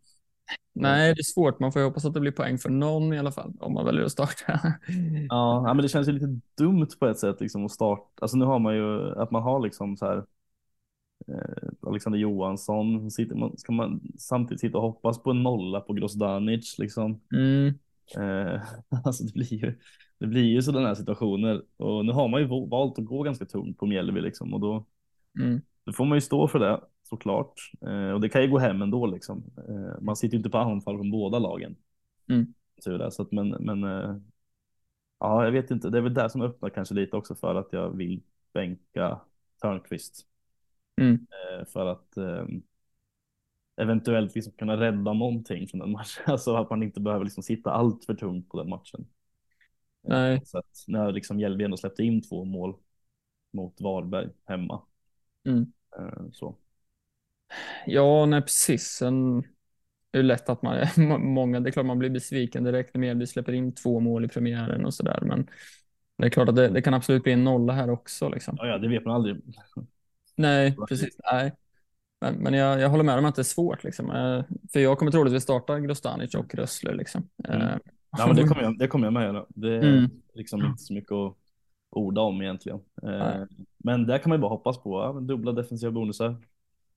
Nej, 0.73 1.13
det 1.15 1.21
är 1.21 1.23
svårt. 1.23 1.59
Man 1.59 1.71
får 1.71 1.83
hoppas 1.83 2.05
att 2.05 2.13
det 2.13 2.19
blir 2.19 2.31
poäng 2.31 2.57
för 2.57 2.69
någon 2.69 3.13
i 3.13 3.19
alla 3.19 3.31
fall 3.31 3.53
om 3.59 3.73
man 3.73 3.85
väljer 3.85 4.03
att 4.03 4.11
starta. 4.11 4.59
ja, 5.29 5.73
men 5.73 5.77
det 5.77 5.89
känns 5.89 6.07
ju 6.07 6.11
lite 6.11 6.39
dumt 6.57 6.87
på 6.99 7.07
ett 7.07 7.19
sätt 7.19 7.41
liksom 7.41 7.65
att 7.65 7.71
starta. 7.71 8.03
Alltså 8.21 8.37
nu 8.37 8.45
har 8.45 8.59
man 8.59 8.75
ju 8.75 9.19
att 9.19 9.31
man 9.31 9.43
har 9.43 9.59
liksom 9.59 9.97
så 9.97 10.05
här. 10.05 10.25
Eh, 11.27 11.69
Alexander 11.87 12.19
Johansson 12.19 13.11
sitter 13.11 13.35
man, 13.35 13.57
ska 13.57 13.71
man 13.71 14.01
samtidigt 14.17 14.61
sitta 14.61 14.77
och 14.77 14.83
hoppas 14.83 15.23
på 15.23 15.31
en 15.31 15.43
nolla 15.43 15.81
på 15.81 15.93
Grosdanic 15.93 16.79
liksom. 16.79 17.21
Mm. 17.33 17.67
Eh, 18.17 18.61
alltså 19.03 19.23
det 19.23 19.33
blir 19.33 19.53
ju, 19.53 19.75
det 20.19 20.27
blir 20.27 20.43
ju 20.43 20.61
sådana 20.61 20.87
här 20.87 20.95
situationer 20.95 21.61
och 21.77 22.05
nu 22.05 22.11
har 22.11 22.27
man 22.27 22.41
ju 22.41 22.47
valt 22.67 22.99
att 22.99 23.05
gå 23.05 23.23
ganska 23.23 23.45
tungt 23.45 23.77
på 23.77 23.85
Mjällby 23.85 24.21
liksom 24.21 24.53
och 24.53 24.59
då, 24.59 24.85
mm. 25.39 25.61
då 25.83 25.93
får 25.93 26.05
man 26.05 26.17
ju 26.17 26.21
stå 26.21 26.47
för 26.47 26.59
det 26.59 26.79
såklart. 27.09 27.53
Eh, 27.81 28.11
och 28.11 28.21
det 28.21 28.29
kan 28.29 28.41
ju 28.41 28.47
gå 28.47 28.57
hem 28.57 28.81
ändå 28.81 29.05
liksom. 29.05 29.43
Eh, 29.67 30.01
man 30.01 30.15
sitter 30.15 30.33
ju 30.33 30.37
inte 30.37 30.49
på 30.49 30.57
anfall 30.57 30.97
från 30.97 31.11
båda 31.11 31.39
lagen. 31.39 31.75
Mm. 32.29 32.53
Så 32.79 32.97
det, 32.97 33.11
så 33.11 33.21
att, 33.21 33.31
men, 33.31 33.49
men 33.49 33.83
eh, 33.83 34.15
ja, 35.19 35.45
jag 35.45 35.51
vet 35.51 35.71
inte. 35.71 35.89
Det 35.89 35.97
är 35.97 36.01
väl 36.01 36.13
där 36.13 36.29
som 36.29 36.41
öppnar 36.41 36.69
kanske 36.69 36.95
lite 36.95 37.17
också 37.17 37.35
för 37.35 37.55
att 37.55 37.73
jag 37.73 37.89
vill 37.89 38.21
bänka 38.53 39.19
Törnqvist. 39.61 40.25
Mm. 41.01 41.13
Eh, 41.13 41.65
för 41.65 41.85
att 41.85 42.17
eh, 42.17 42.45
eventuellt 43.81 44.35
liksom 44.35 44.53
kunna 44.53 44.77
rädda 44.77 45.13
någonting 45.13 45.67
från 45.67 45.79
den 45.79 45.91
matchen. 45.91 46.23
Alltså 46.31 46.55
att 46.55 46.69
man 46.69 46.83
inte 46.83 46.99
behöver 46.99 47.25
liksom 47.25 47.43
sitta 47.43 47.71
allt 47.71 48.05
för 48.05 48.13
tungt 48.13 48.49
på 48.49 48.57
den 48.57 48.69
matchen. 48.69 49.07
Nej. 50.01 50.41
Så 50.45 50.57
att 50.57 50.83
när 50.87 51.11
liksom 51.11 51.37
Mjällby 51.37 51.63
ändå 51.63 51.77
släppte 51.77 52.03
in 52.03 52.21
två 52.21 52.45
mål 52.45 52.75
mot 53.51 53.81
Varberg 53.81 54.29
hemma. 54.45 54.81
Mm. 55.45 55.71
Så. 56.31 56.55
Ja, 57.85 58.25
nej 58.25 58.41
precis. 58.41 58.83
Sen 58.83 59.43
är 60.11 60.17
det 60.17 60.23
lätt 60.23 60.49
att 60.49 60.61
man, 60.61 60.87
många, 61.33 61.59
det 61.59 61.69
är 61.69 61.71
klart 61.71 61.85
man 61.85 61.99
blir 61.99 62.09
besviken 62.09 62.63
direkt 62.63 62.93
när 62.93 63.01
Mjällby 63.01 63.27
släpper 63.27 63.53
in 63.53 63.75
två 63.75 63.99
mål 63.99 64.25
i 64.25 64.27
premiären 64.27 64.85
och 64.85 64.93
sådär. 64.93 65.19
Men 65.21 65.49
det 66.17 66.25
är 66.25 66.29
klart 66.29 66.49
att 66.49 66.55
det, 66.55 66.67
det, 66.67 66.81
kan 66.81 66.93
absolut 66.93 67.23
bli 67.23 67.33
en 67.33 67.43
nolla 67.43 67.73
här 67.73 67.89
också. 67.89 68.29
Liksom. 68.29 68.55
Ja, 68.59 68.67
ja, 68.67 68.77
det 68.77 68.87
vet 68.87 69.05
man 69.05 69.15
aldrig. 69.15 69.41
Nej, 70.35 70.75
precis. 70.89 71.17
Nej. 71.31 71.53
Men, 72.21 72.35
men 72.35 72.53
jag, 72.53 72.79
jag 72.79 72.89
håller 72.89 73.03
med 73.03 73.17
om 73.17 73.25
att 73.25 73.35
det 73.35 73.41
är 73.41 73.43
svårt. 73.43 73.83
Liksom. 73.83 74.11
Eh, 74.11 74.43
för 74.73 74.79
jag 74.79 74.97
kommer 74.97 75.11
troligtvis 75.11 75.43
starta 75.43 75.79
Grostanic 75.79 76.35
och 76.35 76.55
Rössler. 76.55 76.93
Liksom. 76.93 77.29
Mm. 77.47 77.61
Eh, 77.61 77.77
ja, 78.17 78.27
men 78.27 78.35
det 78.35 78.43
kommer 78.43 78.61
jag, 78.63 78.77
det 78.77 78.87
kommer 78.87 79.05
jag 79.05 79.13
med 79.13 79.23
göra. 79.23 79.45
Det 79.49 79.75
är 79.75 79.97
mm. 79.97 80.09
liksom 80.33 80.65
inte 80.65 80.83
så 80.83 80.93
mycket 80.93 81.11
att 81.11 81.35
orda 81.89 82.21
om 82.21 82.41
egentligen. 82.41 82.79
Nej. 83.01 83.45
Men 83.77 84.07
där 84.07 84.17
kan 84.17 84.29
man 84.29 84.37
ju 84.37 84.41
bara 84.41 84.49
hoppas 84.49 84.77
på 84.83 85.01
ja, 85.01 85.19
dubbla 85.19 85.51
defensiva 85.51 85.91
bonusar. 85.91 86.35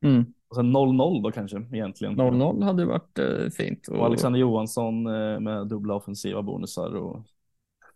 Mm. 0.01 0.35
Och 0.53 0.57
sen 0.57 0.77
0-0 0.77 1.23
då 1.23 1.31
kanske 1.31 1.57
egentligen. 1.73 2.21
0-0 2.21 2.65
hade 2.65 2.85
varit 2.85 3.19
eh, 3.19 3.49
fint. 3.57 3.89
Och... 3.89 3.99
och 3.99 4.07
Alexander 4.07 4.41
Johansson 4.41 5.07
eh, 5.07 5.41
med 5.41 5.67
dubbla 5.67 5.95
offensiva 5.95 6.43
bonusar 6.43 6.97
och 6.97 7.27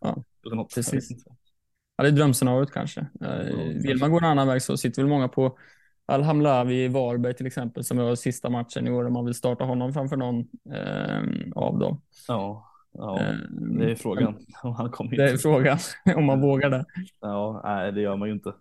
ja, 0.01 0.23
eller 0.47 0.57
något. 0.57 0.75
Precis. 0.75 1.25
Ja, 1.97 2.05
det 2.05 2.09
är 2.09 2.13
drömscenariot 2.13 2.73
kanske. 2.73 3.01
Eh, 3.01 3.57
vill 3.83 3.99
man 4.01 4.11
gå 4.11 4.19
en 4.19 4.25
annan 4.25 4.49
väg 4.49 4.63
så 4.63 4.77
sitter 4.77 5.03
väl 5.03 5.09
många 5.09 5.29
på 5.29 5.59
Al-Hamlavi 6.07 6.85
i 6.85 6.89
Varberg 6.89 7.35
till 7.35 7.47
exempel 7.47 7.85
som 7.85 7.97
var 7.97 8.15
sista 8.15 8.51
matchen 8.51 8.87
i 8.87 8.91
år 8.91 9.07
om 9.07 9.13
man 9.13 9.25
vill 9.25 9.35
starta 9.35 9.65
honom 9.65 9.93
framför 9.93 10.17
någon 10.17 10.41
eh, 10.73 11.23
av 11.55 11.79
dem. 11.79 12.01
Ja, 12.29 12.71
ja 12.93 13.33
det 13.79 13.91
är 13.91 13.95
frågan 13.95 14.39
om 14.63 14.75
han 14.75 14.91
kommer 14.91 15.17
Det 15.17 15.31
är 15.31 15.37
frågan 15.37 15.79
om 16.17 16.25
man 16.25 16.41
vågar 16.41 16.71
det. 16.71 16.85
Ja, 17.21 17.61
nej, 17.65 17.93
det 17.93 18.01
gör 18.01 18.17
man 18.17 18.29
ju 18.29 18.35
inte. 18.35 18.53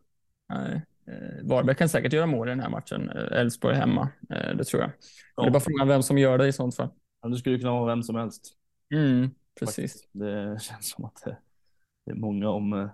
Nej. 0.49 0.81
Eh, 1.07 1.47
Varberg 1.47 1.75
kan 1.75 1.89
säkert 1.89 2.13
göra 2.13 2.25
mål 2.25 2.47
i 2.47 2.51
den 2.51 2.59
här 2.59 2.69
matchen. 2.69 3.09
Eh, 3.09 3.39
Elfsborg 3.39 3.75
hemma, 3.75 4.09
eh, 4.29 4.57
det 4.57 4.63
tror 4.63 4.81
jag. 4.81 4.91
Ja. 5.35 5.43
Det 5.43 5.49
är 5.49 5.51
bara 5.51 5.59
frågan 5.59 5.87
vem 5.87 6.03
som 6.03 6.17
gör 6.17 6.37
det 6.37 6.47
i 6.47 6.53
sånt 6.53 6.75
fall. 6.75 6.89
Ja, 7.21 7.29
det 7.29 7.37
skulle 7.37 7.59
kunna 7.59 7.71
vara 7.71 7.85
vem 7.85 8.03
som 8.03 8.15
helst. 8.15 8.53
Mm, 8.93 9.29
precis. 9.59 10.07
Det 10.11 10.61
känns 10.61 10.89
som 10.89 11.05
att 11.05 11.21
det, 11.25 11.37
det 12.05 12.11
är 12.11 12.15
många 12.15 12.49
om, 12.49 12.89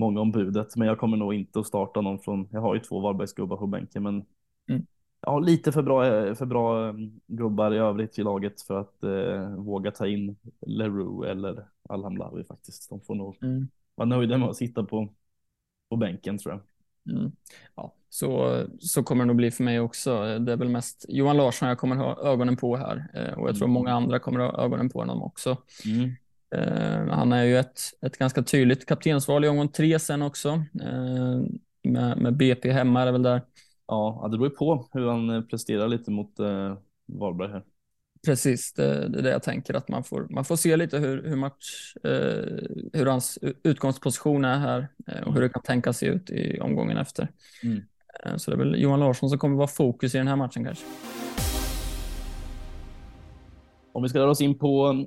många 0.00 0.20
om 0.20 0.32
budet, 0.32 0.76
men 0.76 0.88
jag 0.88 0.98
kommer 0.98 1.16
nog 1.16 1.34
inte 1.34 1.60
att 1.60 1.66
starta 1.66 2.00
någon 2.00 2.18
från. 2.18 2.48
Jag 2.50 2.60
har 2.60 2.74
ju 2.74 2.80
två 2.80 3.00
Varbergsgubbar 3.00 3.56
på 3.56 3.66
bänken, 3.66 4.02
men 4.02 4.24
mm. 4.70 4.86
ja, 5.20 5.38
lite 5.38 5.72
för 5.72 5.82
bra, 5.82 6.04
för 6.34 6.46
bra 6.46 6.94
gubbar 7.26 7.74
i 7.74 7.78
övrigt 7.78 8.18
i 8.18 8.22
laget 8.22 8.62
för 8.62 8.80
att 8.80 9.02
eh, 9.02 9.54
våga 9.56 9.90
ta 9.90 10.06
in 10.06 10.36
Leroux 10.66 11.28
eller 11.28 11.66
Alhamlawi 11.88 12.44
faktiskt. 12.44 12.90
De 12.90 13.00
får 13.00 13.14
nog 13.14 13.36
mm. 13.42 13.68
vara 13.94 14.08
nöjda 14.08 14.38
med 14.38 14.48
att 14.48 14.56
sitta 14.56 14.84
på, 14.84 15.14
på 15.88 15.96
bänken 15.96 16.38
tror 16.38 16.54
jag. 16.54 16.69
Mm. 17.06 17.32
Ja, 17.76 17.94
så, 18.08 18.60
så 18.80 19.02
kommer 19.02 19.24
det 19.24 19.26
nog 19.26 19.36
bli 19.36 19.50
för 19.50 19.64
mig 19.64 19.80
också. 19.80 20.38
Det 20.38 20.52
är 20.52 20.56
väl 20.56 20.68
mest 20.68 21.06
Johan 21.08 21.36
Larsson 21.36 21.68
jag 21.68 21.78
kommer 21.78 21.96
ha 21.96 22.22
ögonen 22.22 22.56
på 22.56 22.76
här 22.76 23.10
eh, 23.14 23.38
och 23.38 23.48
jag 23.48 23.56
tror 23.56 23.66
mm. 23.66 23.74
många 23.74 23.92
andra 23.92 24.18
kommer 24.18 24.40
ha 24.40 24.64
ögonen 24.64 24.90
på 24.90 24.98
honom 24.98 25.22
också. 25.22 25.56
Mm. 25.84 26.10
Eh, 26.54 27.14
han 27.14 27.32
är 27.32 27.44
ju 27.44 27.58
ett, 27.58 27.80
ett 28.02 28.18
ganska 28.18 28.42
tydligt 28.42 28.86
kaptensval 28.86 29.44
i 29.44 29.48
omgång 29.48 29.68
tre 29.68 29.98
sen 29.98 30.22
också. 30.22 30.48
Eh, 30.82 31.40
med, 31.82 32.18
med 32.18 32.36
BP 32.36 32.72
hemma 32.72 33.02
är 33.02 33.06
det 33.06 33.12
väl 33.12 33.22
där. 33.22 33.42
Ja, 33.86 34.28
det 34.32 34.38
beror 34.38 34.50
ju 34.50 34.56
på 34.56 34.88
hur 34.92 35.08
han 35.08 35.46
presterar 35.48 35.88
lite 35.88 36.10
mot 36.10 36.38
eh, 36.38 36.76
Varberg 37.06 37.52
här. 37.52 37.62
Precis, 38.26 38.72
det, 38.72 39.08
det 39.08 39.18
är 39.18 39.22
det 39.22 39.30
jag 39.30 39.42
tänker 39.42 39.74
att 39.74 39.88
man 39.88 40.04
får, 40.04 40.26
man 40.30 40.44
får 40.44 40.56
se 40.56 40.76
lite 40.76 40.98
hur, 40.98 41.22
hur, 41.22 41.36
match, 41.36 41.94
eh, 42.04 42.90
hur 42.92 43.06
hans 43.06 43.38
utgångsposition 43.62 44.44
är 44.44 44.58
här 44.58 44.88
eh, 45.06 45.22
och 45.22 45.34
hur 45.34 45.40
det 45.40 45.48
kan 45.48 45.62
tänkas 45.62 45.98
se 45.98 46.06
ut 46.06 46.30
i 46.30 46.60
omgången 46.60 46.96
efter. 46.96 47.28
Mm. 47.62 47.82
Eh, 48.24 48.36
så 48.36 48.50
det 48.50 48.54
är 48.54 48.58
väl 48.58 48.82
Johan 48.82 49.00
Larsson 49.00 49.30
som 49.30 49.38
kommer 49.38 49.56
vara 49.56 49.68
fokus 49.68 50.14
i 50.14 50.18
den 50.18 50.28
här 50.28 50.36
matchen 50.36 50.64
kanske. 50.64 50.84
Om 53.92 54.02
vi 54.02 54.08
ska 54.08 54.18
röra 54.18 54.30
oss 54.30 54.40
in 54.40 54.58
på 54.58 55.04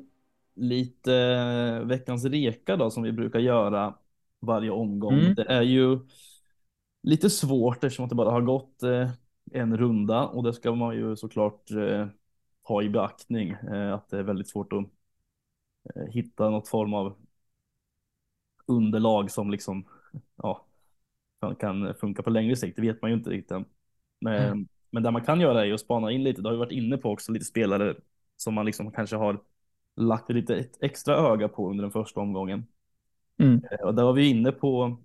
lite 0.56 1.16
eh, 1.16 1.88
veckans 1.88 2.26
reka 2.26 2.76
då 2.76 2.90
som 2.90 3.04
vi 3.04 3.12
brukar 3.12 3.40
göra 3.40 3.96
varje 4.40 4.72
omgång. 4.72 5.20
Mm. 5.20 5.36
Det 5.36 5.46
är 5.46 5.62
ju 5.62 6.00
lite 7.04 7.30
svårt 7.30 7.84
eftersom 7.84 8.08
det 8.08 8.16
bara 8.16 8.32
har 8.32 8.42
gått 8.42 8.84
eh, 8.84 9.10
en 9.52 9.78
runda 9.78 10.26
och 10.26 10.44
det 10.44 10.54
ska 10.54 10.76
man 10.76 10.96
ju 10.96 11.16
såklart 11.16 11.72
ha 12.64 12.82
i 12.82 12.90
beaktning 12.90 13.50
eh, 13.52 13.94
att 13.94 14.10
det 14.10 14.20
är 14.20 14.24
väldigt 14.24 14.50
svårt 14.50 14.74
att 14.74 14.86
eh, 15.96 16.06
hitta 16.12 16.50
något 16.50 16.68
form 16.68 16.94
av 16.94 17.16
underlag 18.66 19.32
som 19.32 19.52
liksom 19.52 19.86
ja, 20.36 20.66
kan 21.60 21.96
funka 21.96 22.24
på 22.24 22.30
längre 22.30 22.56
sikt. 22.56 22.76
Det 22.76 22.82
vet 22.82 23.02
man 23.02 23.12
ju 23.12 23.18
inte 23.18 23.30
riktigt. 23.30 23.58
Men, 24.22 24.46
mm. 24.46 24.68
men 24.90 25.04
det 25.04 25.12
man 25.12 25.24
kan 25.24 25.42
göra 25.42 25.66
är 25.66 25.74
att 25.74 25.80
spana 25.80 26.12
in 26.12 26.24
lite. 26.24 26.42
Det 26.42 26.50
har 26.50 26.54
vi 26.54 26.60
varit 26.60 26.72
inne 26.72 26.98
på 26.98 27.12
också 27.12 27.32
lite 27.32 27.46
spelare 27.46 27.96
som 28.38 28.54
man 28.54 28.66
liksom 28.66 28.92
kanske 28.92 29.16
har 29.16 29.40
lagt 29.96 30.30
lite 30.30 30.66
extra 30.80 31.16
öga 31.16 31.48
på 31.48 31.70
under 31.70 31.82
den 31.82 31.92
första 31.92 32.20
omgången. 32.20 32.66
Mm. 33.38 33.62
Eh, 33.72 33.86
och 33.86 33.96
där 33.96 34.04
var 34.04 34.14
vi 34.14 34.30
inne 34.30 34.52
på, 34.52 34.98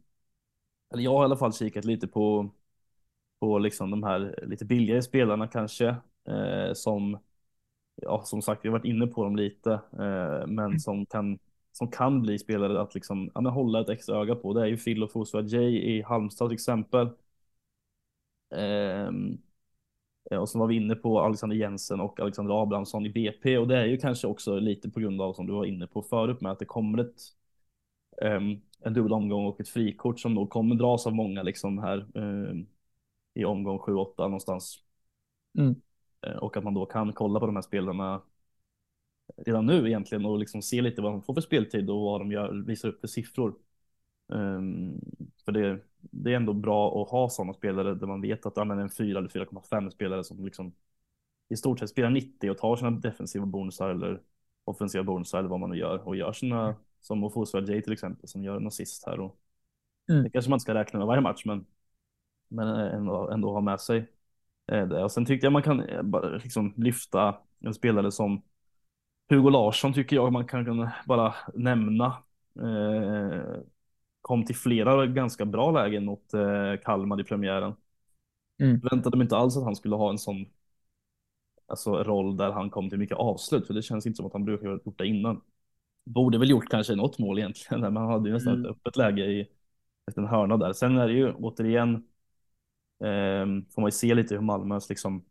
eller 0.92 1.02
jag 1.02 1.10
har 1.10 1.22
i 1.22 1.24
alla 1.24 1.36
fall 1.36 1.52
kikat 1.52 1.84
lite 1.84 2.06
på, 2.06 2.50
på 3.40 3.58
liksom 3.58 3.90
de 3.90 4.02
här 4.02 4.44
lite 4.46 4.64
billigare 4.64 5.02
spelarna 5.02 5.48
kanske, 5.48 5.88
eh, 6.28 6.72
som, 6.74 7.18
ja 8.02 8.22
som 8.24 8.42
sagt, 8.42 8.64
vi 8.64 8.68
har 8.68 8.78
varit 8.78 8.84
inne 8.84 9.06
på 9.06 9.24
dem 9.24 9.36
lite, 9.36 9.72
eh, 9.72 10.46
men 10.46 10.58
mm. 10.58 10.78
som 10.78 11.06
kan 11.06 11.38
som 11.72 11.90
kan 11.90 12.22
bli 12.22 12.38
spelare 12.38 12.80
att 12.80 12.94
liksom, 12.94 13.30
ja, 13.34 13.40
men 13.40 13.52
hålla 13.52 13.80
ett 13.80 13.88
extra 13.88 14.16
öga 14.16 14.34
på. 14.34 14.52
Det 14.54 14.60
är 14.60 14.66
ju 14.66 14.76
Phil 14.76 15.02
och 15.02 15.12
Fosua 15.12 15.42
Jay 15.42 15.76
i 15.76 16.02
Halmstad 16.02 16.48
till 16.48 16.54
exempel. 16.54 17.08
Um, 18.50 19.38
och 20.30 20.48
så 20.48 20.58
var 20.58 20.66
vi 20.66 20.76
inne 20.76 20.94
på 20.94 21.20
Alexander 21.20 21.56
Jensen 21.56 22.00
och 22.00 22.20
Alexander 22.20 22.62
Abrahamsson 22.62 23.06
i 23.06 23.10
BP 23.10 23.58
och 23.58 23.68
det 23.68 23.78
är 23.78 23.84
ju 23.84 23.96
kanske 23.96 24.26
också 24.26 24.58
lite 24.58 24.90
på 24.90 25.00
grund 25.00 25.20
av 25.20 25.32
som 25.32 25.46
du 25.46 25.52
var 25.52 25.64
inne 25.64 25.86
på 25.86 26.02
förut 26.02 26.40
med 26.40 26.52
att 26.52 26.58
det 26.58 26.64
kommer 26.64 26.98
ett 26.98 27.20
um, 28.22 28.60
en 28.80 28.94
dubbel 28.94 29.12
omgång 29.12 29.46
och 29.46 29.60
ett 29.60 29.68
frikort 29.68 30.20
som 30.20 30.34
då 30.34 30.46
kommer 30.46 30.74
dras 30.74 31.06
av 31.06 31.14
många 31.14 31.42
liksom 31.42 31.78
här 31.78 32.06
um, 32.14 32.66
i 33.34 33.44
omgång 33.44 33.78
7-8 33.78 34.12
någonstans. 34.18 34.78
Mm. 35.58 35.74
Uh, 36.26 36.36
och 36.36 36.56
att 36.56 36.64
man 36.64 36.74
då 36.74 36.86
kan 36.86 37.12
kolla 37.12 37.40
på 37.40 37.46
de 37.46 37.56
här 37.56 37.62
spelarna 37.62 38.22
redan 39.36 39.66
nu 39.66 39.86
egentligen 39.86 40.24
och 40.24 40.38
liksom 40.38 40.62
se 40.62 40.82
lite 40.82 41.02
vad 41.02 41.12
de 41.12 41.22
får 41.22 41.34
för 41.34 41.40
speltid 41.40 41.90
och 41.90 42.00
vad 42.00 42.20
de 42.20 42.32
gör, 42.32 42.64
visar 42.66 42.88
upp 42.88 43.00
för 43.00 43.08
siffror. 43.08 43.54
Um, 44.28 45.00
för 45.44 45.52
det, 45.52 45.80
det 46.00 46.32
är 46.32 46.36
ändå 46.36 46.52
bra 46.52 47.02
att 47.02 47.08
ha 47.08 47.28
sådana 47.28 47.54
spelare 47.54 47.94
där 47.94 48.06
man 48.06 48.20
vet 48.20 48.46
att 48.46 48.56
ja, 48.56 48.64
men 48.64 48.78
en 48.78 48.90
4 48.90 49.18
eller 49.18 49.28
4,5 49.28 49.90
spelare 49.90 50.24
som 50.24 50.44
liksom 50.44 50.72
i 51.48 51.56
stort 51.56 51.78
sett 51.78 51.90
spelar 51.90 52.10
90 52.10 52.50
och 52.50 52.58
tar 52.58 52.76
sina 52.76 52.90
defensiva 52.90 53.46
bonusar 53.46 53.90
eller 53.90 54.22
offensiva 54.64 55.04
bonusar 55.04 55.38
eller 55.38 55.48
vad 55.48 55.60
man 55.60 55.70
nu 55.70 55.76
gör 55.76 56.08
och 56.08 56.16
gör 56.16 56.32
sina 56.32 56.76
som 57.00 57.24
Ofosu 57.24 57.60
Jay 57.60 57.82
till 57.82 57.92
exempel 57.92 58.28
som 58.28 58.44
gör 58.44 58.56
en 58.56 58.66
assist 58.66 59.06
här 59.06 59.20
och 59.20 59.40
mm. 60.10 60.22
det 60.22 60.30
kanske 60.30 60.50
man 60.50 60.56
inte 60.56 60.62
ska 60.62 60.74
räkna 60.74 60.98
med 60.98 61.06
varje 61.06 61.20
match 61.20 61.42
men 61.44 61.66
men 62.48 62.68
ändå, 62.68 63.30
ändå 63.30 63.52
ha 63.52 63.60
med 63.60 63.80
sig 63.80 63.98
eh. 63.98 64.04
Och 65.04 65.12
sen 65.12 65.24
tyckte 65.24 65.46
jag 65.46 65.52
man 65.52 65.62
kan 65.62 65.80
eh, 65.80 66.02
bara 66.02 66.28
liksom 66.28 66.74
lyfta 66.76 67.36
en 67.60 67.74
spelare 67.74 68.12
som 68.12 68.42
Hugo 69.28 69.50
Larsson 69.50 69.92
tycker 69.92 70.16
jag 70.16 70.32
man 70.32 70.46
kan 70.46 70.88
bara 71.06 71.34
nämna. 71.54 72.06
Eh, 72.60 73.60
kom 74.20 74.44
till 74.44 74.56
flera 74.56 75.06
ganska 75.06 75.44
bra 75.44 75.70
lägen 75.70 76.04
mot 76.04 76.34
eh, 76.34 76.74
Kalmar 76.84 77.20
i 77.20 77.24
premiären. 77.24 77.74
Mm. 78.62 78.80
Väntade 78.80 79.16
mig 79.16 79.24
inte 79.24 79.36
alls 79.36 79.56
att 79.56 79.64
han 79.64 79.76
skulle 79.76 79.96
ha 79.96 80.10
en 80.10 80.18
sån 80.18 80.46
alltså, 81.66 82.02
roll 82.02 82.36
där 82.36 82.50
han 82.50 82.70
kom 82.70 82.90
till 82.90 82.98
mycket 82.98 83.16
avslut, 83.16 83.66
för 83.66 83.74
det 83.74 83.82
känns 83.82 84.06
inte 84.06 84.16
som 84.16 84.26
att 84.26 84.32
han 84.32 84.44
brukar 84.44 84.66
ha 84.66 84.78
gjort 84.84 84.98
det 84.98 85.06
innan. 85.06 85.40
Borde 86.04 86.38
väl 86.38 86.50
gjort 86.50 86.68
kanske 86.68 86.94
något 86.94 87.18
mål 87.18 87.38
egentligen, 87.38 87.80
men 87.94 87.96
han 87.96 88.10
hade 88.10 88.28
ju 88.28 88.34
nästan 88.34 88.54
mm. 88.54 88.64
ett 88.64 88.70
öppet 88.70 88.96
läge 88.96 89.24
i 89.24 89.48
efter 90.08 90.22
en 90.22 90.28
hörna 90.28 90.56
där. 90.56 90.72
Sen 90.72 90.98
är 90.98 91.08
det 91.08 91.14
ju 91.14 91.32
återigen 91.32 92.04
eh, 93.00 93.46
får 93.74 93.80
man 93.80 93.88
ju 93.88 93.92
se 93.92 94.14
lite 94.14 94.34
hur 94.34 94.42
Malmös 94.42 94.88
liksom 94.88 95.24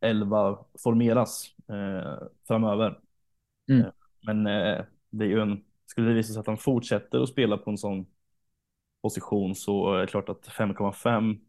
11 0.00 0.58
formeras 0.82 1.54
eh, 1.68 2.26
framöver. 2.48 3.00
Mm. 3.70 3.80
Eh, 3.80 3.92
men 4.26 4.46
eh, 4.46 4.84
det 5.10 5.24
är 5.24 5.28
ju 5.28 5.40
en, 5.40 5.64
skulle 5.86 6.08
det 6.08 6.14
visa 6.14 6.32
sig 6.32 6.40
att 6.40 6.46
han 6.46 6.58
fortsätter 6.58 7.20
att 7.20 7.28
spela 7.28 7.56
på 7.56 7.70
en 7.70 7.78
sån 7.78 8.06
position 9.02 9.54
så 9.54 9.94
är 9.94 10.00
det 10.00 10.06
klart 10.06 10.28
att 10.28 10.48
5,5 10.48 11.40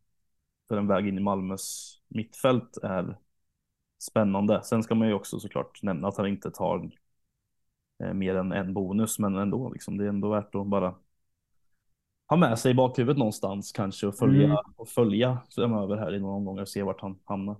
för 0.67 0.77
en 0.77 0.87
väg 0.87 1.07
in 1.07 1.17
i 1.17 1.21
Malmös 1.21 1.97
mittfält 2.07 2.77
är 2.83 3.17
spännande. 3.99 4.61
Sen 4.63 4.83
ska 4.83 4.95
man 4.95 5.07
ju 5.07 5.13
också 5.13 5.39
såklart 5.39 5.83
nämna 5.83 6.07
att 6.07 6.17
han 6.17 6.27
inte 6.27 6.51
tar 6.51 6.91
eh, 8.03 8.13
mer 8.13 8.35
än 8.35 8.51
en 8.51 8.73
bonus, 8.73 9.19
men 9.19 9.35
ändå 9.35 9.69
liksom, 9.69 9.97
det 9.97 10.05
är 10.05 10.09
ändå 10.09 10.29
värt 10.29 10.55
att 10.55 10.67
bara 10.67 10.95
ha 12.29 12.37
med 12.37 12.59
sig 12.59 12.71
i 12.71 12.75
bakhuvudet 12.75 13.17
någonstans 13.17 13.71
kanske 13.71 14.07
och 14.07 14.17
följa 14.17 14.45
mm. 14.45 14.57
och 14.75 14.87
följa 14.87 15.37
framöver 15.55 15.97
här 15.97 16.15
i 16.15 16.19
några 16.19 16.35
omgångar 16.35 16.61
och 16.61 16.69
se 16.69 16.83
vart 16.83 17.01
han 17.01 17.19
hamnar. 17.25 17.55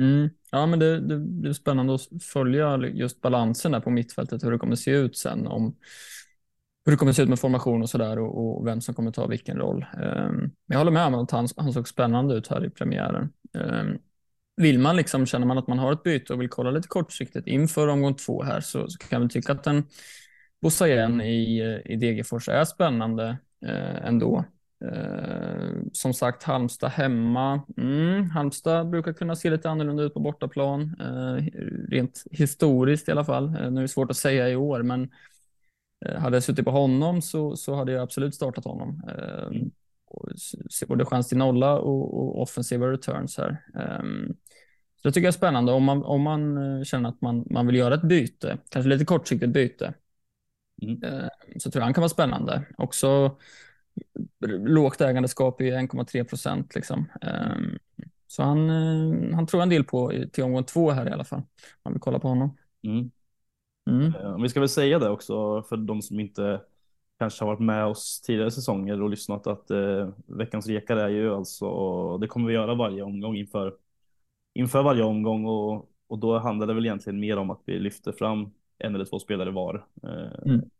Mm. 0.00 0.30
Ja, 0.50 0.66
men 0.66 0.78
det, 0.78 1.00
det, 1.00 1.48
är 1.48 1.52
spännande 1.52 1.94
att 1.94 2.22
följa 2.22 2.76
just 2.76 3.20
balansen 3.20 3.72
där 3.72 3.80
på 3.80 3.90
mittfältet, 3.90 4.44
hur 4.44 4.50
det 4.50 4.58
kommer 4.58 4.76
se 4.76 4.90
ut 4.90 5.16
sen. 5.16 5.46
Om, 5.46 5.76
hur 6.84 6.92
det 6.92 6.96
kommer 6.96 7.12
se 7.12 7.22
ut 7.22 7.28
med 7.28 7.38
formation 7.38 7.82
och 7.82 7.90
sådär 7.90 8.18
och, 8.18 8.58
och, 8.58 8.66
vem 8.66 8.80
som 8.80 8.94
kommer 8.94 9.10
ta 9.10 9.26
vilken 9.26 9.56
roll. 9.56 9.86
Um, 10.02 10.50
jag 10.66 10.78
håller 10.78 10.90
med 10.90 11.06
om 11.06 11.14
att 11.14 11.30
han, 11.30 11.48
han 11.56 11.72
såg 11.72 11.88
spännande 11.88 12.34
ut 12.34 12.48
här 12.48 12.64
i 12.64 12.70
premiären. 12.70 13.32
Um, 13.52 13.98
vill 14.56 14.78
man 14.78 14.96
liksom, 14.96 15.26
känner 15.26 15.46
man 15.46 15.58
att 15.58 15.68
man 15.68 15.78
har 15.78 15.92
ett 15.92 16.02
byte 16.02 16.32
och 16.32 16.40
vill 16.40 16.48
kolla 16.48 16.70
lite 16.70 16.88
kortsiktigt 16.88 17.46
inför 17.46 17.88
omgång 17.88 18.14
två 18.14 18.42
här 18.42 18.60
så, 18.60 18.88
så 18.88 18.98
kan 18.98 19.22
jag 19.22 19.30
tycka 19.30 19.52
att 19.52 19.66
en 19.66 19.86
Bossa 20.62 20.88
igen 20.88 21.20
i, 21.20 21.60
i 21.84 21.96
Degerfors 21.96 22.48
är 22.48 22.64
spännande 22.64 23.36
eh, 23.66 24.06
ändå. 24.06 24.44
Eh, 24.84 25.70
som 25.92 26.14
sagt, 26.14 26.42
Halmstad 26.42 26.90
hemma. 26.90 27.62
Mm, 27.76 28.30
Halmstad 28.30 28.90
brukar 28.90 29.12
kunna 29.12 29.36
se 29.36 29.50
lite 29.50 29.70
annorlunda 29.70 30.02
ut 30.02 30.14
på 30.14 30.20
bortaplan, 30.20 30.96
eh, 31.00 31.44
rent 31.88 32.24
historiskt 32.30 33.08
i 33.08 33.12
alla 33.12 33.24
fall. 33.24 33.44
Eh, 33.44 33.70
nu 33.70 33.80
är 33.80 33.82
det 33.82 33.88
svårt 33.88 34.10
att 34.10 34.16
säga 34.16 34.48
i 34.48 34.56
år, 34.56 34.82
men 34.82 35.10
eh, 36.06 36.20
hade 36.20 36.36
jag 36.36 36.42
suttit 36.42 36.64
på 36.64 36.70
honom 36.70 37.22
så, 37.22 37.56
så 37.56 37.74
hade 37.74 37.92
jag 37.92 38.02
absolut 38.02 38.34
startat 38.34 38.64
honom. 38.64 39.02
Eh, 39.08 39.62
se 40.70 40.86
både 40.86 41.04
chans 41.04 41.28
till 41.28 41.38
nolla 41.38 41.78
och, 41.78 42.14
och 42.14 42.42
offensiva 42.42 42.86
returns 42.86 43.38
här. 43.38 43.62
Um, 44.00 44.36
så 45.02 45.08
det 45.08 45.12
tycker 45.12 45.26
jag 45.26 45.32
är 45.32 45.38
spännande 45.38 45.72
om 45.72 45.84
man, 45.84 46.04
om 46.04 46.22
man 46.22 46.56
eh, 46.56 46.84
känner 46.84 47.08
att 47.08 47.20
man, 47.20 47.46
man 47.50 47.66
vill 47.66 47.76
göra 47.76 47.94
ett 47.94 48.02
byte, 48.02 48.58
kanske 48.68 48.88
lite 48.88 49.04
kortsiktigt 49.04 49.52
byte. 49.52 49.94
Mm. 50.82 51.04
Uh, 51.04 51.28
så 51.58 51.70
tror 51.70 51.80
jag 51.80 51.84
han 51.84 51.94
kan 51.94 52.02
vara 52.02 52.08
spännande. 52.08 52.66
Också 52.78 53.36
lågt 54.46 55.00
ägandeskap 55.00 55.60
i 55.60 55.70
1,3 55.70 56.24
procent. 56.24 56.74
Liksom. 56.74 56.98
Um, 57.22 57.78
så 58.26 58.42
han, 58.42 58.70
uh, 58.70 59.34
han 59.34 59.46
tror 59.46 59.62
en 59.62 59.68
del 59.68 59.84
på 59.84 60.12
till 60.32 60.44
omgång 60.44 60.64
två 60.64 60.90
här 60.90 61.08
i 61.08 61.12
alla 61.12 61.24
fall. 61.24 61.42
Man 61.84 61.92
vill 61.92 62.00
kolla 62.00 62.18
på 62.18 62.28
honom. 62.28 62.56
Mm. 62.82 63.10
Mm. 63.90 64.14
Uh, 64.14 64.42
vi 64.42 64.48
ska 64.48 64.60
väl 64.60 64.68
säga 64.68 64.98
det 64.98 65.10
också 65.10 65.62
för 65.62 65.76
de 65.76 66.02
som 66.02 66.20
inte 66.20 66.60
kanske 67.20 67.44
har 67.44 67.46
varit 67.52 67.60
med 67.60 67.86
oss 67.86 68.20
tidigare 68.20 68.50
säsonger 68.50 69.02
och 69.02 69.10
lyssnat 69.10 69.46
att 69.46 69.70
eh, 69.70 70.08
veckans 70.26 70.66
rekar 70.66 70.96
är 70.96 71.08
ju 71.08 71.34
alltså, 71.34 72.18
det 72.18 72.26
kommer 72.26 72.48
vi 72.48 72.54
göra 72.54 72.74
varje 72.74 73.02
omgång 73.02 73.36
inför, 73.36 73.74
inför 74.54 74.82
varje 74.82 75.02
omgång 75.02 75.46
och, 75.46 75.90
och 76.06 76.18
då 76.18 76.38
handlar 76.38 76.66
det 76.66 76.74
väl 76.74 76.86
egentligen 76.86 77.20
mer 77.20 77.36
om 77.36 77.50
att 77.50 77.62
vi 77.64 77.78
lyfter 77.78 78.12
fram 78.12 78.50
en 78.80 78.94
eller 78.94 79.04
två 79.04 79.18
spelare 79.18 79.50
var. 79.50 79.86
Eh, 80.02 80.52
mm. 80.52 80.70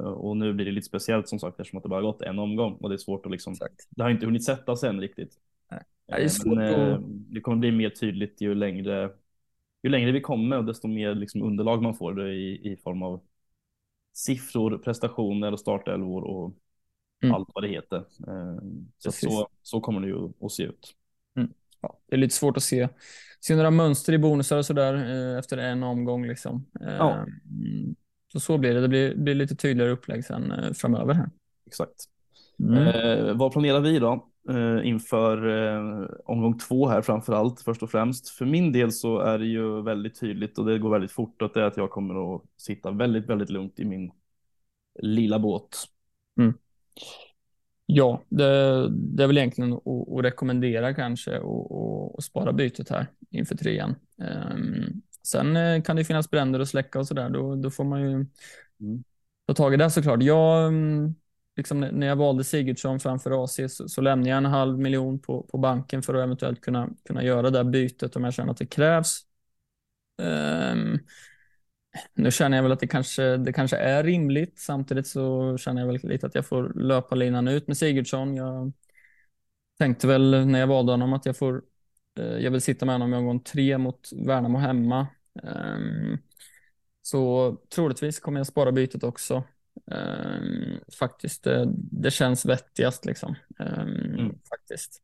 Och 0.00 0.36
nu 0.36 0.52
blir 0.52 0.66
det 0.66 0.72
lite 0.72 0.86
speciellt 0.86 1.28
som 1.28 1.38
sagt 1.38 1.60
eftersom 1.60 1.76
att 1.76 1.82
det 1.82 1.88
bara 1.88 2.02
gått 2.02 2.22
en 2.22 2.38
omgång 2.38 2.74
och 2.74 2.88
det 2.88 2.94
är 2.94 2.98
svårt 2.98 3.26
att 3.26 3.32
liksom, 3.32 3.52
Exakt. 3.52 3.88
det 3.90 4.02
har 4.02 4.10
inte 4.10 4.26
hunnit 4.26 4.44
sätta 4.44 4.76
sig 4.76 4.88
än 4.88 5.00
riktigt. 5.00 5.38
Nej. 5.70 5.80
Det, 6.06 6.12
är 6.12 6.28
svårt 6.28 6.56
Men, 6.56 6.92
att... 6.92 7.00
Eh, 7.00 7.06
det 7.06 7.40
kommer 7.40 7.56
bli 7.56 7.72
mer 7.72 7.90
tydligt 7.90 8.40
ju 8.40 8.54
längre, 8.54 9.10
ju 9.82 9.90
längre 9.90 10.12
vi 10.12 10.20
kommer 10.20 10.58
och 10.58 10.64
desto 10.64 10.88
mer 10.88 11.14
liksom 11.14 11.42
underlag 11.42 11.82
man 11.82 11.94
får 11.94 12.28
i, 12.28 12.72
i 12.72 12.76
form 12.76 13.02
av 13.02 13.20
siffror, 14.12 14.78
prestationer 14.78 15.52
och 15.52 15.60
startelvor 15.60 16.24
och 16.24 16.54
mm. 17.22 17.34
allt 17.34 17.48
vad 17.54 17.64
det 17.64 17.68
heter. 17.68 17.98
Eh, 18.28 18.58
så, 18.98 19.12
så, 19.12 19.48
så, 19.62 19.80
kommer 19.80 20.00
det 20.00 20.06
ju 20.06 20.30
att 20.40 20.52
se 20.52 20.62
ut. 20.62 20.94
Mm. 21.82 21.88
Ja, 21.92 21.98
det 22.08 22.16
är 22.16 22.18
lite 22.18 22.34
svårt 22.34 22.56
att 22.56 22.62
se, 22.62 22.88
se 23.40 23.56
några 23.56 23.70
mönster 23.70 24.12
i 24.12 24.18
bonusar 24.18 24.58
och 24.58 24.66
sådär 24.66 24.94
eh, 24.94 25.38
efter 25.38 25.58
en 25.58 25.82
omgång. 25.82 26.26
Liksom. 26.26 26.66
Ja. 26.80 27.12
Mm. 27.12 27.94
så, 28.32 28.40
så 28.40 28.58
blir 28.58 28.74
det. 28.74 28.80
Det 28.80 28.88
blir, 28.88 29.14
blir 29.14 29.34
lite 29.34 29.56
tydligare 29.56 29.90
upplägg 29.90 30.24
sen 30.24 30.52
eh, 30.52 30.72
framöver 30.72 31.14
här. 31.14 31.30
Exakt. 31.66 32.08
Mm. 32.58 32.86
Eh, 32.86 33.36
vad 33.36 33.52
planerar 33.52 33.80
vi 33.80 33.98
då 33.98 34.28
eh, 34.48 34.88
inför 34.88 35.48
eh, 35.48 36.08
omgång 36.24 36.58
två 36.58 36.88
här 36.88 37.02
framför 37.02 37.32
allt 37.32 37.60
först 37.60 37.82
och 37.82 37.90
främst? 37.90 38.28
För 38.28 38.46
min 38.46 38.72
del 38.72 38.92
så 38.92 39.18
är 39.18 39.38
det 39.38 39.46
ju 39.46 39.82
väldigt 39.82 40.20
tydligt 40.20 40.58
och 40.58 40.66
det 40.66 40.78
går 40.78 40.90
väldigt 40.90 41.12
fort 41.12 41.42
att 41.42 41.54
det 41.54 41.60
är 41.60 41.64
att 41.64 41.76
jag 41.76 41.90
kommer 41.90 42.34
att 42.36 42.42
sitta 42.56 42.90
väldigt, 42.90 43.28
väldigt 43.28 43.50
lugnt 43.50 43.80
i 43.80 43.84
min 43.84 44.12
lilla 44.98 45.38
båt. 45.38 45.76
Ja, 47.86 48.22
det, 48.28 48.44
det 48.90 49.22
är 49.22 49.26
väl 49.26 49.38
egentligen 49.38 49.72
att, 49.72 49.86
att 49.86 50.24
rekommendera 50.24 50.94
kanske 50.94 51.38
och, 51.38 52.14
och 52.14 52.24
spara 52.24 52.52
bytet 52.52 52.88
här 52.88 53.06
inför 53.30 53.54
trean. 53.56 53.94
Um, 54.54 55.02
sen 55.26 55.56
eh, 55.56 55.82
kan 55.82 55.96
det 55.96 56.04
finnas 56.04 56.30
bränder 56.30 56.60
att 56.60 56.68
släcka 56.68 56.98
och 56.98 57.06
sådär. 57.06 57.30
Då, 57.30 57.54
då 57.56 57.70
får 57.70 57.84
man 57.84 58.02
ju 58.02 58.26
Mm. 58.80 59.04
ta 59.46 59.54
tag 59.54 59.74
i 59.74 59.76
det 59.76 59.90
såklart. 59.90 60.22
Jag, 60.22 60.68
mm, 60.68 61.14
liksom, 61.56 61.80
när 61.80 62.06
jag 62.06 62.16
valde 62.16 62.44
Sigurdsson 62.44 63.00
framför 63.00 63.44
AC 63.44 63.60
så, 63.68 63.88
så 63.88 64.00
lämnade 64.00 64.30
jag 64.30 64.36
en 64.38 64.44
halv 64.44 64.78
miljon 64.78 65.18
på, 65.18 65.42
på 65.42 65.58
banken 65.58 66.02
för 66.02 66.14
att 66.14 66.24
eventuellt 66.24 66.60
kunna, 66.60 66.88
kunna 67.06 67.24
göra 67.24 67.50
det 67.50 67.64
bytet 67.64 68.16
om 68.16 68.24
jag 68.24 68.34
känner 68.34 68.50
att 68.50 68.58
det 68.58 68.66
krävs. 68.66 69.20
Ehm, 70.22 70.98
nu 72.14 72.30
känner 72.30 72.56
jag 72.56 72.62
väl 72.62 72.72
att 72.72 72.80
det 72.80 72.86
kanske, 72.86 73.36
det 73.36 73.52
kanske 73.52 73.76
är 73.76 74.04
rimligt. 74.04 74.58
Samtidigt 74.58 75.06
så 75.06 75.56
känner 75.58 75.80
jag 75.80 75.86
väl 75.92 76.00
lite 76.02 76.26
att 76.26 76.34
jag 76.34 76.46
får 76.46 76.72
löpa 76.74 77.14
linan 77.14 77.48
ut 77.48 77.66
med 77.68 77.76
Sigurdsson. 77.76 78.34
Jag 78.36 78.72
tänkte 79.78 80.06
väl 80.06 80.46
när 80.46 80.60
jag 80.60 80.66
valde 80.66 80.92
honom 80.92 81.12
att 81.12 81.26
jag 81.26 81.36
får 81.36 81.62
eh, 82.18 82.24
jag 82.24 82.50
vill 82.50 82.60
sitta 82.62 82.86
med 82.86 82.94
honom 82.94 83.14
i 83.14 83.16
omgång 83.16 83.40
tre 83.40 83.78
mot 83.78 84.10
Värnamo 84.26 84.58
hemma. 84.58 85.06
Ehm, 85.42 86.18
så 87.02 87.52
troligtvis 87.74 88.20
kommer 88.20 88.40
jag 88.40 88.46
spara 88.46 88.72
bytet 88.72 89.04
också. 89.04 89.44
Ehm, 89.90 90.80
faktiskt, 90.98 91.44
det, 91.44 91.68
det 91.76 92.10
känns 92.10 92.44
vettigast 92.46 93.04
liksom. 93.04 93.34
Ehm, 93.58 94.14
Mm. 94.18 94.38
Faktiskt. 94.50 95.02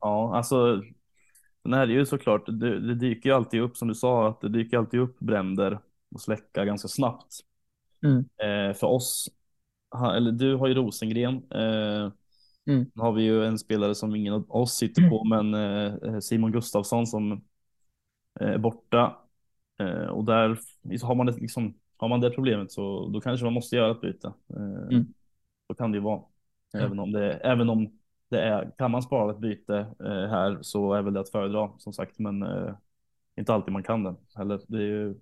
Ja, 0.00 0.36
alltså. 0.36 0.82
Sen 1.62 1.72
är 1.72 1.86
det 1.86 1.92
ju 1.92 2.06
såklart, 2.06 2.46
det, 2.46 2.80
det 2.80 2.94
dyker 2.94 3.30
ju 3.30 3.36
alltid 3.36 3.60
upp 3.60 3.76
som 3.76 3.88
du 3.88 3.94
sa, 3.94 4.28
att 4.28 4.40
det 4.40 4.48
dyker 4.48 4.78
alltid 4.78 5.00
upp 5.00 5.18
bränder 5.18 5.78
och 6.14 6.20
släcka 6.20 6.64
ganska 6.64 6.88
snabbt. 6.88 7.34
Mm. 8.04 8.18
Eh, 8.18 8.74
för 8.74 8.86
oss, 8.86 9.28
ha, 9.90 10.16
eller 10.16 10.32
du 10.32 10.56
har 10.56 10.68
ju 10.68 10.74
Rosengren. 10.74 11.42
Eh, 11.50 12.12
Mm. 12.66 12.90
Har 12.94 13.12
vi 13.12 13.22
ju 13.22 13.44
en 13.44 13.58
spelare 13.58 13.94
som 13.94 14.14
ingen 14.14 14.34
av 14.34 14.50
oss 14.50 14.72
sitter 14.72 15.10
på, 15.10 15.24
men 15.24 15.54
eh, 15.54 16.18
Simon 16.20 16.52
Gustafsson 16.52 17.06
som 17.06 17.32
eh, 18.40 18.48
är 18.48 18.58
borta. 18.58 19.16
Eh, 19.80 20.06
och 20.06 20.24
där 20.24 20.58
har 21.02 21.14
man 21.14 21.26
det 21.26 21.32
liksom, 21.32 21.74
har 21.96 22.08
man 22.08 22.20
det 22.20 22.30
problemet 22.30 22.72
så 22.72 23.08
då 23.08 23.20
kanske 23.20 23.44
man 23.44 23.52
måste 23.52 23.76
göra 23.76 23.90
ett 23.90 24.00
byte. 24.00 24.32
Eh, 24.50 24.96
Mm. 24.96 25.14
Så 25.66 25.74
kan 25.74 25.92
det 25.92 25.96
ju 25.98 26.02
vara. 26.02 26.22
Även 26.74 26.98
om 26.98 27.12
det, 27.12 27.32
även 27.34 27.70
om 27.70 27.98
det 28.30 28.40
är, 28.42 28.70
kan 28.78 28.90
man 28.90 29.02
spara 29.02 29.30
ett 29.30 29.38
byte 29.38 29.76
eh, 30.00 30.06
här 30.30 30.58
så 30.62 30.92
är 30.92 31.02
väl 31.02 31.14
det 31.14 31.20
att 31.20 31.30
föredra 31.30 31.70
som 31.78 31.92
sagt, 31.92 32.18
men 32.18 32.42
eh, 32.42 32.74
inte 33.36 33.54
alltid 33.54 33.72
man 33.72 33.82
kan 33.82 34.02
det 34.04 34.14
heller. 34.34 34.60
Det 34.68 34.76
är 34.76 34.82
ju 34.82 35.14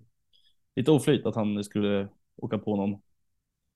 lite 0.75 0.91
oflyt 0.91 1.25
att 1.25 1.35
han 1.35 1.63
skulle 1.63 2.07
åka 2.37 2.57
på 2.57 2.75
någon, 2.75 3.01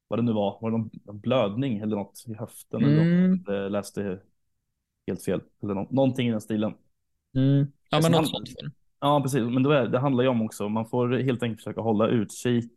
vad 0.08 0.20
det 0.20 0.24
nu 0.24 0.34
var, 0.34 0.58
var 0.62 0.72
det 0.72 0.78
någon, 0.78 1.20
blödning 1.20 1.78
eller 1.80 1.96
något 1.96 2.24
i 2.28 2.34
höften 2.34 2.84
eller 2.84 3.02
Mm. 3.02 3.44
Jag 3.48 3.72
läste 3.72 4.20
helt 5.08 5.24
fel 5.26 5.42
eller 5.64 5.74
nå- 5.74 5.88
någonting 5.92 6.28
i 6.28 6.32
den 6.32 6.42
stilen. 6.42 6.74
mm. 7.36 7.72
Ja, 7.90 8.00
men 8.02 8.14
han- 8.14 8.22
något 8.24 8.30
sånt. 8.30 8.50
det. 8.60 8.72
Ja, 9.00 9.22
precis. 9.22 9.42
Men 9.44 9.64
är, 9.72 9.88
det 9.88 10.00
handlar 10.00 10.24
ju 10.24 10.30
om 10.30 10.42
också, 10.42 10.70
man 10.70 10.86
får 10.86 11.10
helt 11.10 11.44
enkelt 11.44 11.60
försöka 11.60 11.82
hålla 11.82 12.08
utkik 12.08 12.72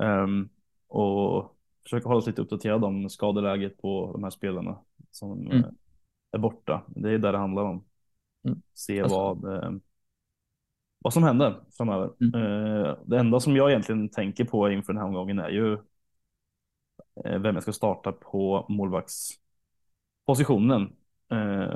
ehm, 0.00 0.48
och 0.88 1.56
försöka 1.82 2.08
hålla 2.08 2.20
sig 2.20 2.30
lite 2.30 2.42
uppdaterad 2.42 2.84
om 2.84 3.10
skadeläget 3.10 3.82
på 3.82 4.10
de 4.12 4.22
här 4.22 4.30
spelarna 4.30 4.78
som 5.12 5.32
Mm. 5.46 5.58
eh, 5.58 5.64
är 6.32 6.38
borta. 6.38 6.82
Det 6.88 7.10
är 7.10 7.18
där 7.18 7.32
det 7.32 7.38
handlar 7.38 7.62
om. 7.62 7.84
Mm. 8.44 8.62
Se 8.74 9.00
Alltså- 9.02 9.16
vad, 9.34 9.64
eh, 9.64 9.70
vad 10.98 11.12
som 11.12 11.22
händer 11.22 11.60
framöver. 11.76 12.10
Mm. 12.20 12.34
Eh, 12.42 12.96
det 13.06 13.18
enda 13.18 13.40
som 13.40 13.56
jag 13.56 13.70
egentligen 13.70 14.08
tänker 14.08 14.44
på 14.44 14.70
inför 14.70 14.92
den 14.92 15.02
här 15.02 15.08
omgången 15.08 15.38
är 15.38 15.48
ju 15.48 15.78
vem 17.24 17.54
jag 17.54 17.62
ska 17.62 17.72
starta 17.72 18.12
på 18.12 18.66
målvaktspositionen. 18.68 20.92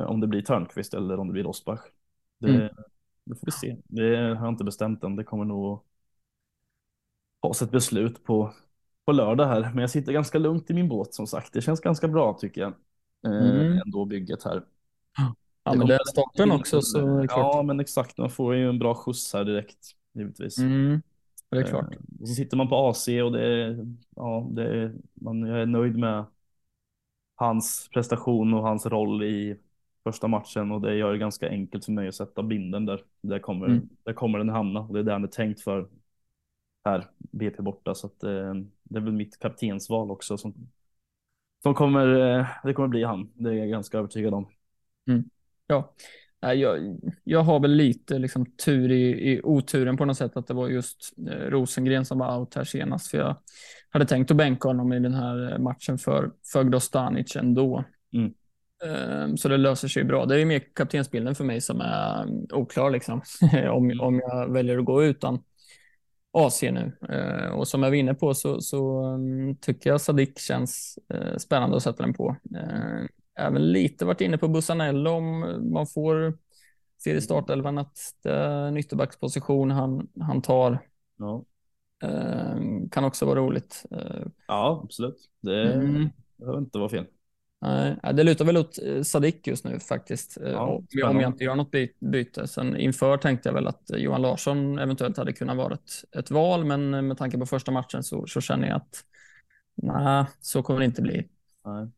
Om 0.06 0.20
det 0.20 0.26
blir 0.26 0.42
Törnqvist 0.42 0.94
eller 0.94 1.18
om 1.18 1.26
det 1.26 1.32
blir 1.32 1.44
Rosbach. 1.44 1.80
Det, 2.38 2.48
Mm. 2.54 2.68
det 3.24 3.34
får 3.34 3.46
vi 3.46 3.52
se. 3.52 3.76
Det 3.84 4.16
har 4.16 4.46
jag 4.46 4.48
inte 4.48 4.64
bestämt 4.64 5.04
än. 5.04 5.16
Det 5.16 5.24
kommer 5.24 5.44
nog 5.44 5.80
tas 7.42 7.62
ett 7.62 7.70
beslut 7.70 8.24
på, 8.24 8.52
på 9.04 9.12
lördag 9.12 9.46
här. 9.46 9.60
Men 9.60 9.78
jag 9.78 9.90
sitter 9.90 10.12
ganska 10.12 10.38
lugnt 10.38 10.70
i 10.70 10.74
min 10.74 10.88
båt 10.88 11.14
som 11.14 11.26
sagt. 11.26 11.52
Det 11.52 11.62
känns 11.62 11.80
ganska 11.80 12.08
bra 12.08 12.36
tycker 12.40 12.60
jag. 12.60 12.72
Eh, 13.26 13.32
Mm. 13.32 13.80
Ändå 13.86 14.04
bygget 14.04 14.44
här. 14.44 14.62
Ja, 15.64 15.72
Det 15.72 15.78
men 15.78 15.86
det 15.86 15.94
är 15.94 16.04
starten 16.12 16.50
också 16.50 16.82
så 16.82 16.98
är 16.98 17.20
det 17.22 17.28
klart. 17.28 17.54
Ja, 17.54 17.62
men 17.62 17.80
exakt. 17.80 18.18
Man 18.18 18.30
får 18.30 18.54
ju 18.54 18.68
en 18.68 18.78
bra 18.78 18.94
skjuts 18.94 19.32
här 19.34 19.44
direkt. 19.44 19.90
Givetvis. 20.12 20.58
Mm. 20.58 21.02
Det 21.50 21.58
är 21.58 21.62
klart. 21.62 21.92
Eh, 21.92 21.98
Och 22.20 22.28
så 22.28 22.34
sitter 22.34 22.56
man 22.56 22.68
på 22.68 22.76
AC 22.76 23.08
och 23.08 23.32
det 23.32 23.46
är, 23.46 23.86
ja, 24.16 24.48
det 24.50 24.62
är, 24.62 24.94
man, 25.14 25.40
jag 25.46 25.62
är 25.62 25.66
nöjd 25.66 25.98
med 25.98 26.24
hans 27.34 27.88
prestation 27.94 28.54
och 28.54 28.62
hans 28.62 28.86
roll 28.86 29.22
i 29.22 29.56
första 30.04 30.28
matchen 30.28 30.72
och 30.72 30.80
det 30.80 30.94
gör 30.96 31.12
det 31.12 31.18
ganska 31.18 31.48
enkelt 31.48 31.84
för 31.84 31.92
mig 31.92 32.08
att 32.08 32.14
sätta 32.14 32.42
binden 32.42 32.86
där. 32.86 33.04
Där 33.20 33.38
kommer, 33.38 33.66
Mm. 33.66 33.88
där 34.04 34.12
kommer 34.12 34.38
den 34.38 34.48
hamna 34.48 34.80
och 34.80 34.94
det 34.94 35.00
är 35.00 35.04
där 35.04 35.12
den 35.12 35.24
är 35.24 35.28
tänkt 35.28 35.60
för 35.60 35.88
här, 36.84 37.06
BP 37.18 37.62
borta. 37.62 37.94
Så 37.94 38.06
att, 38.06 38.22
eh, 38.24 38.54
det 38.82 38.98
är 38.98 39.00
väl 39.00 39.12
mitt 39.12 39.38
kaptensval 39.38 40.10
också 40.10 40.38
som, 40.38 40.54
som 41.62 41.74
kommer, 41.74 42.38
eh, 42.38 42.46
det 42.64 42.72
kommer 42.72 42.88
bli 42.88 43.04
han. 43.04 43.32
Det 43.34 43.50
är 43.50 43.54
jag 43.54 43.68
ganska 43.68 43.98
övertygad 43.98 44.34
om. 44.34 44.48
Ja, 45.66 45.94
Nej, 46.42 46.60
jag, 46.60 46.98
jag 47.24 47.42
har 47.42 47.60
väl 47.60 47.70
lite 47.70 48.18
liksom 48.18 48.46
tur 48.46 48.92
i, 48.92 49.32
i 49.32 49.40
oturen 49.44 49.96
på 49.96 50.04
något 50.04 50.16
sätt 50.16 50.36
att 50.36 50.46
det 50.46 50.54
var 50.54 50.68
just 50.68 51.14
eh, 51.30 51.50
Rosengren 51.50 52.04
som 52.04 52.18
var 52.18 52.38
out 52.38 52.54
här 52.54 52.64
senast. 52.64 53.10
För 53.10 53.18
jag 53.18 53.36
hade 53.90 54.06
tänkt 54.06 54.30
att 54.30 54.36
bänka 54.36 54.68
honom 54.68 54.92
i 54.92 55.00
den 55.00 55.14
här 55.14 55.52
eh, 55.52 55.58
matchen 55.58 55.98
för, 55.98 56.30
för 56.52 56.64
Grostanic 56.64 57.36
ändå. 57.36 57.84
Mm. 58.12 58.32
Ehm, 58.84 59.36
Så 59.36 59.48
det 59.48 59.56
löser 59.56 59.88
sig 59.88 60.04
bra. 60.04 60.26
Det 60.26 60.40
är 60.40 60.44
mer 60.44 60.62
kaptensbilden 60.74 61.34
för 61.34 61.44
mig 61.44 61.60
som 61.60 61.80
är 61.80 62.22
mm, 62.22 62.46
oklar 62.52 62.90
liksom. 62.90 63.22
om, 63.70 64.00
om 64.00 64.20
jag 64.20 64.52
väljer 64.52 64.78
att 64.78 64.84
gå 64.84 65.04
utan 65.04 65.42
AC 66.36 66.62
nu. 66.62 66.92
Eh, 67.08 67.48
Och 67.52 67.68
som 67.68 67.82
jag 67.82 67.90
var 67.90 67.96
inne 67.96 68.14
på 68.14 68.34
så, 68.34 68.60
så 68.60 69.02
mm, 69.04 69.56
tycker 69.56 69.90
jag 69.90 70.00
Sadik 70.00 70.38
känns 70.38 70.98
eh, 71.14 71.36
spännande 71.36 71.76
att 71.76 71.82
sätta 71.82 72.02
den 72.02 72.14
på. 72.14 72.36
Eh, 72.56 73.06
Även 73.38 73.72
lite 73.72 74.04
varit 74.04 74.20
inne 74.20 74.38
på 74.38 74.48
Bussanello 74.48 75.10
om 75.10 75.40
man 75.72 75.86
får 75.86 76.38
se 76.98 77.12
i 77.16 77.20
startelvan 77.20 77.78
att 77.78 77.98
det 78.22 78.30
är 78.32 78.68
en 78.68 78.76
ytterbacksposition 78.76 79.70
han, 79.70 80.08
han 80.20 80.42
tar. 80.42 80.78
Ja, 81.18 81.44
Kan 82.90 83.04
också 83.04 83.26
vara 83.26 83.38
roligt. 83.40 83.82
Ja 84.46 84.80
absolut. 84.84 85.30
Det 85.40 85.72
Mm. 85.72 86.10
behöver 86.36 86.58
inte 86.58 86.78
vara 86.78 86.88
fel. 86.88 87.06
Nej, 87.62 87.96
det 88.14 88.22
lutar 88.24 88.44
väl 88.44 88.56
åt 88.56 88.78
eh, 88.86 89.02
Sadik 89.02 89.46
just 89.46 89.64
nu 89.64 89.78
faktiskt. 89.80 90.38
eh, 90.40 90.50
Ja, 90.50 90.60
om, 90.60 90.72
jag, 90.72 90.84
spännande. 90.90 91.16
om 91.16 91.20
jag 91.22 91.28
inte 91.32 91.44
gör 91.44 91.54
något 91.54 91.70
by- 91.70 91.92
byte. 92.00 92.46
Sen 92.48 92.76
inför 92.76 93.16
tänkte 93.16 93.48
jag 93.48 93.54
väl 93.54 93.66
att 93.66 93.90
eh, 93.90 93.98
Johan 93.98 94.22
Larsson 94.22 94.78
eventuellt 94.78 95.16
hade 95.16 95.32
kunnat 95.32 95.56
vara 95.56 95.74
ett, 95.74 96.16
ett 96.18 96.30
val, 96.30 96.64
men 96.64 96.90
med 97.08 97.18
tanke 97.18 97.38
på 97.38 97.46
första 97.46 97.72
matchen 97.72 98.02
så, 98.02 98.26
så 98.26 98.40
känner 98.40 98.68
jag 98.68 98.76
att 98.76 99.04
nej, 99.74 100.24
så 100.40 100.62
kommer 100.62 100.80
det 100.80 100.86
inte 100.86 101.02
bli. 101.02 101.28
Nej. 101.64 101.88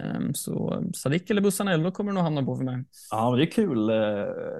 Ehm, 0.00 0.34
Så 0.34 0.82
Sadik 0.94 1.30
eller 1.30 1.40
Bussanello 1.40 1.90
kommer 1.92 2.10
det 2.10 2.14
nog 2.14 2.24
hamna 2.24 2.42
på 2.42 2.56
för 2.56 2.64
mig. 2.64 2.84
Ja, 3.10 3.30
men 3.30 3.38
det 3.38 3.44
är 3.44 3.50
kul 3.50 3.78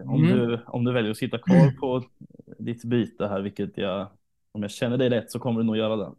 om, 0.04 0.24
Mm. 0.24 0.38
du, 0.38 0.60
om 0.66 0.84
du 0.84 0.92
väljer 0.92 1.10
att 1.10 1.16
sitta 1.16 1.38
kvar 1.38 1.70
på 1.80 2.02
ditt 2.58 2.84
byte 2.84 3.26
här, 3.28 3.40
vilket 3.40 3.78
jag, 3.78 4.08
om 4.52 4.62
jag 4.62 4.70
känner 4.70 4.96
dig 4.96 5.08
rätt 5.10 5.30
så 5.30 5.38
kommer 5.38 5.60
du 5.60 5.66
nog 5.66 5.76
göra 5.76 5.96
det. 5.96 6.12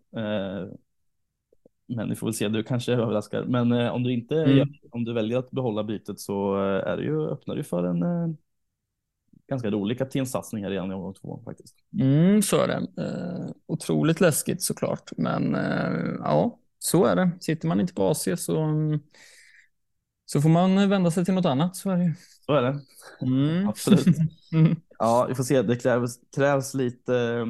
Eh, 1.94 1.98
men 1.98 2.10
vi 2.10 2.16
får 2.16 2.28
väl 2.28 2.34
se, 2.34 2.48
du 2.48 2.64
kanske 2.64 2.94
överraskar. 2.94 3.44
Men 3.46 3.72
eh, 3.72 3.92
om 3.94 4.04
du 4.04 4.14
inte 4.14 4.36
Mm. 4.36 4.58
gör, 4.58 4.68
om 4.92 5.04
du 5.04 5.14
väljer 5.14 5.38
att 5.38 5.52
behålla 5.52 5.84
bytet 5.84 6.20
så 6.20 6.56
eh, 6.58 6.92
är 6.92 6.98
det 6.98 7.04
ju, 7.04 7.28
öppnar 7.30 7.56
det 7.56 7.64
för 7.64 7.84
en 7.84 8.04
eh, 8.04 8.36
ganska 9.48 9.72
rolig 9.72 9.98
kaptenssatsning 9.98 10.64
här 10.64 10.72
redan 10.72 10.92
i 10.92 10.94
omgång 10.94 11.14
två 11.14 11.42
faktiskt. 11.46 11.76
Mm, 12.02 12.42
så 12.42 12.62
är 12.62 12.68
det. 12.68 13.04
Eh, 13.04 13.52
otroligt 13.68 14.22
läskigt 14.22 14.62
såklart, 14.62 15.12
men 15.18 15.56
eh, 15.56 16.16
ja, 16.20 16.60
så 16.80 17.06
är 17.06 17.16
det. 17.16 17.32
Sitter 17.40 17.68
man 17.68 17.80
inte 17.80 17.94
på 17.94 18.10
AC 18.10 18.28
så, 18.38 18.68
så 20.26 20.42
får 20.42 20.50
man 20.50 20.90
vända 20.90 21.12
sig 21.12 21.26
till 21.26 21.34
något 21.34 21.46
annat. 21.46 21.76
Så 21.76 21.90
är 21.90 21.98
det 21.98 22.04
ju. 22.04 22.14
Så 22.46 22.54
är 22.54 22.62
det. 22.62 22.80
Mm. 23.22 23.68
Absolut. 23.70 24.08
Mm. 24.54 24.76
Ja, 25.00 25.26
vi 25.30 25.36
får 25.36 25.44
se. 25.44 25.62
Det 25.62 25.76
krävs, 25.76 26.20
krävs 26.36 26.74
lite 26.74 27.46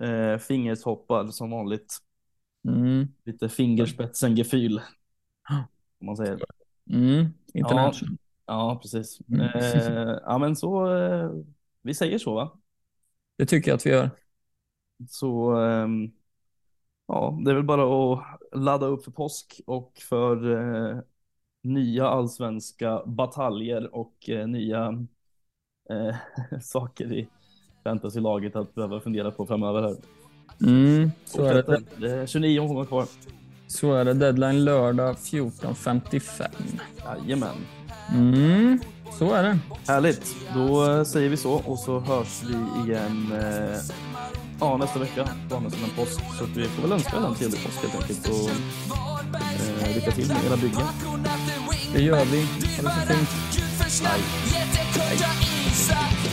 eh, 0.00 0.38
fingertoppar 0.38 1.26
som 1.28 1.50
vanligt. 1.50 1.98
Mm. 2.68 3.08
Lite 3.24 3.48
fingerspetsen-gefühl. 3.48 4.80
Om 6.00 6.06
man 6.06 6.16
säger. 6.16 6.40
Mm. 6.90 7.26
International. 7.54 8.16
Ja, 8.46 8.78
precis. 8.82 9.20
Mm. 9.28 9.40
Eh, 9.40 10.18
ja, 10.24 10.38
men 10.38 10.56
så. 10.56 10.96
Eh, 10.96 11.30
vi 11.82 11.94
säger 11.94 12.18
så, 12.18 12.34
va? 12.34 12.58
Det 13.36 13.46
tycker 13.46 13.70
jag 13.70 13.76
att 13.76 13.86
vi 13.86 13.90
gör. 13.90 14.10
Så 15.08 15.50
ehm, 15.56 16.10
ja, 17.06 17.38
det 17.44 17.50
är 17.50 17.54
väl 17.54 17.64
bara 17.64 18.12
att 18.12 18.40
ladda 18.52 18.86
upp 18.86 19.04
för 19.04 19.10
påsk 19.10 19.60
och 19.66 19.92
för 20.08 20.50
eh, 20.50 20.98
nya 21.62 22.08
allsvenska 22.08 23.02
bataljer 23.06 23.94
och 23.94 24.28
eh, 24.28 24.46
nya 24.46 25.06
eh, 25.90 26.16
saker 26.60 27.12
i 27.12 27.28
fantasylaget 27.84 28.56
att 28.56 28.74
behöva 28.74 29.00
fundera 29.00 29.30
på 29.30 29.46
framöver 29.46 29.82
här. 29.82 29.96
Mm, 30.62 31.10
så 31.24 31.44
är 31.44 31.54
det. 31.54 31.62
Fortsätter. 31.64 32.00
Det 32.00 32.10
är 32.10 32.26
29 32.26 32.60
omgångar 32.60 32.84
kvar. 32.84 33.06
Så 33.66 33.94
är 33.94 34.04
det. 34.04 34.14
Deadline 34.14 34.64
lördag 34.64 35.16
14.55. 35.16 36.48
Jajamän. 37.04 37.56
Mm, 38.12 38.78
så 39.18 39.32
är 39.32 39.42
det. 39.42 39.58
Härligt. 39.86 40.36
Då 40.54 40.90
eh, 40.90 41.04
säger 41.04 41.28
vi 41.28 41.36
så 41.36 41.52
och 41.52 41.78
så 41.78 42.00
hörs 42.00 42.42
vi 42.42 42.84
igen 42.84 43.32
eh, 43.32 43.78
ja, 44.60 44.76
nästa 44.76 44.98
vecka 44.98 45.28
på 45.48 45.56
andra 45.56 45.70
sidan 45.70 45.90
påsk. 45.96 46.20
Så 46.38 46.44
att 46.44 46.56
vi 46.56 46.64
får 46.64 46.82
väl 46.82 46.92
önska 46.92 47.16
en 47.16 47.34
trevlig 47.34 47.64
påsk 47.64 47.82
helt 47.82 47.94
enkelt 47.94 48.28
och 48.28 48.50
eh, 49.88 49.94
lycka 49.94 50.10
till 50.10 50.28
med 50.28 50.36
era 50.46 50.56
byggen. 50.56 50.80
Det 51.92 52.02
gör 52.02 52.24
vi. 52.24 52.40
Ha 52.86 52.94
det 52.94 53.06
så 53.06 53.14
fint. 53.14 53.60
AIK 55.10 56.29